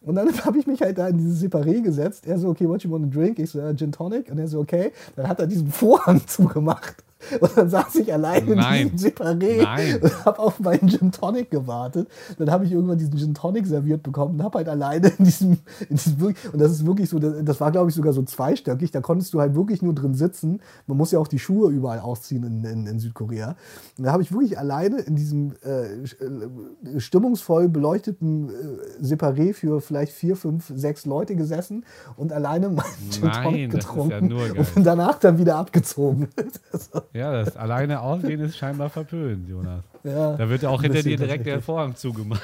Und 0.02 0.16
dann 0.16 0.28
habe 0.46 0.60
ich 0.60 0.68
mich 0.68 0.82
halt 0.82 0.98
da 0.98 1.08
in 1.08 1.18
dieses 1.18 1.42
Separé 1.42 1.82
gesetzt. 1.82 2.28
Er 2.28 2.38
so, 2.38 2.50
okay, 2.50 2.68
what 2.68 2.84
you 2.84 2.92
want 2.92 3.12
to 3.12 3.20
drink? 3.20 3.40
Ich 3.40 3.52
so, 3.52 3.60
uh, 3.60 3.74
Gin 3.74 3.92
Tonic. 3.92 4.30
Und 4.30 4.38
er 4.38 4.48
so, 4.48 4.60
okay. 4.60 4.92
Dann 5.16 5.28
hat 5.28 5.40
er 5.40 5.48
diesen 5.48 5.68
Vorhang 5.68 6.22
zugemacht. 6.28 7.04
Und 7.40 7.58
dann 7.58 7.70
saß 7.70 7.96
ich 7.96 8.12
allein 8.12 8.46
Nein. 8.46 8.88
in 8.88 8.92
diesem 8.92 9.12
Separé 9.12 10.02
und 10.02 10.26
habe 10.26 10.40
auf 10.40 10.60
meinen 10.60 10.90
Gin 10.90 11.12
Tonic 11.12 11.52
gewartet. 11.52 12.08
Dann 12.38 12.52
habe 12.52 12.66
ich 12.66 12.72
irgendwann 12.72 12.98
diesen 12.98 13.18
Gin 13.18 13.34
Tonic 13.34 13.66
serviert 13.66 14.04
bekommen 14.04 14.36
und 14.36 14.44
habe 14.44 14.60
halt 14.60 14.70
alleine 14.70 15.12
in 15.18 15.26
diesem, 15.26 15.58
in 15.90 15.96
diesem 15.96 16.22
und 16.22 16.60
das 16.60 16.72
ist 16.72 16.86
wirklich 16.86 17.10
so, 17.10 17.20
das 17.20 17.60
war 17.60 17.72
glaube 17.72 17.90
ich 17.90 17.96
sogar 17.96 18.14
so 18.14 18.24
zweistöckig, 18.24 18.92
da 18.92 19.02
konntest 19.02 19.34
du 19.34 19.40
halt 19.40 19.56
wirklich 19.56 19.82
nur 19.82 19.94
drin 19.94 20.14
sitzen. 20.14 20.62
Man 20.88 20.98
muss 20.98 21.12
ja 21.12 21.20
auch 21.20 21.28
die 21.28 21.40
Schuhe 21.40 21.72
überall 21.72 22.00
ausziehen 22.00 22.44
in, 22.44 22.64
in, 22.64 22.88
in 22.88 23.00
Südkorea. 23.00 23.56
Und 23.98 24.06
da 24.06 24.12
habe 24.12 24.24
ich 24.24 24.32
wirklich 24.32 24.58
alleine 24.58 25.00
in 25.00 25.16
diesem 25.16 25.54
äh, 25.64 27.00
stimmungsvoll 27.00 27.70
beleuchteten 27.70 28.50
äh, 28.50 29.04
Separé 29.04 29.54
für 29.54 29.82
vielleicht 29.82 30.14
vier, 30.14 30.36
fünf, 30.36 30.72
sechs 30.76 31.06
Leute 31.06 31.36
gesessen 31.36 31.86
und 32.16 32.32
alleine 32.32 32.70
meinen 32.70 33.12
Gin 33.12 33.32
Tonic 33.32 33.62
ja 33.62 33.68
getrunken 33.68 34.30
geil. 34.30 34.66
und 34.76 34.84
danach 34.84 35.20
dann 35.20 35.38
wieder 35.38 35.56
abgezogen. 35.56 36.28
Ja, 37.14 37.32
das 37.32 37.56
alleine 37.56 38.02
ausgehen 38.02 38.42
ist 38.42 38.58
scheinbar 38.58 38.90
verpönt, 38.90 39.48
Jonas. 39.48 39.84
ja. 40.04 40.36
Da 40.36 40.50
wird 40.50 40.64
ja 40.64 40.70
auch 40.70 40.82
hinter 40.82 41.04
dir 41.04 41.16
direkt 41.16 41.46
der. 41.46 41.62
Vorhang 41.62 41.96
zugemacht. 41.96 42.42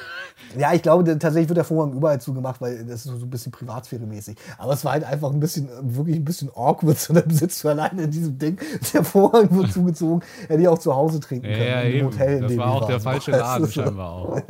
Ja, 0.57 0.73
ich 0.73 0.83
glaube, 0.83 1.03
tatsächlich 1.17 1.49
wird 1.49 1.57
der 1.57 1.63
Vorhang 1.63 1.93
überall 1.93 2.21
zugemacht, 2.21 2.61
weil 2.61 2.77
das 2.85 3.03
ist 3.05 3.19
so 3.19 3.25
ein 3.25 3.29
bisschen 3.31 3.51
Privatsphäre-mäßig. 3.51 4.37
Aber 4.59 4.73
es 4.73 4.85
war 4.85 4.91
halt 4.91 5.03
einfach 5.03 5.31
ein 5.31 5.39
bisschen, 5.39 5.67
wirklich 5.81 6.17
ein 6.17 6.23
bisschen 6.25 6.49
awkward. 6.55 6.97
So, 6.99 7.13
dann 7.13 7.29
sitzt 7.31 7.63
du 7.63 7.69
alleine 7.69 8.03
in 8.03 8.11
diesem 8.11 8.37
Ding, 8.37 8.59
der 8.93 9.03
Vorhang 9.03 9.49
wird 9.57 9.71
zugezogen. 9.73 10.21
Hätte 10.47 10.61
ich 10.61 10.67
auch 10.67 10.77
zu 10.77 10.95
Hause 10.95 11.19
trinken 11.19 11.47
können. 11.47 11.61
ja, 11.67 11.81
in 11.81 11.91
dem 11.91 11.97
eben. 11.97 12.07
Hotel, 12.07 12.35
in 12.35 12.41
das 12.43 12.51
dem 12.51 12.59
war 12.59 12.71
auch 12.71 12.87
der 12.87 12.99
falsche 12.99 13.31
Laden 13.31 13.65
so- 13.65 13.71
scheinbar 13.71 14.11
auch. 14.11 14.41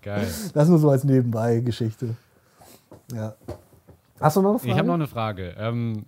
Geil. 0.00 0.26
Das 0.54 0.68
nur 0.68 0.78
so 0.78 0.88
als 0.88 1.04
Nebenbei-Geschichte. 1.04 2.14
Ja. 3.14 3.34
Hast 4.18 4.36
du 4.36 4.40
noch 4.42 4.50
eine 4.50 4.58
Frage? 4.60 4.72
Ich 4.72 4.78
habe 4.78 4.86
noch 4.88 4.94
eine 4.94 5.06
Frage. 5.06 5.54
Ähm, 5.58 6.06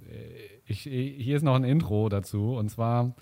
ich, 0.66 0.80
hier 0.80 1.36
ist 1.36 1.42
noch 1.42 1.54
ein 1.56 1.64
Intro 1.64 2.08
dazu. 2.08 2.54
Und 2.56 2.70
zwar, 2.70 3.12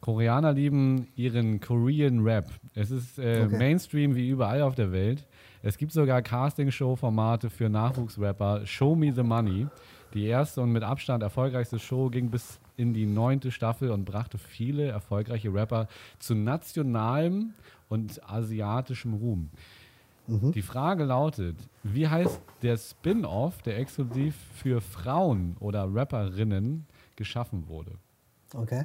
Koreaner 0.00 0.52
lieben 0.52 1.08
ihren 1.14 1.60
Korean 1.60 2.20
Rap. 2.20 2.50
Es 2.74 2.90
ist 2.90 3.18
äh, 3.18 3.42
Okay. 3.44 3.58
Mainstream 3.58 4.14
wie 4.14 4.28
überall 4.28 4.62
auf 4.62 4.74
der 4.74 4.92
Welt. 4.92 5.26
Es 5.62 5.76
gibt 5.76 5.92
sogar 5.92 6.22
Casting-Show-Formate 6.22 7.50
für 7.50 7.68
Nachwuchsrapper. 7.68 8.66
Show 8.66 8.94
Me 8.96 9.12
the 9.12 9.22
Money. 9.22 9.66
Die 10.14 10.24
erste 10.26 10.62
und 10.62 10.72
mit 10.72 10.82
Abstand 10.82 11.22
erfolgreichste 11.22 11.78
Show 11.78 12.08
ging 12.08 12.30
bis 12.30 12.58
in 12.76 12.94
die 12.94 13.06
neunte 13.06 13.50
Staffel 13.50 13.90
und 13.90 14.04
brachte 14.06 14.38
viele 14.38 14.86
erfolgreiche 14.86 15.52
Rapper 15.52 15.86
zu 16.18 16.34
nationalem 16.34 17.52
und 17.88 18.20
asiatischem 18.28 19.14
Ruhm. 19.14 19.50
Die 20.26 20.62
Frage 20.62 21.04
lautet, 21.04 21.56
wie 21.82 22.06
heißt 22.08 22.40
der 22.62 22.76
Spin-off, 22.76 23.62
der 23.62 23.78
exklusiv 23.78 24.36
für 24.54 24.80
Frauen 24.80 25.56
oder 25.58 25.92
Rapperinnen 25.92 26.86
geschaffen 27.16 27.66
wurde? 27.68 27.92
Okay. 28.54 28.84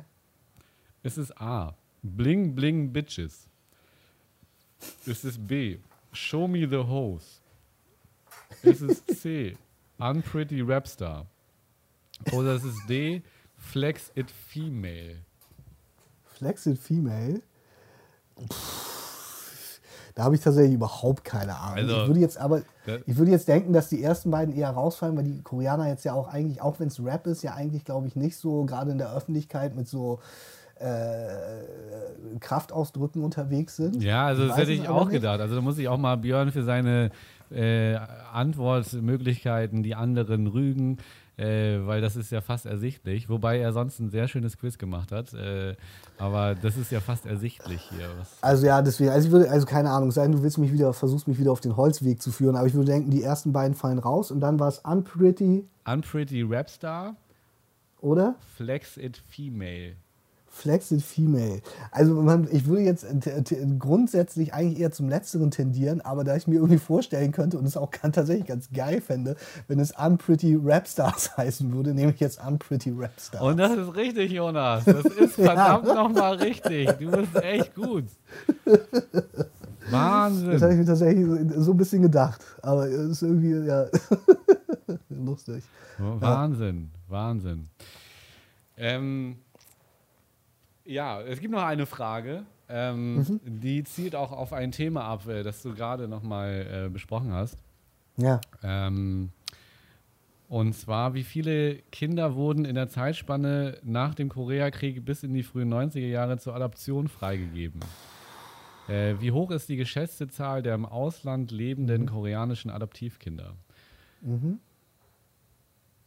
Ist 1.06 1.20
es 1.20 1.32
A, 1.38 1.76
Bling 2.02 2.56
Bling 2.56 2.92
Bitches? 2.92 3.48
Ist 5.06 5.24
es 5.24 5.38
B, 5.38 5.78
Show 6.12 6.48
Me 6.48 6.68
the 6.68 6.78
Hose? 6.78 7.26
Ist 8.64 8.82
es 8.82 9.06
C, 9.06 9.56
Unpretty 10.00 10.62
Rapstar? 10.62 11.28
Oder 12.32 12.56
ist 12.56 12.64
es 12.64 12.76
D, 12.88 13.22
Flex 13.56 14.12
It 14.16 14.32
Female? 14.32 15.18
Flexit 16.24 16.80
Female. 16.80 17.40
Pff, 18.52 19.80
Da 20.16 20.24
habe 20.24 20.34
ich 20.34 20.42
tatsächlich 20.42 20.74
überhaupt 20.74 21.24
keine 21.24 21.56
Ahnung. 21.56 21.78
Also, 21.78 22.02
ich 22.02 22.08
würde 22.08 22.20
jetzt 22.22 22.40
aber, 22.40 22.64
ich 23.06 23.16
würde 23.16 23.30
jetzt 23.30 23.48
denken, 23.48 23.74
dass 23.74 23.90
die 23.90 24.02
ersten 24.02 24.32
beiden 24.32 24.56
eher 24.56 24.72
rausfallen, 24.72 25.16
weil 25.16 25.26
die 25.26 25.44
Koreaner 25.44 25.88
jetzt 25.88 26.04
ja 26.04 26.14
auch 26.14 26.30
eigentlich, 26.30 26.62
auch 26.62 26.80
wenn 26.80 26.88
es 26.88 27.04
Rap 27.04 27.28
ist, 27.28 27.44
ja 27.44 27.54
eigentlich, 27.54 27.86
glaube 27.86 28.08
ich, 28.08 28.16
nicht 28.16 28.38
so, 28.38 28.66
gerade 28.66 28.90
in 28.92 28.98
der 28.98 29.14
Öffentlichkeit 29.14 29.76
mit 29.76 29.88
so 29.88 30.20
äh, 30.76 32.40
Kraftausdrücken 32.40 33.24
unterwegs 33.24 33.76
sind. 33.78 34.04
Ja, 34.04 34.26
also 34.26 34.48
das 34.48 34.58
hätte 34.58 34.72
ich 34.72 34.88
auch 34.88 35.06
nicht. 35.06 35.16
gedacht. 35.16 35.40
Also 35.40 35.56
da 35.56 35.62
muss 35.62 35.78
ich 35.78 35.88
auch 35.88 35.98
mal 35.98 36.18
Björn 36.18 36.52
für 36.52 36.64
seine 36.64 37.12
äh, 37.52 37.96
Antwortmöglichkeiten, 38.34 39.84
die 39.84 39.96
anderen 39.96 40.48
rügen, 40.48 40.98
äh, 41.38 41.80
weil 41.86 42.02
das 42.02 42.16
ist 42.16 42.32
ja 42.32 42.42
fast 42.42 42.66
ersichtlich. 42.66 43.30
Wobei 43.30 43.60
er 43.60 43.72
sonst 43.72 44.00
ein 44.00 44.10
sehr 44.10 44.28
schönes 44.28 44.58
Quiz 44.58 44.78
gemacht 44.78 45.12
hat. 45.12 45.34
Äh, 45.34 45.76
aber 46.18 46.56
das 46.56 46.76
ist 46.78 46.92
ja 46.92 47.00
fast 47.00 47.26
ersichtlich 47.26 47.82
hier. 47.90 48.10
Also 48.42 48.66
ja, 48.66 48.82
deswegen, 48.82 49.12
also 49.12 49.28
ich 49.28 49.32
würde, 49.32 49.50
also 49.50 49.66
keine 49.66 49.92
Ahnung, 49.92 50.12
sein, 50.12 50.32
du 50.32 50.44
willst 50.44 50.58
mich 50.58 50.74
wieder, 50.74 50.92
versuchst 50.94 51.28
mich 51.28 51.40
wieder 51.40 51.52
auf 51.52 51.62
den 51.62 51.78
Holzweg 51.78 52.22
zu 52.22 52.32
führen, 52.32 52.56
aber 52.56 52.68
ich 52.68 52.74
würde 52.74 52.92
denken, 52.92 53.12
die 53.12 53.24
ersten 53.24 53.54
beiden 53.54 53.76
fallen 53.76 54.00
raus 54.00 54.32
und 54.32 54.40
dann 54.42 54.60
war 54.60 54.68
es 54.68 54.80
Unpretty, 54.80 55.66
Unpretty 55.86 56.42
Rapstar, 56.42 57.16
oder? 58.02 58.36
Flex 58.56 58.98
It 58.98 59.22
Female. 59.30 59.96
Flexed 60.56 61.02
Female. 61.02 61.62
Also 61.92 62.14
man, 62.22 62.48
ich 62.50 62.66
würde 62.66 62.84
jetzt 62.84 63.06
grundsätzlich 63.78 64.54
eigentlich 64.54 64.80
eher 64.80 64.92
zum 64.92 65.10
Letzteren 65.10 65.52
tendieren, 65.52 66.00
aber 66.00 66.24
da 66.24 66.36
ich 66.38 66.48
mir 66.48 66.56
irgendwie 66.56 66.78
vorstellen 66.78 67.34
könnte 67.34 67.58
und 67.58 67.66
es 67.66 67.76
auch 67.76 67.92
ganz, 67.92 68.16
tatsächlich 68.16 68.48
ganz 68.48 68.70
geil 68.72 69.02
fände, 69.02 69.36
wenn 69.68 69.80
es 69.80 69.92
Unpretty 69.92 70.58
Rapstars 70.64 71.36
heißen 71.38 71.72
würde, 71.74 71.94
nehme 71.94 72.12
ich 72.14 72.20
jetzt 72.22 72.40
Unpretty 72.46 72.92
Rapstars. 72.98 73.42
Und 73.42 73.58
das 73.58 73.78
ist 73.78 73.96
richtig, 73.96 74.32
Jonas. 74.32 74.86
Das 74.86 75.04
ist 75.06 75.34
verdammt 75.36 75.86
nochmal 75.88 76.36
richtig. 76.36 76.90
Du 77.00 77.12
bist 77.12 77.36
echt 77.36 77.76
gut. 77.76 78.06
das 78.64 78.74
habe 78.74 79.48
ich 79.86 79.92
Wahnsinn. 79.92 80.78
mir 80.80 80.86
tatsächlich 80.86 81.26
so- 81.26 81.62
so 81.64 81.72
ein 81.72 81.78
bisschen 81.78 82.02
gedacht, 82.02 82.42
aber 82.62 82.88
es 82.88 82.96
ist 83.12 83.22
irgendwie, 83.24 83.68
ja, 83.68 83.86
lustig. 85.10 85.64
Wahnsinn, 85.98 86.92
Wahnsinn. 87.08 87.68
Ähm, 88.78 89.38
ja, 90.86 91.22
es 91.22 91.40
gibt 91.40 91.52
noch 91.54 91.64
eine 91.64 91.86
Frage, 91.86 92.46
ähm, 92.70 93.18
Mhm. 93.18 93.40
die 93.44 93.84
zielt 93.84 94.16
auch 94.16 94.32
auf 94.32 94.54
ein 94.54 94.72
Thema 94.72 95.04
ab, 95.06 95.28
äh, 95.28 95.44
das 95.44 95.62
du 95.62 95.74
gerade 95.74 96.08
nochmal 96.08 96.86
äh, 96.86 96.90
besprochen 96.90 97.34
hast. 97.34 97.58
Ja, 98.18 98.40
Ähm, 98.64 99.32
und 100.48 100.74
zwar, 100.74 101.14
wie 101.16 101.24
viele 101.24 101.76
Kinder 101.92 102.36
wurden 102.36 102.66
in 102.66 102.76
der 102.76 102.88
Zeitspanne 102.88 103.80
nach 103.84 104.14
dem 104.16 104.30
Koreakrieg 104.30 105.04
bis 105.04 105.24
in 105.24 105.34
die 105.34 105.44
frühen 105.44 105.74
90er 105.74 106.08
Jahre 106.08 106.38
zur 106.38 106.56
Adoption 106.56 107.08
freigegeben? 107.08 107.82
Äh, 108.88 109.16
wie 109.20 109.32
hoch 109.32 109.50
ist 109.52 109.68
die 109.70 109.76
geschätzte 109.76 110.28
Zahl 110.28 110.62
der 110.62 110.76
im 110.76 110.86
Ausland 110.86 111.52
lebenden 111.52 112.06
koreanischen 112.06 112.70
Adoptivkinder? 112.72 113.54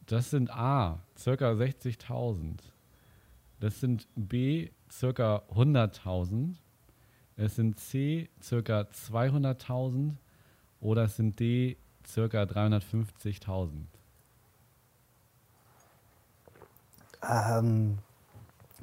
Das 0.07 0.31
sind 0.31 0.51
A, 0.51 1.01
circa 1.17 1.51
60.000. 1.53 2.59
Das 3.61 3.81
sind 3.81 4.09
B, 4.15 4.71
circa 4.91 5.43
100.000. 5.55 6.55
Es 7.37 7.57
sind 7.57 7.79
C, 7.79 8.29
circa 8.43 8.83
200.000. 8.83 10.15
Oder 10.81 11.05
es 11.05 11.17
sind 11.17 11.39
D, 11.41 11.77
circa 12.07 12.43
350.000. 12.43 13.87
ähm, 17.27 17.99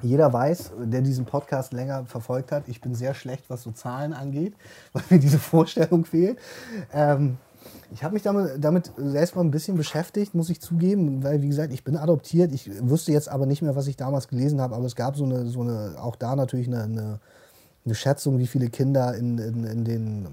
jeder 0.02 0.30
weiß, 0.32 0.72
der 0.78 1.00
diesen 1.00 1.24
Podcast 1.24 1.72
länger 1.72 2.04
verfolgt 2.04 2.52
hat, 2.52 2.68
ich 2.68 2.80
bin 2.80 2.94
sehr 2.94 3.14
schlecht, 3.14 3.48
was 3.48 3.62
so 3.62 3.72
Zahlen 3.72 4.12
angeht, 4.12 4.54
weil 4.92 5.02
mir 5.10 5.18
diese 5.18 5.38
Vorstellung 5.38 6.04
fehlt. 6.04 6.38
Ähm, 6.92 7.38
ich 7.92 8.02
habe 8.02 8.14
mich 8.14 8.22
damit, 8.22 8.62
damit 8.62 8.92
selbst 8.96 9.36
mal 9.36 9.42
ein 9.42 9.50
bisschen 9.50 9.76
beschäftigt, 9.76 10.34
muss 10.34 10.50
ich 10.50 10.60
zugeben, 10.60 11.22
weil, 11.22 11.42
wie 11.42 11.48
gesagt, 11.48 11.72
ich 11.72 11.84
bin 11.84 11.96
adoptiert. 11.96 12.52
Ich 12.52 12.70
wüsste 12.82 13.12
jetzt 13.12 13.28
aber 13.28 13.46
nicht 13.46 13.62
mehr, 13.62 13.76
was 13.76 13.86
ich 13.86 13.96
damals 13.96 14.28
gelesen 14.28 14.60
habe, 14.60 14.74
aber 14.74 14.86
es 14.86 14.96
gab 14.96 15.16
so 15.16 15.24
eine, 15.24 15.46
so 15.46 15.62
eine 15.62 15.96
auch 16.00 16.16
da 16.16 16.36
natürlich 16.36 16.66
eine, 16.66 16.82
eine, 16.82 17.20
eine 17.84 17.94
Schätzung, 17.94 18.38
wie 18.38 18.46
viele 18.46 18.68
Kinder 18.68 19.14
in, 19.14 19.38
in, 19.38 19.64
in 19.64 19.84
den, 19.84 20.26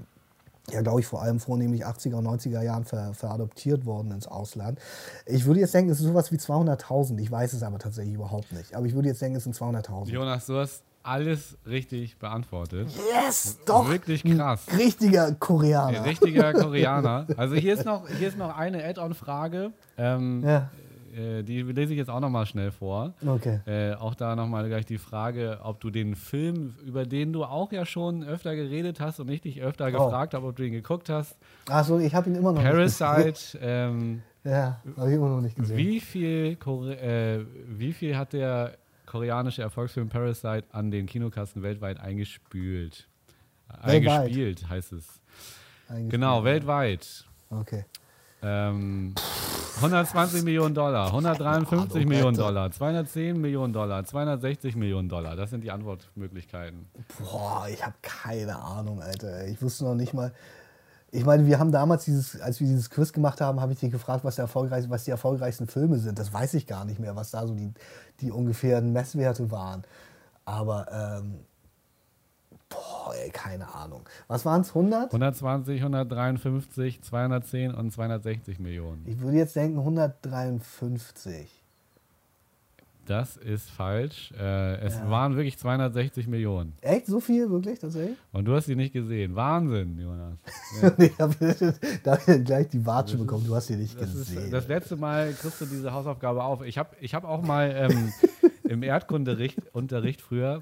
ja, 0.71 0.81
glaube 0.81 1.01
ich, 1.01 1.05
vor 1.05 1.21
allem 1.21 1.39
vornehmlich 1.39 1.85
80er 1.85 2.15
und 2.15 2.27
90er 2.27 2.61
Jahren 2.61 2.85
ver, 2.85 3.13
veradoptiert 3.13 3.85
worden 3.85 4.11
ins 4.11 4.27
Ausland. 4.27 4.79
Ich 5.25 5.45
würde 5.45 5.59
jetzt 5.59 5.73
denken, 5.73 5.91
es 5.91 5.99
ist 5.99 6.05
sowas 6.05 6.31
wie 6.31 6.37
200.000. 6.37 7.19
Ich 7.19 7.31
weiß 7.31 7.53
es 7.53 7.63
aber 7.63 7.79
tatsächlich 7.79 8.15
überhaupt 8.15 8.51
nicht. 8.51 8.75
Aber 8.75 8.85
ich 8.85 8.93
würde 8.93 9.09
jetzt 9.09 9.21
denken, 9.21 9.37
es 9.37 9.43
sind 9.43 9.55
200.000. 9.55 10.09
Jonas, 10.09 10.45
du 10.45 10.55
hast 10.55 10.83
alles 11.03 11.57
richtig 11.67 12.17
beantwortet. 12.17 12.87
Yes, 13.25 13.59
doch. 13.65 13.89
Wirklich 13.89 14.23
krass. 14.23 14.65
Richtiger 14.77 15.33
Koreaner. 15.33 15.99
Ein 15.99 16.03
richtiger 16.03 16.53
Koreaner. 16.53 17.27
Also 17.37 17.55
hier 17.55 17.73
ist 17.73 17.85
noch, 17.85 18.07
hier 18.07 18.27
ist 18.29 18.37
noch 18.37 18.55
eine 18.57 18.83
Add-on-Frage. 18.83 19.71
Ähm, 19.97 20.41
Ja, 20.45 20.69
äh, 21.15 21.43
die 21.43 21.61
lese 21.61 21.91
ich 21.93 21.97
jetzt 21.99 22.09
auch 22.09 22.19
nochmal 22.21 22.45
schnell 22.45 22.71
vor. 22.71 23.13
okay. 23.25 23.59
Äh, 23.65 23.93
auch 23.95 24.15
da 24.15 24.35
nochmal 24.35 24.67
gleich 24.67 24.85
die 24.85 24.97
Frage, 24.97 25.59
ob 25.63 25.79
du 25.81 25.89
den 25.91 26.15
Film, 26.15 26.73
über 26.85 27.05
den 27.05 27.33
du 27.33 27.43
auch 27.43 27.71
ja 27.71 27.85
schon 27.85 28.23
öfter 28.23 28.55
geredet 28.55 28.99
hast 28.99 29.19
und 29.19 29.29
ich 29.29 29.41
dich 29.41 29.61
öfter 29.61 29.87
Oh. 29.89 29.91
gefragt 30.05 30.33
habe, 30.33 30.47
ob 30.47 30.55
du 30.55 30.63
ihn 30.63 30.71
geguckt 30.73 31.09
hast. 31.09 31.37
Achso, 31.69 31.99
ich 31.99 32.15
habe 32.15 32.29
ihn 32.29 32.35
immer 32.35 32.51
noch 32.53 32.63
nicht 32.63 32.71
Parasite, 32.71 33.59
ähm, 33.61 33.99
gesehen. 33.99 34.23
Ja, 34.45 34.81
habe 34.97 35.09
ich 35.09 35.15
immer 35.15 35.29
noch 35.29 35.41
nicht 35.41 35.55
gesehen. 35.55 35.77
wie, 35.77 35.99
viel 35.99 36.55
Kore 36.55 36.97
äh, 36.99 37.45
wie 37.67 37.93
viel 37.93 38.17
hat 38.17 38.33
der 38.33 38.73
koreanische 39.13 39.61
Erfolgsfilm 39.61 40.09
Parasite 40.09 40.63
an 40.71 40.89
den 40.89 41.05
Kinokassen 41.05 41.61
weltweit 41.61 41.99
eingespült? 41.99 43.07
Weltweit? 43.83 44.21
Eingespielt 44.21 44.67
heißt 44.67 44.91
es. 44.93 45.21
Eigentlich 45.87 46.09
Genau, 46.09 46.43
weltweit. 46.43 47.23
Okay. 47.51 47.85
Ähm, 48.41 49.13
120 49.77 50.41
Millionen 50.41 50.73
Dollar, 50.73 51.05
153 51.13 51.95
Ahnung, 51.95 52.09
Millionen 52.09 52.35
Alter. 52.39 52.47
Dollar, 52.47 52.71
210 52.71 53.39
Millionen 53.39 53.71
Dollar, 53.71 54.03
260 54.03 54.75
Millionen 54.75 55.09
Dollar. 55.09 55.35
Das 55.35 55.51
sind 55.51 55.63
die 55.63 55.69
Antwortmöglichkeiten. 55.69 56.87
Boah, 57.19 57.67
ich 57.71 57.85
habe 57.85 57.93
keine 58.01 58.57
Ahnung, 58.57 58.99
Alter. 58.99 59.45
Ich 59.45 59.61
wusste 59.61 59.83
noch 59.83 59.95
nicht 59.95 60.15
mal. 60.15 60.33
Ich 61.15 61.25
meine, 61.25 61.45
wir 61.45 61.59
haben 61.59 61.71
damals 61.71 62.05
dieses, 62.05 62.41
als 62.41 62.59
wir 62.59 62.65
dieses 62.65 62.89
Quiz 62.89 63.13
gemacht 63.13 63.39
haben, 63.39 63.61
habe 63.61 63.71
ich 63.71 63.79
dich 63.79 63.91
gefragt, 63.91 64.23
was, 64.23 64.39
erfolgreich, 64.39 64.89
was 64.89 65.03
die 65.03 65.11
erfolgreichsten 65.11 65.67
Filme 65.67 65.99
sind. 65.99 66.17
Das 66.17 66.33
weiß 66.33 66.55
ich 66.55 66.65
gar 66.65 66.85
nicht 66.85 66.99
mehr, 66.99 67.15
was 67.15 67.29
da 67.29 67.45
so 67.45 67.53
die, 67.53 67.71
die 68.19 68.31
ungefähren 68.31 68.91
Messwerte 68.93 69.51
waren. 69.51 69.83
Aber, 70.43 70.87
ähm, 70.91 71.45
boah, 72.67 73.13
ey, 73.13 73.29
keine 73.29 73.71
Ahnung. 73.75 74.09
Was 74.27 74.43
waren 74.43 74.61
es? 74.61 74.69
100? 74.69 75.13
120, 75.13 75.81
153, 75.81 77.03
210 77.03 77.75
und 77.75 77.91
260 77.91 78.57
Millionen. 78.57 79.05
Ich 79.05 79.19
würde 79.19 79.37
jetzt 79.37 79.55
denken 79.55 79.77
153. 79.77 81.62
Das 83.05 83.35
ist 83.35 83.69
falsch. 83.69 84.31
Äh, 84.39 84.75
es 84.77 84.95
Ja. 84.95 85.09
waren 85.09 85.35
wirklich 85.35 85.57
260 85.57 86.27
Millionen. 86.27 86.71
Echt? 86.79 87.05
So 87.07 87.19
viel? 87.19 87.49
Wirklich? 87.49 87.77
Tatsächlich? 87.79 88.17
Und 88.31 88.45
du 88.45 88.55
hast 88.55 88.65
sie 88.67 88.75
nicht 88.77 88.93
gesehen. 88.93 89.35
Wahnsinn, 89.35 89.99
Jonas. 89.99 90.37
ich 90.97 91.19
habe 91.19 91.35
da 92.03 92.11
hab 92.17 92.27
ich 92.29 92.45
gleich 92.45 92.69
die 92.69 92.85
Watsche 92.85 93.17
bekommen. 93.17 93.45
Du 93.45 93.53
hast 93.55 93.67
sie 93.67 93.75
nicht 93.75 93.99
Das, 93.99 94.13
gesehen. 94.13 94.43
ist, 94.45 94.53
das 94.53 94.67
letzte 94.69 94.95
Mal 94.95 95.33
kriegst 95.33 95.59
du 95.59 95.65
diese 95.65 95.91
Hausaufgabe 95.91 96.43
auf. 96.43 96.63
Ich 96.63 96.77
habe 96.77 96.95
ich 97.01 97.13
hab 97.13 97.25
auch 97.25 97.41
mal 97.41 97.73
ähm, 97.91 98.13
im 98.63 98.83
Erdkundeunterricht 98.83 99.59
Unterricht 99.73 100.21
früher 100.21 100.61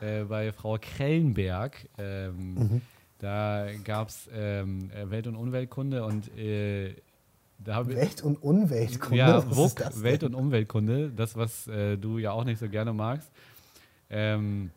äh, 0.00 0.24
bei 0.24 0.52
Frau 0.52 0.76
Krellenberg, 0.80 1.88
ähm, 1.96 2.54
Mhm. 2.54 2.80
da 3.18 3.66
gab 3.82 4.08
es 4.08 4.28
ähm, 4.32 4.90
äh, 4.90 5.10
Welt- 5.10 5.26
und 5.26 5.36
Umweltkunde 5.36 6.04
und 6.04 6.28
äh. 6.36 6.94
Welt- 7.64 8.22
und 8.22 8.42
Umweltkunde. 8.42 9.16
Ja, 9.16 9.56
WUK? 9.56 10.02
Welt- 10.02 10.22
und 10.24 10.34
Umweltkunde, 10.34 11.10
das, 11.14 11.36
was 11.36 11.66
äh, 11.68 11.96
du 11.96 12.18
ja 12.18 12.32
auch 12.32 12.44
nicht 12.44 12.58
so 12.60 12.68
gerne 12.68 12.92
magst. 12.92 13.30
Ähm, 14.10 14.70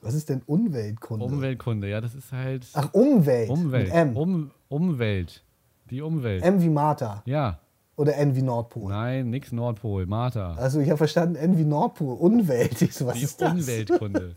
Was 0.00 0.14
ist 0.14 0.28
denn 0.28 0.40
Umweltkunde? 0.46 1.24
Umweltkunde, 1.24 1.88
ja, 1.88 2.00
das 2.00 2.14
ist 2.14 2.32
halt 2.32 2.66
Ach, 2.72 2.88
Umwelt. 2.92 3.50
Umwelt. 3.50 3.86
Mit 3.88 3.94
M. 3.94 4.16
Um, 4.16 4.50
Umwelt. 4.68 5.42
Die 5.90 6.00
Umwelt. 6.00 6.42
M 6.42 6.62
wie 6.62 6.70
Martha. 6.70 7.22
ja, 7.26 7.58
Oder 7.96 8.16
N 8.16 8.34
wie 8.34 8.42
Nordpol. 8.42 8.90
nein, 8.90 9.28
nix 9.30 9.52
Nordpol, 9.52 10.06
Martha. 10.06 10.54
Also 10.54 10.80
ich 10.80 10.88
habe 10.88 10.96
verstanden, 10.98 11.34
N 11.36 11.58
wie 11.58 11.64
Nordpol. 11.64 12.16
Umwelt. 12.16 12.80
Ich 12.80 12.94
so, 12.94 13.06
was 13.06 13.18
Die 13.18 13.24
ist 13.24 13.40
das? 13.42 13.52
Umweltkunde. 13.52 14.32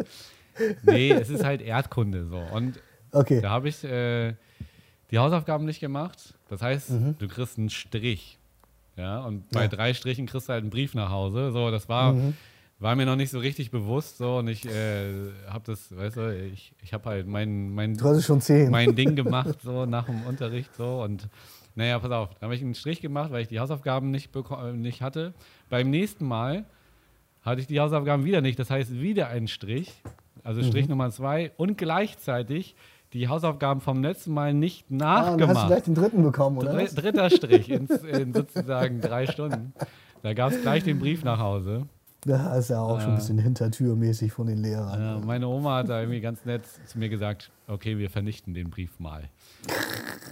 nee, 0.84 1.12
es 1.12 1.30
ist 1.30 1.44
halt 1.46 1.62
Erdkunde 1.62 2.26
so. 2.26 2.42
Und 2.54 2.80
Okay. 3.12 3.40
da 3.40 3.52
habe 3.52 3.70
ich 3.70 3.82
äh, 3.86 4.34
die 5.16 5.20
Hausaufgaben 5.20 5.64
nicht 5.66 5.80
gemacht. 5.80 6.34
Das 6.50 6.62
heißt, 6.62 6.90
du 7.20 7.28
kriegst 7.30 7.58
einen 7.58 7.70
Strich. 7.70 8.38
Ja, 8.98 9.20
und 9.26 9.50
bei 9.52 9.60
Mhm. 9.66 9.72
Ja. 9.72 9.78
drei 9.78 9.94
Strichen 9.94 10.26
kriegst 10.26 10.50
du 10.50 10.54
halt 10.54 10.62
einen 10.64 10.70
Brief 10.72 10.94
nach 10.94 11.10
Hause. 11.10 11.52
So, 11.52 11.72
das 11.72 11.88
war, 11.88 12.12
Mhm. 12.14 12.34
war 12.80 12.96
mir 12.98 13.06
noch 13.06 13.16
nicht 13.16 13.30
so 13.30 13.40
richtig 13.40 13.72
bewusst. 13.72 14.18
So, 14.18 14.38
und 14.40 14.48
ich 14.50 14.66
äh, 14.66 15.32
habe 15.48 15.64
das, 15.66 15.96
weißt 15.96 16.18
du, 16.18 16.36
ich, 16.54 16.74
ich 16.84 16.94
habe 16.94 17.10
halt 17.10 17.28
mein, 17.28 17.70
mein, 17.74 17.94
Du 17.96 18.22
schon 18.22 18.42
zehn. 18.42 18.70
mein 18.70 18.96
Ding 18.96 19.16
gemacht, 19.22 19.60
so 19.64 19.86
nach 19.86 20.06
dem 20.08 20.22
Unterricht. 20.24 20.76
So, 20.76 21.02
und 21.02 21.28
naja, 21.76 21.98
pass 22.00 22.12
auf, 22.12 22.30
da 22.36 22.42
habe 22.44 22.56
ich 22.56 22.62
einen 22.62 22.76
Strich 22.76 23.00
gemacht, 23.02 23.32
weil 23.32 23.42
ich 23.42 23.48
die 23.48 23.60
Hausaufgaben 23.62 24.12
nicht, 24.12 24.30
äh, 24.36 24.72
nicht 24.74 25.02
hatte. 25.02 25.34
Beim 25.70 25.90
nächsten 25.90 26.26
Mal 26.28 26.66
hatte 27.42 27.62
ich 27.62 27.68
die 27.68 27.80
Hausaufgaben 27.80 28.26
wieder 28.26 28.42
nicht. 28.42 28.60
Das 28.60 28.70
heißt, 28.70 29.00
wieder 29.00 29.28
ein 29.30 29.48
Strich, 29.48 29.94
also 30.44 30.62
Mhm. 30.62 30.66
Strich 30.68 30.88
Nummer 30.90 31.10
zwei 31.12 31.52
und 31.58 31.78
gleichzeitig 31.78 32.76
die 33.16 33.30
Hausaufgaben 33.30 33.80
vom 33.80 34.04
letzten 34.04 34.34
Mal 34.34 34.54
nicht 34.54 34.86
ah, 34.90 34.92
und 34.92 35.00
dann 35.00 35.10
hast 35.10 35.32
du 35.32 35.46
nachgemacht. 35.46 35.68
gleich 35.68 35.84
den 35.84 35.96
dritten 35.96 36.24
bekommen, 36.24 36.58
oder? 36.58 36.74
Dr 36.74 37.02
dritter 37.02 37.30
Strich 37.30 37.70
in, 37.70 37.88
in 38.12 38.34
sozusagen 38.34 39.00
drei 39.00 39.26
Stunden. 39.26 39.74
Da 40.22 40.34
gab 40.34 40.52
es 40.52 40.62
gleich 40.62 40.84
den 40.84 41.00
Brief 41.00 41.24
nach 41.24 41.40
Hause. 41.40 41.88
Da 42.26 42.56
ist 42.58 42.72
ja 42.72 42.82
auch 42.82 43.00
schon 43.00 43.12
ein 43.12 43.16
bisschen 43.18 43.38
hintertürmäßig 43.38 44.34
von 44.34 44.48
den 44.48 44.58
Lehrern. 44.58 45.00
Ja, 45.00 45.20
meine 45.24 45.48
Oma 45.48 45.78
hat 45.78 45.90
da 45.90 46.00
irgendwie 46.00 46.22
ganz 46.22 46.44
nett 46.44 46.64
zu 46.88 46.98
mir 46.98 47.08
gesagt, 47.08 47.52
okay, 47.68 47.98
wir 47.98 48.10
vernichten 48.10 48.54
den 48.54 48.70
Brief 48.70 49.00
mal. 49.00 49.30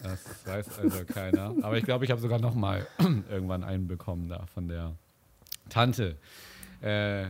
Das 0.02 0.26
weiß 0.46 0.80
also 0.80 1.06
keiner. 1.06 1.54
Aber 1.62 1.78
ich 1.78 1.86
glaube, 1.86 2.04
ich 2.04 2.12
habe 2.12 2.20
sogar 2.20 2.40
noch 2.40 2.56
mal 2.56 2.86
irgendwann 3.30 3.64
einen 3.64 3.88
bekommen 3.88 4.28
da 4.28 4.46
von 4.54 4.68
der 4.68 4.94
Tante. 5.70 6.18
Äh, 6.82 7.28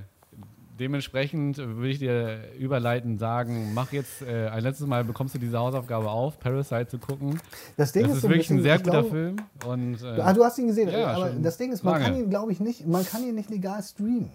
dementsprechend 0.80 1.58
würde 1.58 1.90
ich 1.90 2.00
dir 2.00 2.40
überleitend 2.60 3.20
sagen, 3.20 3.74
mach 3.74 3.92
jetzt 3.92 4.22
äh, 4.22 4.48
ein 4.48 4.64
letztes 4.64 4.88
Mal 4.88 5.04
bekommst 5.04 5.36
du 5.36 5.40
diese 5.40 5.58
Hausaufgabe 5.60 6.10
auf, 6.10 6.40
Parasite 6.40 6.88
zu 6.88 6.98
gucken. 6.98 7.40
Das 7.78 7.92
Ding 7.92 8.04
Das 8.04 8.12
ist, 8.12 8.18
ist 8.18 8.22
so 8.24 8.30
wirklich 8.30 8.50
ein 8.50 8.58
bisschen, 8.58 8.64
sehr 8.64 8.76
ich 8.76 8.84
guter 8.84 9.02
glaube- 9.02 9.10
Film. 9.10 9.36
Und, 9.68 10.02
äh, 10.04 10.22
Ah, 10.22 10.34
du 10.34 10.44
hast 10.44 10.58
ihn 10.58 10.68
gesehen, 10.68 10.90
Ja, 10.90 11.08
aber 11.08 11.30
das 11.32 11.58
Ding 11.58 11.72
ist, 11.72 11.84
man 11.84 11.94
lange. 11.94 12.06
kann 12.06 12.16
ihn, 12.16 12.30
glaube 12.30 12.52
ich, 12.52 12.60
nicht, 12.60 12.86
man 12.88 13.06
kann 13.06 13.24
ihn 13.24 13.36
nicht 13.36 13.50
legal 13.50 13.82
streamen. 13.84 14.30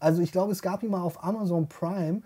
Also 0.00 0.20
ich 0.20 0.32
glaube, 0.32 0.52
es 0.52 0.60
gab 0.62 0.82
ihn 0.82 0.90
mal 0.90 1.02
auf 1.02 1.22
Amazon 1.24 1.68
Prime. 1.68 2.22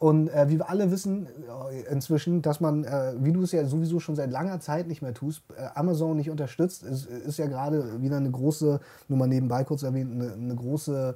Und 0.00 0.28
äh, 0.28 0.48
wie 0.48 0.58
wir 0.58 0.68
alle 0.68 0.90
wissen 0.90 1.26
äh, 1.70 1.90
inzwischen, 1.92 2.42
dass 2.42 2.60
man, 2.60 2.84
äh, 2.84 3.14
wie 3.20 3.32
du 3.32 3.42
es 3.42 3.52
ja 3.52 3.64
sowieso 3.64 4.00
schon 4.00 4.16
seit 4.16 4.30
langer 4.30 4.60
Zeit 4.60 4.86
nicht 4.88 5.00
mehr 5.00 5.14
tust, 5.14 5.42
äh, 5.56 5.66
Amazon 5.76 6.16
nicht 6.16 6.28
unterstützt, 6.30 6.82
ist, 6.82 7.06
ist 7.06 7.38
ja 7.38 7.46
gerade 7.46 8.02
wieder 8.02 8.16
eine 8.18 8.30
große, 8.30 8.80
nur 9.08 9.18
mal 9.18 9.28
nebenbei 9.28 9.62
kurz 9.64 9.82
erwähnt, 9.84 10.10
eine, 10.12 10.32
eine 10.32 10.54
große 10.56 11.14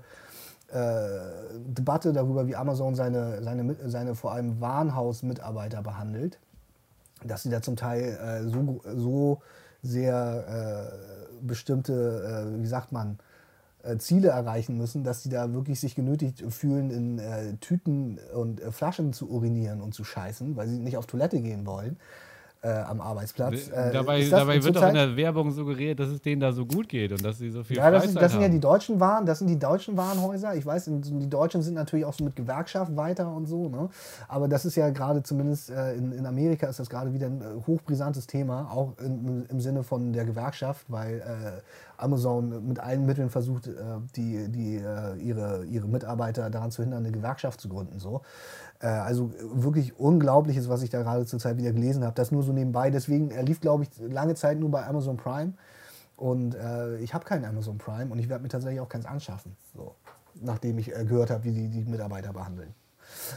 Debatte 0.71 2.13
darüber, 2.13 2.47
wie 2.47 2.55
Amazon 2.55 2.95
seine, 2.95 3.43
seine, 3.43 3.75
seine 3.89 4.15
vor 4.15 4.33
allem 4.33 4.61
Warenhausmitarbeiter 4.61 5.83
behandelt 5.83 6.39
dass 7.25 7.43
sie 7.43 7.51
da 7.51 7.63
zum 7.63 7.77
Teil 7.77 8.19
äh, 8.23 8.49
so, 8.49 8.81
so 8.97 9.43
sehr 9.83 10.91
äh, 10.93 11.47
bestimmte, 11.47 12.53
äh, 12.57 12.63
wie 12.63 12.67
sagt 12.67 12.93
man, 12.93 13.19
äh, 13.83 13.97
Ziele 13.99 14.29
erreichen 14.29 14.77
müssen, 14.77 15.05
dass 15.05 15.23
sie 15.23 15.31
da 15.31 15.53
wirklich 15.53 15.81
sich 15.81 15.95
genötigt 15.95 16.45
fühlen, 16.53 16.91
in 16.91 17.19
äh, 17.19 17.55
Tüten 17.57 18.19
und 18.35 18.61
äh, 18.61 18.73
Flaschen 18.73 19.13
zu 19.13 19.31
urinieren 19.31 19.81
und 19.81 19.95
zu 19.95 20.05
scheißen, 20.05 20.57
weil 20.57 20.69
sie 20.69 20.79
nicht 20.79 20.97
auf 20.97 21.07
Toilette 21.07 21.41
gehen 21.41 21.67
wollen 21.67 21.97
äh, 22.63 22.69
am 22.69 23.01
Arbeitsplatz. 23.01 23.69
Äh, 23.69 23.93
dabei 23.93 24.25
dabei 24.29 24.63
wird 24.63 24.77
doch 24.77 24.89
in 24.89 24.95
der 24.95 25.17
Werbung 25.17 25.51
suggeriert, 25.53 26.01
dass 26.01 26.09
es 26.09 26.21
denen 26.21 26.41
da 26.41 26.53
so 26.53 26.67
gut 26.67 26.89
geht 26.89 27.13
und 27.13 27.25
dass 27.25 27.39
sie 27.39 27.51
so 27.51 27.63
viel 27.63 27.77
ja, 27.77 27.91
das, 27.91 28.07
ist, 28.07 28.17
das 28.17 28.33
sind 28.33 28.41
ja 28.41 28.49
die 28.49 28.61
deutschen 28.61 28.99
Waren, 28.99 29.27
das 29.27 29.39
sind 29.39 29.49
die 29.49 29.59
deutschen 29.59 29.97
Warenhäuser. 29.97 30.55
Ich 30.55 30.67
weiß, 30.67 30.91
die 30.91 31.29
Deutschen 31.29 31.63
sind 31.63 31.75
natürlich 31.75 32.05
auch 32.05 32.15
so 32.15 32.25
mit 32.25 32.35
Gewerkschaft 32.35 32.97
weiter 32.97 33.33
und 33.33 33.47
so, 33.47 33.69
ne? 33.69 33.89
Aber 34.27 34.49
das 34.49 34.65
ist 34.65 34.75
ja 34.75 34.91
gerade 34.91 35.23
zumindest 35.23 35.71
äh, 35.71 35.95
in, 35.95 36.13
in 36.13 36.27
Amerika 36.27 36.67
ist 36.67 36.81
das 36.81 36.91
gerade 36.91 37.13
wieder 37.13 37.27
ein 37.27 37.41
äh, 37.41 37.45
hochbrisantes 37.67 38.27
Thema, 38.27 38.71
auch 38.73 38.95
in, 38.99 39.47
im 39.49 39.61
Sinne 39.61 39.85
von 39.85 40.13
der 40.13 40.25
Gewerkschaft, 40.25 40.85
weil 40.89 41.21
äh, 41.21 41.61
Amazon 41.97 42.67
mit 42.67 42.81
allen 42.81 43.07
Mitteln 43.07 43.31
versucht, 43.31 43.69
äh, 43.69 43.73
die, 44.17 44.49
die, 44.49 44.83
ihre, 45.21 45.65
ihre 45.65 45.89
Mitarbeiter 45.89 46.51
daran 46.51 46.71
zu 46.71 46.83
hindern, 46.83 47.05
eine 47.05 47.13
Gewerkschaft 47.13 47.61
zu 47.61 47.69
gründen. 47.69 47.99
So. 47.99 48.23
Äh, 48.81 48.87
also 48.87 49.33
wirklich 49.41 49.99
Unglaubliches, 49.99 50.69
was 50.69 50.83
ich 50.83 50.91
da 50.91 51.03
gerade 51.03 51.27
zur 51.27 51.39
Zeit 51.39 51.57
wieder 51.57 51.73
gelesen 51.73 52.05
habe. 52.05 52.15
Das 52.15 52.31
nur 52.31 52.43
so 52.43 52.53
nebenbei. 52.53 52.91
Deswegen, 52.91 53.31
er 53.31 53.43
lief, 53.43 53.61
glaube 53.61 53.85
ich, 53.85 53.91
lange 53.99 54.35
Zeit 54.35 54.59
nur 54.59 54.71
bei 54.71 54.87
Amazon 54.87 55.17
Prime. 55.17 55.55
Und 56.17 56.55
äh, 56.55 56.99
ich 56.99 57.15
habe 57.15 57.25
keinen 57.25 57.45
Amazon 57.45 57.79
Prime 57.79 58.11
und 58.11 58.19
ich 58.19 58.29
werde 58.29 58.43
mir 58.43 58.49
tatsächlich 58.49 58.81
auch 58.81 58.89
keins 58.89 59.07
anschaffen. 59.07 59.57
So. 59.75 59.95
nachdem 60.41 60.79
ich 60.79 60.95
äh, 60.95 61.05
gehört 61.05 61.31
habe, 61.31 61.45
wie 61.45 61.53
die 61.53 61.69
die 61.69 61.85
Mitarbeiter 61.85 62.33
behandeln. 62.33 62.75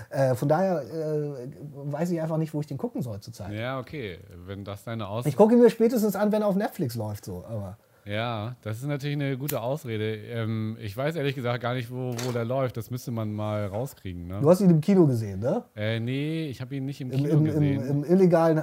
Äh, 0.10 0.36
von 0.36 0.50
daher 0.50 0.82
äh, 0.82 1.48
weiß 1.74 2.12
ich 2.12 2.22
einfach 2.22 2.38
nicht, 2.38 2.54
wo 2.54 2.60
ich 2.60 2.68
den 2.68 2.78
gucken 2.78 3.02
soll 3.02 3.20
zurzeit. 3.22 3.54
Ja, 3.54 3.80
okay. 3.80 4.20
Wenn 4.46 4.66
das 4.66 4.84
deine 4.84 5.08
Aus 5.08 5.26
Ich 5.26 5.38
gucke 5.38 5.54
ihn 5.54 5.62
mir 5.62 5.70
spätestens 5.70 6.16
an, 6.16 6.32
wenn 6.32 6.42
er 6.42 6.48
auf 6.48 6.56
Netflix 6.56 6.96
läuft, 6.96 7.24
so. 7.26 7.46
Aber 7.46 7.78
Ja, 8.06 8.56
das 8.64 8.78
ist 8.78 8.86
natürlich 8.88 9.16
eine 9.16 9.38
gute 9.38 9.62
Ausrede. 9.62 10.16
Ähm, 10.16 10.76
ich 10.82 10.96
weiß 10.98 11.16
ehrlich 11.16 11.36
gesagt 11.36 11.62
gar 11.62 11.74
nicht, 11.76 11.92
wo, 11.92 12.14
wo 12.26 12.32
der 12.32 12.46
läuft. 12.46 12.76
Das 12.78 12.90
müsste 12.90 13.12
man 13.12 13.32
mal 13.32 13.66
rauskriegen. 13.68 14.28
du 14.30 14.36
Ne? 14.40 14.50
hast 14.50 14.62
ihn 14.62 14.70
im 14.72 14.82
Kino 14.82 15.06
gesehen, 15.06 15.40
ne? 15.40 15.64
Äh, 15.76 16.00
nee, 16.00 16.48
ich 16.48 16.62
habe 16.62 16.76
ihn 16.76 16.86
nicht 16.86 17.00
im 17.02 17.12
Im, 17.12 17.18
Kino 17.18 17.30
im, 17.30 17.46
im, 17.46 17.62
gesehen. 17.62 17.88
im 17.90 18.04
illegalen 18.04 18.58
äh, 18.58 18.62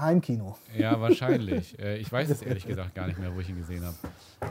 Heimkino. 0.00 0.56
ja, 0.78 1.00
wahrscheinlich. 1.00 1.78
äh, 1.80 1.96
ich 1.98 2.10
weiß 2.12 2.30
es 2.30 2.42
ehrlich 2.42 2.66
gesagt 2.66 2.94
gar 2.94 3.06
nicht 3.08 3.18
mehr, 3.18 3.34
wo 3.34 3.40
ich 3.40 3.48
ihn 3.48 3.56
gesehen 3.56 3.82
habe. 3.84 3.96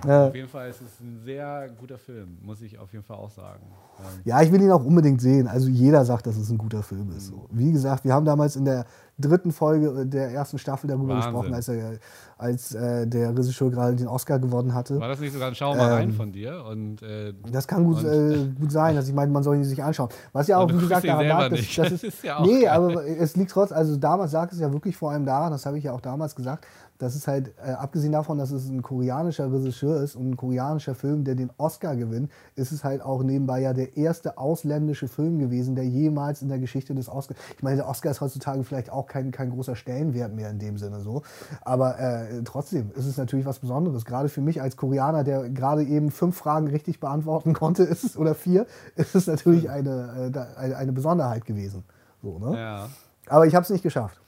Äh, 0.08 0.28
Auf 0.30 0.36
jeden 0.36 0.50
Fall 0.50 0.70
ist 0.70 0.82
es 0.82 1.00
ein 1.00 1.20
sehr 1.24 1.70
guter 1.80 1.98
Film, 1.98 2.38
muss 2.42 2.62
ich 2.62 2.78
auf 2.78 2.92
jeden 2.92 3.04
Fall 3.06 3.18
auch 3.18 3.30
sagen. 3.32 3.64
Ähm, 4.00 4.22
Ja, 4.26 4.42
ich 4.42 4.52
will 4.52 4.62
ihn 4.62 4.72
auch 4.72 4.84
unbedingt 4.84 5.22
sehen. 5.22 5.48
Also 5.48 5.70
jeder 5.70 6.04
sagt, 6.06 6.28
dass 6.28 6.36
es 6.38 6.50
ein 6.50 6.58
guter 6.58 6.84
Film 6.84 7.10
ist. 7.16 7.28
So. 7.28 7.48
Wie 7.52 7.72
gesagt, 7.72 8.04
wir 8.04 8.14
haben 8.14 8.26
damals 8.26 8.56
in 8.56 8.66
der 8.66 8.86
dritten 9.20 9.52
Folge 9.52 10.06
der 10.06 10.32
ersten 10.32 10.58
Staffel 10.58 10.88
darüber 10.88 11.10
Wahnsinn. 11.16 11.32
gesprochen, 11.32 11.54
als, 11.54 11.68
er, 11.68 11.92
als 12.38 12.74
äh, 12.74 13.06
der 13.06 13.30
Regisseur 13.38 13.70
gerade 13.70 13.96
den 13.96 14.08
Oscar 14.08 14.40
gewonnen 14.40 14.74
hatte. 14.74 15.00
war 15.00 15.08
das 15.10 15.20
nicht 15.20 15.34
sogar 15.34 15.50
ein 15.50 15.56
Schau 15.56 15.76
mal 15.76 15.92
rein 15.94 16.10
Ähm, 16.10 16.16
von 16.16 16.32
dir? 16.32 16.64
Und 16.70 17.02
äh, 17.02 17.34
Das 17.52 17.68
kann 17.68 17.84
gut, 17.84 18.04
Und- 18.04 18.06
äh, 18.06 18.38
gut 18.60 18.72
sein. 18.72 18.96
Also 18.96 19.10
ich 19.10 19.16
meine, 19.16 19.32
man 19.32 19.44
soll 19.44 19.58
ihn 19.58 19.64
sich 19.64 19.84
anschauen. 19.84 20.10
Was 20.34 20.48
ja 20.48 20.58
auch, 20.58 20.70
wie 20.72 20.78
gesagt, 20.78 21.06
daran 21.08 21.28
lag, 21.28 21.50
dass, 21.50 21.60
Das 21.76 21.92
es, 21.92 22.04
ist 22.04 22.24
ja 22.24 22.42
nee, 22.42 22.62
geil. 22.62 22.70
aber 22.70 23.06
es 23.06 23.36
liegt 23.36 23.52
trotzdem, 23.52 23.78
also 23.78 23.98
damals 23.98 24.32
lag 24.32 24.52
es 24.52 24.60
ja 24.60 24.72
wirklich 24.72 24.96
vor 24.96 25.12
allem 25.12 25.26
daran, 25.26 25.52
das 25.52 25.66
habe 25.66 25.78
ich 25.78 25.84
ja 25.84 25.92
auch 25.92 26.02
damals 26.02 26.36
gesagt, 26.36 26.66
dass 27.00 27.16
es 27.16 27.28
halt, 27.28 27.54
äh, 27.66 27.72
abgesehen 27.72 28.12
davon, 28.12 28.38
dass 28.38 28.52
es 28.52 28.70
ein 28.70 28.82
koreanischer 28.82 29.52
Regisseur 29.52 30.04
ist 30.04 30.16
und 30.16 30.32
ein 30.32 30.38
koreanischer 30.38 30.94
Film, 30.96 31.24
der 31.24 31.36
den 31.36 31.50
Oscar 31.58 31.96
gewinnt, 31.96 32.30
ist 32.56 32.72
es 32.72 32.84
halt 32.84 33.02
auch 33.02 33.24
nebenbei 33.24 33.62
ja 33.62 33.74
der 33.74 33.98
erste 33.98 34.38
ausländische 34.38 35.08
Film 35.08 35.40
gewesen, 35.40 35.76
der 35.76 35.86
jemals 35.86 36.42
in 36.42 36.50
der 36.50 36.60
Geschichte 36.60 36.94
des 36.94 37.10
Oscars, 37.10 37.38
ich 37.56 37.64
meine, 37.64 37.78
der 37.78 37.88
Oscar 37.88 38.12
ist 38.12 38.20
heutzutage 38.20 38.64
vielleicht 38.64 38.92
auch 38.92 39.08
kein, 39.08 39.32
kein 39.32 39.50
großer 39.50 39.78
Stellenwert 39.78 40.36
mehr 40.36 40.50
in 40.50 40.60
dem 40.60 40.78
Sinne 40.78 41.00
so, 41.00 41.24
aber 41.62 41.98
äh, 42.00 42.44
trotzdem 42.44 42.92
ist 42.96 43.06
es 43.06 43.18
natürlich 43.18 43.46
was 43.46 43.60
Besonderes, 43.60 44.04
gerade 44.04 44.28
für 44.28 44.42
mich 44.42 44.62
als 44.62 44.76
Koreaner, 44.76 45.24
der 45.24 45.50
gerade 45.50 45.84
eben 45.84 46.12
fünf 46.12 46.38
Fragen 46.38 46.68
richtig 46.68 47.00
beantworten 47.00 47.54
konnte, 47.60 47.84
ist 47.84 48.04
es, 48.04 48.18
oder 48.18 48.36
vier, 48.36 48.68
ist 48.98 49.16
es 49.16 49.26
natürlich 49.26 49.70
eine, 49.70 50.32
äh, 50.36 50.60
eine, 50.60 50.76
eine 50.76 50.92
Besonderheit 50.92 51.46
gewesen. 51.46 51.84
So, 52.22 52.40
ne? 52.40 52.60
ja. 52.60 52.90
Aber 53.30 53.46
ich 53.46 53.56
habe 53.56 53.64
es 53.64 53.70
nicht 53.70 53.84
geschafft. 53.84 54.20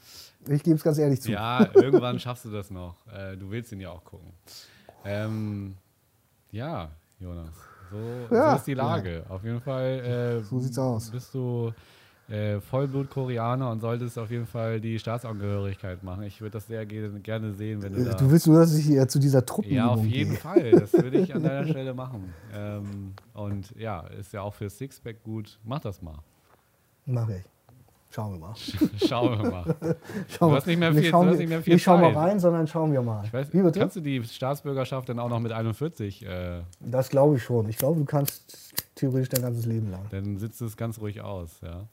Ich 0.48 0.64
gebe 0.64 0.76
es 0.76 0.84
ganz 0.84 0.98
ehrlich 0.98 1.22
zu. 1.22 1.32
ja, 1.32 1.68
irgendwann 1.76 2.20
schaffst 2.20 2.46
du 2.46 2.50
das 2.52 2.72
noch. 2.72 2.96
Äh, 3.08 3.38
du 3.38 3.50
willst 3.52 3.72
ihn 3.72 3.80
ja 3.80 3.90
auch 3.92 4.04
gucken. 4.04 4.34
Ähm, 5.06 5.76
ja, 6.52 6.90
Jonas. 7.20 7.54
So, 7.92 8.36
Ja, 8.36 8.52
so 8.52 8.56
ist 8.58 8.68
die 8.68 8.74
Lage. 8.74 9.24
Auf 9.30 9.44
jeden 9.44 9.62
Fall 9.62 10.40
äh, 10.42 10.44
So 10.44 10.60
sieht's 10.60 10.78
aus. 10.80 11.12
bist 11.12 11.34
du 11.34 11.72
äh, 12.30 12.62
Vollblut-Koreaner 12.62 13.70
und 13.72 13.82
solltest 13.82 14.18
auf 14.18 14.32
jeden 14.32 14.46
Fall 14.48 14.80
die 14.80 14.98
Staatsangehörigkeit 15.00 16.02
machen. 16.02 16.24
Ich 16.24 16.40
würde 16.40 16.54
das 16.54 16.68
sehr 16.68 16.86
ge 16.86 17.10
gerne 17.20 17.52
sehen, 17.54 17.82
wenn 17.84 17.94
du 17.94 18.04
da. 18.06 18.12
Äh, 18.12 18.16
Du 18.18 18.32
willst 18.32 18.48
nur, 18.48 18.60
dass 18.60 18.74
ich 18.74 18.86
hier 18.86 19.08
zu 19.08 19.20
dieser 19.20 19.46
Truppenübung 19.46 19.78
Ja, 19.78 19.88
auf 19.90 20.06
jeden 20.06 20.32
gehe. 20.32 20.40
Fall. 20.40 20.72
Das 20.72 20.94
würde 20.94 21.18
ich 21.20 21.34
an 21.36 21.44
deiner 21.44 21.68
Stelle 21.68 21.94
machen. 21.94 22.34
Ähm, 22.54 23.14
und 23.34 23.76
ja, 23.78 24.02
ist 24.08 24.32
ja 24.34 24.42
auch 24.42 24.54
für 24.54 24.70
Sixpack 24.70 25.22
gut. 25.24 25.60
Mach 25.66 25.80
das 25.82 26.02
mal. 26.02 26.20
Mache 27.06 27.38
ich. 27.38 27.44
Schauen 28.14 28.34
wir 28.34 28.40
mal. 28.40 28.54
Schauen 29.08 29.42
wir 29.42 29.50
mal. 29.52 29.64
Schauen 30.30 30.50
Du 30.50 30.56
hast 30.56 30.68
nicht 30.68 30.78
mehr 30.80 30.94
wir- 30.94 31.02
viel- 31.02 31.10
schauen 31.12 31.26
du 31.28 31.32
hast 31.32 31.40
nicht 31.40 31.50
mehr 31.50 31.62
viel 31.62 31.74
nicht 31.76 31.84
schauen 31.84 32.02
wir 32.02 32.16
rein, 32.16 32.40
sondern 32.40 32.68
schauen 32.68 32.92
wir 32.92 33.02
mal. 33.02 33.24
Weiß, 33.32 33.54
Wie 33.54 33.62
bitte? 33.62 33.80
kannst 33.80 33.96
du 33.96 34.02
die 34.02 34.22
Staatsbürgerschaft 34.24 35.08
dann 35.10 35.18
auch 35.20 35.30
noch 35.30 35.40
mit 35.40 35.52
41? 35.54 36.26
Äh, 36.26 36.62
Das 36.82 37.10
glaube 37.10 37.38
ich 37.38 37.44
schon. 37.44 37.70
Ich 37.70 37.78
glaube, 37.78 38.00
du 38.00 38.06
kannst 38.06 38.74
theoretisch 38.96 39.30
dein 39.30 39.42
ganzes 39.44 39.66
Leben 39.66 39.90
lang. 39.92 40.02
dann 40.12 40.38
sitzt 40.38 40.62
es 40.62 40.76
ganz 40.76 41.00
ruhig 41.00 41.22
aus, 41.22 41.62
ja. 41.62 41.86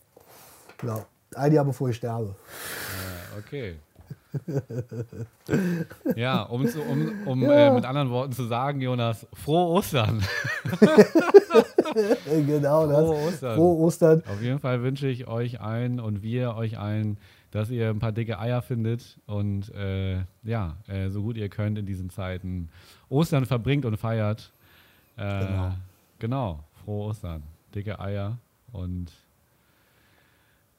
Ja. 0.82 1.07
Ein 1.35 1.53
Jahr 1.53 1.65
bevor 1.65 1.89
ich 1.90 1.97
sterbe. 1.97 2.35
Ja, 2.35 3.39
okay. 3.39 3.77
ja, 6.16 6.43
um, 6.43 6.66
zu, 6.69 6.81
um, 6.82 7.12
um 7.27 7.43
Äh, 7.45 7.73
mit 7.73 7.85
anderen 7.85 8.11
Worten 8.11 8.32
zu 8.32 8.45
sagen, 8.45 8.81
Jonas, 8.81 9.27
frohe 9.35 9.69
Ostern. 9.78 10.23
Genau 12.47 12.86
das. 12.86 12.98
Frohe 13.06 13.27
Ostern. 13.28 13.56
Frohe 13.56 13.77
Ostern. 13.78 14.23
Auf 14.31 14.43
jeden 14.43 14.59
Fall 14.59 14.82
wünsche 14.82 15.09
ich 15.09 15.27
euch 15.28 15.60
allen 15.60 16.01
und 16.01 16.23
wir 16.23 16.55
euch 16.56 16.78
allen, 16.78 17.19
dass 17.51 17.70
ihr 17.70 17.89
ein 17.90 17.98
paar 17.98 18.12
dicke 18.12 18.39
Eier 18.39 18.60
findet 18.62 19.19
und 19.27 19.74
äh, 19.74 20.19
ja, 20.43 20.77
äh, 20.86 21.09
so 21.09 21.23
gut 21.23 21.36
ihr 21.36 21.48
könnt 21.48 21.78
in 21.78 21.86
diesen 21.86 22.10
Zeiten 22.10 22.69
Ostern 23.09 23.47
verbringt 23.47 23.85
und 23.85 23.97
feiert. 23.97 24.52
Äh, 25.16 25.47
Genau. 25.47 25.73
genau, 26.19 26.60
frohe 26.85 27.09
Ostern. 27.10 27.43
Dicke 27.74 27.98
Eier 28.01 28.39
und 28.73 29.10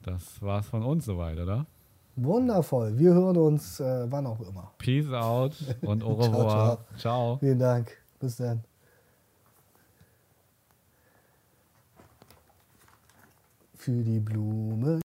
das 0.02 0.40
war's 0.42 0.66
von 0.68 0.82
uns 0.82 1.04
soweit, 1.04 1.38
oder? 1.38 1.66
Wundervoll. 2.16 2.98
Wir 2.98 3.12
hören 3.14 3.36
uns 3.36 3.80
äh, 3.80 4.06
wann 4.10 4.26
auch 4.26 4.40
immer. 4.40 4.72
Peace 4.78 5.10
out 5.12 5.54
und 5.82 6.02
au 6.02 6.14
Ciao, 6.20 6.32
revoir. 6.32 6.78
ciao. 6.96 7.36
Vielen 7.38 7.58
Dank. 7.58 7.96
Bis 8.18 8.36
dann. 8.36 8.69
Für 13.80 14.04
die 14.04 14.20
Blume. 14.20 14.98